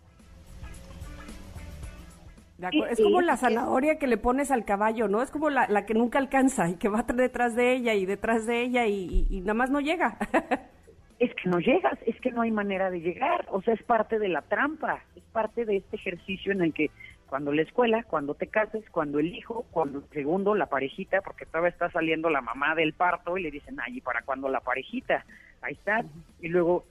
Es 2.58 3.02
como 3.02 3.22
la 3.22 3.36
zanahoria 3.36 4.00
que 4.00 4.08
le 4.08 4.18
pones 4.18 4.50
al 4.50 4.64
caballo, 4.64 5.08
¿no? 5.08 5.22
Es 5.22 5.30
como 5.30 5.50
la, 5.50 5.86
que 5.86 5.94
nunca 5.94 6.20
alcanza 6.20 6.70
y 6.70 6.76
que 6.76 6.88
va 6.88 7.04
detrás 7.16 7.56
de 7.56 7.74
ella 7.74 7.94
y 7.94 8.06
detrás 8.06 8.46
de 8.46 8.62
ella 8.62 8.88
y, 8.88 9.28
y 9.30 9.42
nada 9.42 9.56
más 9.56 9.70
no 9.70 9.82
llega. 9.82 10.18
es 11.20 11.34
que 11.36 11.50
no 11.50 11.60
llegas, 11.60 11.98
es 12.06 12.20
que 12.22 12.32
no 12.32 12.42
hay 12.42 12.52
manera 12.52 12.90
de 12.92 13.00
llegar, 13.00 13.46
o 13.50 13.62
sea, 13.62 13.74
es 13.74 13.84
parte 13.84 14.20
de 14.20 14.28
la 14.28 14.42
trampa, 14.42 15.02
es 15.16 15.24
parte 15.32 15.66
de 15.66 15.78
este 15.78 15.96
ejercicio 15.96 16.52
en 16.52 16.62
el 16.62 16.74
que 16.74 16.92
cuando 17.28 17.52
la 17.52 17.64
escuela, 17.64 18.04
cuando 18.04 18.36
te 18.36 18.48
cases, 18.48 18.84
cuando 18.92 19.20
el 19.20 19.34
hijo, 19.34 19.66
cuando 19.72 20.00
el 20.00 20.10
segundo, 20.10 20.56
la 20.56 20.68
parejita, 20.68 21.22
porque 21.22 21.46
todavía 21.46 21.70
está 21.70 21.90
saliendo 21.90 22.30
la 22.30 22.42
mamá 22.42 22.76
del 22.76 22.94
parto 22.94 23.38
y 23.38 23.44
le 23.44 23.52
dicen, 23.52 23.78
ay, 23.80 23.98
¿y 23.98 24.02
para 24.02 24.22
cuando 24.22 24.48
la 24.50 24.60
parejita? 24.60 25.26
Ahí 25.62 25.74
está. 25.74 26.04
Y 26.40 26.50
luego, 26.50 26.86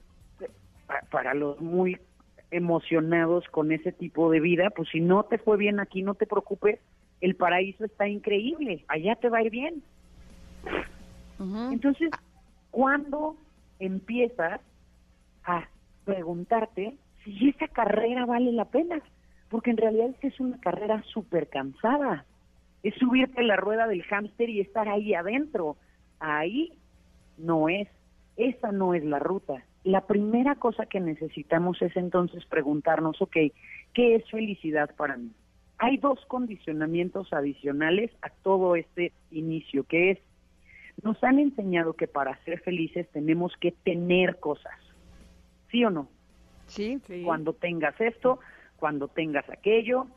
para 1.09 1.33
los 1.33 1.59
muy 1.61 1.97
emocionados 2.51 3.45
con 3.49 3.71
ese 3.71 3.91
tipo 3.91 4.29
de 4.29 4.39
vida, 4.39 4.69
pues 4.69 4.89
si 4.89 4.99
no 4.99 5.23
te 5.23 5.37
fue 5.37 5.57
bien 5.57 5.79
aquí, 5.79 6.03
no 6.03 6.15
te 6.15 6.27
preocupes, 6.27 6.79
el 7.21 7.35
paraíso 7.35 7.85
está 7.85 8.07
increíble, 8.07 8.85
allá 8.87 9.15
te 9.15 9.29
va 9.29 9.39
a 9.39 9.43
ir 9.43 9.51
bien. 9.51 9.83
Entonces, 11.71 12.09
¿cuándo 12.71 13.35
empiezas 13.79 14.61
a 15.43 15.67
preguntarte 16.05 16.95
si 17.23 17.49
esa 17.49 17.67
carrera 17.67 18.25
vale 18.25 18.51
la 18.51 18.65
pena? 18.65 19.01
Porque 19.49 19.71
en 19.71 19.77
realidad 19.77 20.15
es 20.21 20.39
una 20.39 20.59
carrera 20.59 21.03
súper 21.03 21.49
cansada. 21.49 22.25
Es 22.83 22.95
subirte 22.95 23.43
la 23.43 23.57
rueda 23.57 23.87
del 23.87 24.03
hámster 24.03 24.49
y 24.49 24.61
estar 24.61 24.87
ahí 24.87 25.13
adentro. 25.13 25.75
Ahí 26.19 26.73
no 27.37 27.69
es. 27.69 27.87
Esa 28.37 28.71
no 28.71 28.93
es 28.93 29.03
la 29.03 29.19
ruta 29.19 29.63
la 29.85 30.01
primera 30.01 30.55
cosa 30.55 30.87
que 30.87 30.99
necesitamos 30.99 31.79
es 31.79 31.95
entonces 31.95 32.43
preguntarnos, 32.45 33.21
ok, 33.21 33.37
¿qué 33.93 34.15
es 34.15 34.29
felicidad 34.31 34.89
para 34.95 35.15
mí? 35.15 35.29
Hay 35.77 35.97
dos 35.97 36.19
condicionamientos 36.25 37.31
adicionales 37.31 38.09
a 38.23 38.29
todo 38.29 38.75
este 38.75 39.13
inicio, 39.29 39.83
que 39.83 40.11
es, 40.11 40.19
nos 41.03 41.23
han 41.23 41.37
enseñado 41.37 41.93
que 41.93 42.07
para 42.07 42.35
ser 42.45 42.61
felices 42.61 43.07
tenemos 43.11 43.55
que 43.57 43.73
tener 43.73 44.39
cosas, 44.39 44.73
¿sí 45.69 45.85
o 45.85 45.91
no? 45.91 46.09
Sí. 46.65 46.99
Cuando 47.23 47.53
tengas 47.53 47.99
esto, 48.01 48.39
cuando 48.77 49.07
tengas 49.07 49.47
aquello, 49.51 50.07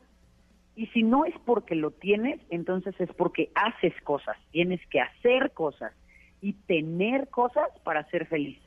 y 0.75 0.87
si 0.87 1.03
no 1.03 1.25
es 1.25 1.35
porque 1.45 1.75
lo 1.75 1.91
tienes, 1.91 2.41
entonces 2.49 2.95
es 2.99 3.13
porque 3.13 3.51
haces 3.53 3.93
cosas, 4.03 4.35
tienes 4.49 4.81
que 4.87 4.99
hacer 4.99 5.51
cosas 5.51 5.93
y 6.41 6.53
tener 6.53 7.27
cosas 7.27 7.67
para 7.83 8.09
ser 8.09 8.25
feliz. 8.25 8.59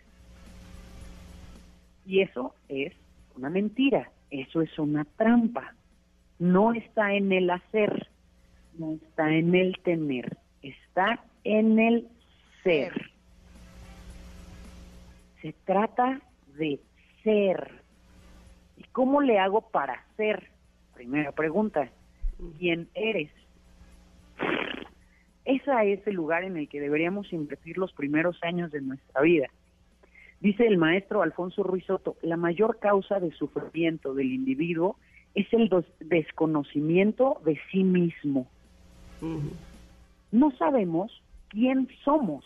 Y 2.04 2.20
eso 2.20 2.54
es 2.68 2.92
una 3.36 3.50
mentira, 3.50 4.10
eso 4.30 4.62
es 4.62 4.78
una 4.78 5.04
trampa. 5.04 5.74
No 6.38 6.72
está 6.72 7.14
en 7.14 7.32
el 7.32 7.50
hacer, 7.50 8.08
no 8.78 8.92
está 8.94 9.32
en 9.32 9.54
el 9.54 9.78
tener, 9.82 10.36
está 10.62 11.24
en 11.44 11.78
el 11.78 12.08
ser. 12.62 12.92
Se 15.40 15.52
trata 15.64 16.20
de 16.56 16.80
ser. 17.22 17.82
¿Y 18.76 18.84
cómo 18.92 19.20
le 19.20 19.38
hago 19.38 19.60
para 19.60 20.04
ser? 20.16 20.50
Primera 20.94 21.32
pregunta, 21.32 21.88
¿quién 22.58 22.88
eres? 22.94 23.30
Ese 25.44 25.92
es 25.92 26.06
el 26.06 26.14
lugar 26.14 26.44
en 26.44 26.56
el 26.56 26.68
que 26.68 26.80
deberíamos 26.80 27.32
invertir 27.32 27.76
los 27.76 27.92
primeros 27.92 28.38
años 28.42 28.70
de 28.70 28.80
nuestra 28.80 29.20
vida. 29.22 29.48
Dice 30.42 30.66
el 30.66 30.76
maestro 30.76 31.22
Alfonso 31.22 31.62
Ruiz 31.62 31.84
Soto, 31.84 32.16
la 32.20 32.36
mayor 32.36 32.80
causa 32.80 33.20
de 33.20 33.30
sufrimiento 33.30 34.12
del 34.12 34.32
individuo 34.32 34.96
es 35.36 35.46
el 35.52 35.70
desconocimiento 36.00 37.40
de 37.44 37.60
sí 37.70 37.84
mismo. 37.84 38.48
No 40.32 40.50
sabemos 40.58 41.22
quién 41.46 41.86
somos. 42.02 42.44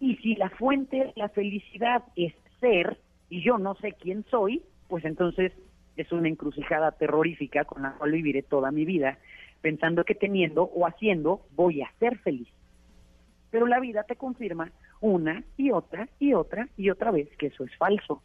Y 0.00 0.16
si 0.16 0.34
la 0.34 0.50
fuente 0.50 0.98
de 0.98 1.12
la 1.16 1.30
felicidad 1.30 2.04
es 2.14 2.34
ser, 2.60 2.98
y 3.30 3.42
yo 3.42 3.56
no 3.56 3.74
sé 3.76 3.92
quién 3.92 4.26
soy, 4.30 4.62
pues 4.86 5.06
entonces 5.06 5.54
es 5.96 6.12
una 6.12 6.28
encrucijada 6.28 6.92
terrorífica 6.92 7.64
con 7.64 7.84
la 7.84 7.94
cual 7.94 8.12
viviré 8.12 8.42
toda 8.42 8.70
mi 8.70 8.84
vida, 8.84 9.16
pensando 9.62 10.04
que 10.04 10.14
teniendo 10.14 10.64
o 10.64 10.86
haciendo 10.86 11.40
voy 11.56 11.80
a 11.80 11.90
ser 11.98 12.18
feliz. 12.18 12.48
Pero 13.50 13.66
la 13.66 13.80
vida 13.80 14.02
te 14.02 14.16
confirma 14.16 14.70
una 15.00 15.44
y 15.56 15.70
otra 15.70 16.08
y 16.18 16.34
otra 16.34 16.68
y 16.76 16.90
otra 16.90 17.10
vez 17.10 17.28
que 17.36 17.46
eso 17.46 17.64
es 17.64 17.74
falso. 17.76 18.22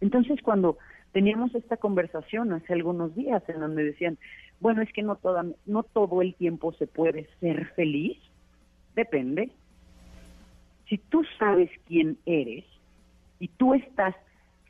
Entonces 0.00 0.40
cuando 0.42 0.78
teníamos 1.12 1.54
esta 1.54 1.76
conversación 1.76 2.52
hace 2.52 2.72
algunos 2.72 3.14
días 3.14 3.42
en 3.48 3.60
donde 3.60 3.84
decían, 3.84 4.18
bueno, 4.60 4.82
es 4.82 4.92
que 4.92 5.02
no, 5.02 5.16
toda, 5.16 5.44
no 5.64 5.82
todo 5.82 6.22
el 6.22 6.34
tiempo 6.34 6.72
se 6.74 6.86
puede 6.86 7.28
ser 7.40 7.66
feliz, 7.74 8.18
depende. 8.94 9.50
Si 10.88 10.98
tú 10.98 11.22
sabes 11.38 11.70
quién 11.86 12.18
eres 12.26 12.64
y 13.38 13.48
tú 13.48 13.74
estás 13.74 14.14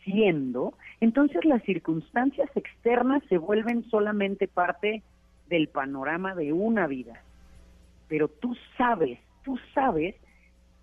siendo, 0.05 0.74
entonces 1.01 1.45
las 1.45 1.62
circunstancias 1.64 2.49
externas 2.55 3.22
se 3.28 3.39
vuelven 3.39 3.84
solamente 3.91 4.49
parte 4.49 5.03
del 5.49 5.68
panorama 5.68 6.34
de 6.34 6.53
una 6.53 6.87
vida. 6.87 7.22
Pero 8.09 8.28
tú 8.28 8.57
sabes, 8.76 9.18
tú 9.45 9.59
sabes 9.74 10.14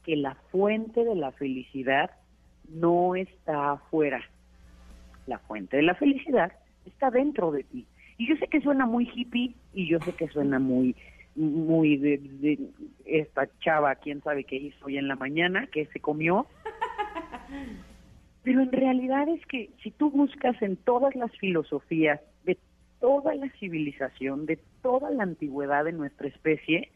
que 0.04 0.16
la 0.16 0.36
fuente 0.52 1.04
de 1.04 1.16
la 1.16 1.32
felicidad 1.32 2.12
no 2.70 3.16
está 3.16 3.74
afuera. 3.74 4.22
La 5.28 5.40
fuente 5.40 5.78
de 5.78 5.84
la 5.84 5.96
felicidad 5.96 6.52
está 6.86 7.10
dentro 7.10 7.52
de 7.52 7.64
ti. 7.64 7.86
Y 8.18 8.28
yo 8.28 8.36
sé 8.38 8.48
que 8.48 8.62
suena 8.62 8.86
muy 8.86 9.10
hippie 9.14 9.54
y 9.74 9.88
yo 9.88 10.00
sé 10.00 10.12
que 10.14 10.28
suena 10.28 10.60
muy 10.60 10.96
muy 11.36 11.98
de, 11.98 12.60
esta 13.06 13.48
chava, 13.60 13.96
quién 13.96 14.22
sabe 14.22 14.44
qué 14.44 14.56
hizo 14.56 14.86
hoy 14.86 14.98
en 14.98 15.08
la 15.08 15.16
mañana, 15.16 15.68
que 15.68 15.86
se 15.88 16.00
comió. 16.00 16.46
Pero 18.44 18.62
en 18.62 18.72
realidad 18.72 19.28
es 19.30 19.46
que 19.46 19.70
si 19.82 19.92
tú 19.92 20.12
buscas 20.12 20.62
en 20.62 20.76
todas 20.76 21.16
las 21.16 21.32
filosofías 21.38 22.20
de 22.44 22.58
toda 23.00 23.34
la 23.36 23.50
civilización, 23.60 24.46
de 24.46 24.60
toda 24.82 25.10
la 25.12 25.24
antigüedad 25.24 25.86
de 25.86 25.94
nuestra 25.94 26.28
especie, 26.28 26.92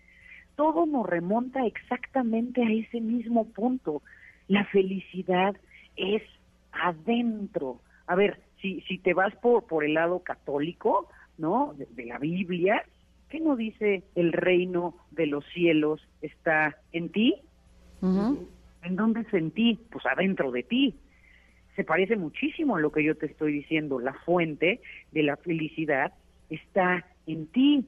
todo 0.58 0.88
nos 0.88 1.06
remonta 1.06 1.66
exactamente 1.66 2.64
a 2.64 2.72
ese 2.72 3.00
mismo 3.00 3.46
punto. 3.46 4.02
La 4.48 4.66
felicidad 4.66 5.56
es 5.96 6.24
adentro. 6.72 7.80
A 8.08 8.16
ver, 8.16 8.42
si, 8.60 8.82
si 8.82 8.98
te 8.98 9.14
vas 9.14 9.34
por, 9.36 9.68
por 9.68 9.86
el 9.86 9.94
lado 9.94 10.24
católico, 10.24 11.10
¿no? 11.38 11.76
De, 11.78 12.06
la 12.06 12.18
Biblia, 12.18 12.84
¿qué 13.30 13.40
no 13.40 13.56
dice 13.56 14.04
el 14.16 14.34
reino 14.34 14.96
de 15.12 15.28
los 15.28 15.46
cielos 15.54 16.02
está 16.22 16.76
en 16.92 17.10
ti? 17.10 17.36
¿En 18.02 18.96
dónde 18.96 19.22
es 19.22 19.34
en 19.34 19.52
ti? 19.52 19.80
Pues 19.92 20.06
adentro 20.08 20.52
de 20.52 20.64
ti. 20.64 20.96
Se 21.76 21.84
parece 21.84 22.16
muchísimo 22.16 22.78
a 22.78 22.80
lo 22.80 22.92
que 22.92 23.04
yo 23.04 23.16
te 23.16 23.28
estoy 23.28 23.52
diciendo. 23.54 24.00
La 24.00 24.14
fuente 24.14 24.82
de 25.12 25.22
la 25.22 25.38
felicidad 25.38 26.14
está 26.50 27.06
en 27.28 27.46
ti. 27.46 27.86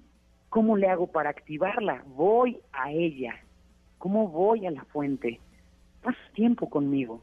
¿Cómo 0.50 0.78
le 0.78 0.88
hago 0.88 1.08
para 1.08 1.30
activarla? 1.30 2.04
Voy 2.08 2.60
a 2.74 2.92
ella. 2.92 3.36
¿Cómo 4.00 4.28
voy 4.28 4.66
a 4.66 4.72
la 4.72 4.84
fuente? 4.86 5.40
Paso 6.02 6.18
tiempo 6.34 6.70
conmigo. 6.70 7.22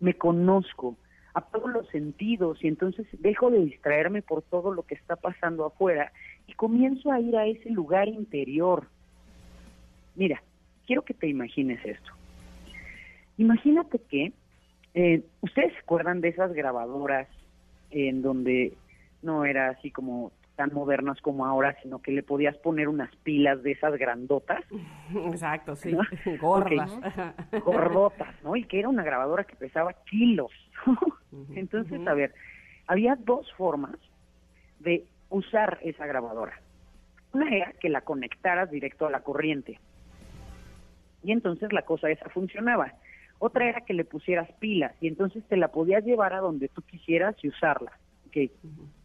Me 0.00 0.14
conozco, 0.14 0.96
apago 1.34 1.68
los 1.68 1.88
sentidos 1.88 2.62
y 2.62 2.68
entonces 2.68 3.06
dejo 3.18 3.50
de 3.50 3.64
distraerme 3.64 4.22
por 4.22 4.42
todo 4.42 4.72
lo 4.72 4.82
que 4.84 4.94
está 4.94 5.16
pasando 5.16 5.66
afuera 5.66 6.12
y 6.46 6.54
comienzo 6.54 7.12
a 7.12 7.20
ir 7.20 7.36
a 7.36 7.46
ese 7.46 7.70
lugar 7.70 8.08
interior. 8.08 8.88
Mira, 10.14 10.42
quiero 10.86 11.02
que 11.02 11.14
te 11.14 11.26
imagines 11.28 11.84
esto. 11.84 12.12
Imagínate 13.36 13.98
que 13.98 14.32
eh, 14.94 15.24
ustedes 15.40 15.72
se 15.72 15.78
acuerdan 15.80 16.20
de 16.20 16.28
esas 16.28 16.52
grabadoras 16.52 17.28
en 17.90 18.22
donde 18.22 18.74
no 19.22 19.44
era 19.44 19.70
así 19.70 19.90
como 19.90 20.32
tan 20.56 20.72
modernas 20.72 21.20
como 21.20 21.46
ahora, 21.46 21.76
sino 21.82 22.00
que 22.00 22.12
le 22.12 22.22
podías 22.22 22.56
poner 22.58 22.88
unas 22.88 23.14
pilas 23.16 23.62
de 23.62 23.72
esas 23.72 23.96
grandotas. 23.98 24.64
Exacto, 25.26 25.76
sí, 25.76 25.96
gordas. 26.40 26.90
Gordotas, 27.64 28.34
¿no? 28.42 28.56
Y 28.56 28.64
que 28.64 28.78
era 28.78 28.88
una 28.88 29.04
grabadora 29.04 29.44
que 29.44 29.56
pesaba 29.56 29.92
kilos. 30.10 30.52
Entonces, 31.54 32.06
a 32.06 32.14
ver, 32.14 32.34
había 32.86 33.16
dos 33.16 33.50
formas 33.54 33.96
de 34.80 35.06
usar 35.30 35.78
esa 35.82 36.06
grabadora. 36.06 36.60
Una 37.32 37.48
era 37.48 37.72
que 37.72 37.88
la 37.88 38.02
conectaras 38.02 38.70
directo 38.70 39.06
a 39.06 39.10
la 39.10 39.20
corriente. 39.20 39.80
Y 41.22 41.32
entonces 41.32 41.72
la 41.72 41.82
cosa 41.82 42.10
esa 42.10 42.28
funcionaba. 42.28 42.92
Otra 43.38 43.68
era 43.68 43.80
que 43.80 43.94
le 43.94 44.04
pusieras 44.04 44.50
pilas 44.60 44.94
y 45.00 45.08
entonces 45.08 45.42
te 45.48 45.56
la 45.56 45.68
podías 45.68 46.04
llevar 46.04 46.34
a 46.34 46.40
donde 46.40 46.68
tú 46.68 46.82
quisieras 46.82 47.34
y 47.42 47.48
usarla. 47.48 47.92
Okay. 48.28 48.52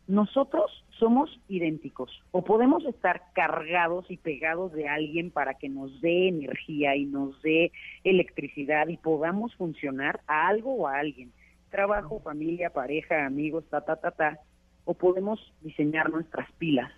Nosotros 0.07 0.85
somos 0.99 1.39
idénticos 1.47 2.11
o 2.31 2.43
podemos 2.43 2.85
estar 2.85 3.23
cargados 3.33 4.05
y 4.11 4.17
pegados 4.17 4.73
de 4.73 4.87
alguien 4.87 5.31
para 5.31 5.53
que 5.53 5.69
nos 5.69 6.01
dé 6.01 6.27
energía 6.27 6.95
y 6.95 7.05
nos 7.05 7.41
dé 7.41 7.71
electricidad 8.03 8.87
y 8.89 8.97
podamos 8.97 9.55
funcionar 9.55 10.19
a 10.27 10.47
algo 10.47 10.75
o 10.75 10.87
a 10.87 10.99
alguien. 10.99 11.31
Trabajo, 11.69 12.19
familia, 12.19 12.71
pareja, 12.71 13.25
amigos, 13.25 13.63
ta, 13.69 13.81
ta, 13.81 13.95
ta, 13.95 14.11
ta. 14.11 14.39
O 14.85 14.93
podemos 14.93 15.39
diseñar 15.61 16.09
nuestras 16.09 16.51
pilas. 16.53 16.91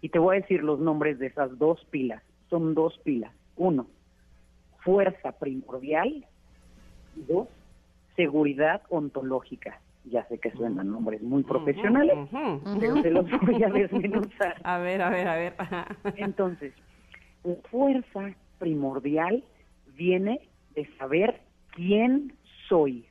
Y 0.00 0.08
te 0.08 0.18
voy 0.18 0.36
a 0.36 0.40
decir 0.40 0.62
los 0.62 0.80
nombres 0.80 1.18
de 1.18 1.26
esas 1.26 1.56
dos 1.58 1.84
pilas. 1.90 2.22
Son 2.50 2.74
dos 2.74 2.98
pilas. 3.04 3.32
Uno, 3.56 3.86
fuerza 4.80 5.32
primordial. 5.32 6.26
Y 7.16 7.22
dos, 7.22 7.48
seguridad 8.16 8.82
ontológica 8.88 9.80
ya 10.04 10.24
sé 10.28 10.38
que 10.38 10.50
suenan 10.52 10.90
nombres 10.90 11.22
muy 11.22 11.42
profesionales, 11.42 12.16
pero 12.80 13.02
se 13.02 13.10
los 13.10 13.26
voy 13.42 13.62
a 13.62 13.68
desmenuzar. 13.68 14.56
A 14.64 14.78
ver, 14.78 15.02
a 15.02 15.10
ver, 15.10 15.28
a 15.28 15.36
ver. 15.36 15.54
Entonces, 16.16 16.72
la 17.44 17.54
fuerza 17.70 18.34
primordial 18.58 19.44
viene 19.96 20.40
de 20.74 20.86
saber 20.96 21.40
quién 21.72 22.32
soy. 22.68 23.04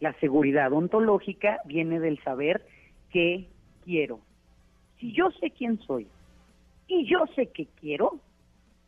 La 0.00 0.12
seguridad 0.14 0.72
ontológica 0.72 1.60
viene 1.66 2.00
del 2.00 2.22
saber 2.22 2.66
qué 3.10 3.46
quiero. 3.84 4.20
Si 4.98 5.12
yo 5.12 5.30
sé 5.40 5.50
quién 5.50 5.78
soy 5.80 6.06
y 6.86 7.06
yo 7.06 7.24
sé 7.34 7.46
qué 7.46 7.66
quiero 7.80 8.18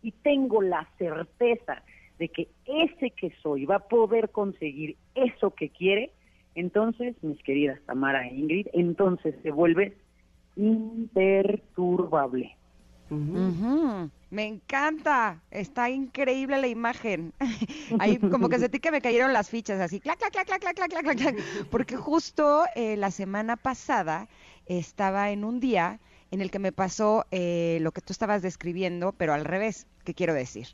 y 0.02 0.12
tengo 0.12 0.62
la 0.62 0.88
certeza 0.98 1.82
de 2.18 2.28
que 2.28 2.48
ese 2.66 3.10
que 3.10 3.32
soy 3.42 3.64
va 3.64 3.76
a 3.76 3.88
poder 3.88 4.30
conseguir 4.30 4.96
eso 5.14 5.50
que 5.50 5.70
quiere, 5.70 6.12
entonces, 6.54 7.16
mis 7.22 7.42
queridas 7.42 7.80
Tamara 7.86 8.26
e 8.26 8.34
Ingrid, 8.34 8.66
entonces 8.72 9.34
se 9.42 9.50
vuelve 9.50 9.96
imperturbable. 10.56 12.56
Me 14.30 14.46
encanta, 14.46 15.42
está 15.50 15.90
increíble 15.90 16.58
la 16.58 16.68
imagen. 16.68 17.34
Ahí 17.98 18.16
como 18.18 18.48
que 18.48 18.58
sentí 18.58 18.80
que 18.80 18.90
me 18.90 19.02
cayeron 19.02 19.34
las 19.34 19.50
fichas 19.50 19.78
así, 19.80 20.00
clac, 20.00 20.18
clac, 20.18 20.32
clac, 20.32 20.46
clac, 20.46 20.62
clac, 20.74 20.90
clac, 20.90 21.18
clac, 21.18 21.36
porque 21.70 21.96
justo 21.96 22.64
eh, 22.74 22.96
la 22.96 23.10
semana 23.10 23.56
pasada 23.56 24.28
estaba 24.66 25.30
en 25.30 25.44
un 25.44 25.60
día 25.60 26.00
en 26.30 26.40
el 26.40 26.50
que 26.50 26.58
me 26.58 26.72
pasó 26.72 27.26
eh, 27.30 27.78
lo 27.82 27.92
que 27.92 28.00
tú 28.00 28.14
estabas 28.14 28.40
describiendo, 28.40 29.12
pero 29.12 29.34
al 29.34 29.44
revés, 29.44 29.86
¿qué 30.04 30.14
quiero 30.14 30.32
decir? 30.32 30.68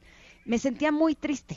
Me 0.45 0.59
sentía 0.59 0.93
muy 0.93 1.16
triste, 1.16 1.57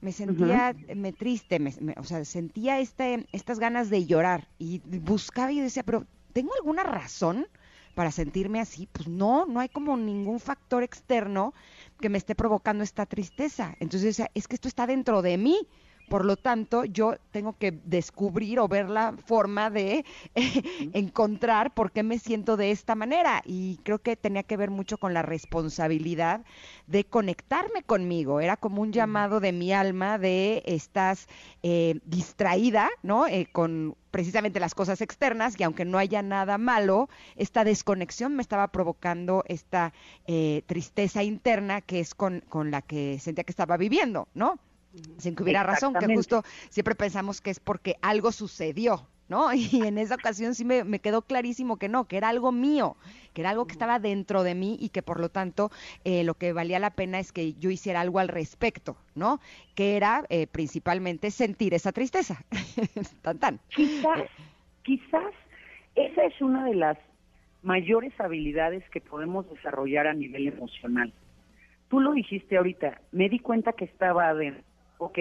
me 0.00 0.12
sentía 0.12 0.74
me 0.94 1.12
triste, 1.12 1.58
me, 1.58 1.74
o 1.96 2.04
sea, 2.04 2.24
sentía 2.24 2.78
este, 2.78 3.26
estas 3.32 3.58
ganas 3.58 3.90
de 3.90 4.06
llorar 4.06 4.48
y 4.58 4.78
buscaba 5.00 5.50
y 5.52 5.60
decía, 5.60 5.82
pero 5.82 6.06
¿tengo 6.32 6.52
alguna 6.54 6.82
razón 6.84 7.46
para 7.94 8.12
sentirme 8.12 8.60
así? 8.60 8.88
Pues 8.92 9.08
no, 9.08 9.44
no 9.46 9.58
hay 9.58 9.68
como 9.68 9.96
ningún 9.96 10.38
factor 10.38 10.84
externo 10.84 11.52
que 12.00 12.08
me 12.08 12.18
esté 12.18 12.36
provocando 12.36 12.84
esta 12.84 13.06
tristeza. 13.06 13.74
Entonces, 13.80 14.22
es 14.34 14.46
que 14.46 14.54
esto 14.54 14.68
está 14.68 14.86
dentro 14.86 15.20
de 15.20 15.36
mí. 15.36 15.66
Por 16.08 16.24
lo 16.24 16.36
tanto, 16.36 16.84
yo 16.84 17.16
tengo 17.30 17.54
que 17.58 17.72
descubrir 17.84 18.60
o 18.60 18.68
ver 18.68 18.88
la 18.88 19.14
forma 19.26 19.70
de 19.70 20.04
encontrar 20.92 21.74
por 21.74 21.92
qué 21.92 22.02
me 22.02 22.18
siento 22.18 22.56
de 22.56 22.70
esta 22.70 22.94
manera. 22.94 23.42
Y 23.44 23.78
creo 23.82 23.98
que 23.98 24.16
tenía 24.16 24.42
que 24.42 24.56
ver 24.56 24.70
mucho 24.70 24.98
con 24.98 25.14
la 25.14 25.22
responsabilidad 25.22 26.44
de 26.86 27.04
conectarme 27.04 27.82
conmigo. 27.82 28.40
Era 28.40 28.56
como 28.56 28.82
un 28.82 28.92
llamado 28.92 29.40
de 29.40 29.52
mi 29.52 29.72
alma 29.72 30.18
de 30.18 30.62
estás 30.66 31.28
eh, 31.62 32.00
distraída, 32.04 32.88
¿no? 33.02 33.26
Eh, 33.26 33.46
con 33.52 33.96
precisamente 34.10 34.60
las 34.60 34.74
cosas 34.74 35.00
externas 35.00 35.54
y 35.58 35.62
aunque 35.62 35.84
no 35.84 35.98
haya 35.98 36.22
nada 36.22 36.58
malo, 36.58 37.08
esta 37.36 37.64
desconexión 37.64 38.34
me 38.34 38.42
estaba 38.42 38.68
provocando 38.68 39.44
esta 39.46 39.92
eh, 40.26 40.62
tristeza 40.66 41.22
interna 41.22 41.80
que 41.82 42.00
es 42.00 42.14
con, 42.14 42.40
con 42.48 42.70
la 42.70 42.82
que 42.82 43.18
sentía 43.18 43.44
que 43.44 43.52
estaba 43.52 43.76
viviendo, 43.76 44.28
¿no? 44.34 44.58
Sin 45.18 45.34
que 45.34 45.42
hubiera 45.42 45.62
razón, 45.62 45.94
que 45.94 46.06
justo 46.14 46.42
siempre 46.70 46.94
pensamos 46.94 47.40
que 47.40 47.50
es 47.50 47.60
porque 47.60 47.96
algo 48.02 48.32
sucedió, 48.32 49.08
¿no? 49.28 49.52
Y 49.54 49.86
en 49.86 49.98
esa 49.98 50.14
ocasión 50.14 50.54
sí 50.54 50.64
me, 50.64 50.98
quedó 50.98 51.22
clarísimo 51.22 51.76
que 51.76 51.88
no, 51.88 52.06
que 52.06 52.16
era 52.16 52.28
algo 52.28 52.52
mío, 52.52 52.96
que 53.34 53.42
era 53.42 53.50
algo 53.50 53.66
que 53.66 53.72
estaba 53.72 53.98
dentro 53.98 54.42
de 54.42 54.54
mí 54.54 54.76
y 54.80 54.88
que 54.88 55.02
por 55.02 55.20
lo 55.20 55.28
tanto 55.28 55.70
eh, 56.04 56.24
lo 56.24 56.34
que 56.34 56.52
valía 56.52 56.78
la 56.78 56.90
pena 56.90 57.18
es 57.18 57.32
que 57.32 57.54
yo 57.54 57.70
hiciera 57.70 58.00
algo 58.00 58.18
al 58.18 58.28
respecto, 58.28 58.96
¿no? 59.14 59.40
Que 59.74 59.96
era 59.96 60.24
eh, 60.28 60.46
principalmente 60.46 61.30
sentir 61.30 61.74
esa 61.74 61.92
tristeza. 61.92 62.44
tan, 63.22 63.38
tan. 63.38 63.60
Quizás, 63.68 64.22
quizás 64.82 65.32
esa 65.94 66.24
es 66.24 66.40
una 66.40 66.64
de 66.64 66.74
las 66.74 66.98
mayores 67.62 68.12
habilidades 68.20 68.88
que 68.90 69.00
podemos 69.00 69.48
desarrollar 69.50 70.06
a 70.06 70.14
nivel 70.14 70.48
emocional. 70.48 71.12
Tú 71.88 72.00
lo 72.00 72.12
dijiste 72.12 72.56
ahorita, 72.56 73.00
me 73.12 73.28
di 73.28 73.38
cuenta 73.38 73.72
que 73.72 73.86
estaba 73.86 74.28
adentro 74.28 74.67
ok, 74.98 75.18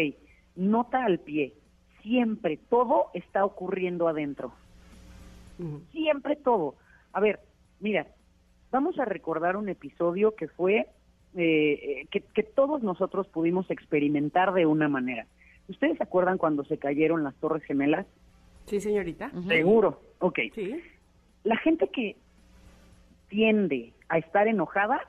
nota 0.55 1.05
al 1.05 1.19
pie, 1.19 1.53
siempre 2.01 2.57
todo 2.69 3.07
está 3.13 3.45
ocurriendo 3.45 4.07
adentro. 4.07 4.53
Siempre 5.91 6.36
todo. 6.36 6.75
A 7.13 7.19
ver, 7.19 7.39
mira, 7.80 8.07
vamos 8.71 8.99
a 8.99 9.05
recordar 9.05 9.57
un 9.57 9.69
episodio 9.69 10.36
que 10.36 10.47
fue, 10.47 10.88
eh, 11.36 12.07
que, 12.11 12.43
todos 12.43 12.84
nosotros 12.84 13.28
pudimos 13.28 13.69
experimentar 13.71 14.53
de 14.53 14.65
una 14.65 14.88
manera. 14.88 15.25
¿Ustedes 15.67 15.97
se 15.97 16.03
acuerdan 16.03 16.38
cuando 16.38 16.63
se 16.65 16.78
cayeron 16.78 17.23
las 17.23 17.36
Torres 17.36 17.63
Gemelas? 17.63 18.05
Sí, 18.65 18.80
señorita. 18.80 19.32
Seguro, 19.47 20.01
ok. 20.19 20.39
Sí. 20.53 20.82
La 21.43 21.57
gente 21.57 21.89
que 21.89 22.17
tiende 23.30 23.93
a 24.09 24.17
estar 24.17 24.47
enojada, 24.47 25.01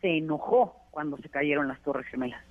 se 0.00 0.16
enojó 0.16 0.76
cuando 0.90 1.16
se 1.18 1.28
cayeron 1.28 1.68
las 1.68 1.80
Torres 1.82 2.06
Gemelas. 2.06 2.42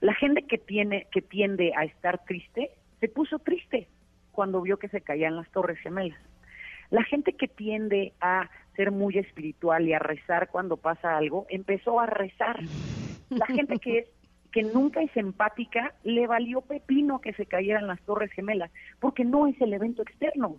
La 0.00 0.14
gente 0.14 0.42
que 0.42 0.58
tiene 0.58 1.06
que 1.12 1.22
tiende 1.22 1.72
a 1.76 1.84
estar 1.84 2.24
triste 2.24 2.70
se 3.00 3.08
puso 3.08 3.38
triste 3.38 3.88
cuando 4.32 4.62
vio 4.62 4.78
que 4.78 4.88
se 4.88 5.00
caían 5.00 5.36
las 5.36 5.50
torres 5.50 5.78
gemelas. 5.80 6.18
La 6.90 7.04
gente 7.04 7.34
que 7.34 7.48
tiende 7.48 8.12
a 8.20 8.50
ser 8.76 8.90
muy 8.90 9.18
espiritual 9.18 9.86
y 9.86 9.92
a 9.92 9.98
rezar 9.98 10.48
cuando 10.48 10.76
pasa 10.76 11.16
algo, 11.16 11.46
empezó 11.48 12.00
a 12.00 12.06
rezar. 12.06 12.60
La 13.28 13.46
gente 13.46 13.78
que 13.78 13.98
es 13.98 14.08
que 14.52 14.62
nunca 14.62 15.00
es 15.00 15.16
empática, 15.16 15.94
le 16.02 16.26
valió 16.26 16.60
pepino 16.60 17.20
que 17.20 17.32
se 17.34 17.46
cayeran 17.46 17.86
las 17.86 18.00
torres 18.02 18.32
gemelas, 18.32 18.70
porque 18.98 19.24
no 19.24 19.46
es 19.46 19.60
el 19.60 19.72
evento 19.72 20.02
externo. 20.02 20.56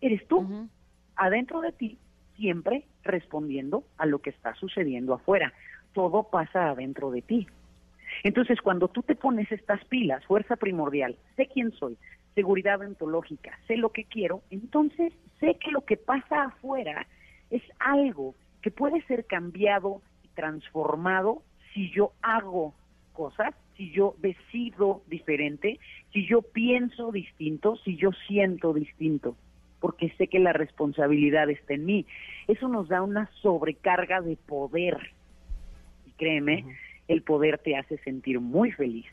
Eres 0.00 0.26
tú, 0.26 0.68
adentro 1.14 1.60
de 1.60 1.72
ti, 1.72 1.98
siempre 2.36 2.84
respondiendo 3.04 3.84
a 3.96 4.06
lo 4.06 4.18
que 4.18 4.30
está 4.30 4.54
sucediendo 4.54 5.14
afuera. 5.14 5.52
Todo 5.92 6.24
pasa 6.24 6.70
adentro 6.70 7.10
de 7.10 7.22
ti. 7.22 7.46
Entonces, 8.22 8.60
cuando 8.60 8.88
tú 8.88 9.02
te 9.02 9.14
pones 9.14 9.50
estas 9.50 9.84
pilas, 9.86 10.24
fuerza 10.26 10.56
primordial, 10.56 11.16
sé 11.36 11.48
quién 11.52 11.72
soy, 11.72 11.96
seguridad 12.34 12.80
ontológica, 12.80 13.58
sé 13.66 13.76
lo 13.76 13.90
que 13.90 14.04
quiero, 14.04 14.42
entonces 14.50 15.12
sé 15.40 15.56
que 15.60 15.70
lo 15.70 15.82
que 15.82 15.96
pasa 15.96 16.44
afuera 16.44 17.06
es 17.50 17.62
algo 17.78 18.34
que 18.62 18.70
puede 18.70 19.02
ser 19.02 19.26
cambiado 19.26 20.00
y 20.22 20.28
transformado 20.28 21.42
si 21.74 21.90
yo 21.90 22.12
hago 22.22 22.74
cosas, 23.12 23.54
si 23.76 23.90
yo 23.90 24.14
decido 24.18 25.02
diferente, 25.08 25.78
si 26.12 26.26
yo 26.26 26.42
pienso 26.42 27.12
distinto, 27.12 27.76
si 27.76 27.96
yo 27.96 28.10
siento 28.26 28.72
distinto, 28.72 29.36
porque 29.80 30.10
sé 30.16 30.28
que 30.28 30.38
la 30.38 30.52
responsabilidad 30.52 31.50
está 31.50 31.74
en 31.74 31.84
mí. 31.84 32.06
Eso 32.46 32.68
nos 32.68 32.88
da 32.88 33.02
una 33.02 33.28
sobrecarga 33.42 34.20
de 34.20 34.36
poder. 34.36 34.96
Y 36.06 36.12
créeme, 36.12 36.64
el 37.12 37.22
poder 37.22 37.58
te 37.58 37.76
hace 37.76 37.98
sentir 37.98 38.40
muy 38.40 38.72
feliz. 38.72 39.06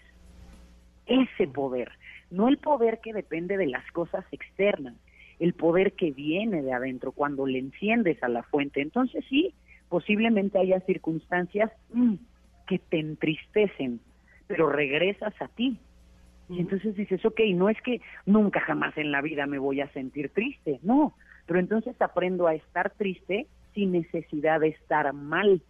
Ese 1.06 1.48
poder, 1.48 1.92
no 2.32 2.48
el 2.48 2.58
poder 2.58 3.00
que 3.04 3.14
depende 3.14 3.58
de 3.58 3.68
las 3.68 3.90
cosas 3.92 4.26
externas, 4.32 4.96
el 5.40 5.54
poder 5.54 5.94
que 5.94 6.12
viene 6.12 6.62
de 6.62 6.74
adentro 6.74 7.12
cuando 7.12 7.46
le 7.46 7.60
enciendes 7.60 8.22
a 8.24 8.30
la 8.30 8.44
fuente. 8.44 8.82
Entonces 8.82 9.26
sí, 9.30 9.54
posiblemente 9.90 10.60
haya 10.60 10.80
circunstancias 10.82 11.72
mm, 11.94 12.16
que 12.68 12.80
te 12.80 13.00
entristecen, 13.00 14.00
pero 14.48 14.70
regresas 14.70 15.34
a 15.42 15.48
ti. 15.48 15.78
Y 16.50 16.60
entonces 16.60 16.96
dices, 16.96 17.24
ok, 17.26 17.42
no 17.54 17.70
es 17.70 17.80
que 17.82 18.02
nunca 18.26 18.60
jamás 18.62 18.98
en 18.98 19.12
la 19.12 19.22
vida 19.22 19.46
me 19.46 19.60
voy 19.60 19.82
a 19.82 19.92
sentir 19.94 20.30
triste, 20.30 20.80
no, 20.82 21.14
pero 21.46 21.60
entonces 21.60 21.96
aprendo 22.02 22.48
a 22.48 22.56
estar 22.56 22.92
triste 22.92 23.48
sin 23.74 23.92
necesidad 23.92 24.60
de 24.60 24.70
estar 24.70 25.14
mal 25.14 25.62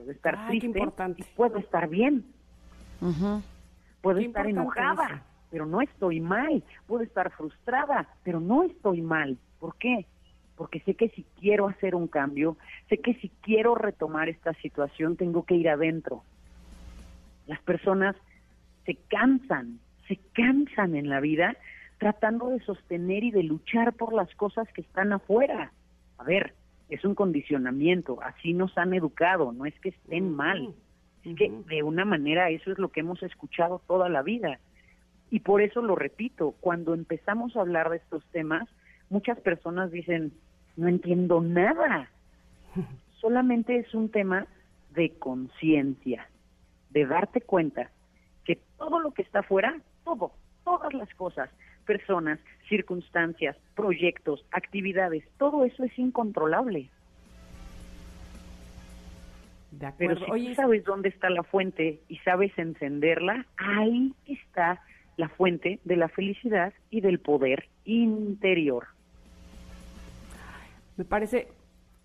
puedo 0.00 0.12
estar 0.12 0.46
triste 0.48 0.80
puedo 1.36 1.58
estar 1.58 1.88
bien. 1.88 2.24
Puedo 4.00 4.18
estar 4.18 4.46
enojada, 4.46 5.22
pero 5.50 5.66
no 5.66 5.82
estoy 5.82 6.20
mal. 6.20 6.62
Puedo 6.86 7.02
estar 7.02 7.30
frustrada, 7.32 8.08
pero 8.22 8.40
no 8.40 8.62
estoy 8.64 9.02
mal. 9.02 9.36
¿Por 9.58 9.76
qué? 9.76 10.06
Porque 10.56 10.80
sé 10.80 10.94
que 10.94 11.08
si 11.10 11.24
quiero 11.38 11.68
hacer 11.68 11.94
un 11.94 12.06
cambio, 12.06 12.56
sé 12.88 12.98
que 12.98 13.14
si 13.14 13.30
quiero 13.42 13.74
retomar 13.74 14.28
esta 14.28 14.54
situación 14.54 15.16
tengo 15.16 15.44
que 15.44 15.54
ir 15.54 15.68
adentro. 15.68 16.22
Las 17.46 17.60
personas 17.62 18.16
se 18.84 18.94
cansan, 18.94 19.80
se 20.08 20.16
cansan 20.32 20.94
en 20.94 21.08
la 21.08 21.20
vida 21.20 21.56
tratando 21.98 22.48
de 22.48 22.60
sostener 22.60 23.24
y 23.24 23.30
de 23.30 23.42
luchar 23.42 23.92
por 23.92 24.14
las 24.14 24.34
cosas 24.34 24.66
que 24.72 24.80
están 24.80 25.12
afuera. 25.12 25.72
A 26.16 26.24
ver, 26.24 26.54
es 26.90 27.04
un 27.04 27.14
condicionamiento, 27.14 28.18
así 28.22 28.52
nos 28.52 28.76
han 28.76 28.92
educado, 28.94 29.52
no 29.52 29.64
es 29.64 29.78
que 29.80 29.90
estén 29.90 30.34
mal, 30.34 30.74
es 31.24 31.36
que 31.36 31.50
de 31.68 31.82
una 31.82 32.04
manera 32.04 32.50
eso 32.50 32.72
es 32.72 32.78
lo 32.78 32.88
que 32.88 33.00
hemos 33.00 33.22
escuchado 33.22 33.80
toda 33.86 34.08
la 34.08 34.22
vida. 34.22 34.58
Y 35.30 35.40
por 35.40 35.62
eso 35.62 35.80
lo 35.80 35.94
repito, 35.94 36.56
cuando 36.60 36.92
empezamos 36.92 37.56
a 37.56 37.60
hablar 37.60 37.90
de 37.90 37.98
estos 37.98 38.24
temas, 38.32 38.68
muchas 39.08 39.38
personas 39.38 39.92
dicen, 39.92 40.32
no 40.76 40.88
entiendo 40.88 41.40
nada. 41.40 42.10
Solamente 43.20 43.76
es 43.76 43.94
un 43.94 44.10
tema 44.10 44.46
de 44.94 45.10
conciencia, 45.10 46.28
de 46.90 47.06
darte 47.06 47.40
cuenta 47.40 47.90
que 48.44 48.58
todo 48.76 48.98
lo 48.98 49.12
que 49.12 49.22
está 49.22 49.40
afuera, 49.40 49.80
todo, 50.04 50.32
todas 50.64 50.92
las 50.94 51.12
cosas, 51.14 51.50
personas, 51.86 52.38
circunstancias, 52.68 53.56
proyectos, 53.74 54.44
actividades, 54.52 55.24
todo 55.38 55.64
eso 55.64 55.84
es 55.84 55.98
incontrolable. 55.98 56.88
Pero 59.98 60.16
si 60.16 60.24
tú 60.24 60.54
sabes 60.54 60.84
dónde 60.84 61.08
está 61.08 61.30
la 61.30 61.42
fuente 61.42 62.00
y 62.08 62.18
sabes 62.18 62.52
encenderla, 62.58 63.46
ahí 63.56 64.14
está 64.26 64.80
la 65.16 65.28
fuente 65.28 65.80
de 65.84 65.96
la 65.96 66.08
felicidad 66.08 66.72
y 66.90 67.00
del 67.00 67.20
poder 67.20 67.68
interior. 67.84 68.86
Me 70.96 71.04
parece 71.04 71.48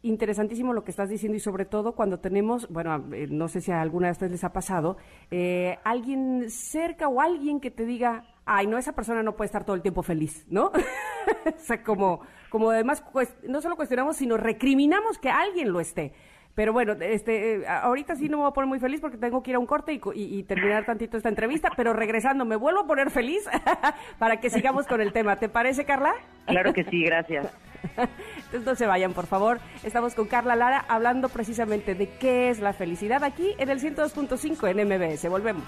interesantísimo 0.03 0.73
lo 0.73 0.83
que 0.83 0.91
estás 0.91 1.09
diciendo 1.09 1.35
y 1.35 1.39
sobre 1.39 1.65
todo 1.65 1.95
cuando 1.95 2.19
tenemos, 2.19 2.69
bueno, 2.69 3.03
eh, 3.13 3.27
no 3.29 3.47
sé 3.47 3.61
si 3.61 3.71
a 3.71 3.81
alguna 3.81 4.07
de 4.07 4.11
ustedes 4.11 4.31
les 4.33 4.43
ha 4.43 4.53
pasado, 4.53 4.97
eh, 5.31 5.77
alguien 5.83 6.49
cerca 6.49 7.07
o 7.07 7.21
alguien 7.21 7.59
que 7.59 7.71
te 7.71 7.85
diga, 7.85 8.23
ay, 8.45 8.67
no, 8.67 8.77
esa 8.77 8.93
persona 8.93 9.23
no 9.23 9.35
puede 9.35 9.47
estar 9.47 9.65
todo 9.65 9.75
el 9.75 9.81
tiempo 9.81 10.03
feliz, 10.03 10.45
¿no? 10.49 10.65
o 11.45 11.59
sea, 11.59 11.83
como, 11.83 12.21
como 12.49 12.69
además, 12.69 13.03
pues, 13.11 13.35
no 13.47 13.61
solo 13.61 13.75
cuestionamos, 13.75 14.17
sino 14.17 14.37
recriminamos 14.37 15.17
que 15.17 15.29
alguien 15.29 15.71
lo 15.71 15.79
esté. 15.79 16.13
Pero 16.55 16.71
bueno, 16.71 16.93
este, 17.01 17.55
eh, 17.55 17.67
ahorita 17.67 18.15
sí 18.15 18.29
no 18.29 18.37
me 18.37 18.43
voy 18.43 18.51
a 18.51 18.53
poner 18.53 18.69
muy 18.69 18.79
feliz 18.79 19.01
porque 19.01 19.17
tengo 19.17 19.43
que 19.43 19.51
ir 19.51 19.55
a 19.57 19.59
un 19.59 19.65
corte 19.65 19.91
y, 19.91 20.01
y, 20.15 20.43
terminar 20.43 20.85
tantito 20.85 21.17
esta 21.17 21.27
entrevista, 21.27 21.69
pero 21.75 21.91
regresando 21.91 22.45
me 22.45 22.55
vuelvo 22.55 22.81
a 22.81 22.87
poner 22.87 23.11
feliz 23.11 23.43
para 24.19 24.39
que 24.39 24.49
sigamos 24.49 24.87
con 24.87 25.01
el 25.01 25.11
tema. 25.11 25.35
¿Te 25.35 25.49
parece, 25.49 25.83
Carla? 25.83 26.13
Claro 26.45 26.71
que 26.71 26.85
sí, 26.85 27.03
gracias. 27.03 27.47
Entonces 27.97 28.65
no 28.65 28.75
se 28.75 28.87
vayan, 28.87 29.11
por 29.11 29.25
favor. 29.25 29.59
Estamos 29.83 30.15
con 30.15 30.27
Carla 30.27 30.55
Lara 30.55 30.85
hablando 30.87 31.27
precisamente 31.27 31.93
de 31.93 32.07
qué 32.07 32.49
es 32.49 32.59
la 32.59 32.71
felicidad 32.71 33.25
aquí 33.25 33.53
en 33.57 33.69
el 33.69 33.81
102.5 33.81 34.69
en 34.69 34.87
MBS. 34.87 35.29
Volvemos. 35.29 35.65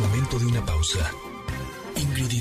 Momento 0.00 0.38
de 0.38 0.46
una 0.46 0.64
pausa. 0.64 1.10
Ingrid 1.96 2.30
y 2.30 2.40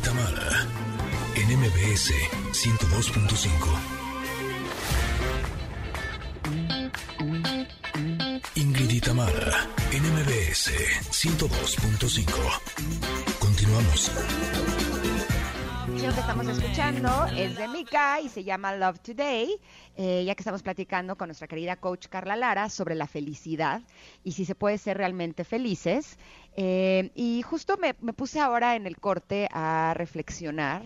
en 1.35 1.59
MBS 1.59 2.13
102.5. 2.51 3.97
Ingrid 8.55 8.91
y 8.91 9.01
en 9.91 10.03
MBS 10.03 10.71
102.5. 11.11 12.25
Continuamos. 13.39 14.11
Lo 15.97 16.13
que 16.13 16.19
estamos 16.19 16.47
escuchando 16.47 17.25
es 17.35 17.57
de 17.57 17.67
Mika 17.67 18.21
y 18.21 18.29
se 18.29 18.43
llama 18.43 18.75
Love 18.75 18.99
Today, 18.99 19.59
eh, 19.95 20.23
ya 20.25 20.35
que 20.35 20.41
estamos 20.41 20.61
platicando 20.61 21.17
con 21.17 21.27
nuestra 21.27 21.47
querida 21.47 21.75
coach 21.75 22.05
Carla 22.07 22.35
Lara 22.35 22.69
sobre 22.69 22.93
la 22.93 23.07
felicidad 23.07 23.81
y 24.23 24.33
si 24.33 24.45
se 24.45 24.53
puede 24.53 24.77
ser 24.77 24.97
realmente 24.97 25.43
felices. 25.43 26.19
Eh, 26.55 27.11
y 27.15 27.41
justo 27.41 27.77
me, 27.77 27.93
puse 27.93 28.39
ahora 28.39 28.75
en 28.75 28.85
el 28.85 28.97
corte 28.97 29.47
a 29.51 29.93
reflexionar 29.95 30.83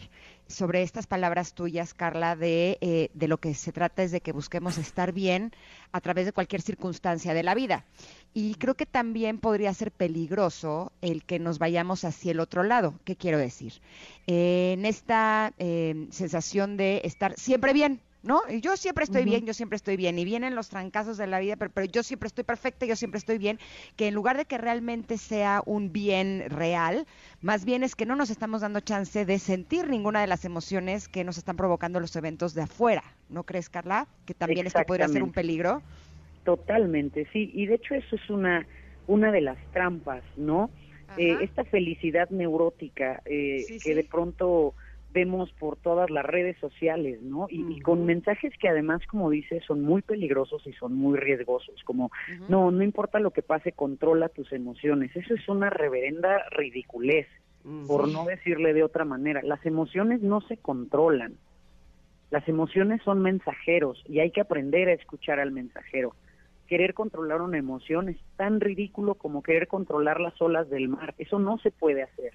sobre 0.51 0.83
estas 0.83 1.07
palabras 1.07 1.53
tuyas, 1.53 1.93
Carla, 1.93 2.35
de, 2.35 2.77
eh, 2.81 3.09
de 3.13 3.27
lo 3.27 3.39
que 3.39 3.53
se 3.53 3.71
trata 3.71 4.03
es 4.03 4.11
de 4.11 4.21
que 4.21 4.31
busquemos 4.31 4.77
estar 4.77 5.11
bien 5.11 5.51
a 5.91 6.01
través 6.01 6.25
de 6.25 6.33
cualquier 6.33 6.61
circunstancia 6.61 7.33
de 7.33 7.43
la 7.43 7.55
vida. 7.55 7.85
Y 8.33 8.55
creo 8.55 8.75
que 8.75 8.85
también 8.85 9.39
podría 9.39 9.73
ser 9.73 9.91
peligroso 9.91 10.91
el 11.01 11.23
que 11.23 11.39
nos 11.39 11.59
vayamos 11.59 12.05
hacia 12.05 12.31
el 12.31 12.39
otro 12.39 12.63
lado. 12.63 12.99
¿Qué 13.03 13.15
quiero 13.15 13.37
decir? 13.37 13.73
en 14.27 14.85
esta 14.85 15.53
sensación 15.57 16.77
de 16.77 17.01
estar 17.03 17.33
siempre 17.37 17.73
bien, 17.73 18.01
¿no? 18.23 18.41
Y 18.49 18.61
yo 18.61 18.77
siempre 18.77 19.03
estoy 19.03 19.25
bien, 19.25 19.45
yo 19.45 19.53
siempre 19.53 19.75
estoy 19.75 19.97
bien, 19.97 20.17
y 20.19 20.25
vienen 20.25 20.55
los 20.55 20.69
trancazos 20.69 21.17
de 21.17 21.27
la 21.27 21.39
vida, 21.39 21.55
pero, 21.55 21.71
pero, 21.73 21.87
yo 21.87 22.03
siempre 22.03 22.27
estoy 22.27 22.43
perfecta, 22.43 22.85
yo 22.85 22.95
siempre 22.95 23.17
estoy 23.17 23.37
bien, 23.37 23.59
que 23.95 24.07
en 24.07 24.13
lugar 24.13 24.37
de 24.37 24.45
que 24.45 24.57
realmente 24.57 25.17
sea 25.17 25.61
un 25.65 25.91
bien 25.91 26.45
real, 26.49 27.05
más 27.41 27.65
bien 27.65 27.83
es 27.83 27.95
que 27.95 28.05
no 28.05 28.15
nos 28.15 28.29
estamos 28.29 28.61
dando 28.61 28.79
chance 28.79 29.25
de 29.25 29.39
sentir 29.39 29.89
ninguna 29.89 30.21
de 30.21 30.27
las 30.27 30.45
emociones 30.45 31.07
que 31.07 31.23
nos 31.23 31.37
están 31.37 31.57
provocando 31.57 31.99
los 31.99 32.15
eventos 32.15 32.53
de 32.53 32.63
afuera, 32.63 33.03
¿no 33.29 33.43
crees, 33.43 33.69
Carla? 33.69 34.07
Que 34.25 34.33
también 34.33 34.67
esto 34.67 34.83
podría 34.85 35.07
ser 35.07 35.23
un 35.23 35.31
peligro. 35.31 35.81
Totalmente, 36.43 37.27
sí, 37.31 37.51
y 37.53 37.67
de 37.67 37.75
hecho 37.75 37.95
eso 37.95 38.15
es 38.15 38.29
una, 38.29 38.65
una 39.07 39.31
de 39.31 39.41
las 39.41 39.57
trampas, 39.71 40.23
¿no? 40.35 40.69
Eh, 41.17 41.37
esta 41.41 41.65
felicidad 41.65 42.29
neurótica 42.29 43.21
eh, 43.25 43.65
que 43.83 43.95
de 43.95 44.05
pronto 44.05 44.75
vemos 45.13 45.51
por 45.53 45.77
todas 45.77 46.09
las 46.09 46.25
redes 46.25 46.57
sociales, 46.59 47.21
¿no? 47.21 47.47
Y, 47.49 47.81
con 47.81 48.05
mensajes 48.05 48.53
que 48.57 48.69
además, 48.69 49.01
como 49.07 49.29
dices, 49.29 49.63
son 49.65 49.81
muy 49.81 50.01
peligrosos 50.01 50.65
y 50.65 50.73
son 50.73 50.93
muy 50.95 51.17
riesgosos, 51.17 51.83
como, 51.83 52.11
no, 52.47 52.71
no 52.71 52.83
importa 52.83 53.19
lo 53.19 53.31
que 53.31 53.41
pase, 53.41 53.71
controla 53.71 54.29
tus 54.29 54.51
emociones. 54.53 55.15
Eso 55.15 55.33
es 55.33 55.47
una 55.49 55.69
reverenda 55.69 56.43
ridiculez, 56.51 57.27
por 57.87 58.07
no 58.07 58.25
decirle 58.25 58.73
de 58.73 58.83
otra 58.83 59.05
manera. 59.05 59.41
Las 59.43 59.65
emociones 59.65 60.21
no 60.21 60.41
se 60.41 60.57
controlan. 60.57 61.35
Las 62.29 62.47
emociones 62.47 63.01
son 63.03 63.21
mensajeros 63.21 64.01
y 64.07 64.19
hay 64.19 64.31
que 64.31 64.41
aprender 64.41 64.87
a 64.87 64.93
escuchar 64.93 65.39
al 65.39 65.51
mensajero. 65.51 66.15
Querer 66.67 66.93
controlar 66.93 67.41
una 67.41 67.57
emoción 67.57 68.07
es 68.07 68.17
tan 68.37 68.61
ridículo 68.61 69.15
como 69.15 69.43
querer 69.43 69.67
controlar 69.67 70.21
las 70.21 70.41
olas 70.41 70.69
del 70.69 70.87
mar. 70.87 71.13
Eso 71.17 71.39
no 71.39 71.57
se 71.57 71.71
puede 71.71 72.03
hacer 72.03 72.31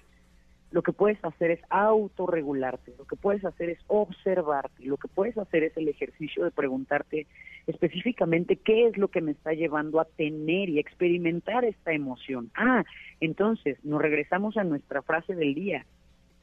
lo 0.71 0.81
que 0.81 0.91
puedes 0.91 1.23
hacer 1.23 1.51
es 1.51 1.61
autorregularte, 1.69 2.93
lo 2.97 3.05
que 3.05 3.15
puedes 3.15 3.43
hacer 3.45 3.69
es 3.69 3.79
observarte, 3.87 4.85
lo 4.85 4.97
que 4.97 5.07
puedes 5.07 5.37
hacer 5.37 5.63
es 5.63 5.77
el 5.77 5.87
ejercicio 5.87 6.43
de 6.43 6.51
preguntarte 6.51 7.25
específicamente 7.67 8.57
qué 8.57 8.87
es 8.87 8.97
lo 8.97 9.07
que 9.07 9.21
me 9.21 9.31
está 9.31 9.53
llevando 9.53 9.99
a 9.99 10.05
tener 10.05 10.69
y 10.69 10.79
experimentar 10.79 11.63
esta 11.63 11.93
emoción. 11.93 12.51
Ah, 12.55 12.83
entonces 13.21 13.77
nos 13.83 14.01
regresamos 14.01 14.57
a 14.57 14.63
nuestra 14.63 15.01
frase 15.01 15.35
del 15.35 15.53
día. 15.53 15.85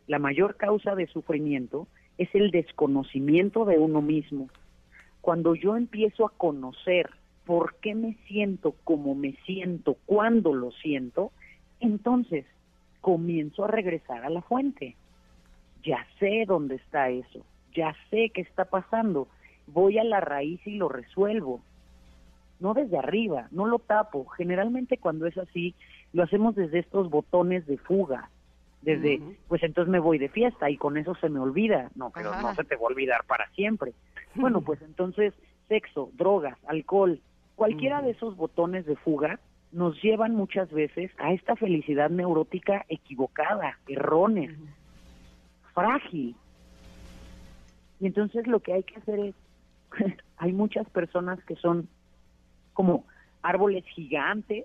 La 0.06 0.18
mayor 0.18 0.56
causa 0.56 0.94
de 0.94 1.06
sufrimiento 1.06 1.86
es 2.16 2.28
el 2.34 2.50
desconocimiento 2.50 3.64
de 3.64 3.78
uno 3.78 4.00
mismo. 4.00 4.48
Cuando 5.20 5.54
yo 5.54 5.76
empiezo 5.76 6.26
a 6.26 6.32
conocer 6.36 7.10
por 7.44 7.76
qué 7.80 7.94
me 7.94 8.14
siento 8.26 8.74
como 8.84 9.14
me 9.14 9.32
siento, 9.44 9.96
cuando 10.06 10.54
lo 10.54 10.70
siento, 10.72 11.30
entonces 11.80 12.46
comienzo 13.04 13.64
a 13.64 13.68
regresar 13.68 14.24
a 14.24 14.30
la 14.30 14.40
fuente. 14.40 14.96
Ya 15.82 16.06
sé 16.18 16.44
dónde 16.46 16.76
está 16.76 17.10
eso, 17.10 17.44
ya 17.74 17.94
sé 18.08 18.30
qué 18.32 18.40
está 18.40 18.64
pasando, 18.64 19.28
voy 19.66 19.98
a 19.98 20.04
la 20.04 20.20
raíz 20.20 20.66
y 20.66 20.78
lo 20.78 20.88
resuelvo. 20.88 21.60
No 22.60 22.72
desde 22.72 22.96
arriba, 22.96 23.48
no 23.50 23.66
lo 23.66 23.78
tapo. 23.78 24.24
Generalmente 24.24 24.96
cuando 24.96 25.26
es 25.26 25.36
así, 25.36 25.74
lo 26.14 26.22
hacemos 26.22 26.54
desde 26.54 26.78
estos 26.78 27.10
botones 27.10 27.66
de 27.66 27.76
fuga, 27.76 28.30
desde, 28.80 29.20
pues 29.48 29.62
entonces 29.62 29.92
me 29.92 29.98
voy 29.98 30.16
de 30.16 30.30
fiesta 30.30 30.70
y 30.70 30.78
con 30.78 30.96
eso 30.96 31.14
se 31.16 31.28
me 31.28 31.40
olvida. 31.40 31.90
No, 31.96 32.08
pero 32.08 32.34
no 32.40 32.54
se 32.54 32.64
te 32.64 32.76
va 32.76 32.82
a 32.82 32.86
olvidar 32.86 33.24
para 33.26 33.48
siempre. 33.50 33.92
Bueno, 34.36 34.62
pues 34.62 34.82
entonces 34.82 35.32
sexo, 35.68 36.10
drogas, 36.14 36.58
alcohol, 36.66 37.20
cualquiera 37.54 38.02
de 38.02 38.10
esos 38.10 38.36
botones 38.36 38.84
de 38.84 38.96
fuga 38.96 39.38
nos 39.74 40.00
llevan 40.00 40.36
muchas 40.36 40.70
veces 40.70 41.10
a 41.18 41.32
esta 41.32 41.56
felicidad 41.56 42.08
neurótica 42.08 42.86
equivocada, 42.88 43.76
errónea, 43.88 44.54
frágil. 45.74 46.36
Y 47.98 48.06
entonces 48.06 48.46
lo 48.46 48.60
que 48.60 48.72
hay 48.72 48.84
que 48.84 48.96
hacer 48.96 49.18
es, 49.18 49.34
hay 50.36 50.52
muchas 50.52 50.88
personas 50.90 51.42
que 51.44 51.56
son 51.56 51.88
como 52.72 53.04
árboles 53.42 53.84
gigantes, 53.86 54.64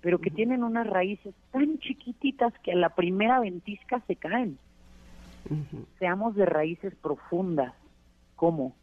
pero 0.00 0.18
que 0.18 0.30
tienen 0.30 0.64
unas 0.64 0.88
raíces 0.88 1.32
tan 1.52 1.78
chiquititas 1.78 2.52
que 2.64 2.72
a 2.72 2.76
la 2.76 2.90
primera 2.90 3.38
ventisca 3.38 4.02
se 4.08 4.16
caen. 4.16 4.58
Seamos 6.00 6.34
de 6.34 6.44
raíces 6.44 6.94
profundas, 6.96 7.72
como 8.34 8.74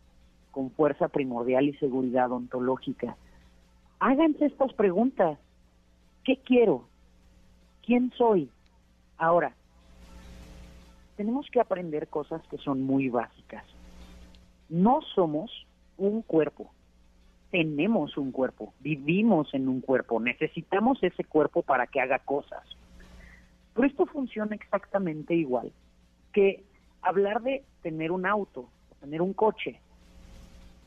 con 0.52 0.72
fuerza 0.72 1.10
primordial 1.10 1.66
y 1.66 1.74
seguridad 1.74 2.32
ontológica 2.32 3.18
háganse 4.02 4.48
estas 4.48 4.74
preguntas. 4.74 5.38
¿Qué 6.26 6.38
quiero? 6.44 6.88
¿Quién 7.86 8.12
soy? 8.18 8.50
Ahora, 9.18 9.54
tenemos 11.16 11.48
que 11.52 11.62
aprender 11.62 12.08
cosas 12.08 12.42
que 12.48 12.58
son 12.58 12.82
muy 12.82 13.10
básicas. 13.10 13.64
No 14.70 15.02
somos 15.14 15.52
un 15.98 16.24
cuerpo, 16.24 16.72
tenemos 17.52 18.18
un 18.18 18.32
cuerpo, 18.32 18.74
vivimos 18.80 19.54
en 19.54 19.68
un 19.68 19.82
cuerpo, 19.82 20.20
necesitamos 20.20 21.02
ese 21.04 21.24
cuerpo 21.24 21.62
para 21.62 21.86
que 21.86 22.02
haga 22.02 22.20
cosas. 22.20 22.64
Pero 23.74 23.88
esto 23.88 24.06
funciona 24.08 24.56
exactamente 24.56 25.36
igual 25.36 25.72
que 26.34 26.64
hablar 27.02 27.42
de 27.44 27.64
tener 27.84 28.12
un 28.12 28.26
auto, 28.26 28.68
tener 29.00 29.22
un 29.22 29.34
coche. 29.34 29.80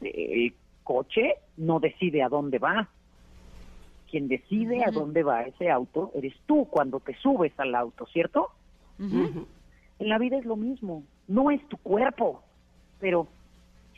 El 0.00 0.54
coche 0.82 1.36
no 1.56 1.78
decide 1.78 2.22
a 2.22 2.28
dónde 2.28 2.58
va. 2.58 2.88
Quien 4.14 4.28
decide 4.28 4.84
a 4.84 4.92
dónde 4.92 5.24
va 5.24 5.42
ese 5.42 5.72
auto 5.72 6.12
eres 6.14 6.34
tú 6.46 6.68
cuando 6.70 7.00
te 7.00 7.16
subes 7.16 7.52
al 7.58 7.74
auto, 7.74 8.06
¿cierto? 8.06 8.50
En 9.00 10.08
la 10.08 10.18
vida 10.18 10.38
es 10.38 10.44
lo 10.44 10.54
mismo. 10.54 11.02
No 11.26 11.50
es 11.50 11.60
tu 11.68 11.76
cuerpo, 11.78 12.40
pero 13.00 13.26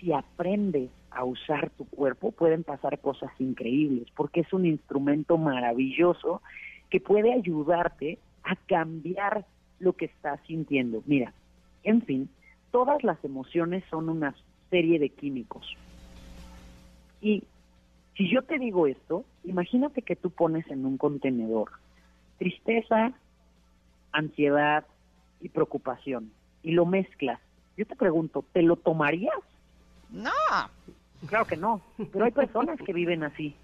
si 0.00 0.14
aprendes 0.14 0.88
a 1.10 1.22
usar 1.22 1.68
tu 1.68 1.84
cuerpo 1.84 2.30
pueden 2.30 2.64
pasar 2.64 2.98
cosas 3.00 3.30
increíbles 3.38 4.08
porque 4.16 4.40
es 4.40 4.50
un 4.54 4.64
instrumento 4.64 5.36
maravilloso 5.36 6.40
que 6.88 6.98
puede 6.98 7.34
ayudarte 7.34 8.18
a 8.42 8.56
cambiar 8.56 9.44
lo 9.80 9.92
que 9.92 10.06
estás 10.06 10.40
sintiendo. 10.46 11.02
Mira, 11.04 11.34
en 11.82 12.00
fin, 12.00 12.30
todas 12.70 13.04
las 13.04 13.22
emociones 13.22 13.84
son 13.90 14.08
una 14.08 14.34
serie 14.70 14.98
de 14.98 15.10
químicos. 15.10 15.76
Y 17.20 17.42
si 18.16 18.30
yo 18.30 18.40
te 18.40 18.58
digo 18.58 18.86
esto, 18.86 19.26
imagínate 19.46 20.02
que 20.02 20.16
tú 20.16 20.30
pones 20.30 20.68
en 20.70 20.84
un 20.84 20.98
contenedor 20.98 21.70
tristeza, 22.38 23.12
ansiedad 24.12 24.84
y 25.40 25.48
preocupación 25.48 26.30
y 26.62 26.72
lo 26.72 26.86
mezclas. 26.86 27.40
Yo 27.76 27.86
te 27.86 27.96
pregunto, 27.96 28.44
¿te 28.52 28.62
lo 28.62 28.76
tomarías? 28.76 29.38
No. 30.10 30.30
Claro 31.26 31.46
que 31.46 31.56
no, 31.56 31.80
pero 32.12 32.24
hay 32.24 32.30
personas 32.30 32.78
que 32.78 32.92
viven 32.92 33.24
así. 33.24 33.54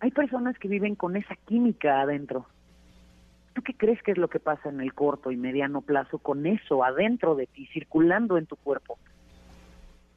Hay 0.00 0.10
personas 0.12 0.58
que 0.58 0.68
viven 0.68 0.94
con 0.94 1.16
esa 1.16 1.36
química 1.36 2.00
adentro. 2.00 2.46
¿Tú 3.54 3.62
qué 3.62 3.74
crees 3.74 4.02
que 4.02 4.12
es 4.12 4.18
lo 4.18 4.28
que 4.28 4.38
pasa 4.38 4.68
en 4.68 4.80
el 4.80 4.94
corto 4.94 5.32
y 5.32 5.36
mediano 5.36 5.80
plazo 5.80 6.18
con 6.18 6.46
eso 6.46 6.84
adentro 6.84 7.34
de 7.34 7.46
ti, 7.46 7.66
circulando 7.72 8.38
en 8.38 8.46
tu 8.46 8.56
cuerpo? 8.56 8.98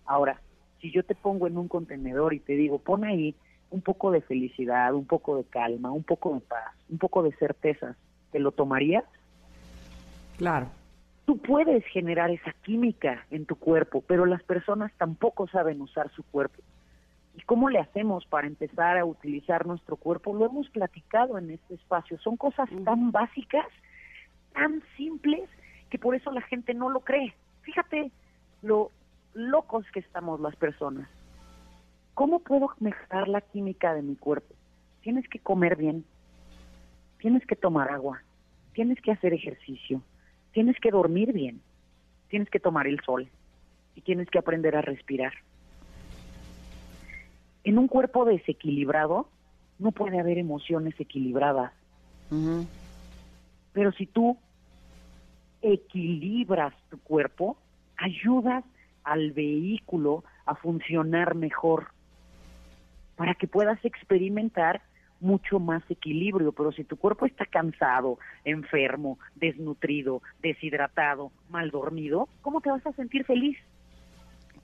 Ahora, 0.05 0.39
si 0.79 0.91
yo 0.91 1.03
te 1.03 1.15
pongo 1.15 1.47
en 1.47 1.57
un 1.57 1.67
contenedor 1.67 2.33
y 2.33 2.39
te 2.39 2.53
digo, 2.53 2.77
pon 2.77 3.03
ahí 3.03 3.35
un 3.73 3.81
poco 3.81 4.11
de 4.11 4.21
felicidad, 4.21 4.93
un 4.93 5.05
poco 5.05 5.35
de 5.35 5.45
calma, 5.45 5.91
un 5.91 6.03
poco 6.03 6.35
de 6.35 6.41
paz, 6.41 6.75
un 6.89 6.99
poco 6.99 7.23
de 7.23 7.31
certezas, 7.33 7.97
¿te 8.31 8.37
lo 8.37 8.51
tomarías? 8.51 9.03
Claro. 10.37 10.67
Tú 11.25 11.39
puedes 11.39 11.83
generar 11.87 12.29
esa 12.29 12.53
química 12.61 13.25
en 13.31 13.47
tu 13.47 13.55
cuerpo, 13.55 14.03
pero 14.05 14.27
las 14.27 14.43
personas 14.43 14.91
tampoco 14.97 15.47
saben 15.47 15.81
usar 15.81 16.11
su 16.11 16.21
cuerpo. 16.21 16.61
¿Y 17.35 17.41
cómo 17.41 17.67
le 17.67 17.79
hacemos 17.79 18.27
para 18.27 18.45
empezar 18.45 18.99
a 18.99 19.05
utilizar 19.05 19.65
nuestro 19.65 19.95
cuerpo? 19.95 20.35
Lo 20.35 20.45
hemos 20.45 20.69
platicado 20.69 21.39
en 21.39 21.49
este 21.49 21.73
espacio. 21.73 22.19
Son 22.19 22.37
cosas 22.37 22.69
tan 22.85 23.11
básicas, 23.11 23.65
tan 24.53 24.83
simples, 24.95 25.49
que 25.89 25.97
por 25.97 26.13
eso 26.13 26.31
la 26.31 26.41
gente 26.41 26.75
no 26.75 26.89
lo 26.89 26.99
cree. 26.99 27.33
Fíjate 27.63 28.11
lo 28.61 28.91
locos 29.33 29.83
que 29.91 30.01
estamos 30.01 30.39
las 30.41 30.55
personas. 30.57 31.09
¿Cómo 32.13 32.39
puedo 32.39 32.69
mejorar 32.79 33.27
la 33.27 33.41
química 33.41 33.93
de 33.93 34.01
mi 34.01 34.15
cuerpo? 34.15 34.53
Tienes 35.01 35.27
que 35.27 35.39
comer 35.39 35.75
bien, 35.75 36.05
tienes 37.19 37.45
que 37.45 37.55
tomar 37.55 37.91
agua, 37.91 38.21
tienes 38.73 39.01
que 39.01 39.11
hacer 39.11 39.33
ejercicio, 39.33 40.01
tienes 40.51 40.79
que 40.79 40.91
dormir 40.91 41.33
bien, 41.33 41.61
tienes 42.29 42.49
que 42.49 42.59
tomar 42.59 42.87
el 42.87 42.99
sol 43.01 43.27
y 43.95 44.01
tienes 44.01 44.29
que 44.29 44.39
aprender 44.39 44.75
a 44.75 44.81
respirar 44.81 45.33
en 47.63 47.77
un 47.77 47.87
cuerpo 47.87 48.25
desequilibrado 48.25 49.29
no 49.79 49.91
puede 49.91 50.19
haber 50.19 50.37
emociones 50.37 50.99
equilibradas. 50.99 51.71
Pero 53.73 53.91
si 53.93 54.05
tú 54.07 54.37
equilibras 55.61 56.73
tu 56.89 56.99
cuerpo, 56.99 57.57
ayudas 57.97 58.63
al 59.03 59.31
vehículo 59.31 60.23
a 60.45 60.55
funcionar 60.55 61.35
mejor 61.35 61.87
para 63.15 63.35
que 63.35 63.47
puedas 63.47 63.83
experimentar 63.83 64.81
mucho 65.19 65.59
más 65.59 65.81
equilibrio, 65.89 66.51
pero 66.51 66.71
si 66.71 66.83
tu 66.83 66.97
cuerpo 66.97 67.25
está 67.25 67.45
cansado, 67.45 68.19
enfermo, 68.43 69.17
desnutrido, 69.35 70.21
deshidratado, 70.41 71.31
mal 71.49 71.71
dormido, 71.71 72.27
¿cómo 72.41 72.59
te 72.59 72.69
vas 72.69 72.85
a 72.85 72.91
sentir 72.93 73.23
feliz? 73.25 73.57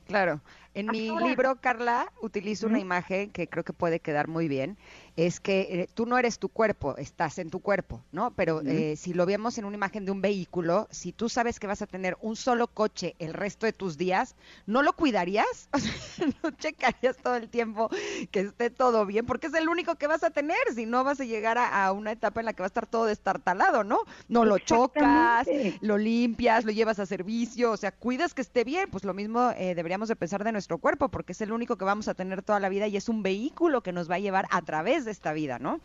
Claro. 0.05 0.41
En 0.73 0.87
mi 0.87 1.11
libro, 1.19 1.55
Carla, 1.61 2.11
utilizo 2.21 2.67
una 2.67 2.79
imagen 2.79 3.29
que 3.31 3.47
creo 3.47 3.63
que 3.63 3.73
puede 3.73 3.99
quedar 3.99 4.27
muy 4.27 4.47
bien. 4.47 4.77
Es 5.19 5.41
que 5.41 5.81
eh, 5.81 5.89
tú 5.93 6.05
no 6.05 6.17
eres 6.17 6.39
tu 6.39 6.47
cuerpo, 6.47 6.95
estás 6.95 7.39
en 7.39 7.49
tu 7.49 7.59
cuerpo, 7.59 8.01
¿no? 8.13 8.31
Pero 8.31 8.61
eh, 8.61 8.95
si 8.95 9.13
lo 9.13 9.25
vemos 9.25 9.57
en 9.57 9.65
una 9.65 9.75
imagen 9.75 10.05
de 10.05 10.11
un 10.11 10.21
vehículo, 10.21 10.87
si 10.91 11.11
tú 11.11 11.27
sabes 11.27 11.59
que 11.59 11.67
vas 11.67 11.81
a 11.81 11.87
tener 11.87 12.15
un 12.21 12.37
solo 12.37 12.67
coche 12.67 13.17
el 13.19 13.33
resto 13.33 13.65
de 13.65 13.73
tus 13.73 13.97
días, 13.97 14.37
¿no 14.65 14.81
lo 14.81 14.93
cuidarías? 14.93 15.67
no 16.41 16.51
checarías 16.51 17.17
todo 17.17 17.35
el 17.35 17.49
tiempo 17.49 17.89
que 18.31 18.39
esté 18.39 18.69
todo 18.69 19.05
bien, 19.05 19.25
porque 19.25 19.47
es 19.47 19.53
el 19.55 19.67
único 19.67 19.95
que 19.95 20.07
vas 20.07 20.23
a 20.23 20.29
tener. 20.29 20.57
Si 20.73 20.85
no, 20.85 21.03
vas 21.03 21.19
a 21.19 21.25
llegar 21.25 21.57
a, 21.57 21.91
una 21.91 22.13
etapa 22.13 22.39
en 22.39 22.45
la 22.45 22.53
que 22.53 22.63
va 22.63 22.67
a 22.67 22.73
estar 22.73 22.87
todo 22.87 23.03
destartalado, 23.03 23.83
¿no? 23.83 23.99
No 24.29 24.45
lo 24.45 24.57
chocas, 24.57 25.45
lo 25.81 25.97
limpias, 25.97 26.63
lo 26.63 26.71
llevas 26.71 26.97
a 26.99 27.05
servicio, 27.05 27.71
o 27.73 27.77
sea, 27.77 27.91
cuidas 27.91 28.33
que 28.33 28.41
esté 28.41 28.63
bien. 28.63 28.89
Pues 28.89 29.03
lo 29.03 29.13
mismo 29.13 29.51
eh, 29.57 29.75
deberíamos 29.75 30.07
de 30.07 30.15
pensar 30.15 30.45
de 30.45 30.53
nuestro 30.53 30.77
cuerpo, 30.77 31.09
porque 31.09 31.33
es 31.33 31.41
el 31.41 31.51
único 31.51 31.75
que 31.75 31.83
vamos 31.83 32.07
a 32.07 32.13
tener 32.13 32.41
toda 32.41 32.61
la 32.61 32.69
vida 32.69 32.87
y 32.87 32.95
es 32.95 33.09
un 33.09 33.21
vehículo 33.21 33.83
que 33.83 33.91
nos 33.91 34.09
va 34.09 34.15
a 34.15 34.19
llevar 34.19 34.47
a 34.51 34.61
través 34.61 35.03
de 35.03 35.08
esta 35.11 35.33
vida, 35.33 35.59
¿no? 35.59 35.79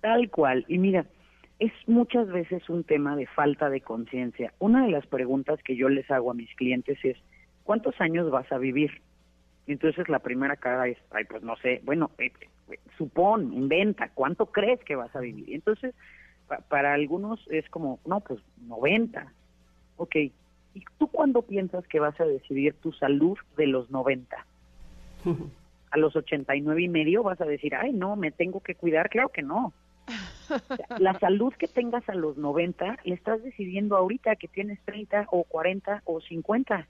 Tal 0.00 0.30
cual. 0.30 0.64
Y 0.68 0.78
mira, 0.78 1.06
es 1.58 1.72
muchas 1.86 2.28
veces 2.28 2.68
un 2.68 2.84
tema 2.84 3.16
de 3.16 3.26
falta 3.26 3.70
de 3.70 3.80
conciencia. 3.80 4.52
Una 4.58 4.84
de 4.84 4.90
las 4.90 5.06
preguntas 5.06 5.60
que 5.62 5.76
yo 5.76 5.88
les 5.88 6.10
hago 6.10 6.30
a 6.30 6.34
mis 6.34 6.52
clientes 6.54 6.98
es, 7.04 7.16
¿cuántos 7.64 8.00
años 8.00 8.30
vas 8.30 8.50
a 8.52 8.58
vivir? 8.58 9.02
Entonces 9.66 10.08
la 10.08 10.18
primera 10.18 10.56
cara 10.56 10.88
es, 10.88 10.98
ay, 11.10 11.24
pues 11.24 11.42
no 11.42 11.56
sé, 11.56 11.80
bueno, 11.84 12.10
eh, 12.18 12.32
eh, 12.70 12.78
supón, 12.98 13.52
inventa, 13.52 14.10
¿cuánto 14.12 14.46
crees 14.46 14.80
que 14.80 14.96
vas 14.96 15.14
a 15.14 15.20
vivir? 15.20 15.54
Entonces, 15.54 15.94
para 16.68 16.94
algunos 16.94 17.40
es 17.50 17.68
como, 17.70 18.00
no, 18.04 18.20
pues 18.20 18.40
90. 18.66 19.32
Ok, 19.96 20.16
¿Y 20.74 20.84
tú 20.98 21.08
cuándo 21.08 21.42
piensas 21.42 21.86
que 21.86 22.00
vas 22.00 22.18
a 22.20 22.24
decidir 22.24 22.74
tu 22.74 22.92
salud 22.92 23.36
de 23.56 23.66
los 23.66 23.90
90? 23.90 24.46
A 25.92 25.98
los 25.98 26.16
89 26.16 26.82
y 26.82 26.88
medio 26.88 27.22
vas 27.22 27.40
a 27.40 27.46
decir, 27.46 27.74
ay, 27.76 27.92
no, 27.92 28.16
me 28.16 28.32
tengo 28.32 28.60
que 28.60 28.74
cuidar. 28.74 29.08
Claro 29.08 29.28
que 29.28 29.42
no. 29.42 29.72
la 30.98 31.18
salud 31.20 31.52
que 31.54 31.68
tengas 31.68 32.06
a 32.08 32.14
los 32.14 32.36
90 32.36 32.98
le 33.04 33.14
estás 33.14 33.42
decidiendo 33.42 33.96
ahorita 33.96 34.34
que 34.36 34.48
tienes 34.48 34.80
30 34.84 35.28
o 35.30 35.44
40 35.44 36.02
o 36.04 36.20
50. 36.20 36.88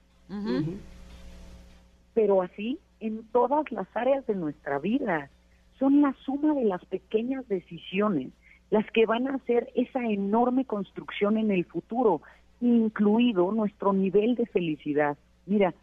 Pero 2.15 2.41
así 2.41 2.79
en 3.03 3.25
todas 3.33 3.69
las 3.71 3.87
áreas 3.95 4.25
de 4.25 4.35
nuestra 4.35 4.79
vida. 4.79 5.29
Son 5.77 6.01
la 6.01 6.15
suma 6.23 6.53
de 6.53 6.63
las 6.63 6.83
pequeñas 6.85 7.45
decisiones 7.49 8.31
las 8.69 8.89
que 8.91 9.05
van 9.05 9.27
a 9.27 9.35
hacer 9.35 9.69
esa 9.75 10.03
enorme 10.05 10.65
construcción 10.65 11.37
en 11.37 11.51
el 11.51 11.65
futuro 11.65 12.21
incluido 12.61 13.51
nuestro 13.51 13.91
nivel 13.91 14.35
de 14.35 14.45
felicidad. 14.45 15.17
Mira, 15.45 15.73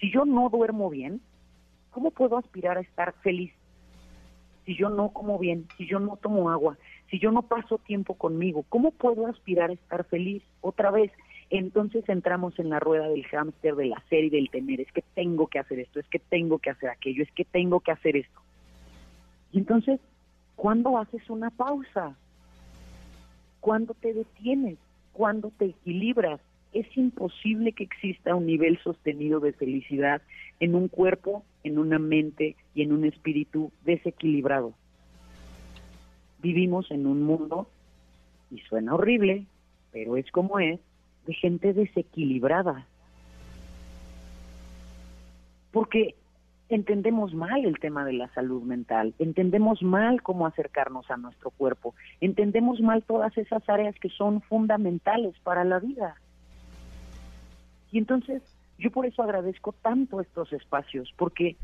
si 0.00 0.10
yo 0.12 0.24
no 0.24 0.48
duermo 0.50 0.90
bien, 0.90 1.20
¿cómo 1.96 2.10
puedo 2.10 2.36
aspirar 2.36 2.76
a 2.76 2.82
estar 2.82 3.14
feliz? 3.22 3.54
Si 4.66 4.76
yo 4.76 4.90
no 4.90 5.14
como 5.14 5.38
bien, 5.38 5.66
si 5.78 5.86
yo 5.86 5.98
no 5.98 6.18
tomo 6.18 6.50
agua, 6.50 6.76
si 7.10 7.18
yo 7.18 7.32
no 7.32 7.40
paso 7.40 7.78
tiempo 7.78 8.12
conmigo, 8.12 8.66
¿cómo 8.68 8.90
puedo 8.90 9.26
aspirar 9.26 9.70
a 9.70 9.72
estar 9.72 10.04
feliz? 10.04 10.42
Otra 10.60 10.90
vez, 10.90 11.10
entonces 11.48 12.06
entramos 12.10 12.58
en 12.58 12.68
la 12.68 12.80
rueda 12.80 13.08
del 13.08 13.24
hámster, 13.24 13.76
de 13.76 13.86
la 13.86 14.02
serie 14.10 14.28
del 14.28 14.50
tener, 14.50 14.82
es 14.82 14.92
que 14.92 15.00
tengo 15.14 15.46
que 15.46 15.58
hacer 15.58 15.78
esto, 15.78 15.98
es 15.98 16.06
que 16.08 16.18
tengo 16.18 16.58
que 16.58 16.68
hacer 16.68 16.90
aquello, 16.90 17.22
es 17.22 17.32
que 17.32 17.46
tengo 17.46 17.80
que 17.80 17.92
hacer 17.92 18.18
esto. 18.18 18.42
Y 19.52 19.58
entonces, 19.60 19.98
¿cuándo 20.54 20.98
haces 20.98 21.30
una 21.30 21.48
pausa? 21.48 22.14
¿Cuándo 23.60 23.94
te 23.94 24.12
detienes? 24.12 24.76
cuando 25.16 25.50
te 25.50 25.64
equilibras. 25.66 26.40
Es 26.76 26.94
imposible 26.94 27.72
que 27.72 27.84
exista 27.84 28.34
un 28.34 28.44
nivel 28.44 28.78
sostenido 28.84 29.40
de 29.40 29.54
felicidad 29.54 30.20
en 30.60 30.74
un 30.74 30.88
cuerpo, 30.88 31.42
en 31.64 31.78
una 31.78 31.98
mente 31.98 32.54
y 32.74 32.82
en 32.82 32.92
un 32.92 33.06
espíritu 33.06 33.72
desequilibrado. 33.86 34.74
Vivimos 36.42 36.90
en 36.90 37.06
un 37.06 37.22
mundo, 37.22 37.66
y 38.50 38.58
suena 38.58 38.94
horrible, 38.94 39.46
pero 39.90 40.18
es 40.18 40.30
como 40.30 40.58
es, 40.58 40.78
de 41.26 41.32
gente 41.32 41.72
desequilibrada. 41.72 42.86
Porque 45.72 46.14
entendemos 46.68 47.32
mal 47.32 47.64
el 47.64 47.78
tema 47.78 48.04
de 48.04 48.12
la 48.12 48.28
salud 48.34 48.62
mental, 48.64 49.14
entendemos 49.18 49.82
mal 49.82 50.20
cómo 50.20 50.46
acercarnos 50.46 51.10
a 51.10 51.16
nuestro 51.16 51.48
cuerpo, 51.52 51.94
entendemos 52.20 52.82
mal 52.82 53.02
todas 53.02 53.34
esas 53.38 53.66
áreas 53.66 53.94
que 53.98 54.10
son 54.10 54.42
fundamentales 54.42 55.34
para 55.42 55.64
la 55.64 55.78
vida. 55.78 56.16
Y 57.96 57.98
entonces 57.98 58.42
yo 58.76 58.90
por 58.90 59.06
eso 59.06 59.22
agradezco 59.22 59.72
tanto 59.72 60.20
estos 60.20 60.52
espacios, 60.52 61.14
porque 61.16 61.56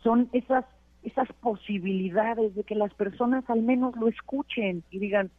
son 0.00 0.28
esas 0.32 0.64
esas 1.02 1.26
posibilidades 1.40 2.54
de 2.54 2.62
que 2.62 2.76
las 2.76 2.94
personas 2.94 3.42
al 3.50 3.60
menos 3.62 3.96
lo 3.96 4.06
escuchen 4.06 4.84
y 4.92 5.00
digan, 5.00 5.32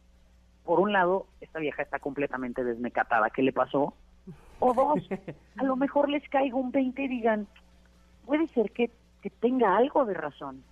por 0.66 0.80
un 0.80 0.92
lado, 0.92 1.28
esta 1.40 1.60
vieja 1.60 1.80
está 1.80 1.98
completamente 1.98 2.62
desmecatada, 2.62 3.30
¿qué 3.30 3.40
le 3.40 3.54
pasó? 3.54 3.94
O 4.58 4.74
dos, 4.74 5.08
a 5.56 5.64
lo 5.64 5.76
mejor 5.76 6.10
les 6.10 6.28
caiga 6.28 6.56
un 6.56 6.72
20 6.72 7.02
y 7.02 7.08
digan, 7.08 7.46
puede 8.26 8.48
ser 8.48 8.72
que, 8.72 8.90
que 9.22 9.30
tenga 9.30 9.78
algo 9.78 10.04
de 10.04 10.12
razón, 10.12 10.62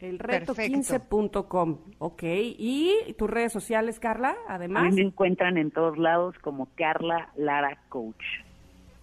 Elreto15.com, 0.00 1.78
ok. 1.98 2.22
¿Y 2.24 3.14
tus 3.16 3.30
redes 3.30 3.52
sociales, 3.52 3.98
Carla? 3.98 4.36
Además. 4.48 4.92
me 4.92 5.02
encuentran 5.02 5.56
en 5.56 5.70
todos 5.70 5.96
lados 5.96 6.36
como 6.40 6.68
Carla 6.74 7.30
Lara 7.36 7.78
Coach. 7.88 8.22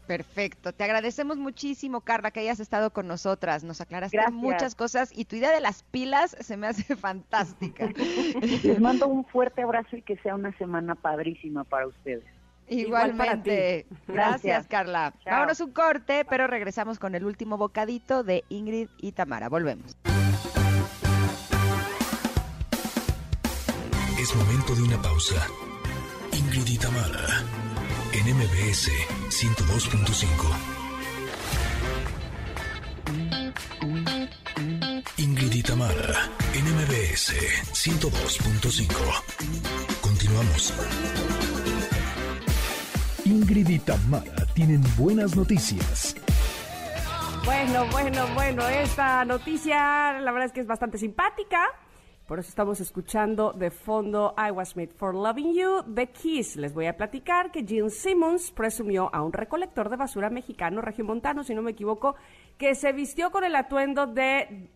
Perfecto. 0.07 0.73
Te 0.73 0.83
agradecemos 0.83 1.37
muchísimo, 1.37 2.01
Carla, 2.01 2.31
que 2.31 2.41
hayas 2.41 2.59
estado 2.59 2.91
con 2.91 3.07
nosotras. 3.07 3.63
Nos 3.63 3.81
aclaraste 3.81 4.19
muchas 4.31 4.75
cosas 4.75 5.11
y 5.15 5.25
tu 5.25 5.35
idea 5.35 5.51
de 5.51 5.61
las 5.61 5.83
pilas 5.83 6.35
se 6.39 6.57
me 6.57 6.67
hace 6.67 6.95
fantástica. 6.97 7.87
Les 8.63 8.79
mando 8.79 9.07
un 9.07 9.25
fuerte 9.25 9.61
abrazo 9.61 9.95
y 9.97 10.01
que 10.01 10.17
sea 10.17 10.35
una 10.35 10.55
semana 10.57 10.95
padrísima 10.95 11.63
para 11.63 11.87
ustedes. 11.87 12.25
Igualmente. 12.67 13.85
Gracias, 14.07 14.67
Carla. 14.67 15.13
Vámonos 15.25 15.59
un 15.59 15.71
corte, 15.71 16.25
pero 16.25 16.47
regresamos 16.47 16.97
con 16.97 17.13
el 17.13 17.25
último 17.25 17.57
bocadito 17.57 18.23
de 18.23 18.43
Ingrid 18.49 18.87
y 18.97 19.11
Tamara. 19.11 19.49
Volvemos. 19.49 19.97
Es 24.17 24.35
momento 24.35 24.75
de 24.75 24.81
una 24.83 25.01
pausa. 25.01 25.45
Ingrid 26.31 26.67
y 26.67 26.77
Tamara 26.77 27.72
en 28.25 28.37
MBS 28.37 28.89
102.5. 29.29 30.73
Ingrid 35.17 35.53
y 35.53 35.63
Tamara 35.63 36.29
en 36.53 36.65
MBS 36.75 37.33
102.5. 37.73 38.87
Continuamos. 40.01 40.73
Ingrid 43.25 43.69
y 43.69 43.81
tienen 44.53 44.83
buenas 44.97 45.35
noticias. 45.35 46.15
Bueno, 47.45 47.85
bueno, 47.91 48.27
bueno, 48.35 48.67
esta 48.67 49.25
noticia 49.25 50.19
la 50.21 50.31
verdad 50.31 50.45
es 50.47 50.53
que 50.53 50.61
es 50.61 50.67
bastante 50.67 50.97
simpática 50.97 51.67
por 52.33 52.39
eso 52.39 52.49
estamos 52.49 52.81
escuchando 52.81 53.53
de 53.53 53.69
fondo 53.69 54.33
I 54.35 54.49
Was 54.49 54.75
Made 54.75 54.93
for 54.95 55.13
Loving 55.13 55.53
You 55.53 55.83
The 55.93 56.07
Kiss. 56.07 56.55
Les 56.55 56.73
voy 56.73 56.87
a 56.87 56.97
platicar 56.97 57.51
que 57.51 57.63
Gene 57.63 57.91
Simmons 57.91 58.49
presumió 58.49 59.13
a 59.13 59.21
un 59.21 59.31
recolector 59.31 59.87
de 59.87 59.97
basura 59.97 60.31
mexicano, 60.31 60.81
regiomontano, 60.81 61.43
si 61.43 61.53
no 61.53 61.61
me 61.61 61.69
equivoco, 61.69 62.15
que 62.57 62.73
se 62.73 62.91
vistió 62.91 63.29
con 63.29 63.43
el 63.43 63.55
atuendo 63.55 64.07
de 64.07 64.67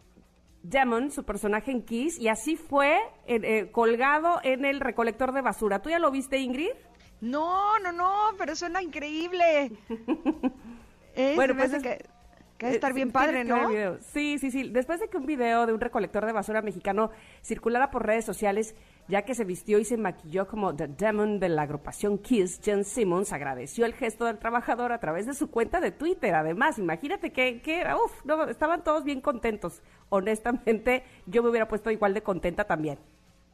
Demon, 0.62 1.10
su 1.10 1.24
personaje 1.24 1.72
en 1.72 1.82
Kiss, 1.82 2.20
y 2.20 2.28
así 2.28 2.58
fue 2.58 3.00
eh, 3.26 3.72
colgado 3.72 4.40
en 4.44 4.64
el 4.64 4.80
recolector 4.80 5.34
de 5.34 5.42
basura. 5.42 5.82
¿Tú 5.82 5.90
ya 5.90 5.98
lo 5.98 6.12
viste, 6.12 6.38
Ingrid? 6.38 6.76
No, 7.22 7.80
no, 7.80 7.92
no, 7.92 8.36
pero 8.38 8.56
suena 8.56 8.84
increíble. 8.84 9.72
bueno, 11.36 11.56
pues 11.56 11.74
es... 11.74 11.82
que 11.82 12.06
que 12.58 12.66
debe 12.66 12.76
estar 12.76 12.94
bien 12.94 13.12
padre, 13.12 13.44
¿no? 13.44 13.70
Sí, 14.00 14.38
sí, 14.40 14.52
sí. 14.52 14.70
Después 14.70 15.00
de 15.00 15.08
que 15.08 15.18
un 15.18 15.26
video 15.26 15.66
de 15.66 15.74
un 15.74 15.80
recolector 15.80 16.26
de 16.26 16.32
basura 16.32 16.62
mexicano 16.62 17.12
circulara 17.42 17.92
por 17.92 18.06
redes 18.06 18.26
sociales, 18.26 18.76
ya 19.08 19.24
que 19.24 19.36
se 19.36 19.46
vistió 19.46 19.80
y 19.80 19.86
se 19.86 19.98
maquilló 19.98 20.48
como 20.48 20.76
The 20.76 20.88
Demon 20.88 21.40
de 21.40 21.50
la 21.50 21.64
agrupación 21.64 22.18
Kiss, 22.18 22.60
Jen 22.64 22.84
Simmons 22.84 23.32
agradeció 23.32 23.86
el 23.86 23.94
gesto 23.94 24.26
del 24.26 24.40
trabajador 24.40 24.92
a 24.92 25.00
través 25.00 25.26
de 25.26 25.34
su 25.34 25.50
cuenta 25.50 25.80
de 25.80 25.92
Twitter. 25.92 26.34
Además, 26.36 26.80
imagínate 26.80 27.32
que, 27.32 27.62
que 27.62 27.84
uf, 27.94 28.26
no, 28.26 28.44
estaban 28.46 28.84
todos 28.84 29.04
bien 29.04 29.22
contentos. 29.22 29.82
Honestamente, 30.10 31.04
yo 31.26 31.44
me 31.44 31.50
hubiera 31.50 31.68
puesto 31.68 31.92
igual 31.92 32.14
de 32.14 32.24
contenta 32.24 32.66
también. 32.66 32.98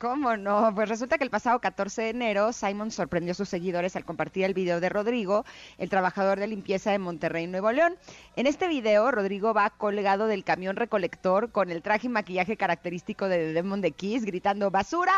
¿Cómo 0.04 0.36
no? 0.36 0.70
Pues 0.76 0.90
resulta 0.90 1.18
que 1.18 1.24
el 1.24 1.30
pasado 1.30 1.60
14 1.60 2.02
de 2.02 2.10
enero, 2.10 2.52
Simon 2.52 2.92
sorprendió 2.92 3.32
a 3.32 3.36
sus 3.36 3.48
seguidores 3.48 3.96
al 3.96 4.04
compartir 4.04 4.44
el 4.44 4.54
video 4.54 4.82
de 4.82 4.90
Rodrigo, 4.90 5.46
el 5.78 5.90
trabajador 5.90 6.42
de 6.42 6.48
limpieza 6.48 6.92
de 6.92 7.00
Monterrey, 7.00 7.48
Nuevo 7.48 7.72
León. 7.72 7.96
En 8.36 8.46
este 8.46 8.68
video, 8.68 9.12
Rodrigo 9.12 9.54
va 9.54 9.70
colgado 9.70 10.28
del 10.28 10.44
camión 10.44 10.76
recolector 10.76 11.54
con 11.54 11.72
el 11.72 11.82
traje 11.82 12.08
y 12.08 12.10
maquillaje 12.10 12.58
característico 12.58 13.30
de 13.30 13.54
Demon 13.54 13.80
de 13.80 13.92
Kiss, 13.92 14.26
gritando 14.26 14.70
¡Basura! 14.72 15.14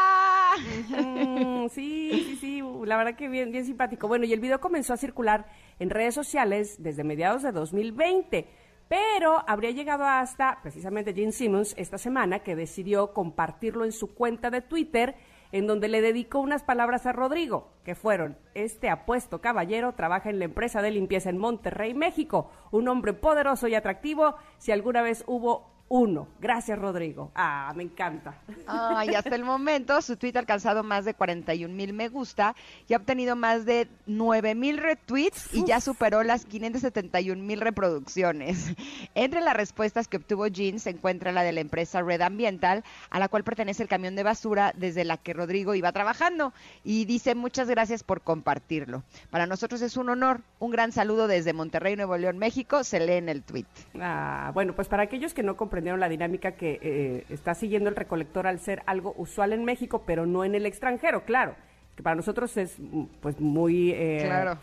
sí, 1.74 2.12
sí, 2.12 2.38
sí, 2.40 2.62
la 2.86 2.98
verdad 2.98 3.16
que 3.16 3.28
bien, 3.28 3.52
bien 3.52 3.66
simpático. 3.66 4.08
Bueno, 4.08 4.26
y 4.26 4.34
el 4.34 4.40
video 4.40 4.62
comenzó 4.62 4.94
a 4.94 4.98
circular 4.98 5.48
en 5.80 5.90
redes 5.90 6.14
sociales 6.14 6.76
desde 6.78 7.04
mediados 7.04 7.42
de 7.42 7.52
2020 7.52 8.48
pero 8.88 9.44
habría 9.48 9.72
llegado 9.72 10.06
hasta 10.06 10.60
precisamente 10.62 11.14
Gene 11.14 11.32
Simmons 11.32 11.74
esta 11.78 11.98
semana 11.98 12.40
que 12.40 12.56
decidió 12.56 13.14
compartirlo 13.14 13.86
en 13.86 13.92
su 13.92 14.14
cuenta 14.14 14.50
de 14.50 14.62
Twitter 14.62 15.16
en 15.52 15.68
donde 15.68 15.88
le 15.88 16.02
dedicó 16.02 16.40
unas 16.40 16.64
palabras 16.64 17.06
a 17.06 17.14
Rodrigo, 17.14 17.72
que 17.84 17.96
fueron, 17.96 18.38
este 18.56 18.90
apuesto 18.90 19.40
caballero 19.42 19.94
trabaja 19.94 20.30
en 20.30 20.40
la 20.40 20.46
empresa 20.46 20.82
de 20.82 20.92
limpieza 20.92 21.30
en 21.30 21.38
Monterrey, 21.38 21.94
México, 21.94 22.52
un 22.72 22.88
hombre 22.88 23.14
poderoso 23.14 23.68
y 23.68 23.76
atractivo, 23.76 24.36
si 24.58 24.72
alguna 24.72 25.02
vez 25.02 25.24
hubo 25.28 25.75
uno. 25.88 26.28
Gracias, 26.40 26.80
Rodrigo. 26.80 27.32
Ah, 27.36 27.72
me 27.76 27.84
encanta. 27.84 28.36
Ah, 28.68 29.06
y 29.06 29.14
hasta 29.14 29.36
el 29.36 29.44
momento 29.44 30.02
su 30.02 30.18
tweet 30.18 30.34
ha 30.36 30.40
alcanzado 30.40 30.84
más 30.84 31.06
de 31.06 31.14
41 31.14 31.74
mil 31.74 31.94
me 31.94 32.10
gusta 32.10 32.56
y 32.88 32.94
ha 32.94 32.98
obtenido 32.98 33.36
más 33.36 33.66
de 33.66 33.88
9 34.08 34.56
mil 34.56 34.78
retweets 34.78 35.54
y 35.54 35.64
ya 35.66 35.80
superó 35.80 36.24
las 36.24 36.46
571 36.46 37.42
mil 37.42 37.62
reproducciones. 37.62 38.74
Entre 39.16 39.42
las 39.42 39.56
respuestas 39.56 40.08
que 40.08 40.18
obtuvo 40.18 40.48
Jean 40.48 40.80
se 40.80 40.90
encuentra 40.90 41.32
la 41.32 41.44
de 41.44 41.52
la 41.52 41.62
empresa 41.62 42.02
Red 42.02 42.22
Ambiental, 42.22 42.84
a 43.12 43.20
la 43.20 43.28
cual 43.28 43.44
pertenece 43.44 43.84
el 43.84 43.90
camión 43.90 44.16
de 44.16 44.24
basura 44.24 44.74
desde 44.76 45.06
la 45.06 45.18
que 45.18 45.34
Rodrigo 45.34 45.76
iba 45.76 45.92
trabajando. 45.92 46.52
Y 46.84 47.06
dice 47.06 47.36
muchas 47.36 47.70
gracias 47.70 48.04
por 48.04 48.22
compartirlo. 48.22 49.04
Para 49.30 49.46
nosotros 49.46 49.82
es 49.84 49.98
un 49.98 50.10
honor. 50.10 50.42
Un 50.58 50.72
gran 50.72 50.92
saludo 50.92 51.28
desde 51.28 51.54
Monterrey, 51.54 51.96
Nuevo 51.96 52.18
León, 52.18 52.40
México. 52.40 52.84
Se 52.84 53.00
lee 53.00 53.14
en 53.14 53.30
el 53.30 53.44
tweet. 53.44 53.66
Ah, 54.00 54.50
bueno, 54.54 54.74
pues 54.74 54.88
para 54.88 55.04
aquellos 55.04 55.34
que 55.34 55.44
no 55.44 55.56
comprendieron 55.76 56.00
la 56.00 56.08
dinámica 56.08 56.54
que 56.54 56.80
eh, 56.82 57.26
está 57.30 57.54
siguiendo 57.54 57.90
el 57.90 57.98
recolector 57.98 58.48
al 58.48 58.60
ser 58.60 58.82
algo 58.86 59.14
usual 59.18 59.52
en 59.52 59.66
México, 59.66 60.04
pero 60.08 60.26
no 60.26 60.46
en 60.46 60.56
el 60.56 60.66
extranjero, 60.66 61.26
claro. 61.26 61.54
Que 61.98 62.02
para 62.02 62.16
nosotros 62.16 62.56
es 62.56 62.78
pues 63.20 63.42
muy 63.42 63.92
eh, 63.92 64.56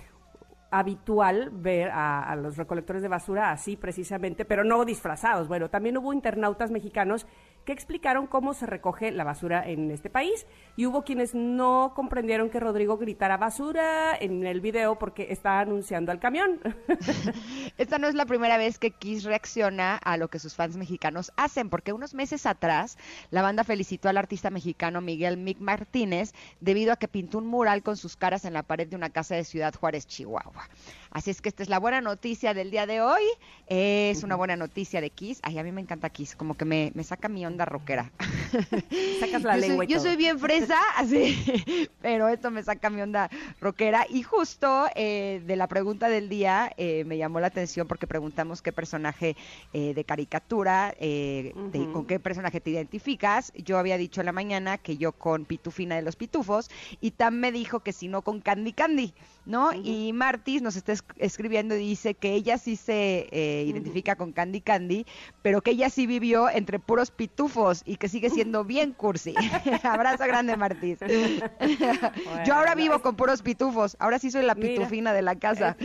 habitual 0.70 1.51
ver 1.52 1.90
a, 1.90 2.22
a, 2.22 2.34
los 2.36 2.56
recolectores 2.56 3.02
de 3.02 3.09
basura 3.09 3.51
así 3.51 3.76
precisamente, 3.76 4.47
pero 4.47 4.64
no 4.64 4.86
disfrazados. 4.86 5.48
Bueno, 5.48 5.68
también 5.68 5.98
hubo 5.98 6.14
internautas 6.14 6.70
mexicanos 6.70 7.26
que 7.64 7.72
explicaron 7.72 8.26
cómo 8.26 8.55
se 8.55 8.66
recoge 8.66 9.10
la 9.10 9.24
basura 9.24 9.66
en 9.66 9.90
este 9.90 10.10
país. 10.10 10.47
Y 10.76 10.86
hubo 10.86 11.05
quienes 11.05 11.34
no 11.34 11.93
comprendieron 11.94 12.51
que 12.51 12.60
Rodrigo 12.60 12.97
gritara 12.97 13.36
basura 13.36 14.16
en 14.18 14.47
el 14.47 14.60
video 14.60 14.98
porque 14.98 15.28
está 15.30 15.60
anunciando 15.60 16.12
al 16.12 16.18
camión. 16.18 16.60
Esta 17.78 17.98
no 17.98 18.09
es 18.09 18.14
la 18.14 18.26
primera 18.26 18.56
vez 18.56 18.78
que 18.78 18.90
Kiss 18.90 19.24
reacciona 19.24 19.97
a 19.97 20.16
lo 20.16 20.28
que 20.28 20.39
sus 20.39 20.55
fans 20.55 20.76
mexicanos 20.76 21.32
hacen, 21.36 21.70
porque 21.70 21.93
unos 21.93 22.14
meses 22.14 22.47
atrás 22.47 22.98
la 23.30 23.43
banda 23.43 23.64
felicitó 23.64 24.09
al 24.09 24.16
artista 24.16 24.51
mexicano 24.51 25.01
Miguel 25.01 25.36
Mick 25.36 25.60
Martínez 25.60 26.32
debido 26.60 26.93
a 26.93 26.97
que 26.97 27.09
pintó 27.09 27.39
un 27.39 27.47
mural 27.47 27.82
con 27.82 27.97
sus 27.97 28.16
caras 28.16 28.44
en 28.44 28.55
la 28.55 28.62
pared 28.62 28.89
de 28.89 28.97
una 28.97 29.10
casa 29.10 29.34
de 29.34 29.44
Ciudad 29.44 29.74
Juárez, 29.74 30.06
Chihuahua. 30.06 30.68
Así 31.12 31.30
es 31.30 31.43
que 31.43 31.51
esta 31.51 31.62
es 31.62 31.68
la 31.68 31.78
buena 31.78 32.01
noticia 32.01 32.55
del 32.55 32.70
día 32.70 32.86
de 32.86 33.02
hoy. 33.02 33.22
Es 33.66 34.22
una 34.22 34.34
buena 34.34 34.56
noticia 34.56 35.01
de 35.02 35.10
Kiss. 35.10 35.40
Ay, 35.43 35.59
a 35.59 35.62
mí 35.62 35.70
me 35.70 35.82
encanta 35.82 36.09
Kiss, 36.09 36.34
como 36.34 36.56
que 36.56 36.64
me, 36.64 36.90
me 36.94 37.05
saca 37.05 37.28
mi 37.28 37.44
onda 37.44 37.66
rockera. 37.66 38.10
Sacas 39.20 39.43
la 39.43 39.56
yo 39.56 39.60
lengua 39.60 39.84
soy, 39.84 39.86
yo 39.86 40.01
soy 40.01 40.16
bien 40.16 40.39
fresa, 40.39 40.78
así, 40.97 41.89
pero 42.01 42.28
esto 42.28 42.51
me 42.51 42.62
saca 42.62 42.89
mi 42.89 43.02
onda 43.02 43.30
rockera. 43.60 44.06
Y 44.09 44.22
justo 44.22 44.86
eh, 44.94 45.43
de 45.47 45.56
la 45.56 45.68
pregunta 45.68 46.09
del 46.09 46.30
día 46.30 46.72
eh, 46.78 47.05
me 47.05 47.18
llamó 47.18 47.40
la 47.40 47.48
atención 47.48 47.86
porque 47.86 48.06
preguntamos 48.06 48.62
qué 48.62 48.72
personaje 48.72 49.36
eh, 49.74 49.93
de 49.94 50.05
caricatura, 50.05 50.94
de, 50.98 51.52
con 51.93 52.06
qué 52.06 52.20
personaje 52.20 52.60
te 52.60 52.70
identificas. 52.70 53.52
Yo 53.55 53.76
había 53.76 53.98
dicho 53.98 54.20
en 54.20 54.26
la 54.26 54.32
mañana 54.32 54.78
que 54.78 54.97
yo 54.97 55.12
con 55.12 55.44
Pitufina 55.44 55.97
de 55.97 56.02
los 56.02 56.16
Pitufos 56.16 56.70
y 57.01 57.10
Tam 57.10 57.34
me 57.34 57.52
dijo 57.52 57.80
que 57.80 57.93
si 57.93 58.09
no 58.09 58.22
con 58.22 58.40
Candy 58.40 58.72
Candy, 58.72 59.12
¿no? 59.44 59.73
Y 59.73 60.12
Martis 60.12 60.62
nos 60.62 60.77
está 60.77 60.94
escribiendo 61.16 61.74
y 61.74 61.89
dice 61.89 62.14
que 62.14 62.35
ella 62.35 62.59
sí 62.59 62.77
se 62.77 63.28
identifica 63.66 64.16
con 64.16 64.32
Candy 64.32 64.60
Candy, 64.60 65.06
pero 65.43 65.62
que 65.62 65.73
ella 65.73 65.90
sí 65.90 66.06
vivió 66.06 66.48
entre 66.48 66.78
puros 66.78 67.10
pitufos 67.10 67.82
y 67.85 67.97
que 67.97 68.09
sigue 68.09 68.31
siendo 68.31 68.64
bien 68.73 68.93
cursi. 68.93 69.35
Abrazo 69.82 70.24
grande, 70.24 70.56
Martis. 70.56 70.98
Yo 72.47 72.55
ahora 72.55 72.74
vivo 72.74 73.01
con 73.01 73.16
puros 73.16 73.43
pitufos. 73.43 73.97
Ahora 73.98 74.19
sí 74.19 74.31
soy 74.31 74.43
la 74.43 74.55
pitufina 74.55 75.12
de 75.12 75.23
la 75.23 75.36
casa. 75.36 75.77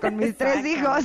Con 0.00 0.16
mis 0.16 0.36
tres 0.36 0.64
hijos. 0.64 1.04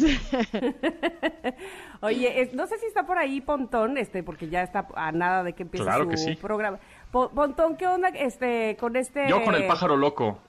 Oye, 2.01 2.49
no 2.53 2.65
sé 2.65 2.77
si 2.77 2.85
está 2.85 3.05
por 3.05 3.17
ahí 3.17 3.41
Pontón, 3.41 3.97
este, 3.97 4.23
porque 4.23 4.47
ya 4.47 4.63
está 4.63 4.87
a 4.95 5.11
nada 5.11 5.43
de 5.43 5.51
que 5.53 5.63
empiece 5.63 5.85
su 6.17 6.39
programa. 6.39 6.79
Pontón, 7.11 7.75
¿qué 7.75 7.87
onda 7.87 8.09
este 8.09 8.77
con 8.79 8.95
este? 8.95 9.27
Yo 9.27 9.43
con 9.43 9.55
el 9.55 9.67
pájaro 9.67 9.97
loco. 9.97 10.39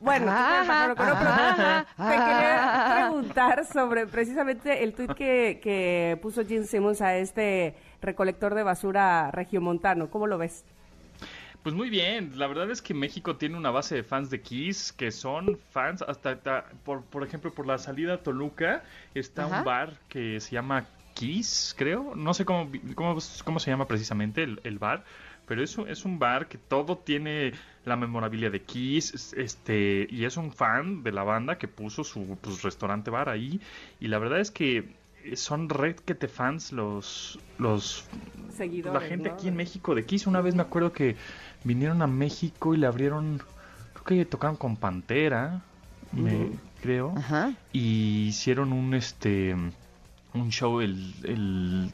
Bueno, 0.00 0.32
te 1.96 2.02
quería 2.02 3.08
preguntar 3.08 3.64
sobre 3.66 4.06
precisamente 4.06 4.82
el 4.84 4.94
tuit 4.94 5.12
que, 5.12 5.60
que 5.62 6.18
puso 6.20 6.44
Jim 6.44 6.64
Simmons 6.64 7.00
a 7.00 7.16
este 7.16 7.74
recolector 8.02 8.54
de 8.54 8.62
basura 8.62 9.30
regiomontano. 9.30 10.10
¿Cómo 10.10 10.26
lo 10.26 10.38
ves? 10.38 10.64
Pues 11.62 11.74
muy 11.74 11.88
bien, 11.88 12.38
la 12.38 12.46
verdad 12.46 12.70
es 12.70 12.82
que 12.82 12.92
México 12.92 13.36
tiene 13.36 13.56
una 13.56 13.70
base 13.70 13.94
de 13.94 14.02
fans 14.02 14.28
de 14.28 14.42
Kiss 14.42 14.92
que 14.92 15.10
son 15.10 15.58
fans 15.70 16.02
hasta, 16.02 16.66
por, 16.84 17.02
por 17.04 17.24
ejemplo, 17.24 17.54
por 17.54 17.66
la 17.66 17.78
salida 17.78 18.14
a 18.14 18.18
Toluca 18.18 18.84
está 19.14 19.46
un 19.46 19.64
bar 19.64 19.94
que 20.10 20.40
se 20.40 20.52
llama 20.52 20.84
Kiss, 21.14 21.74
creo, 21.78 22.14
no 22.14 22.34
sé 22.34 22.44
cómo, 22.44 22.70
cómo, 22.94 23.16
cómo 23.44 23.60
se 23.60 23.70
llama 23.70 23.86
precisamente 23.86 24.42
el, 24.42 24.60
el 24.64 24.78
bar, 24.78 25.04
pero 25.46 25.62
es 25.62 25.76
un, 25.78 25.88
es 25.88 26.04
un 26.04 26.18
bar 26.18 26.48
que 26.48 26.58
todo 26.58 26.98
tiene 26.98 27.52
la 27.84 27.96
memorabilia 27.96 28.50
de 28.50 28.62
Kiss, 28.62 29.34
este, 29.34 30.06
y 30.10 30.24
es 30.24 30.36
un 30.36 30.52
fan 30.52 31.02
de 31.02 31.12
la 31.12 31.22
banda 31.22 31.58
que 31.58 31.68
puso 31.68 32.04
su 32.04 32.38
pues, 32.40 32.62
restaurante 32.62 33.10
bar 33.10 33.28
ahí, 33.28 33.60
y 34.00 34.08
la 34.08 34.18
verdad 34.18 34.40
es 34.40 34.50
que 34.50 34.88
son 35.34 35.68
red 35.68 35.96
que 35.96 36.14
te 36.14 36.28
fans 36.28 36.72
los 36.72 37.38
los 37.58 38.04
seguidores 38.54 39.00
la 39.00 39.08
gente 39.08 39.30
aquí 39.30 39.48
en 39.48 39.56
México 39.56 39.94
de 39.94 40.04
Kiss. 40.04 40.26
Una 40.26 40.40
vez 40.40 40.54
me 40.54 40.62
acuerdo 40.62 40.92
que 40.92 41.16
vinieron 41.64 42.02
a 42.02 42.06
México 42.06 42.74
y 42.74 42.76
le 42.76 42.86
abrieron 42.86 43.40
creo 43.94 44.04
que 44.04 44.24
tocaron 44.26 44.56
con 44.56 44.76
Pantera 44.76 45.62
me 46.12 46.50
creo 46.82 47.14
y 47.72 48.26
hicieron 48.28 48.72
un 48.72 48.94
este 48.94 49.56
un 50.34 50.50
show 50.50 50.80
el, 50.80 51.14
el 51.24 51.90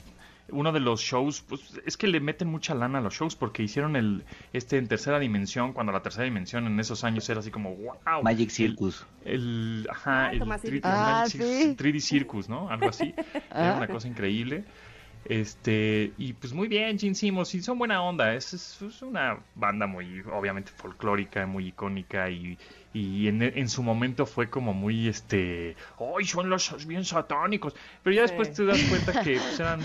uno 0.52 0.72
de 0.72 0.80
los 0.80 1.00
shows, 1.00 1.42
pues 1.42 1.80
es 1.86 1.96
que 1.96 2.06
le 2.06 2.20
meten 2.20 2.48
mucha 2.48 2.74
lana 2.74 2.98
a 2.98 3.00
los 3.00 3.14
shows 3.14 3.36
porque 3.36 3.62
hicieron 3.62 3.96
el 3.96 4.24
este 4.52 4.78
en 4.78 4.88
tercera 4.88 5.18
dimensión, 5.18 5.72
cuando 5.72 5.92
la 5.92 6.02
tercera 6.02 6.24
dimensión 6.24 6.66
en 6.66 6.78
esos 6.80 7.04
años 7.04 7.28
era 7.28 7.40
así 7.40 7.50
como 7.50 7.74
wow. 7.74 8.22
Magic 8.22 8.50
Circus. 8.50 9.06
El, 9.24 9.86
ajá, 9.90 10.26
ah, 10.28 10.32
el, 10.32 10.40
3D, 10.40 12.00
Circus, 12.00 12.48
¿no? 12.48 12.68
Algo 12.70 12.88
así. 12.88 13.14
Era 13.50 13.76
una 13.76 13.88
cosa 13.88 14.08
increíble. 14.08 14.64
Este, 15.24 16.12
y 16.16 16.32
pues 16.32 16.52
muy 16.52 16.66
bien, 16.66 16.98
Gene 16.98 17.14
Simmons, 17.14 17.54
y 17.54 17.62
son 17.62 17.78
buena 17.78 18.02
onda, 18.02 18.34
es, 18.34 18.54
es, 18.54 19.02
una 19.02 19.38
banda 19.54 19.86
muy, 19.86 20.22
obviamente, 20.32 20.72
folclórica, 20.74 21.46
muy 21.46 21.68
icónica 21.68 22.30
y, 22.30 22.58
y 22.92 23.28
en, 23.28 23.42
en, 23.42 23.68
su 23.68 23.82
momento 23.82 24.26
fue 24.26 24.50
como 24.50 24.74
muy, 24.74 25.06
este, 25.06 25.76
¡ay, 25.98 26.24
son 26.24 26.50
los 26.50 26.86
bien 26.86 27.04
satánicos! 27.04 27.74
Pero 28.02 28.16
ya 28.16 28.22
después 28.22 28.52
te 28.52 28.64
das 28.64 28.82
cuenta 28.84 29.22
que 29.22 29.36
pues, 29.36 29.60
eran 29.60 29.80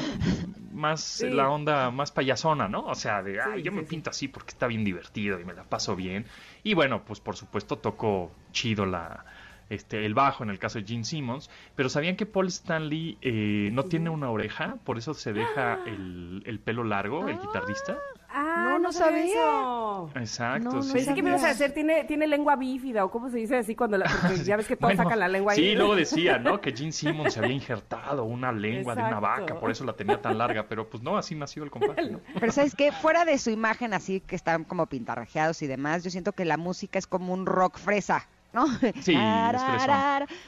más 0.74 1.22
la 1.22 1.50
onda 1.50 1.92
más 1.92 2.12
payasona, 2.12 2.68
¿no? 2.68 2.86
O 2.86 2.96
sea, 2.96 3.22
de, 3.22 3.40
ay, 3.40 3.62
yo 3.62 3.72
me 3.72 3.84
pinto 3.84 4.10
así 4.10 4.28
porque 4.28 4.50
está 4.50 4.66
bien 4.68 4.84
divertido 4.84 5.40
y 5.40 5.46
me 5.46 5.54
la 5.54 5.64
paso 5.64 5.96
bien. 5.96 6.26
Y 6.64 6.74
bueno, 6.74 7.04
pues 7.06 7.20
por 7.20 7.36
supuesto 7.36 7.78
toco 7.78 8.32
chido 8.52 8.86
la 8.86 9.24
este, 9.70 10.06
el 10.06 10.14
bajo 10.14 10.44
en 10.44 10.50
el 10.50 10.60
caso 10.60 10.80
de 10.80 10.86
Gene 10.86 11.04
Simmons, 11.04 11.50
pero 11.76 11.90
¿sabían 11.90 12.16
que 12.16 12.26
Paul 12.26 12.48
Stanley 12.48 13.18
eh, 13.22 13.70
no 13.72 13.84
tiene 13.84 14.10
una 14.10 14.30
oreja? 14.30 14.78
Por 14.84 14.98
eso 14.98 15.14
se 15.14 15.34
deja 15.34 15.80
el, 15.86 16.44
el 16.46 16.60
pelo 16.60 16.84
largo, 16.84 17.28
el 17.28 17.40
guitarrista. 17.40 17.98
Ah, 18.38 18.66
no, 18.66 18.80
no 18.80 18.92
sabía. 18.92 20.22
Exacto. 20.22 20.70
No, 20.70 20.94
Pensé 20.94 21.14
que 21.14 21.24
me 21.24 21.30
ibas 21.30 21.44
a 21.46 21.48
decir, 21.48 21.74
tiene, 21.74 22.04
tiene 22.04 22.28
lengua 22.28 22.58
bífida, 22.58 23.06
o 23.06 23.10
cómo 23.10 23.30
se 23.30 23.38
dice 23.38 23.56
así 23.56 23.76
cuando 23.76 23.98
la, 23.98 24.12
porque 24.12 24.44
ya 24.44 24.58
ves 24.58 24.68
que 24.68 24.76
todos 24.76 24.94
sacan 24.98 25.20
la 25.20 25.30
lengua 25.30 25.54
ahí. 25.54 25.58
Sí, 25.58 25.76
luego 25.76 25.96
decía, 25.96 26.38
¿no? 26.38 26.60
Que 26.66 26.76
Gene 26.76 26.92
Simmons 26.92 27.34
se 27.34 27.40
había 27.40 27.54
injertado 27.54 28.26
una 28.26 28.52
lengua 28.52 28.94
de 28.94 29.04
una 29.04 29.20
vaca, 29.22 29.58
por 29.58 29.72
eso 29.72 29.86
la 29.86 29.94
tenía 29.94 30.22
tan 30.22 30.38
larga, 30.38 30.68
pero 30.68 30.90
pues 30.90 31.02
no, 31.02 31.18
así 31.18 31.34
nació 31.34 31.64
el 31.64 31.72
compadre. 31.72 32.18
Pero 32.38 32.52
sabes 32.52 32.76
que 32.76 32.92
fuera 32.92 33.24
de 33.24 33.38
su 33.38 33.52
imagen 33.52 33.94
así 33.94 34.20
que 34.20 34.36
están 34.36 34.66
como 34.66 34.88
pintarrajeados 34.88 35.62
y 35.62 35.68
demás, 35.68 36.04
yo 36.04 36.10
siento 36.10 36.34
que 36.34 36.44
la 36.44 36.58
música 36.58 37.00
es 37.00 37.08
como 37.08 37.34
un 37.34 37.46
rock 37.46 37.78
fresa. 37.78 38.28
¿No? 38.56 38.66
Sí, 39.02 39.16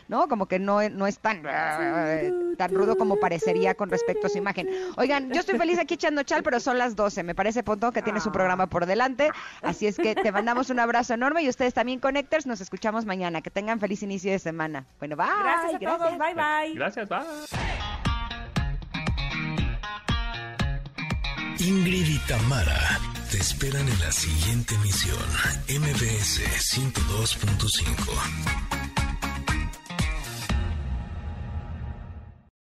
¿no? 0.07 0.27
Como 0.27 0.47
que 0.47 0.57
no, 0.57 0.87
no 0.89 1.05
es 1.05 1.19
tan, 1.19 1.43
tan 1.43 2.73
rudo 2.73 2.97
como 2.97 3.19
parecería 3.19 3.75
con 3.75 3.89
respecto 3.89 4.27
a 4.27 4.29
su 4.29 4.37
imagen. 4.37 4.69
Oigan, 4.95 5.31
yo 5.31 5.41
estoy 5.41 5.57
feliz 5.57 5.77
aquí 5.77 5.95
echando 5.95 6.23
chal, 6.23 6.41
pero 6.41 6.59
son 6.59 6.77
las 6.77 6.95
12. 6.95 7.23
Me 7.23 7.35
parece 7.35 7.63
Pontón 7.63 7.91
que 7.91 8.01
tiene 8.01 8.19
su 8.19 8.31
programa 8.31 8.67
por 8.67 8.85
delante. 8.85 9.29
Así 9.61 9.85
es 9.85 9.97
que 9.97 10.15
te 10.15 10.31
mandamos 10.31 10.69
un 10.69 10.79
abrazo 10.79 11.13
enorme 11.13 11.43
y 11.43 11.49
ustedes 11.49 11.73
también, 11.73 11.99
Connectors. 11.99 12.47
Nos 12.47 12.61
escuchamos 12.61 13.05
mañana. 13.05 13.41
Que 13.41 13.51
tengan 13.51 13.79
feliz 13.79 14.01
inicio 14.01 14.31
de 14.31 14.39
semana. 14.39 14.85
Bueno, 14.99 15.15
bye. 15.15 15.27
Gracias 15.43 15.75
a 15.75 15.97
todos. 15.97 16.17
Bye, 16.17 16.33
bye. 16.33 16.73
Gracias, 16.73 17.09
bye. 17.09 17.19
Ingrid 21.59 22.07
y 22.07 22.19
Tamara 22.27 23.16
te 23.31 23.37
esperan 23.37 23.87
en 23.87 23.99
la 23.99 24.11
siguiente 24.11 24.75
emisión, 24.75 25.17
MBS 25.67 26.41
102.5. 26.75 28.66